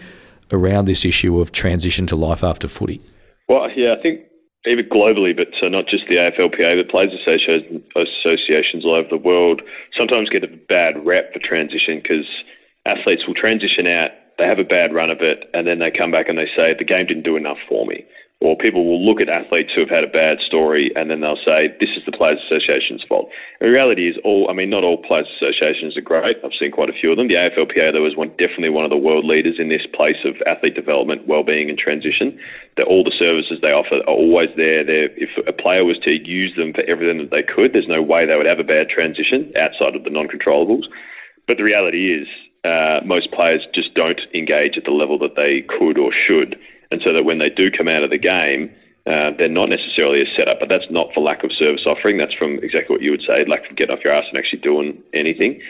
around 0.52 0.86
this 0.86 1.06
issue 1.06 1.40
of 1.40 1.52
transition 1.52 2.08
to 2.08 2.16
life 2.16 2.44
after 2.44 2.68
footy? 2.68 3.02
Well, 3.48 3.70
yeah, 3.72 3.94
I 3.94 3.96
think 3.96 4.29
even 4.66 4.86
globally, 4.90 5.36
but 5.36 5.56
so 5.56 5.70
not 5.70 5.88
just 5.88 6.08
the 6.08 6.16
AFLPA, 6.16 6.78
but 6.78 6.90
players 6.90 7.14
associations 7.14 7.82
associations 7.96 8.86
all 8.86 8.94
over 8.94 9.08
the 9.08 9.18
world 9.18 9.62
sometimes 9.92 10.30
get 10.30 10.44
a 10.44 10.48
bad 10.48 11.04
rep 11.06 11.32
for 11.32 11.40
transition 11.40 11.98
because 11.98 12.44
athletes 12.86 13.26
will 13.26 13.34
transition 13.34 13.88
out, 13.88 14.12
they 14.38 14.46
have 14.46 14.60
a 14.60 14.66
bad 14.66 14.94
run 14.94 15.10
of 15.10 15.22
it, 15.22 15.50
and 15.54 15.68
then 15.68 15.80
they 15.80 15.92
come 15.92 16.12
back 16.12 16.30
and 16.30 16.38
they 16.38 16.46
say, 16.46 16.74
the 16.74 16.84
game 16.84 17.06
didn't 17.06 17.24
do 17.24 17.36
enough 17.38 17.60
for 17.60 17.86
me 17.86 18.06
or 18.42 18.56
people 18.56 18.86
will 18.86 19.04
look 19.04 19.20
at 19.20 19.28
athletes 19.28 19.74
who 19.74 19.82
have 19.82 19.90
had 19.90 20.06
a 20.06 20.08
bad 20.08 20.40
story 20.40 20.96
and 20.96 21.12
then 21.12 21.20
they'll 21.20 21.36
say, 21.36 21.76
this 21.82 21.98
is 21.98 22.06
the 22.06 22.12
Players 22.12 22.42
Association's 22.42 23.04
fault. 23.04 23.30
The 23.60 23.70
reality 23.70 24.08
is 24.08 24.18
all, 24.20 24.50
I 24.50 24.54
mean, 24.54 24.70
not 24.70 24.86
all 24.86 24.98
Players 24.98 25.30
Associations 25.30 25.98
are 25.98 26.02
great. 26.02 26.38
I've 26.42 26.54
seen 26.54 26.72
quite 26.72 26.90
a 26.90 26.94
few 26.94 27.12
of 27.12 27.18
them. 27.18 27.28
The 27.28 27.36
AFLPA, 27.36 27.92
though, 27.92 28.06
is 28.06 28.16
one, 28.16 28.30
definitely 28.38 28.70
one 28.70 28.86
of 28.86 28.92
the 28.92 28.98
world 28.98 29.26
leaders 29.26 29.60
in 29.60 29.68
this 29.68 29.86
place 29.86 30.24
of 30.24 30.42
athlete 30.48 30.74
development, 30.74 31.28
well-being 31.28 31.70
and 31.70 31.78
transition. 31.78 32.40
That 32.78 32.88
all 32.88 33.04
the 33.04 33.12
services 33.12 33.60
they 33.60 33.74
offer 33.74 33.96
are 33.96 34.14
always 34.14 34.56
there. 34.56 34.86
They're, 34.86 35.10
if 35.18 35.38
a 35.46 35.52
player 35.52 35.84
was 35.84 36.00
to 36.00 36.12
use 36.12 36.56
them 36.56 36.72
for 36.72 36.84
everything 36.88 37.18
that 37.18 37.32
they 37.32 37.44
could, 37.44 37.74
there's 37.74 37.90
no 37.90 38.02
way 38.02 38.26
they 38.26 38.38
would 38.38 38.46
have 38.46 38.60
a 38.60 38.64
bad 38.64 38.88
transition 38.88 39.52
outside 39.58 39.98
of 39.98 40.06
the 40.06 40.12
non-controllables. 40.12 40.88
But 41.46 41.58
the 41.58 41.66
reality 41.66 42.14
is 42.14 42.30
uh, 42.64 43.02
most 43.04 43.34
players 43.34 43.66
just 43.66 43.96
don't 43.96 44.28
engage 44.34 44.78
at 44.78 44.86
the 44.86 44.92
level 44.92 45.18
that 45.20 45.36
they 45.36 45.62
could 45.62 45.98
or 45.98 46.14
should 46.14 46.58
and 46.92 47.02
so 47.02 47.14
that 47.14 47.26
when 47.26 47.38
they 47.38 47.50
do 47.50 47.70
come 47.70 47.88
out 47.88 48.04
of 48.04 48.10
the 48.10 48.18
game, 48.18 48.72
uh, 49.06 49.32
they're 49.32 49.50
not 49.50 49.70
necessarily 49.70 50.22
a 50.22 50.26
setup, 50.26 50.60
but 50.60 50.70
that's 50.70 50.90
not 50.90 51.14
for 51.14 51.22
lack 51.22 51.44
of 51.44 51.52
service 51.52 51.88
offering. 51.88 52.18
That's 52.18 52.34
from 52.34 52.60
exactly 52.60 52.94
what 52.96 53.02
you 53.02 53.12
would 53.12 53.22
say, 53.22 53.44
lack 53.46 53.70
of 53.70 53.76
getting 53.76 53.96
off 53.96 54.04
your 54.04 54.14
ass 54.14 54.30
and 54.30 54.38
actually 54.38 54.62
doing 54.62 55.02
anything. 55.14 55.62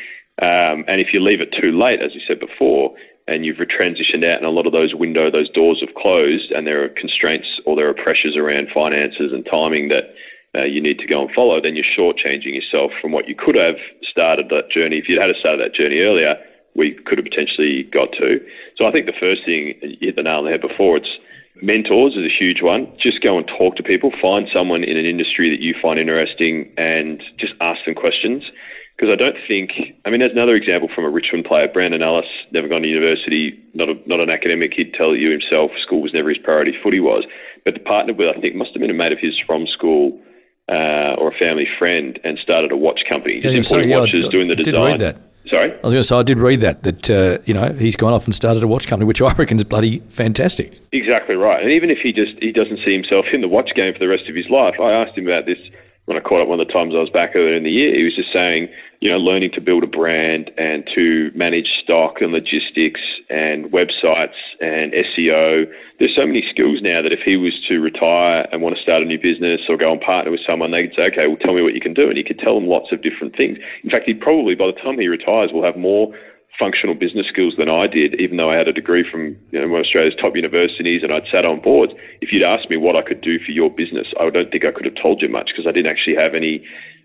Um, 0.41 0.85
and 0.87 1.01
if 1.01 1.13
you 1.13 1.19
leave 1.19 1.41
it 1.41 1.51
too 1.51 1.71
late, 1.71 2.01
as 2.01 2.13
you 2.13 2.21
said 2.21 2.39
before, 2.39 2.95
and 3.27 3.45
you've 3.45 3.57
transitioned 3.57 4.23
out 4.23 4.37
and 4.37 4.45
a 4.45 4.49
lot 4.49 4.65
of 4.65 4.71
those 4.71 4.95
window, 4.95 5.29
those 5.29 5.49
doors 5.49 5.81
have 5.81 5.93
closed 5.93 6.51
and 6.51 6.65
there 6.65 6.83
are 6.83 6.89
constraints 6.89 7.61
or 7.65 7.75
there 7.75 7.87
are 7.87 7.93
pressures 7.93 8.35
around 8.35 8.69
finances 8.69 9.31
and 9.31 9.45
timing 9.45 9.89
that 9.89 10.15
uh, 10.57 10.63
you 10.63 10.81
need 10.81 10.97
to 10.97 11.05
go 11.05 11.21
and 11.21 11.31
follow, 11.31 11.61
then 11.61 11.75
you're 11.75 11.83
shortchanging 11.83 12.55
yourself 12.55 12.91
from 12.93 13.11
what 13.11 13.29
you 13.29 13.35
could 13.35 13.55
have 13.55 13.79
started 14.01 14.49
that 14.49 14.69
journey. 14.69 14.97
If 14.97 15.07
you'd 15.07 15.21
had 15.21 15.35
started 15.35 15.61
that 15.63 15.73
journey 15.73 15.99
earlier, 15.99 16.43
we 16.79 16.93
could 16.93 17.17
have 17.17 17.25
potentially 17.25 17.83
got 17.83 18.13
to. 18.13 18.43
So 18.75 18.87
I 18.87 18.91
think 18.91 19.05
the 19.05 19.13
first 19.13 19.43
thing, 19.43 19.75
you 19.81 19.97
hit 19.99 20.15
the 20.15 20.23
nail 20.23 20.39
on 20.39 20.45
the 20.45 20.51
head 20.51 20.61
before, 20.61 20.97
it's 20.97 21.19
mentors 21.61 22.15
is 22.15 22.25
a 22.25 22.29
huge 22.29 22.61
one. 22.61 22.91
Just 22.97 23.21
go 23.21 23.37
and 23.37 23.45
talk 23.45 23.75
to 23.75 23.83
people. 23.83 24.09
Find 24.09 24.47
someone 24.47 24.83
in 24.85 24.97
an 24.97 25.05
industry 25.05 25.49
that 25.49 25.59
you 25.59 25.73
find 25.73 25.99
interesting 25.99 26.73
and 26.77 27.21
just 27.37 27.53
ask 27.59 27.83
them 27.83 27.95
questions. 27.95 28.53
Because 28.95 29.11
I 29.11 29.15
don't 29.17 29.37
think, 29.37 29.95
I 30.05 30.09
mean, 30.09 30.19
there's 30.19 30.31
another 30.31 30.55
example 30.55 30.89
from 30.89 31.05
a 31.05 31.09
Richmond 31.09 31.45
player, 31.45 31.67
Brandon 31.67 32.01
Ellis, 32.01 32.47
never 32.51 32.67
gone 32.67 32.81
to 32.81 32.87
university, 32.87 33.61
not 33.73 33.89
a, 33.89 33.99
not 34.05 34.19
an 34.19 34.29
academic. 34.29 34.73
He'd 34.73 34.93
tell 34.93 35.15
you 35.15 35.31
himself 35.31 35.77
school 35.77 36.01
was 36.01 36.13
never 36.13 36.29
his 36.29 36.37
priority, 36.37 36.73
footy 36.73 36.99
was. 36.99 37.27
But 37.63 37.75
the 37.75 37.81
partner 37.81 38.13
with, 38.13 38.35
I 38.35 38.39
think, 38.39 38.55
must 38.55 38.73
have 38.73 38.81
been 38.81 38.89
a 38.89 38.93
mate 38.93 39.13
of 39.13 39.19
his 39.19 39.37
from 39.37 39.67
school 39.67 40.19
uh, 40.67 41.15
or 41.17 41.29
a 41.29 41.31
family 41.33 41.65
friend 41.65 42.19
and 42.23 42.37
started 42.37 42.71
a 42.71 42.77
watch 42.77 43.05
company. 43.05 43.39
Just 43.39 43.53
yeah, 43.53 43.59
importing 43.59 43.89
watches, 43.89 44.25
I, 44.25 44.29
doing 44.29 44.47
the 44.47 44.55
design. 44.55 45.28
Sorry? 45.49 45.71
I 45.71 45.79
was 45.81 45.93
going 45.93 45.95
to 45.95 46.03
say, 46.03 46.15
I 46.15 46.21
did 46.21 46.37
read 46.37 46.61
that, 46.61 46.83
that, 46.83 47.09
uh, 47.09 47.39
you 47.45 47.55
know, 47.55 47.73
he's 47.73 47.95
gone 47.95 48.13
off 48.13 48.25
and 48.25 48.35
started 48.35 48.61
a 48.61 48.67
watch 48.67 48.85
company, 48.85 49.07
which 49.07 49.19
I 49.19 49.33
reckon 49.33 49.57
is 49.57 49.63
bloody 49.63 49.97
fantastic. 50.09 50.79
Exactly 50.91 51.35
right. 51.35 51.59
And 51.59 51.71
even 51.71 51.89
if 51.89 51.99
he 52.01 52.13
just, 52.13 52.37
he 52.39 52.51
doesn't 52.51 52.77
see 52.77 52.93
himself 52.93 53.33
in 53.33 53.41
the 53.41 53.47
watch 53.47 53.73
game 53.73 53.93
for 53.93 53.99
the 53.99 54.07
rest 54.07 54.29
of 54.29 54.35
his 54.35 54.51
life, 54.51 54.79
I 54.79 54.91
asked 54.91 55.17
him 55.17 55.25
about 55.25 55.47
this 55.47 55.71
when 56.09 56.17
I 56.17 56.21
caught 56.21 56.41
up 56.41 56.47
one 56.47 56.59
of 56.59 56.65
the 56.65 56.73
times 56.73 56.95
I 56.95 56.99
was 57.01 57.11
back 57.11 57.35
earlier 57.35 57.55
in 57.55 57.61
the 57.61 57.69
year, 57.69 57.93
he 57.93 58.03
was 58.03 58.15
just 58.15 58.31
saying, 58.31 58.69
you 58.99 59.11
know, 59.11 59.19
learning 59.19 59.51
to 59.51 59.61
build 59.61 59.83
a 59.83 59.87
brand 59.87 60.51
and 60.57 60.87
to 60.87 61.31
manage 61.35 61.77
stock 61.77 62.19
and 62.19 62.33
logistics 62.33 63.21
and 63.29 63.71
websites 63.71 64.55
and 64.59 64.91
SEO. 64.93 65.71
There's 65.99 66.15
so 66.15 66.25
many 66.25 66.41
skills 66.41 66.81
now 66.81 67.03
that 67.03 67.13
if 67.13 67.21
he 67.21 67.37
was 67.37 67.59
to 67.67 67.79
retire 67.79 68.47
and 68.51 68.63
want 68.63 68.75
to 68.75 68.81
start 68.81 69.03
a 69.03 69.05
new 69.05 69.19
business 69.19 69.69
or 69.69 69.77
go 69.77 69.91
and 69.91 70.01
partner 70.01 70.31
with 70.31 70.39
someone, 70.39 70.71
they 70.71 70.87
could 70.87 70.95
say, 70.95 71.07
okay, 71.09 71.27
well, 71.27 71.37
tell 71.37 71.53
me 71.53 71.61
what 71.61 71.75
you 71.75 71.79
can 71.79 71.93
do. 71.93 72.07
And 72.07 72.17
he 72.17 72.23
could 72.23 72.39
tell 72.39 72.55
them 72.55 72.67
lots 72.67 72.91
of 72.91 73.01
different 73.01 73.35
things. 73.35 73.59
In 73.83 73.91
fact, 73.91 74.07
he 74.07 74.15
probably, 74.15 74.55
by 74.55 74.65
the 74.65 74.73
time 74.73 74.97
he 74.97 75.09
retires, 75.09 75.53
will 75.53 75.63
have 75.63 75.77
more 75.77 76.11
functional 76.57 76.95
business 76.95 77.27
skills 77.27 77.55
than 77.55 77.69
I 77.69 77.87
did, 77.87 78.15
even 78.15 78.37
though 78.37 78.49
I 78.49 78.55
had 78.55 78.67
a 78.67 78.73
degree 78.73 79.03
from 79.03 79.37
you 79.51 79.59
know, 79.59 79.67
one 79.67 79.79
of 79.79 79.85
Australia's 79.85 80.15
top 80.15 80.35
universities 80.35 81.03
and 81.03 81.11
I'd 81.11 81.27
sat 81.27 81.45
on 81.45 81.59
boards. 81.59 81.93
If 82.21 82.33
you'd 82.33 82.43
asked 82.43 82.69
me 82.69 82.77
what 82.77 82.95
I 82.95 83.01
could 83.01 83.21
do 83.21 83.39
for 83.39 83.51
your 83.51 83.69
business, 83.69 84.13
I 84.19 84.29
don't 84.29 84.51
think 84.51 84.65
I 84.65 84.71
could 84.71 84.85
have 84.85 84.95
told 84.95 85.21
you 85.21 85.29
much 85.29 85.51
because 85.51 85.67
I 85.67 85.71
didn't 85.71 85.91
actually 85.91 86.15
have 86.15 86.35
any 86.35 86.63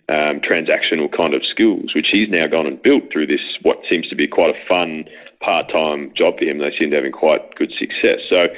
um, 0.08 0.40
transactional 0.40 1.10
kind 1.10 1.34
of 1.34 1.44
skills, 1.44 1.94
which 1.94 2.08
he's 2.08 2.28
now 2.28 2.46
gone 2.46 2.66
and 2.66 2.82
built 2.82 3.12
through 3.12 3.26
this, 3.26 3.58
what 3.62 3.84
seems 3.84 4.08
to 4.08 4.14
be 4.14 4.26
quite 4.26 4.56
a 4.56 4.66
fun 4.66 5.06
part-time 5.40 6.12
job 6.14 6.38
for 6.38 6.44
him. 6.44 6.58
They 6.58 6.70
seem 6.70 6.86
to 6.86 6.90
be 6.90 6.96
having 6.96 7.12
quite 7.12 7.54
good 7.54 7.72
success. 7.72 8.24
So 8.24 8.48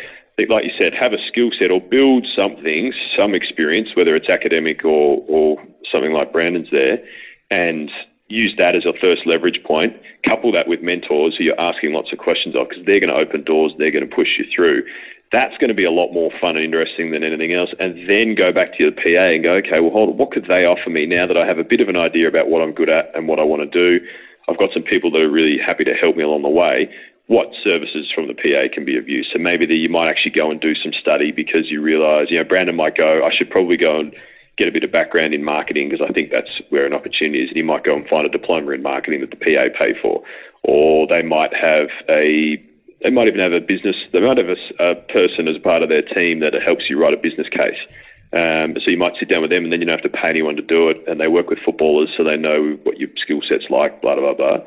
like 0.48 0.64
you 0.64 0.70
said, 0.70 0.94
have 0.94 1.12
a 1.12 1.18
skill 1.18 1.50
set 1.50 1.70
or 1.70 1.80
build 1.80 2.26
something, 2.26 2.92
some 2.92 3.34
experience, 3.34 3.96
whether 3.96 4.14
it's 4.14 4.28
academic 4.28 4.84
or, 4.84 5.24
or 5.26 5.62
something 5.84 6.12
like 6.12 6.32
Brandon's 6.32 6.70
there, 6.70 7.02
and 7.50 7.90
use 8.28 8.56
that 8.56 8.74
as 8.74 8.84
a 8.84 8.92
first 8.92 9.26
leverage 9.26 9.62
point. 9.62 9.96
Couple 10.22 10.52
that 10.52 10.68
with 10.68 10.82
mentors 10.82 11.36
who 11.36 11.44
you're 11.44 11.60
asking 11.60 11.92
lots 11.92 12.12
of 12.12 12.18
questions 12.18 12.56
of 12.56 12.68
because 12.68 12.84
they're 12.84 13.00
going 13.00 13.12
to 13.12 13.18
open 13.18 13.42
doors, 13.42 13.74
they're 13.78 13.90
going 13.90 14.08
to 14.08 14.14
push 14.14 14.38
you 14.38 14.44
through. 14.44 14.84
That's 15.32 15.58
going 15.58 15.68
to 15.68 15.74
be 15.74 15.84
a 15.84 15.90
lot 15.90 16.12
more 16.12 16.30
fun 16.30 16.56
and 16.56 16.64
interesting 16.64 17.10
than 17.10 17.24
anything 17.24 17.52
else. 17.52 17.74
And 17.80 18.08
then 18.08 18.34
go 18.34 18.52
back 18.52 18.72
to 18.74 18.82
your 18.84 18.92
PA 18.92 19.34
and 19.34 19.42
go, 19.42 19.54
okay, 19.54 19.80
well, 19.80 19.90
hold 19.90 20.10
on, 20.10 20.16
what 20.16 20.30
could 20.30 20.44
they 20.44 20.64
offer 20.64 20.90
me 20.90 21.06
now 21.06 21.26
that 21.26 21.36
I 21.36 21.44
have 21.44 21.58
a 21.58 21.64
bit 21.64 21.80
of 21.80 21.88
an 21.88 21.96
idea 21.96 22.28
about 22.28 22.48
what 22.48 22.62
I'm 22.62 22.72
good 22.72 22.88
at 22.88 23.14
and 23.14 23.26
what 23.26 23.40
I 23.40 23.44
want 23.44 23.62
to 23.62 23.68
do? 23.68 24.06
I've 24.48 24.58
got 24.58 24.72
some 24.72 24.84
people 24.84 25.10
that 25.12 25.22
are 25.22 25.30
really 25.30 25.58
happy 25.58 25.84
to 25.84 25.94
help 25.94 26.16
me 26.16 26.22
along 26.22 26.42
the 26.42 26.48
way. 26.48 26.92
What 27.26 27.56
services 27.56 28.10
from 28.12 28.28
the 28.28 28.34
PA 28.34 28.72
can 28.72 28.84
be 28.84 28.96
of 28.96 29.08
use? 29.08 29.32
So 29.32 29.40
maybe 29.40 29.66
you 29.74 29.88
might 29.88 30.08
actually 30.08 30.30
go 30.30 30.52
and 30.52 30.60
do 30.60 30.76
some 30.76 30.92
study 30.92 31.32
because 31.32 31.72
you 31.72 31.82
realise, 31.82 32.30
you 32.30 32.38
know, 32.38 32.44
Brandon 32.44 32.76
might 32.76 32.94
go, 32.94 33.24
I 33.24 33.30
should 33.30 33.50
probably 33.50 33.76
go 33.76 33.98
and 33.98 34.16
get 34.56 34.68
a 34.68 34.72
bit 34.72 34.84
of 34.84 34.90
background 34.90 35.34
in 35.34 35.44
marketing 35.44 35.88
because 35.88 36.06
I 36.06 36.12
think 36.12 36.30
that's 36.30 36.60
where 36.70 36.86
an 36.86 36.94
opportunity 36.94 37.42
is. 37.42 37.48
And 37.48 37.58
you 37.58 37.64
might 37.64 37.84
go 37.84 37.94
and 37.94 38.08
find 38.08 38.26
a 38.26 38.30
diploma 38.30 38.70
in 38.72 38.82
marketing 38.82 39.20
that 39.20 39.30
the 39.30 39.36
PA 39.36 39.68
pay 39.76 39.92
for, 39.92 40.22
or 40.62 41.06
they 41.06 41.22
might 41.22 41.54
have 41.54 41.90
a 42.08 42.62
they 43.02 43.10
might 43.10 43.28
even 43.28 43.40
have 43.40 43.52
a 43.52 43.60
business. 43.60 44.08
They 44.12 44.20
might 44.20 44.38
have 44.38 44.48
a, 44.48 44.56
a 44.80 44.94
person 44.94 45.48
as 45.48 45.58
part 45.58 45.82
of 45.82 45.88
their 45.88 46.02
team 46.02 46.40
that 46.40 46.54
helps 46.54 46.88
you 46.88 47.00
write 47.00 47.12
a 47.12 47.18
business 47.18 47.48
case. 47.48 47.86
Um, 48.32 48.78
so 48.80 48.90
you 48.90 48.96
might 48.96 49.16
sit 49.16 49.28
down 49.28 49.42
with 49.42 49.50
them, 49.50 49.64
and 49.64 49.72
then 49.72 49.80
you 49.80 49.86
don't 49.86 50.00
have 50.00 50.10
to 50.10 50.18
pay 50.18 50.30
anyone 50.30 50.56
to 50.56 50.62
do 50.62 50.88
it. 50.88 51.06
And 51.06 51.20
they 51.20 51.28
work 51.28 51.50
with 51.50 51.58
footballers, 51.58 52.12
so 52.12 52.24
they 52.24 52.36
know 52.36 52.72
what 52.82 52.98
your 52.98 53.10
skill 53.16 53.42
set's 53.42 53.70
like. 53.70 54.00
Blah 54.00 54.16
blah 54.16 54.34
blah. 54.34 54.60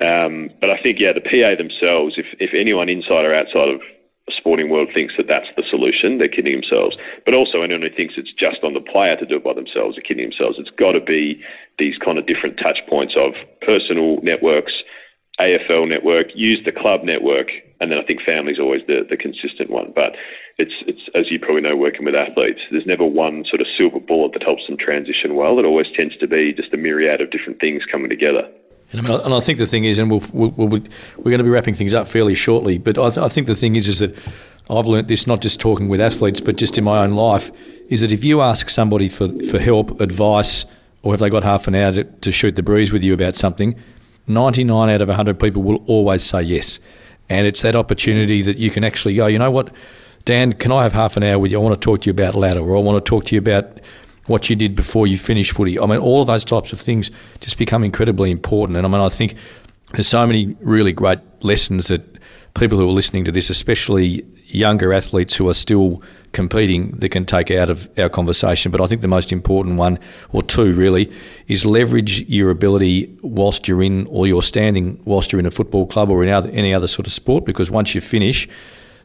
Um, 0.00 0.50
but 0.60 0.70
I 0.70 0.76
think 0.76 1.00
yeah, 1.00 1.12
the 1.12 1.20
PA 1.20 1.56
themselves, 1.56 2.18
if 2.18 2.34
if 2.38 2.54
anyone 2.54 2.88
inside 2.88 3.24
or 3.24 3.34
outside 3.34 3.68
of 3.68 3.82
sporting 4.32 4.70
world 4.70 4.90
thinks 4.92 5.16
that 5.16 5.28
that's 5.28 5.52
the 5.52 5.62
solution, 5.62 6.18
they're 6.18 6.28
kidding 6.28 6.52
themselves. 6.52 6.96
But 7.24 7.34
also 7.34 7.62
anyone 7.62 7.82
who 7.82 7.88
thinks 7.88 8.18
it's 8.18 8.32
just 8.32 8.64
on 8.64 8.74
the 8.74 8.80
player 8.80 9.16
to 9.16 9.26
do 9.26 9.36
it 9.36 9.44
by 9.44 9.52
themselves 9.52 9.98
are 9.98 10.02
kidding 10.02 10.24
themselves. 10.24 10.58
It's 10.58 10.70
got 10.70 10.92
to 10.92 11.00
be 11.00 11.42
these 11.78 11.98
kind 11.98 12.18
of 12.18 12.26
different 12.26 12.58
touch 12.58 12.86
points 12.86 13.16
of 13.16 13.36
personal 13.60 14.20
networks, 14.22 14.84
AFL 15.38 15.88
network, 15.88 16.34
use 16.36 16.62
the 16.62 16.72
club 16.72 17.04
network, 17.04 17.52
and 17.80 17.90
then 17.90 17.98
I 17.98 18.02
think 18.02 18.20
family's 18.20 18.60
always 18.60 18.84
the, 18.84 19.04
the 19.04 19.16
consistent 19.16 19.70
one. 19.70 19.92
But 19.94 20.16
it's, 20.58 20.82
it's, 20.82 21.08
as 21.14 21.30
you 21.30 21.40
probably 21.40 21.62
know, 21.62 21.74
working 21.74 22.04
with 22.04 22.14
athletes, 22.14 22.66
there's 22.70 22.86
never 22.86 23.04
one 23.04 23.44
sort 23.44 23.60
of 23.60 23.66
silver 23.66 24.00
bullet 24.00 24.32
that 24.34 24.42
helps 24.42 24.66
them 24.66 24.76
transition 24.76 25.34
well. 25.34 25.58
It 25.58 25.64
always 25.64 25.90
tends 25.90 26.16
to 26.18 26.28
be 26.28 26.52
just 26.52 26.74
a 26.74 26.76
myriad 26.76 27.20
of 27.20 27.30
different 27.30 27.60
things 27.60 27.86
coming 27.86 28.10
together. 28.10 28.48
And 28.92 29.06
I, 29.06 29.14
and 29.16 29.34
I 29.34 29.40
think 29.40 29.58
the 29.58 29.66
thing 29.66 29.84
is, 29.84 29.98
and 29.98 30.10
we'll, 30.10 30.22
we'll, 30.32 30.50
we'll, 30.50 30.68
we're 30.68 31.30
going 31.30 31.38
to 31.38 31.44
be 31.44 31.50
wrapping 31.50 31.74
things 31.74 31.94
up 31.94 32.06
fairly 32.06 32.34
shortly, 32.34 32.78
but 32.78 32.98
I, 32.98 33.08
th- 33.08 33.18
I 33.18 33.28
think 33.28 33.46
the 33.46 33.54
thing 33.54 33.76
is, 33.76 33.88
is 33.88 34.00
that 34.00 34.16
I've 34.68 34.86
learnt 34.86 35.08
this 35.08 35.26
not 35.26 35.40
just 35.40 35.60
talking 35.60 35.88
with 35.88 36.00
athletes, 36.00 36.40
but 36.40 36.56
just 36.56 36.78
in 36.78 36.84
my 36.84 37.02
own 37.02 37.12
life, 37.12 37.50
is 37.88 38.02
that 38.02 38.12
if 38.12 38.24
you 38.24 38.40
ask 38.40 38.70
somebody 38.70 39.08
for, 39.08 39.28
for 39.44 39.58
help, 39.58 40.00
advice, 40.00 40.66
or 41.02 41.12
have 41.12 41.20
they 41.20 41.30
got 41.30 41.42
half 41.42 41.66
an 41.66 41.74
hour 41.74 41.92
to, 41.92 42.04
to 42.04 42.30
shoot 42.30 42.54
the 42.54 42.62
breeze 42.62 42.92
with 42.92 43.02
you 43.02 43.14
about 43.14 43.34
something, 43.34 43.74
99 44.26 44.88
out 44.88 45.00
of 45.00 45.08
100 45.08 45.40
people 45.40 45.62
will 45.62 45.82
always 45.86 46.22
say 46.22 46.42
yes. 46.42 46.78
And 47.28 47.46
it's 47.46 47.62
that 47.62 47.74
opportunity 47.74 48.42
that 48.42 48.58
you 48.58 48.70
can 48.70 48.84
actually 48.84 49.14
go, 49.14 49.26
you 49.26 49.38
know 49.38 49.50
what, 49.50 49.74
Dan, 50.24 50.52
can 50.52 50.70
I 50.70 50.84
have 50.84 50.92
half 50.92 51.16
an 51.16 51.24
hour 51.24 51.38
with 51.38 51.50
you? 51.50 51.58
I 51.58 51.62
want 51.62 51.74
to 51.74 51.84
talk 51.84 52.02
to 52.02 52.06
you 52.06 52.12
about 52.12 52.34
ladder, 52.34 52.60
or 52.60 52.76
I 52.76 52.80
want 52.80 53.04
to 53.04 53.08
talk 53.08 53.24
to 53.24 53.34
you 53.34 53.40
about 53.40 53.80
what 54.26 54.48
you 54.48 54.56
did 54.56 54.76
before 54.76 55.06
you 55.06 55.18
finished 55.18 55.52
footy. 55.52 55.78
I 55.78 55.86
mean, 55.86 55.98
all 55.98 56.20
of 56.20 56.26
those 56.26 56.44
types 56.44 56.72
of 56.72 56.80
things 56.80 57.10
just 57.40 57.58
become 57.58 57.82
incredibly 57.84 58.30
important. 58.30 58.76
And 58.76 58.86
I 58.86 58.88
mean, 58.88 59.00
I 59.00 59.08
think 59.08 59.34
there's 59.92 60.08
so 60.08 60.26
many 60.26 60.56
really 60.60 60.92
great 60.92 61.18
lessons 61.42 61.88
that 61.88 62.02
people 62.54 62.78
who 62.78 62.88
are 62.88 62.92
listening 62.92 63.24
to 63.24 63.32
this, 63.32 63.50
especially 63.50 64.24
younger 64.46 64.92
athletes 64.92 65.36
who 65.36 65.48
are 65.48 65.54
still 65.54 66.02
competing, 66.32 66.90
that 66.92 67.08
can 67.08 67.24
take 67.24 67.50
out 67.50 67.70
of 67.70 67.88
our 67.98 68.08
conversation. 68.08 68.70
But 68.70 68.80
I 68.80 68.86
think 68.86 69.00
the 69.00 69.08
most 69.08 69.32
important 69.32 69.76
one, 69.76 69.98
or 70.30 70.42
two 70.42 70.74
really, 70.74 71.10
is 71.48 71.64
leverage 71.64 72.22
your 72.28 72.50
ability 72.50 73.14
whilst 73.22 73.66
you're 73.66 73.82
in, 73.82 74.06
or 74.06 74.26
you're 74.26 74.42
standing 74.42 75.00
whilst 75.04 75.32
you're 75.32 75.40
in 75.40 75.46
a 75.46 75.50
football 75.50 75.86
club 75.86 76.10
or 76.10 76.22
in 76.22 76.28
any 76.28 76.72
other 76.72 76.86
sort 76.86 77.06
of 77.06 77.12
sport, 77.12 77.44
because 77.44 77.70
once 77.70 77.94
you 77.94 78.00
finish, 78.00 78.48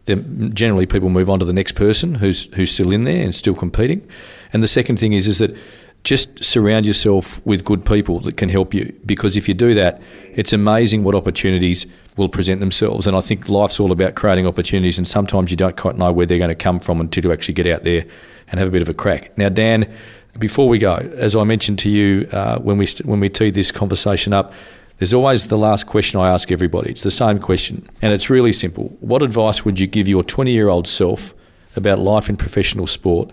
then 0.06 0.54
generally 0.54 0.86
people 0.86 1.10
move 1.10 1.30
on 1.30 1.40
to 1.40 1.46
the 1.46 1.54
next 1.54 1.74
person 1.74 2.16
who's 2.16 2.46
who's 2.56 2.72
still 2.72 2.94
in 2.94 3.04
there 3.04 3.24
and 3.24 3.36
still 3.36 3.56
competing. 3.56 4.08
And 4.54 4.64
the 4.64 4.68
second 4.68 5.00
thing 5.00 5.14
is 5.14 5.28
is 5.28 5.40
that 5.40 5.56
just 6.04 6.42
surround 6.44 6.86
yourself 6.86 7.46
with 7.46 7.66
good 7.66 7.86
people 7.86 8.20
that 8.22 8.38
can 8.38 8.48
help 8.48 8.74
you 8.74 8.94
because 9.06 9.36
if 9.36 9.48
you 9.48 9.54
do 9.54 9.74
that, 9.74 10.02
it's 10.36 10.54
amazing 10.54 11.04
what 11.04 11.16
opportunities 11.16 11.86
will 12.16 12.30
present 12.30 12.60
themselves. 12.60 13.08
And 13.08 13.16
I 13.16 13.22
think 13.22 13.50
life's 13.50 13.80
all 13.80 13.92
about 13.92 14.16
creating 14.16 14.48
opportunities, 14.48 14.98
and 14.98 15.08
sometimes 15.08 15.52
you 15.52 15.58
don't 15.58 15.76
quite 15.78 15.98
know 15.98 16.12
where 16.12 16.26
they're 16.26 16.38
going 16.38 16.50
to 16.50 16.56
come 16.56 16.80
from 16.80 17.02
until 17.02 17.26
you 17.26 17.32
actually 17.32 17.56
get 17.56 17.68
out 17.68 17.84
there 17.84 18.06
and 18.50 18.60
have 18.60 18.70
a 18.70 18.72
bit 18.72 18.82
of 18.82 18.90
a 18.90 18.94
crack. 18.94 19.38
Now, 19.38 19.50
Dan, 19.50 19.94
before 20.40 20.68
we 20.70 20.78
go, 20.78 20.96
as 20.96 21.36
I 21.36 21.44
mentioned 21.44 21.80
to 21.80 21.90
you 21.90 22.28
uh, 22.32 22.60
when 22.60 22.78
we 22.78 22.86
st- 22.86 23.06
when 23.06 23.20
we 23.20 23.30
teed 23.30 23.54
this 23.54 23.72
conversation 23.72 24.34
up, 24.34 24.54
there's 25.00 25.14
always 25.14 25.48
the 25.48 25.58
last 25.58 25.88
question 25.88 26.20
I 26.20 26.30
ask 26.30 26.52
everybody. 26.52 26.90
It's 26.90 27.04
the 27.04 27.12
same 27.12 27.40
question, 27.40 27.88
and 28.02 28.14
it's 28.14 28.30
really 28.30 28.54
simple. 28.54 28.96
What 29.00 29.22
advice 29.24 29.66
would 29.66 29.80
you 29.80 29.88
give 29.88 30.08
your 30.08 30.24
20 30.24 30.52
year 30.52 30.70
old 30.70 30.88
self 30.88 31.34
about 31.76 32.00
life 32.00 32.30
in 32.30 32.38
professional 32.38 32.88
sport? 32.88 33.32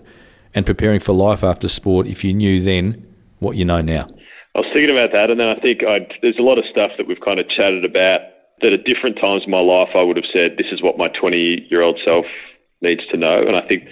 And 0.55 0.65
preparing 0.65 1.01
for 1.01 1.13
life 1.13 1.43
after 1.43 1.67
sport 1.67 2.07
if 2.07 2.23
you 2.23 2.33
knew 2.33 2.63
then 2.63 3.05
what 3.39 3.57
you 3.57 3.65
know 3.65 3.81
now? 3.81 4.07
I 4.55 4.59
was 4.59 4.67
thinking 4.69 4.95
about 4.95 5.11
that, 5.11 5.29
and 5.29 5.39
then 5.39 5.55
I 5.55 5.59
think 5.59 5.83
I'd, 5.83 6.17
there's 6.21 6.39
a 6.39 6.43
lot 6.43 6.57
of 6.57 6.65
stuff 6.65 6.95
that 6.97 7.07
we've 7.07 7.19
kind 7.19 7.39
of 7.39 7.49
chatted 7.49 7.83
about 7.83 8.21
that 8.61 8.71
at 8.71 8.85
different 8.85 9.17
times 9.17 9.45
in 9.45 9.51
my 9.51 9.59
life 9.59 9.95
I 9.95 10.01
would 10.01 10.15
have 10.15 10.25
said, 10.25 10.57
this 10.57 10.71
is 10.71 10.81
what 10.81 10.97
my 10.97 11.09
20-year-old 11.09 11.99
self 11.99 12.25
needs 12.79 13.05
to 13.07 13.17
know. 13.17 13.41
And 13.41 13.57
I 13.57 13.59
think 13.59 13.89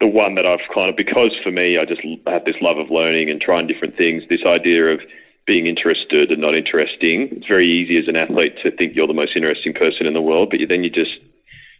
the 0.00 0.06
one 0.06 0.34
that 0.36 0.46
I've 0.46 0.66
kind 0.70 0.88
of, 0.88 0.96
because 0.96 1.36
for 1.36 1.50
me, 1.50 1.76
I 1.76 1.84
just 1.84 2.02
have 2.26 2.46
this 2.46 2.62
love 2.62 2.78
of 2.78 2.90
learning 2.90 3.28
and 3.28 3.38
trying 3.38 3.66
different 3.66 3.96
things, 3.96 4.26
this 4.26 4.46
idea 4.46 4.86
of 4.86 5.06
being 5.44 5.66
interested 5.66 6.32
and 6.32 6.40
not 6.40 6.54
interesting. 6.54 7.28
It's 7.36 7.46
very 7.46 7.66
easy 7.66 7.98
as 7.98 8.08
an 8.08 8.16
athlete 8.16 8.56
to 8.58 8.70
think 8.70 8.96
you're 8.96 9.06
the 9.06 9.14
most 9.14 9.36
interesting 9.36 9.74
person 9.74 10.06
in 10.06 10.14
the 10.14 10.22
world, 10.22 10.50
but 10.50 10.66
then 10.68 10.84
you 10.84 10.90
just 10.90 11.20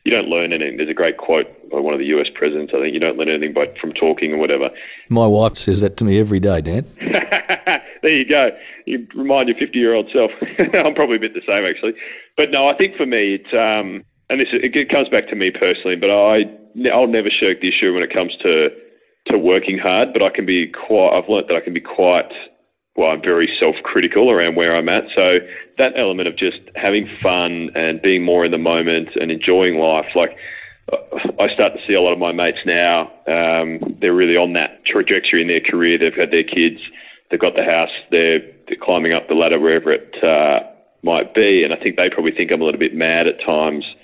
you 0.08 0.16
don't 0.16 0.28
learn 0.30 0.54
anything. 0.54 0.78
There's 0.78 0.88
a 0.88 0.94
great 0.94 1.18
quote 1.18 1.68
by 1.70 1.78
one 1.80 1.92
of 1.92 2.00
the 2.00 2.06
US 2.06 2.30
presidents. 2.30 2.72
I 2.72 2.80
think 2.80 2.94
you 2.94 3.00
don't 3.00 3.18
learn 3.18 3.28
anything 3.28 3.52
by 3.52 3.66
from 3.74 3.92
talking 3.92 4.32
or 4.32 4.38
whatever. 4.38 4.70
My 5.10 5.26
wife 5.26 5.58
says 5.58 5.82
that 5.82 5.98
to 5.98 6.04
me 6.04 6.18
every 6.18 6.40
day, 6.40 6.62
Dan. 6.62 6.86
there 6.98 7.82
you 8.04 8.24
go. 8.24 8.56
You 8.86 9.06
remind 9.14 9.50
your 9.50 9.58
50 9.58 9.78
year 9.78 9.92
old 9.92 10.08
self. 10.08 10.32
I'm 10.58 10.94
probably 10.94 11.16
a 11.16 11.20
bit 11.20 11.34
the 11.34 11.42
same 11.42 11.66
actually, 11.66 11.94
but 12.38 12.50
no, 12.50 12.66
I 12.66 12.72
think 12.72 12.94
for 12.94 13.04
me 13.04 13.34
it's 13.34 13.52
um, 13.52 14.02
and 14.30 14.40
this 14.40 14.54
it 14.54 14.88
comes 14.88 15.10
back 15.10 15.26
to 15.26 15.36
me 15.36 15.50
personally, 15.50 15.96
but 15.96 16.08
I 16.08 16.50
I'll 16.90 17.06
never 17.06 17.28
shirk 17.28 17.60
the 17.60 17.68
issue 17.68 17.92
when 17.92 18.02
it 18.02 18.08
comes 18.10 18.34
to 18.36 18.74
to 19.26 19.36
working 19.36 19.76
hard. 19.76 20.14
But 20.14 20.22
I 20.22 20.30
can 20.30 20.46
be 20.46 20.68
quite. 20.68 21.10
I've 21.12 21.28
learnt 21.28 21.48
that 21.48 21.56
I 21.56 21.60
can 21.60 21.74
be 21.74 21.80
quite 21.80 22.32
well, 22.98 23.12
I'm 23.12 23.22
very 23.22 23.46
self-critical 23.46 24.28
around 24.28 24.56
where 24.56 24.74
I'm 24.74 24.88
at. 24.88 25.08
So 25.12 25.38
that 25.76 25.92
element 25.96 26.26
of 26.26 26.34
just 26.34 26.60
having 26.74 27.06
fun 27.06 27.70
and 27.76 28.02
being 28.02 28.24
more 28.24 28.44
in 28.44 28.50
the 28.50 28.58
moment 28.58 29.14
and 29.14 29.30
enjoying 29.30 29.78
life, 29.78 30.16
like 30.16 30.36
I 31.38 31.46
start 31.46 31.74
to 31.74 31.80
see 31.80 31.94
a 31.94 32.00
lot 32.00 32.12
of 32.12 32.18
my 32.18 32.32
mates 32.32 32.66
now, 32.66 33.12
um, 33.28 33.78
they're 34.00 34.14
really 34.14 34.36
on 34.36 34.52
that 34.54 34.84
trajectory 34.84 35.42
in 35.42 35.46
their 35.46 35.60
career. 35.60 35.96
They've 35.96 36.12
had 36.12 36.32
their 36.32 36.42
kids, 36.42 36.90
they've 37.28 37.38
got 37.38 37.54
the 37.54 37.62
house, 37.62 38.02
they're, 38.10 38.40
they're 38.66 38.76
climbing 38.76 39.12
up 39.12 39.28
the 39.28 39.36
ladder 39.36 39.60
wherever 39.60 39.92
it 39.92 40.20
uh, 40.24 40.64
might 41.04 41.34
be. 41.34 41.62
And 41.62 41.72
I 41.72 41.76
think 41.76 41.96
they 41.96 42.10
probably 42.10 42.32
think 42.32 42.50
I'm 42.50 42.62
a 42.62 42.64
little 42.64 42.80
bit 42.80 42.96
mad 42.96 43.28
at 43.28 43.38
times, 43.38 43.94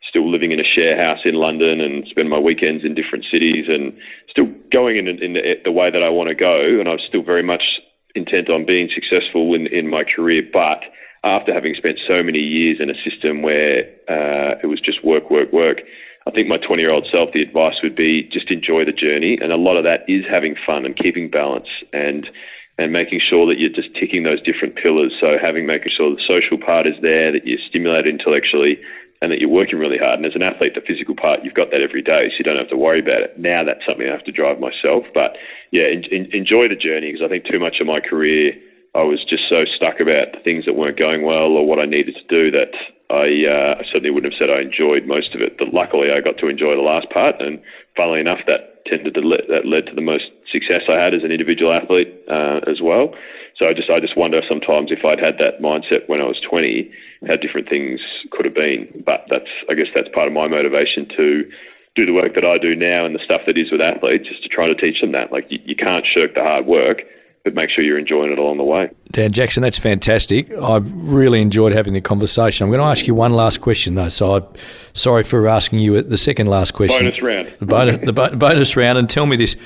still 0.00 0.28
living 0.28 0.50
in 0.50 0.58
a 0.58 0.64
share 0.64 0.96
house 0.96 1.24
in 1.24 1.36
London 1.36 1.80
and 1.80 2.04
spending 2.08 2.30
my 2.30 2.40
weekends 2.40 2.84
in 2.84 2.94
different 2.94 3.24
cities 3.24 3.68
and 3.68 3.96
still 4.26 4.46
going 4.70 4.96
in, 4.96 5.06
in 5.06 5.34
the, 5.34 5.60
the 5.62 5.70
way 5.70 5.88
that 5.88 6.02
I 6.02 6.08
want 6.08 6.30
to 6.30 6.34
go. 6.34 6.80
And 6.80 6.88
I'm 6.88 6.98
still 6.98 7.22
very 7.22 7.44
much 7.44 7.80
intent 8.14 8.50
on 8.50 8.64
being 8.64 8.88
successful 8.88 9.54
in, 9.54 9.66
in 9.68 9.88
my 9.88 10.04
career, 10.04 10.42
but 10.52 10.92
after 11.22 11.52
having 11.52 11.74
spent 11.74 11.98
so 11.98 12.22
many 12.22 12.38
years 12.38 12.80
in 12.80 12.90
a 12.90 12.94
system 12.94 13.42
where 13.42 13.86
uh, 14.08 14.54
it 14.62 14.66
was 14.66 14.80
just 14.80 15.04
work, 15.04 15.30
work, 15.30 15.52
work, 15.52 15.84
I 16.26 16.30
think 16.30 16.48
my 16.48 16.58
20 16.58 16.82
year 16.82 16.90
old 16.90 17.06
self, 17.06 17.32
the 17.32 17.42
advice 17.42 17.82
would 17.82 17.94
be 17.94 18.24
just 18.24 18.50
enjoy 18.50 18.84
the 18.84 18.92
journey. 18.92 19.38
And 19.40 19.52
a 19.52 19.56
lot 19.56 19.76
of 19.76 19.84
that 19.84 20.04
is 20.06 20.26
having 20.26 20.54
fun 20.54 20.84
and 20.84 20.94
keeping 20.94 21.28
balance 21.28 21.82
and 21.92 22.30
and 22.78 22.92
making 22.92 23.18
sure 23.18 23.46
that 23.46 23.58
you're 23.58 23.68
just 23.68 23.92
ticking 23.92 24.22
those 24.22 24.40
different 24.40 24.74
pillars. 24.74 25.14
So 25.14 25.36
having 25.36 25.66
making 25.66 25.90
sure 25.90 26.10
the 26.10 26.18
social 26.18 26.56
part 26.56 26.86
is 26.86 26.98
there, 27.00 27.30
that 27.30 27.46
you're 27.46 27.58
stimulated 27.58 28.06
intellectually, 28.06 28.80
and 29.22 29.30
that 29.30 29.40
you're 29.40 29.50
working 29.50 29.78
really 29.78 29.98
hard. 29.98 30.18
And 30.18 30.26
as 30.26 30.34
an 30.34 30.42
athlete, 30.42 30.74
the 30.74 30.80
physical 30.80 31.14
part, 31.14 31.44
you've 31.44 31.54
got 31.54 31.70
that 31.70 31.82
every 31.82 32.02
day, 32.02 32.30
so 32.30 32.38
you 32.38 32.44
don't 32.44 32.56
have 32.56 32.68
to 32.68 32.76
worry 32.76 33.00
about 33.00 33.22
it. 33.22 33.38
Now 33.38 33.62
that's 33.62 33.84
something 33.84 34.06
I 34.06 34.10
have 34.10 34.24
to 34.24 34.32
drive 34.32 34.60
myself. 34.60 35.12
But 35.12 35.36
yeah, 35.70 35.88
in, 35.88 36.04
in, 36.04 36.26
enjoy 36.34 36.68
the 36.68 36.76
journey 36.76 37.12
because 37.12 37.22
I 37.22 37.28
think 37.28 37.44
too 37.44 37.58
much 37.58 37.80
of 37.80 37.86
my 37.86 38.00
career, 38.00 38.56
I 38.94 39.02
was 39.02 39.24
just 39.24 39.48
so 39.48 39.64
stuck 39.64 40.00
about 40.00 40.32
the 40.32 40.40
things 40.40 40.64
that 40.64 40.74
weren't 40.74 40.96
going 40.96 41.22
well 41.22 41.56
or 41.56 41.66
what 41.66 41.78
I 41.78 41.84
needed 41.84 42.16
to 42.16 42.26
do 42.26 42.50
that 42.52 42.74
I, 43.10 43.46
uh, 43.46 43.76
I 43.78 43.82
certainly 43.82 44.10
wouldn't 44.10 44.32
have 44.32 44.38
said 44.38 44.50
I 44.50 44.62
enjoyed 44.62 45.06
most 45.06 45.34
of 45.34 45.40
it. 45.40 45.58
But 45.58 45.74
luckily, 45.74 46.12
I 46.12 46.20
got 46.20 46.38
to 46.38 46.48
enjoy 46.48 46.76
the 46.76 46.82
last 46.82 47.10
part, 47.10 47.42
and 47.42 47.60
funnily 47.96 48.20
enough, 48.20 48.46
that 48.46 48.69
tended 48.84 49.14
to 49.14 49.20
that 49.48 49.64
led 49.64 49.86
to 49.86 49.94
the 49.94 50.00
most 50.00 50.32
success 50.44 50.88
I 50.88 50.98
had 50.98 51.14
as 51.14 51.24
an 51.24 51.32
individual 51.32 51.72
athlete 51.72 52.12
uh, 52.28 52.60
as 52.66 52.80
well. 52.80 53.14
So 53.54 53.68
I 53.68 53.74
just 53.74 53.90
I 53.90 54.00
just 54.00 54.16
wonder 54.16 54.42
sometimes 54.42 54.90
if 54.90 55.04
I'd 55.04 55.20
had 55.20 55.38
that 55.38 55.60
mindset 55.60 56.08
when 56.08 56.20
I 56.20 56.26
was 56.26 56.40
20, 56.40 56.90
how 57.26 57.36
different 57.36 57.68
things 57.68 58.26
could 58.30 58.44
have 58.44 58.54
been. 58.54 59.02
But 59.04 59.24
that's 59.28 59.64
I 59.68 59.74
guess 59.74 59.90
that's 59.90 60.08
part 60.08 60.26
of 60.26 60.32
my 60.32 60.48
motivation 60.48 61.06
to 61.06 61.50
do 61.94 62.06
the 62.06 62.14
work 62.14 62.34
that 62.34 62.44
I 62.44 62.58
do 62.58 62.76
now 62.76 63.04
and 63.04 63.14
the 63.14 63.18
stuff 63.18 63.46
that 63.46 63.58
is 63.58 63.72
with 63.72 63.80
athletes, 63.80 64.30
is 64.30 64.40
to 64.40 64.48
try 64.48 64.66
to 64.66 64.74
teach 64.74 65.00
them 65.00 65.12
that 65.12 65.32
like 65.32 65.50
you, 65.50 65.58
you 65.64 65.74
can't 65.74 66.06
shirk 66.06 66.34
the 66.34 66.42
hard 66.42 66.66
work 66.66 67.06
but 67.44 67.54
make 67.54 67.70
sure 67.70 67.84
you're 67.84 67.98
enjoying 67.98 68.32
it 68.32 68.38
along 68.38 68.58
the 68.58 68.64
way. 68.64 68.90
Dan 69.12 69.32
Jackson, 69.32 69.62
that's 69.62 69.78
fantastic. 69.78 70.52
I 70.52 70.76
really 70.76 71.40
enjoyed 71.40 71.72
having 71.72 71.94
the 71.94 72.00
conversation. 72.00 72.64
I'm 72.64 72.70
going 72.70 72.80
to 72.80 72.86
ask 72.86 73.06
you 73.06 73.14
one 73.14 73.32
last 73.32 73.60
question, 73.60 73.94
though. 73.94 74.10
So 74.10 74.34
I'm 74.34 74.46
sorry 74.92 75.22
for 75.22 75.48
asking 75.48 75.78
you 75.80 76.00
the 76.02 76.18
second 76.18 76.48
last 76.48 76.72
question. 76.72 77.06
Bonus 77.06 77.22
round. 77.22 77.54
The 77.58 77.66
bonus, 77.66 78.04
the 78.04 78.12
bonus 78.12 78.76
round. 78.76 78.98
And 78.98 79.08
tell 79.08 79.26
me 79.26 79.36
this 79.36 79.56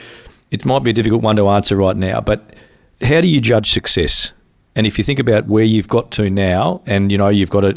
it 0.50 0.64
might 0.64 0.84
be 0.84 0.90
a 0.90 0.92
difficult 0.92 1.22
one 1.22 1.36
to 1.36 1.48
answer 1.48 1.76
right 1.76 1.96
now, 1.96 2.20
but 2.20 2.54
how 3.02 3.20
do 3.20 3.26
you 3.26 3.40
judge 3.40 3.72
success? 3.72 4.32
And 4.76 4.86
if 4.86 4.98
you 4.98 5.04
think 5.04 5.18
about 5.18 5.46
where 5.46 5.64
you've 5.64 5.88
got 5.88 6.10
to 6.12 6.30
now, 6.30 6.80
and 6.86 7.10
you 7.10 7.18
know 7.18 7.28
you've 7.28 7.50
got 7.50 7.64
a, 7.64 7.74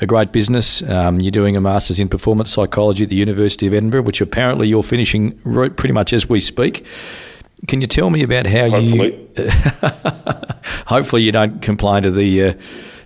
a 0.00 0.06
great 0.06 0.32
business, 0.32 0.82
um, 0.84 1.20
you're 1.20 1.30
doing 1.30 1.56
a 1.56 1.60
master's 1.60 2.00
in 2.00 2.08
performance 2.08 2.52
psychology 2.52 3.04
at 3.04 3.10
the 3.10 3.16
University 3.16 3.66
of 3.66 3.74
Edinburgh, 3.74 4.02
which 4.02 4.20
apparently 4.20 4.68
you're 4.68 4.82
finishing 4.82 5.38
pretty 5.40 5.92
much 5.92 6.12
as 6.12 6.28
we 6.28 6.40
speak. 6.40 6.84
Can 7.68 7.80
you 7.80 7.86
tell 7.86 8.10
me 8.10 8.22
about 8.22 8.46
how 8.46 8.70
hopefully. 8.70 9.28
you? 9.36 9.44
hopefully, 10.86 11.22
you 11.22 11.32
don't 11.32 11.60
complain 11.60 12.02
to 12.04 12.10
the 12.10 12.42
uh, 12.42 12.52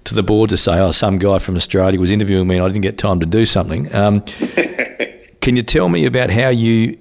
to 0.05 0.15
the 0.15 0.23
board 0.23 0.51
to 0.51 0.57
say, 0.57 0.79
"Oh, 0.79 0.91
some 0.91 1.19
guy 1.19 1.39
from 1.39 1.57
Australia 1.57 1.99
was 1.99 2.11
interviewing 2.11 2.47
me, 2.47 2.57
and 2.57 2.65
I 2.65 2.69
didn't 2.69 2.83
get 2.83 2.99
time 2.99 3.21
to 3.21 3.27
do 3.27 3.45
something." 3.45 3.93
Um, 3.95 4.21
can 5.41 5.57
you 5.57 5.63
tell 5.63 5.89
me 5.89 6.07
about 6.07 6.31
how 6.31 6.49
you 6.49 6.99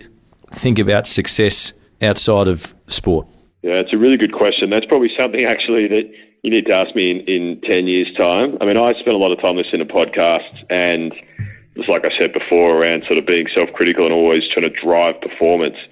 think 0.51 0.79
about 0.79 1.07
success 1.07 1.73
outside 2.01 2.47
of 2.47 2.75
sport? 2.87 3.27
Yeah, 3.61 3.75
it's 3.75 3.93
a 3.93 3.97
really 3.97 4.17
good 4.17 4.33
question. 4.33 4.69
That's 4.69 4.85
probably 4.85 5.09
something 5.09 5.45
actually 5.45 5.87
that 5.87 6.13
you 6.43 6.51
need 6.51 6.65
to 6.65 6.73
ask 6.73 6.93
me 6.95 7.11
in, 7.11 7.19
in 7.21 7.61
10 7.61 7.87
years' 7.87 8.11
time. 8.11 8.57
I 8.59 8.65
mean, 8.65 8.75
I 8.75 8.91
spent 8.93 9.15
a 9.15 9.17
lot 9.17 9.31
of 9.31 9.39
time 9.39 9.55
listening 9.55 9.87
to 9.87 9.93
podcasts 9.93 10.65
and 10.69 11.13
just 11.75 11.89
like 11.89 12.05
I 12.05 12.09
said 12.09 12.33
before, 12.33 12.81
around 12.81 13.05
sort 13.05 13.17
of 13.17 13.25
being 13.25 13.47
self-critical 13.47 14.05
and 14.05 14.13
always 14.13 14.47
trying 14.47 14.69
to 14.69 14.69
drive 14.69 15.21
performance 15.21 15.87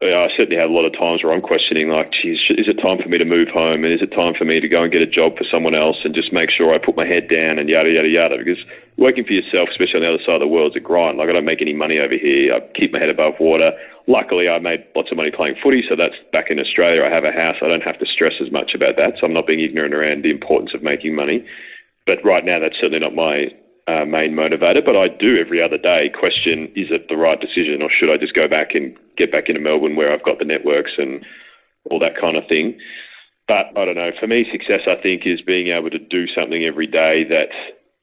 I 0.00 0.28
certainly 0.28 0.56
have 0.56 0.70
a 0.70 0.72
lot 0.72 0.84
of 0.84 0.92
times 0.92 1.24
where 1.24 1.32
I'm 1.32 1.40
questioning, 1.40 1.88
like, 1.88 2.12
geez, 2.12 2.52
is 2.52 2.68
it 2.68 2.78
time 2.78 2.98
for 2.98 3.08
me 3.08 3.18
to 3.18 3.24
move 3.24 3.48
home? 3.48 3.82
And 3.82 3.86
is 3.86 4.00
it 4.00 4.12
time 4.12 4.32
for 4.32 4.44
me 4.44 4.60
to 4.60 4.68
go 4.68 4.84
and 4.84 4.92
get 4.92 5.02
a 5.02 5.06
job 5.06 5.36
for 5.36 5.42
someone 5.42 5.74
else 5.74 6.04
and 6.04 6.14
just 6.14 6.32
make 6.32 6.50
sure 6.50 6.72
I 6.72 6.78
put 6.78 6.96
my 6.96 7.04
head 7.04 7.26
down 7.26 7.58
and 7.58 7.68
yada, 7.68 7.90
yada, 7.90 8.08
yada? 8.08 8.38
Because 8.38 8.64
working 8.96 9.24
for 9.24 9.32
yourself, 9.32 9.70
especially 9.70 9.98
on 9.98 10.02
the 10.02 10.14
other 10.14 10.22
side 10.22 10.36
of 10.36 10.40
the 10.40 10.46
world, 10.46 10.70
is 10.70 10.76
a 10.76 10.80
grind. 10.80 11.18
Like, 11.18 11.28
I 11.28 11.32
don't 11.32 11.44
make 11.44 11.60
any 11.60 11.74
money 11.74 11.98
over 11.98 12.14
here. 12.14 12.54
I 12.54 12.60
keep 12.60 12.92
my 12.92 13.00
head 13.00 13.10
above 13.10 13.40
water. 13.40 13.76
Luckily, 14.06 14.48
I 14.48 14.60
made 14.60 14.86
lots 14.94 15.10
of 15.10 15.16
money 15.16 15.32
playing 15.32 15.56
footy, 15.56 15.82
so 15.82 15.96
that's 15.96 16.20
back 16.30 16.52
in 16.52 16.60
Australia. 16.60 17.02
I 17.04 17.08
have 17.08 17.24
a 17.24 17.32
house. 17.32 17.60
I 17.60 17.66
don't 17.66 17.82
have 17.82 17.98
to 17.98 18.06
stress 18.06 18.40
as 18.40 18.52
much 18.52 18.76
about 18.76 18.98
that. 18.98 19.18
So 19.18 19.26
I'm 19.26 19.32
not 19.32 19.48
being 19.48 19.60
ignorant 19.60 19.94
around 19.94 20.22
the 20.22 20.30
importance 20.30 20.74
of 20.74 20.82
making 20.84 21.16
money. 21.16 21.44
But 22.06 22.24
right 22.24 22.44
now, 22.44 22.60
that's 22.60 22.78
certainly 22.78 23.00
not 23.00 23.16
my 23.16 23.52
uh, 23.88 24.04
main 24.04 24.32
motivator. 24.34 24.84
But 24.84 24.96
I 24.96 25.08
do 25.08 25.38
every 25.38 25.60
other 25.60 25.78
day 25.78 26.08
question, 26.10 26.70
is 26.76 26.92
it 26.92 27.08
the 27.08 27.16
right 27.16 27.40
decision 27.40 27.82
or 27.82 27.88
should 27.88 28.10
I 28.10 28.16
just 28.16 28.34
go 28.34 28.46
back 28.46 28.76
and 28.76 28.96
get 29.18 29.32
back 29.32 29.48
into 29.48 29.60
Melbourne 29.60 29.96
where 29.96 30.12
I've 30.12 30.22
got 30.22 30.38
the 30.38 30.44
networks 30.44 30.98
and 30.98 31.26
all 31.90 31.98
that 31.98 32.16
kind 32.16 32.36
of 32.36 32.46
thing. 32.46 32.78
But 33.46 33.76
I 33.76 33.84
don't 33.84 33.96
know, 33.96 34.12
for 34.12 34.26
me, 34.26 34.44
success, 34.44 34.86
I 34.86 34.94
think, 34.94 35.26
is 35.26 35.42
being 35.42 35.68
able 35.68 35.90
to 35.90 35.98
do 35.98 36.26
something 36.26 36.64
every 36.64 36.86
day 36.86 37.24
that 37.24 37.52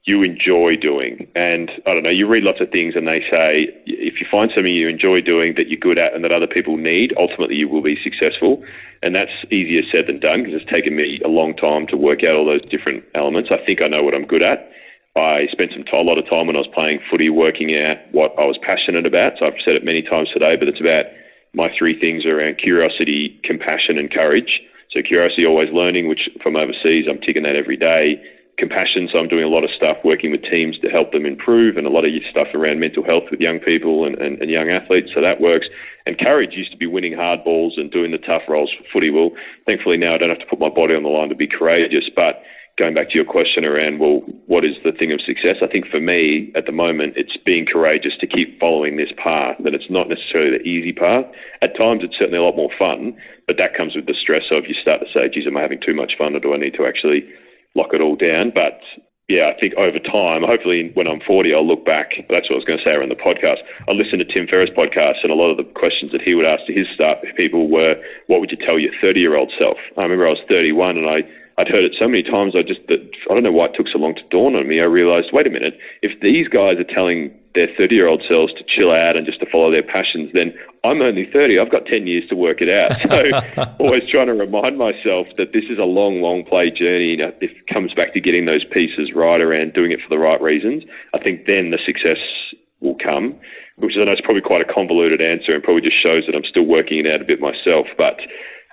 you 0.04 0.22
enjoy 0.22 0.76
doing. 0.76 1.28
And 1.36 1.72
I 1.86 1.94
don't 1.94 2.04
know, 2.04 2.10
you 2.10 2.28
read 2.28 2.44
lots 2.44 2.62
of 2.62 2.72
things 2.72 2.96
and 2.96 3.08
they 3.08 3.22
say 3.22 3.76
if 3.86 4.20
you 4.20 4.28
find 4.28 4.52
something 4.52 4.72
you 4.72 4.88
enjoy 4.88 5.22
doing 5.22 5.56
that 5.56 5.68
you're 5.68 5.80
good 5.80 5.98
at 5.98 6.14
and 6.14 6.24
that 6.24 6.32
other 6.32 6.48
people 6.48 6.78
need, 6.78 7.14
ultimately 7.18 7.56
you 7.56 7.68
will 7.68 7.82
be 7.82 7.96
successful. 7.96 8.64
And 9.02 9.16
that's 9.16 9.46
easier 9.50 9.82
said 9.84 10.08
than 10.08 10.20
done 10.20 10.44
because 10.44 10.62
it's 10.62 10.72
taken 10.72 10.96
me 10.96 11.20
a 11.24 11.28
long 11.28 11.56
time 11.56 11.88
to 11.88 11.98
work 11.98 12.24
out 12.24 12.36
all 12.36 12.46
those 12.46 12.62
different 12.62 13.04
elements. 13.16 13.52
I 13.52 13.58
think 13.58 13.82
I 13.82 13.88
know 13.88 14.04
what 14.04 14.14
I'm 14.14 14.26
good 14.26 14.44
at. 14.44 14.72
I 15.16 15.48
spent 15.48 15.72
some 15.72 15.86
a 15.94 16.02
lot 16.04 16.18
of 16.18 16.26
time 16.26 16.48
when 16.48 16.58
I 16.58 16.60
was 16.60 16.68
playing 16.68 17.00
footy 17.00 17.30
working 17.30 17.74
out 17.78 18.00
what 18.12 18.38
I 18.38 18.46
was 18.46 18.58
passionate 18.58 19.06
about. 19.06 19.38
So 19.38 19.48
I've 19.48 19.60
said 19.62 19.76
it 19.76 19.84
many 19.86 20.02
times 20.02 20.30
today, 20.32 20.58
but 20.58 20.68
it's 20.68 20.82
about 20.82 21.06
my 21.54 21.70
three 21.70 21.94
things 21.94 22.26
around 22.26 22.58
curiosity, 22.58 23.30
compassion 23.42 23.98
and 23.98 24.12
courage. 24.12 24.62
So 24.90 25.02
curiosity, 25.02 25.46
always 25.46 25.72
learning, 25.72 26.10
which 26.10 26.30
from 26.42 26.58
overseas, 26.58 27.08
I'm 27.08 27.18
ticking 27.18 27.44
that 27.44 27.56
every 27.56 27.78
day. 27.78 28.22
Compassion, 28.58 29.08
so 29.08 29.20
I'm 29.20 29.28
doing 29.28 29.44
a 29.44 29.50
lot 29.50 29.64
of 29.64 29.72
stuff 29.72 29.98
working 30.04 30.32
with 30.32 30.42
teams 30.42 30.78
to 30.80 30.90
help 30.90 31.12
them 31.12 31.26
improve 31.26 31.78
and 31.78 31.88
a 31.88 31.90
lot 31.90 32.06
of 32.06 32.26
stuff 32.26 32.54
around 32.54 32.80
mental 32.80 33.04
health 33.04 33.30
with 33.30 33.42
young 33.42 33.60
people 33.60 34.06
and, 34.06 34.18
and, 34.18 34.40
and 34.42 34.50
young 34.50 34.70
athletes, 34.70 35.14
so 35.14 35.20
that 35.22 35.42
works. 35.42 35.70
And 36.06 36.18
courage 36.18 36.56
used 36.56 36.72
to 36.72 36.78
be 36.78 36.88
winning 36.88 37.14
hard 37.14 37.44
balls 37.44 37.78
and 37.78 37.92
doing 37.92 38.12
the 38.12 38.18
tough 38.18 38.48
roles 38.48 38.72
for 38.72 38.84
footy. 38.84 39.12
Well, 39.12 39.32
thankfully 39.66 39.98
now 39.98 40.14
I 40.14 40.18
don't 40.18 40.30
have 40.30 40.40
to 40.40 40.46
put 40.46 40.60
my 40.60 40.70
body 40.70 40.96
on 40.96 41.04
the 41.04 41.10
line 41.10 41.30
to 41.30 41.36
be 41.36 41.48
courageous, 41.48 42.10
but 42.10 42.44
going 42.78 42.94
back 42.94 43.10
to 43.10 43.16
your 43.16 43.26
question 43.26 43.66
around, 43.66 44.00
well, 44.00 44.20
what 44.48 44.66
is 44.66 44.80
the 44.80 44.92
thing 44.92 45.12
of 45.14 45.22
success? 45.22 45.62
I 45.62 45.68
think 45.68 45.86
for 45.88 46.02
me 46.02 46.52
at 46.56 46.66
the 46.66 46.74
moment, 46.74 47.16
it's 47.16 47.38
being 47.38 47.66
courageous 47.66 48.18
to 48.18 48.28
keep 48.28 48.60
following 48.60 48.98
this 48.98 49.14
path, 49.14 49.56
that 49.60 49.74
it's 49.74 49.90
not 49.90 50.10
necessarily 50.10 50.52
the 50.52 50.68
easy 50.68 50.92
path. 50.92 51.26
At 51.62 51.76
times, 51.76 52.04
it's 52.04 52.18
certainly 52.18 52.40
a 52.40 52.44
lot 52.44 52.58
more 52.58 52.70
fun, 52.70 53.18
but 53.48 53.58
that 53.58 53.74
comes 53.74 53.96
with 53.96 54.08
the 54.08 54.14
stress 54.14 54.52
of 54.52 54.68
you 54.68 54.74
start 54.74 55.02
to 55.02 55.08
say, 55.08 55.30
geez, 55.30 55.48
am 55.48 55.56
I 55.56 55.62
having 55.62 55.80
too 55.80 55.94
much 55.94 56.18
fun 56.18 56.36
or 56.36 56.40
do 56.40 56.54
I 56.54 56.58
need 56.58 56.74
to 56.74 56.86
actually 56.86 57.30
lock 57.76 57.94
it 57.94 58.02
all 58.02 58.18
down? 58.18 58.50
But 58.50 58.82
yeah, 59.30 59.48
I 59.56 59.60
think 59.60 59.74
over 59.76 59.98
time, 59.98 60.44
hopefully 60.44 60.92
when 60.96 61.08
I'm 61.08 61.22
40, 61.22 61.56
I'll 61.56 61.66
look 61.66 61.86
back. 61.86 62.26
That's 62.30 62.50
what 62.50 62.56
I 62.56 62.58
was 62.58 62.66
going 62.66 62.78
to 62.78 62.84
say 62.84 62.96
around 62.96 63.10
the 63.10 63.16
podcast. 63.16 63.64
I 63.88 63.94
listened 63.94 64.20
to 64.20 64.26
Tim 64.26 64.48
Ferriss 64.48 64.70
podcast 64.70 65.24
and 65.24 65.32
a 65.32 65.36
lot 65.36 65.50
of 65.50 65.58
the 65.58 65.64
questions 65.64 66.12
that 66.12 66.22
he 66.22 66.36
would 66.36 66.46
ask 66.46 66.66
to 66.66 66.74
his 66.74 66.90
staff 66.90 67.24
people 67.36 67.70
were, 67.70 68.00
what 68.28 68.42
would 68.42 68.52
you 68.52 68.58
tell 68.58 68.78
your 68.78 68.92
30-year-old 68.92 69.52
self? 69.52 69.80
I 69.98 70.04
remember 70.04 70.28
I 70.28 70.32
was 70.32 70.42
31 70.42 70.98
and 70.98 71.08
I 71.08 71.24
I'd 71.58 71.70
heard 71.70 71.84
it 71.84 71.96
so 71.96 72.08
many 72.08 72.24
times. 72.24 72.56
I 72.56 72.64
just 72.64 72.86
that 72.88 73.02
I 73.30 73.34
don't 73.34 73.44
know 73.44 73.52
why 73.52 73.66
it 73.66 73.74
took 73.74 73.88
so 73.88 74.00
long 74.00 74.14
to 74.16 74.24
dawn 74.26 74.56
on 74.56 74.68
me. 74.68 74.82
I 74.82 74.86
realised, 74.86 75.32
wait 75.32 75.48
a 75.48 75.50
minute, 75.50 75.80
if 76.02 76.20
these 76.20 76.48
guys 76.48 76.78
are 76.78 76.84
telling 76.84 77.34
their 77.56 77.68
30-year-old 77.68 78.22
selves 78.22 78.54
to 78.54 78.64
chill 78.66 78.92
out 78.92 79.16
and 79.16 79.26
just 79.26 79.40
to 79.40 79.46
follow 79.46 79.72
their 79.72 79.82
passions, 79.82 80.32
then 80.34 80.54
I'm 80.84 81.02
only 81.02 81.24
30. 81.24 81.58
I've 81.58 81.70
got 81.70 81.86
10 81.86 82.06
years 82.06 82.26
to 82.28 82.36
work 82.36 82.62
it 82.62 82.70
out. 82.70 83.00
So 83.06 83.66
always 83.80 84.06
trying 84.06 84.28
to 84.28 84.34
remind 84.34 84.78
myself 84.78 85.34
that 85.38 85.54
this 85.54 85.66
is 85.66 85.80
a 85.80 85.86
long, 85.86 86.22
long 86.22 86.44
play 86.44 86.70
journey. 86.70 87.12
You 87.12 87.18
know, 87.18 87.34
if 87.40 87.52
it 87.52 87.68
comes 87.68 87.94
back 87.94 88.12
to 88.14 88.20
getting 88.20 88.46
those 88.46 88.66
pieces 88.66 89.14
right 89.14 89.40
around 89.40 89.74
doing 89.74 89.92
it 89.92 90.02
for 90.02 90.10
the 90.10 90.20
right 90.20 90.42
reasons, 90.42 90.86
I 91.14 91.20
think 91.20 91.46
then 91.46 91.72
the 91.72 91.78
success 91.78 92.54
will 92.82 92.96
come, 92.96 93.40
which 93.78 93.98
I 93.98 94.04
know 94.04 94.12
is 94.12 94.22
probably 94.22 94.42
quite 94.42 94.62
a 94.62 94.66
convoluted 94.66 95.22
answer 95.22 95.54
and 95.54 95.64
probably 95.64 95.82
just 95.82 95.96
shows 95.96 96.26
that 96.26 96.36
I'm 96.36 96.44
still 96.44 96.66
working 96.66 97.00
it 97.00 97.08
out 97.08 97.22
a 97.22 97.26
bit 97.26 97.40
myself. 97.40 97.96
But 97.98 98.28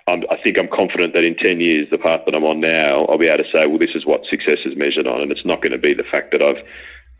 um, 0.08 0.24
I 0.30 0.36
think 0.36 0.58
I'm 0.58 0.68
confident 0.68 1.12
that 1.14 1.24
in 1.24 1.34
10 1.34 1.60
years, 1.60 1.90
the 1.90 1.98
path 1.98 2.24
that 2.24 2.34
I'm 2.34 2.44
on 2.44 2.60
now, 2.60 3.04
I'll 3.06 3.18
be 3.18 3.28
able 3.28 3.44
to 3.44 3.50
say, 3.50 3.66
well, 3.66 3.78
this 3.78 3.94
is 3.94 4.04
what 4.04 4.26
success 4.26 4.66
is 4.66 4.76
measured 4.76 5.06
on. 5.06 5.20
And 5.20 5.30
it's 5.30 5.44
not 5.44 5.62
going 5.62 5.72
to 5.72 5.78
be 5.78 5.94
the 5.94 6.04
fact 6.04 6.32
that 6.32 6.42
I've 6.42 6.64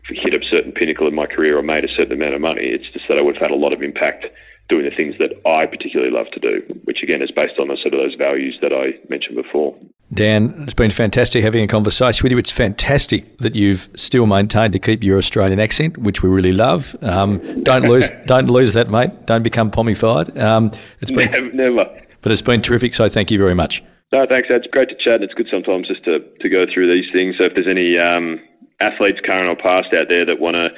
hit 0.05 0.33
a 0.33 0.43
certain 0.43 0.71
pinnacle 0.71 1.07
in 1.07 1.15
my 1.15 1.25
career 1.25 1.57
or 1.57 1.63
made 1.63 1.85
a 1.85 1.87
certain 1.87 2.13
amount 2.13 2.33
of 2.33 2.41
money. 2.41 2.61
It's 2.61 2.89
just 2.89 3.07
that 3.07 3.17
I 3.17 3.21
would 3.21 3.37
have 3.37 3.49
had 3.49 3.51
a 3.51 3.59
lot 3.59 3.71
of 3.71 3.81
impact 3.81 4.31
doing 4.67 4.83
the 4.83 4.91
things 4.91 5.17
that 5.17 5.33
I 5.45 5.65
particularly 5.65 6.11
love 6.11 6.29
to 6.31 6.39
do, 6.39 6.61
which 6.83 7.03
again 7.03 7.21
is 7.21 7.31
based 7.31 7.59
on 7.59 7.67
sort 7.67 7.93
of 7.93 7.99
those 7.99 8.15
values 8.15 8.59
that 8.59 8.73
I 8.73 8.99
mentioned 9.09 9.35
before. 9.35 9.75
Dan, 10.13 10.53
it's 10.63 10.73
been 10.73 10.91
fantastic 10.91 11.43
having 11.43 11.63
a 11.63 11.67
conversation 11.67 12.23
with 12.23 12.31
you. 12.31 12.37
It's 12.37 12.51
fantastic 12.51 13.37
that 13.39 13.55
you've 13.55 13.89
still 13.95 14.25
maintained 14.25 14.73
to 14.73 14.79
keep 14.79 15.03
your 15.03 15.17
Australian 15.17 15.59
accent, 15.59 15.97
which 15.97 16.21
we 16.21 16.29
really 16.29 16.53
love. 16.53 16.95
Um, 17.01 17.63
don't 17.63 17.85
lose, 17.85 18.11
don't 18.25 18.47
lose 18.47 18.73
that, 18.75 18.89
mate. 18.89 19.25
Don't 19.25 19.41
become 19.41 19.71
pommified. 19.71 20.37
Um, 20.37 20.71
it's 21.01 21.11
been 21.11 21.31
never, 21.31 21.53
never. 21.53 22.01
But 22.23 22.31
it's 22.31 22.41
been 22.41 22.61
terrific, 22.61 22.95
so 22.95 23.07
thank 23.07 23.29
you 23.29 23.37
very 23.37 23.53
much. 23.53 23.83
No, 24.11 24.25
thanks. 24.25 24.49
It's 24.49 24.67
great 24.67 24.89
to 24.89 24.95
chat. 24.95 25.15
And 25.15 25.23
it's 25.23 25.33
good 25.33 25.49
sometimes 25.49 25.87
just 25.87 26.03
to, 26.05 26.19
to 26.19 26.49
go 26.49 26.65
through 26.65 26.87
these 26.87 27.11
things. 27.11 27.37
So 27.37 27.43
if 27.43 27.53
there's 27.53 27.67
any 27.67 27.99
um, 27.99 28.39
athletes, 28.79 29.21
current 29.21 29.49
or 29.49 29.55
past, 29.55 29.93
out 29.93 30.07
there 30.07 30.23
that 30.23 30.39
want 30.39 30.55
to 30.55 30.73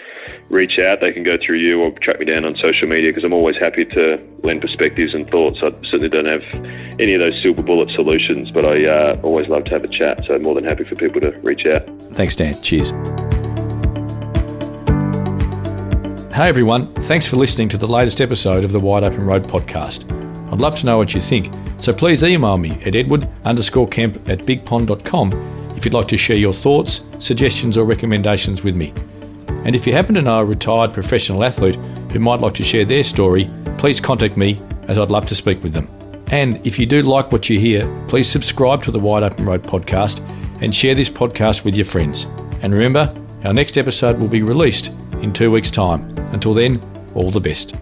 reach 0.50 0.80
out, 0.80 1.02
they 1.02 1.12
can 1.12 1.24
go 1.24 1.38
through 1.38 1.58
you 1.58 1.84
or 1.84 1.92
track 1.92 2.20
me 2.20 2.26
down 2.26 2.46
on 2.46 2.56
social 2.56 2.90
media 2.90 3.12
because 3.12 3.24
I'm 3.24 3.34
always 3.34 3.58
happy 3.58 3.86
to 3.86 4.18
lend 4.44 4.62
perspectives 4.62 5.14
and 5.14 5.30
thoughts. 5.30 5.62
I 5.62 5.72
certainly 5.84 6.10
don't 6.10 6.26
have 6.26 6.44
any 7.00 7.14
of 7.14 7.20
those 7.20 7.40
silver 7.40 7.62
bullet 7.62 7.92
solutions, 7.92 8.52
but 8.52 8.66
I 8.66 8.86
uh, 8.86 9.20
always 9.22 9.48
love 9.48 9.66
to 9.66 9.72
have 9.72 9.84
a 9.84 9.90
chat. 9.90 10.26
So 10.26 10.36
I'm 10.36 10.44
more 10.44 10.56
than 10.56 10.64
happy 10.64 10.84
for 10.84 10.96
people 10.96 11.22
to 11.22 11.32
reach 11.42 11.68
out. 11.68 11.86
Thanks, 12.14 12.36
Dan. 12.36 12.60
Cheers. 12.62 12.92
Hey 16.34 16.50
everyone, 16.50 16.94
thanks 17.04 17.26
for 17.26 17.38
listening 17.38 17.70
to 17.70 17.78
the 17.78 17.88
latest 17.88 18.20
episode 18.20 18.66
of 18.66 18.74
the 18.74 18.80
Wide 18.80 19.04
Open 19.04 19.26
Road 19.26 19.44
podcast. 19.44 20.25
I'd 20.56 20.62
love 20.62 20.80
to 20.80 20.86
know 20.86 20.98
what 20.98 21.14
you 21.14 21.20
think, 21.20 21.54
so 21.80 21.92
please 21.92 22.24
email 22.24 22.58
me 22.58 22.82
at 22.86 22.96
edward 22.96 23.28
underscore 23.44 23.90
kemp 23.90 24.16
at 24.30 24.40
bigpond.com 24.40 25.34
if 25.76 25.84
you'd 25.84 25.94
like 25.94 26.08
to 26.08 26.16
share 26.16 26.38
your 26.38 26.54
thoughts, 26.54 27.02
suggestions, 27.20 27.78
or 27.78 27.84
recommendations 27.84 28.64
with 28.64 28.74
me. 28.74 28.94
And 29.50 29.76
if 29.76 29.86
you 29.86 29.92
happen 29.92 30.16
to 30.16 30.22
know 30.22 30.40
a 30.40 30.46
retired 30.46 30.94
professional 30.94 31.44
athlete 31.44 31.76
who 32.10 32.20
might 32.20 32.40
like 32.40 32.54
to 32.54 32.64
share 32.64 32.86
their 32.86 33.04
story, 33.04 33.52
please 33.78 34.00
contact 34.00 34.38
me 34.38 34.62
as 34.84 34.98
I'd 34.98 35.12
love 35.12 35.26
to 35.26 35.36
speak 35.36 35.62
with 35.62 35.74
them. 35.74 35.90
And 36.32 36.66
if 36.66 36.80
you 36.80 36.86
do 36.86 37.02
like 37.02 37.34
what 37.34 37.50
you 37.50 37.60
hear, 37.60 37.86
please 38.08 38.30
subscribe 38.30 38.82
to 38.84 38.92
the 38.92 39.00
Wide 39.00 39.24
Open 39.24 39.46
Road 39.46 39.62
podcast 39.62 40.26
and 40.62 40.74
share 40.74 40.96
this 40.96 41.10
podcast 41.10 41.66
with 41.66 41.76
your 41.76 41.84
friends. 41.84 42.28
And 42.62 42.72
remember, 42.72 43.14
our 43.44 43.52
next 43.52 43.78
episode 43.78 44.20
will 44.20 44.30
be 44.30 44.42
released 44.42 44.94
in 45.22 45.34
two 45.34 45.52
weeks' 45.52 45.70
time. 45.70 46.18
Until 46.32 46.54
then, 46.54 46.82
all 47.14 47.30
the 47.30 47.42
best. 47.42 47.76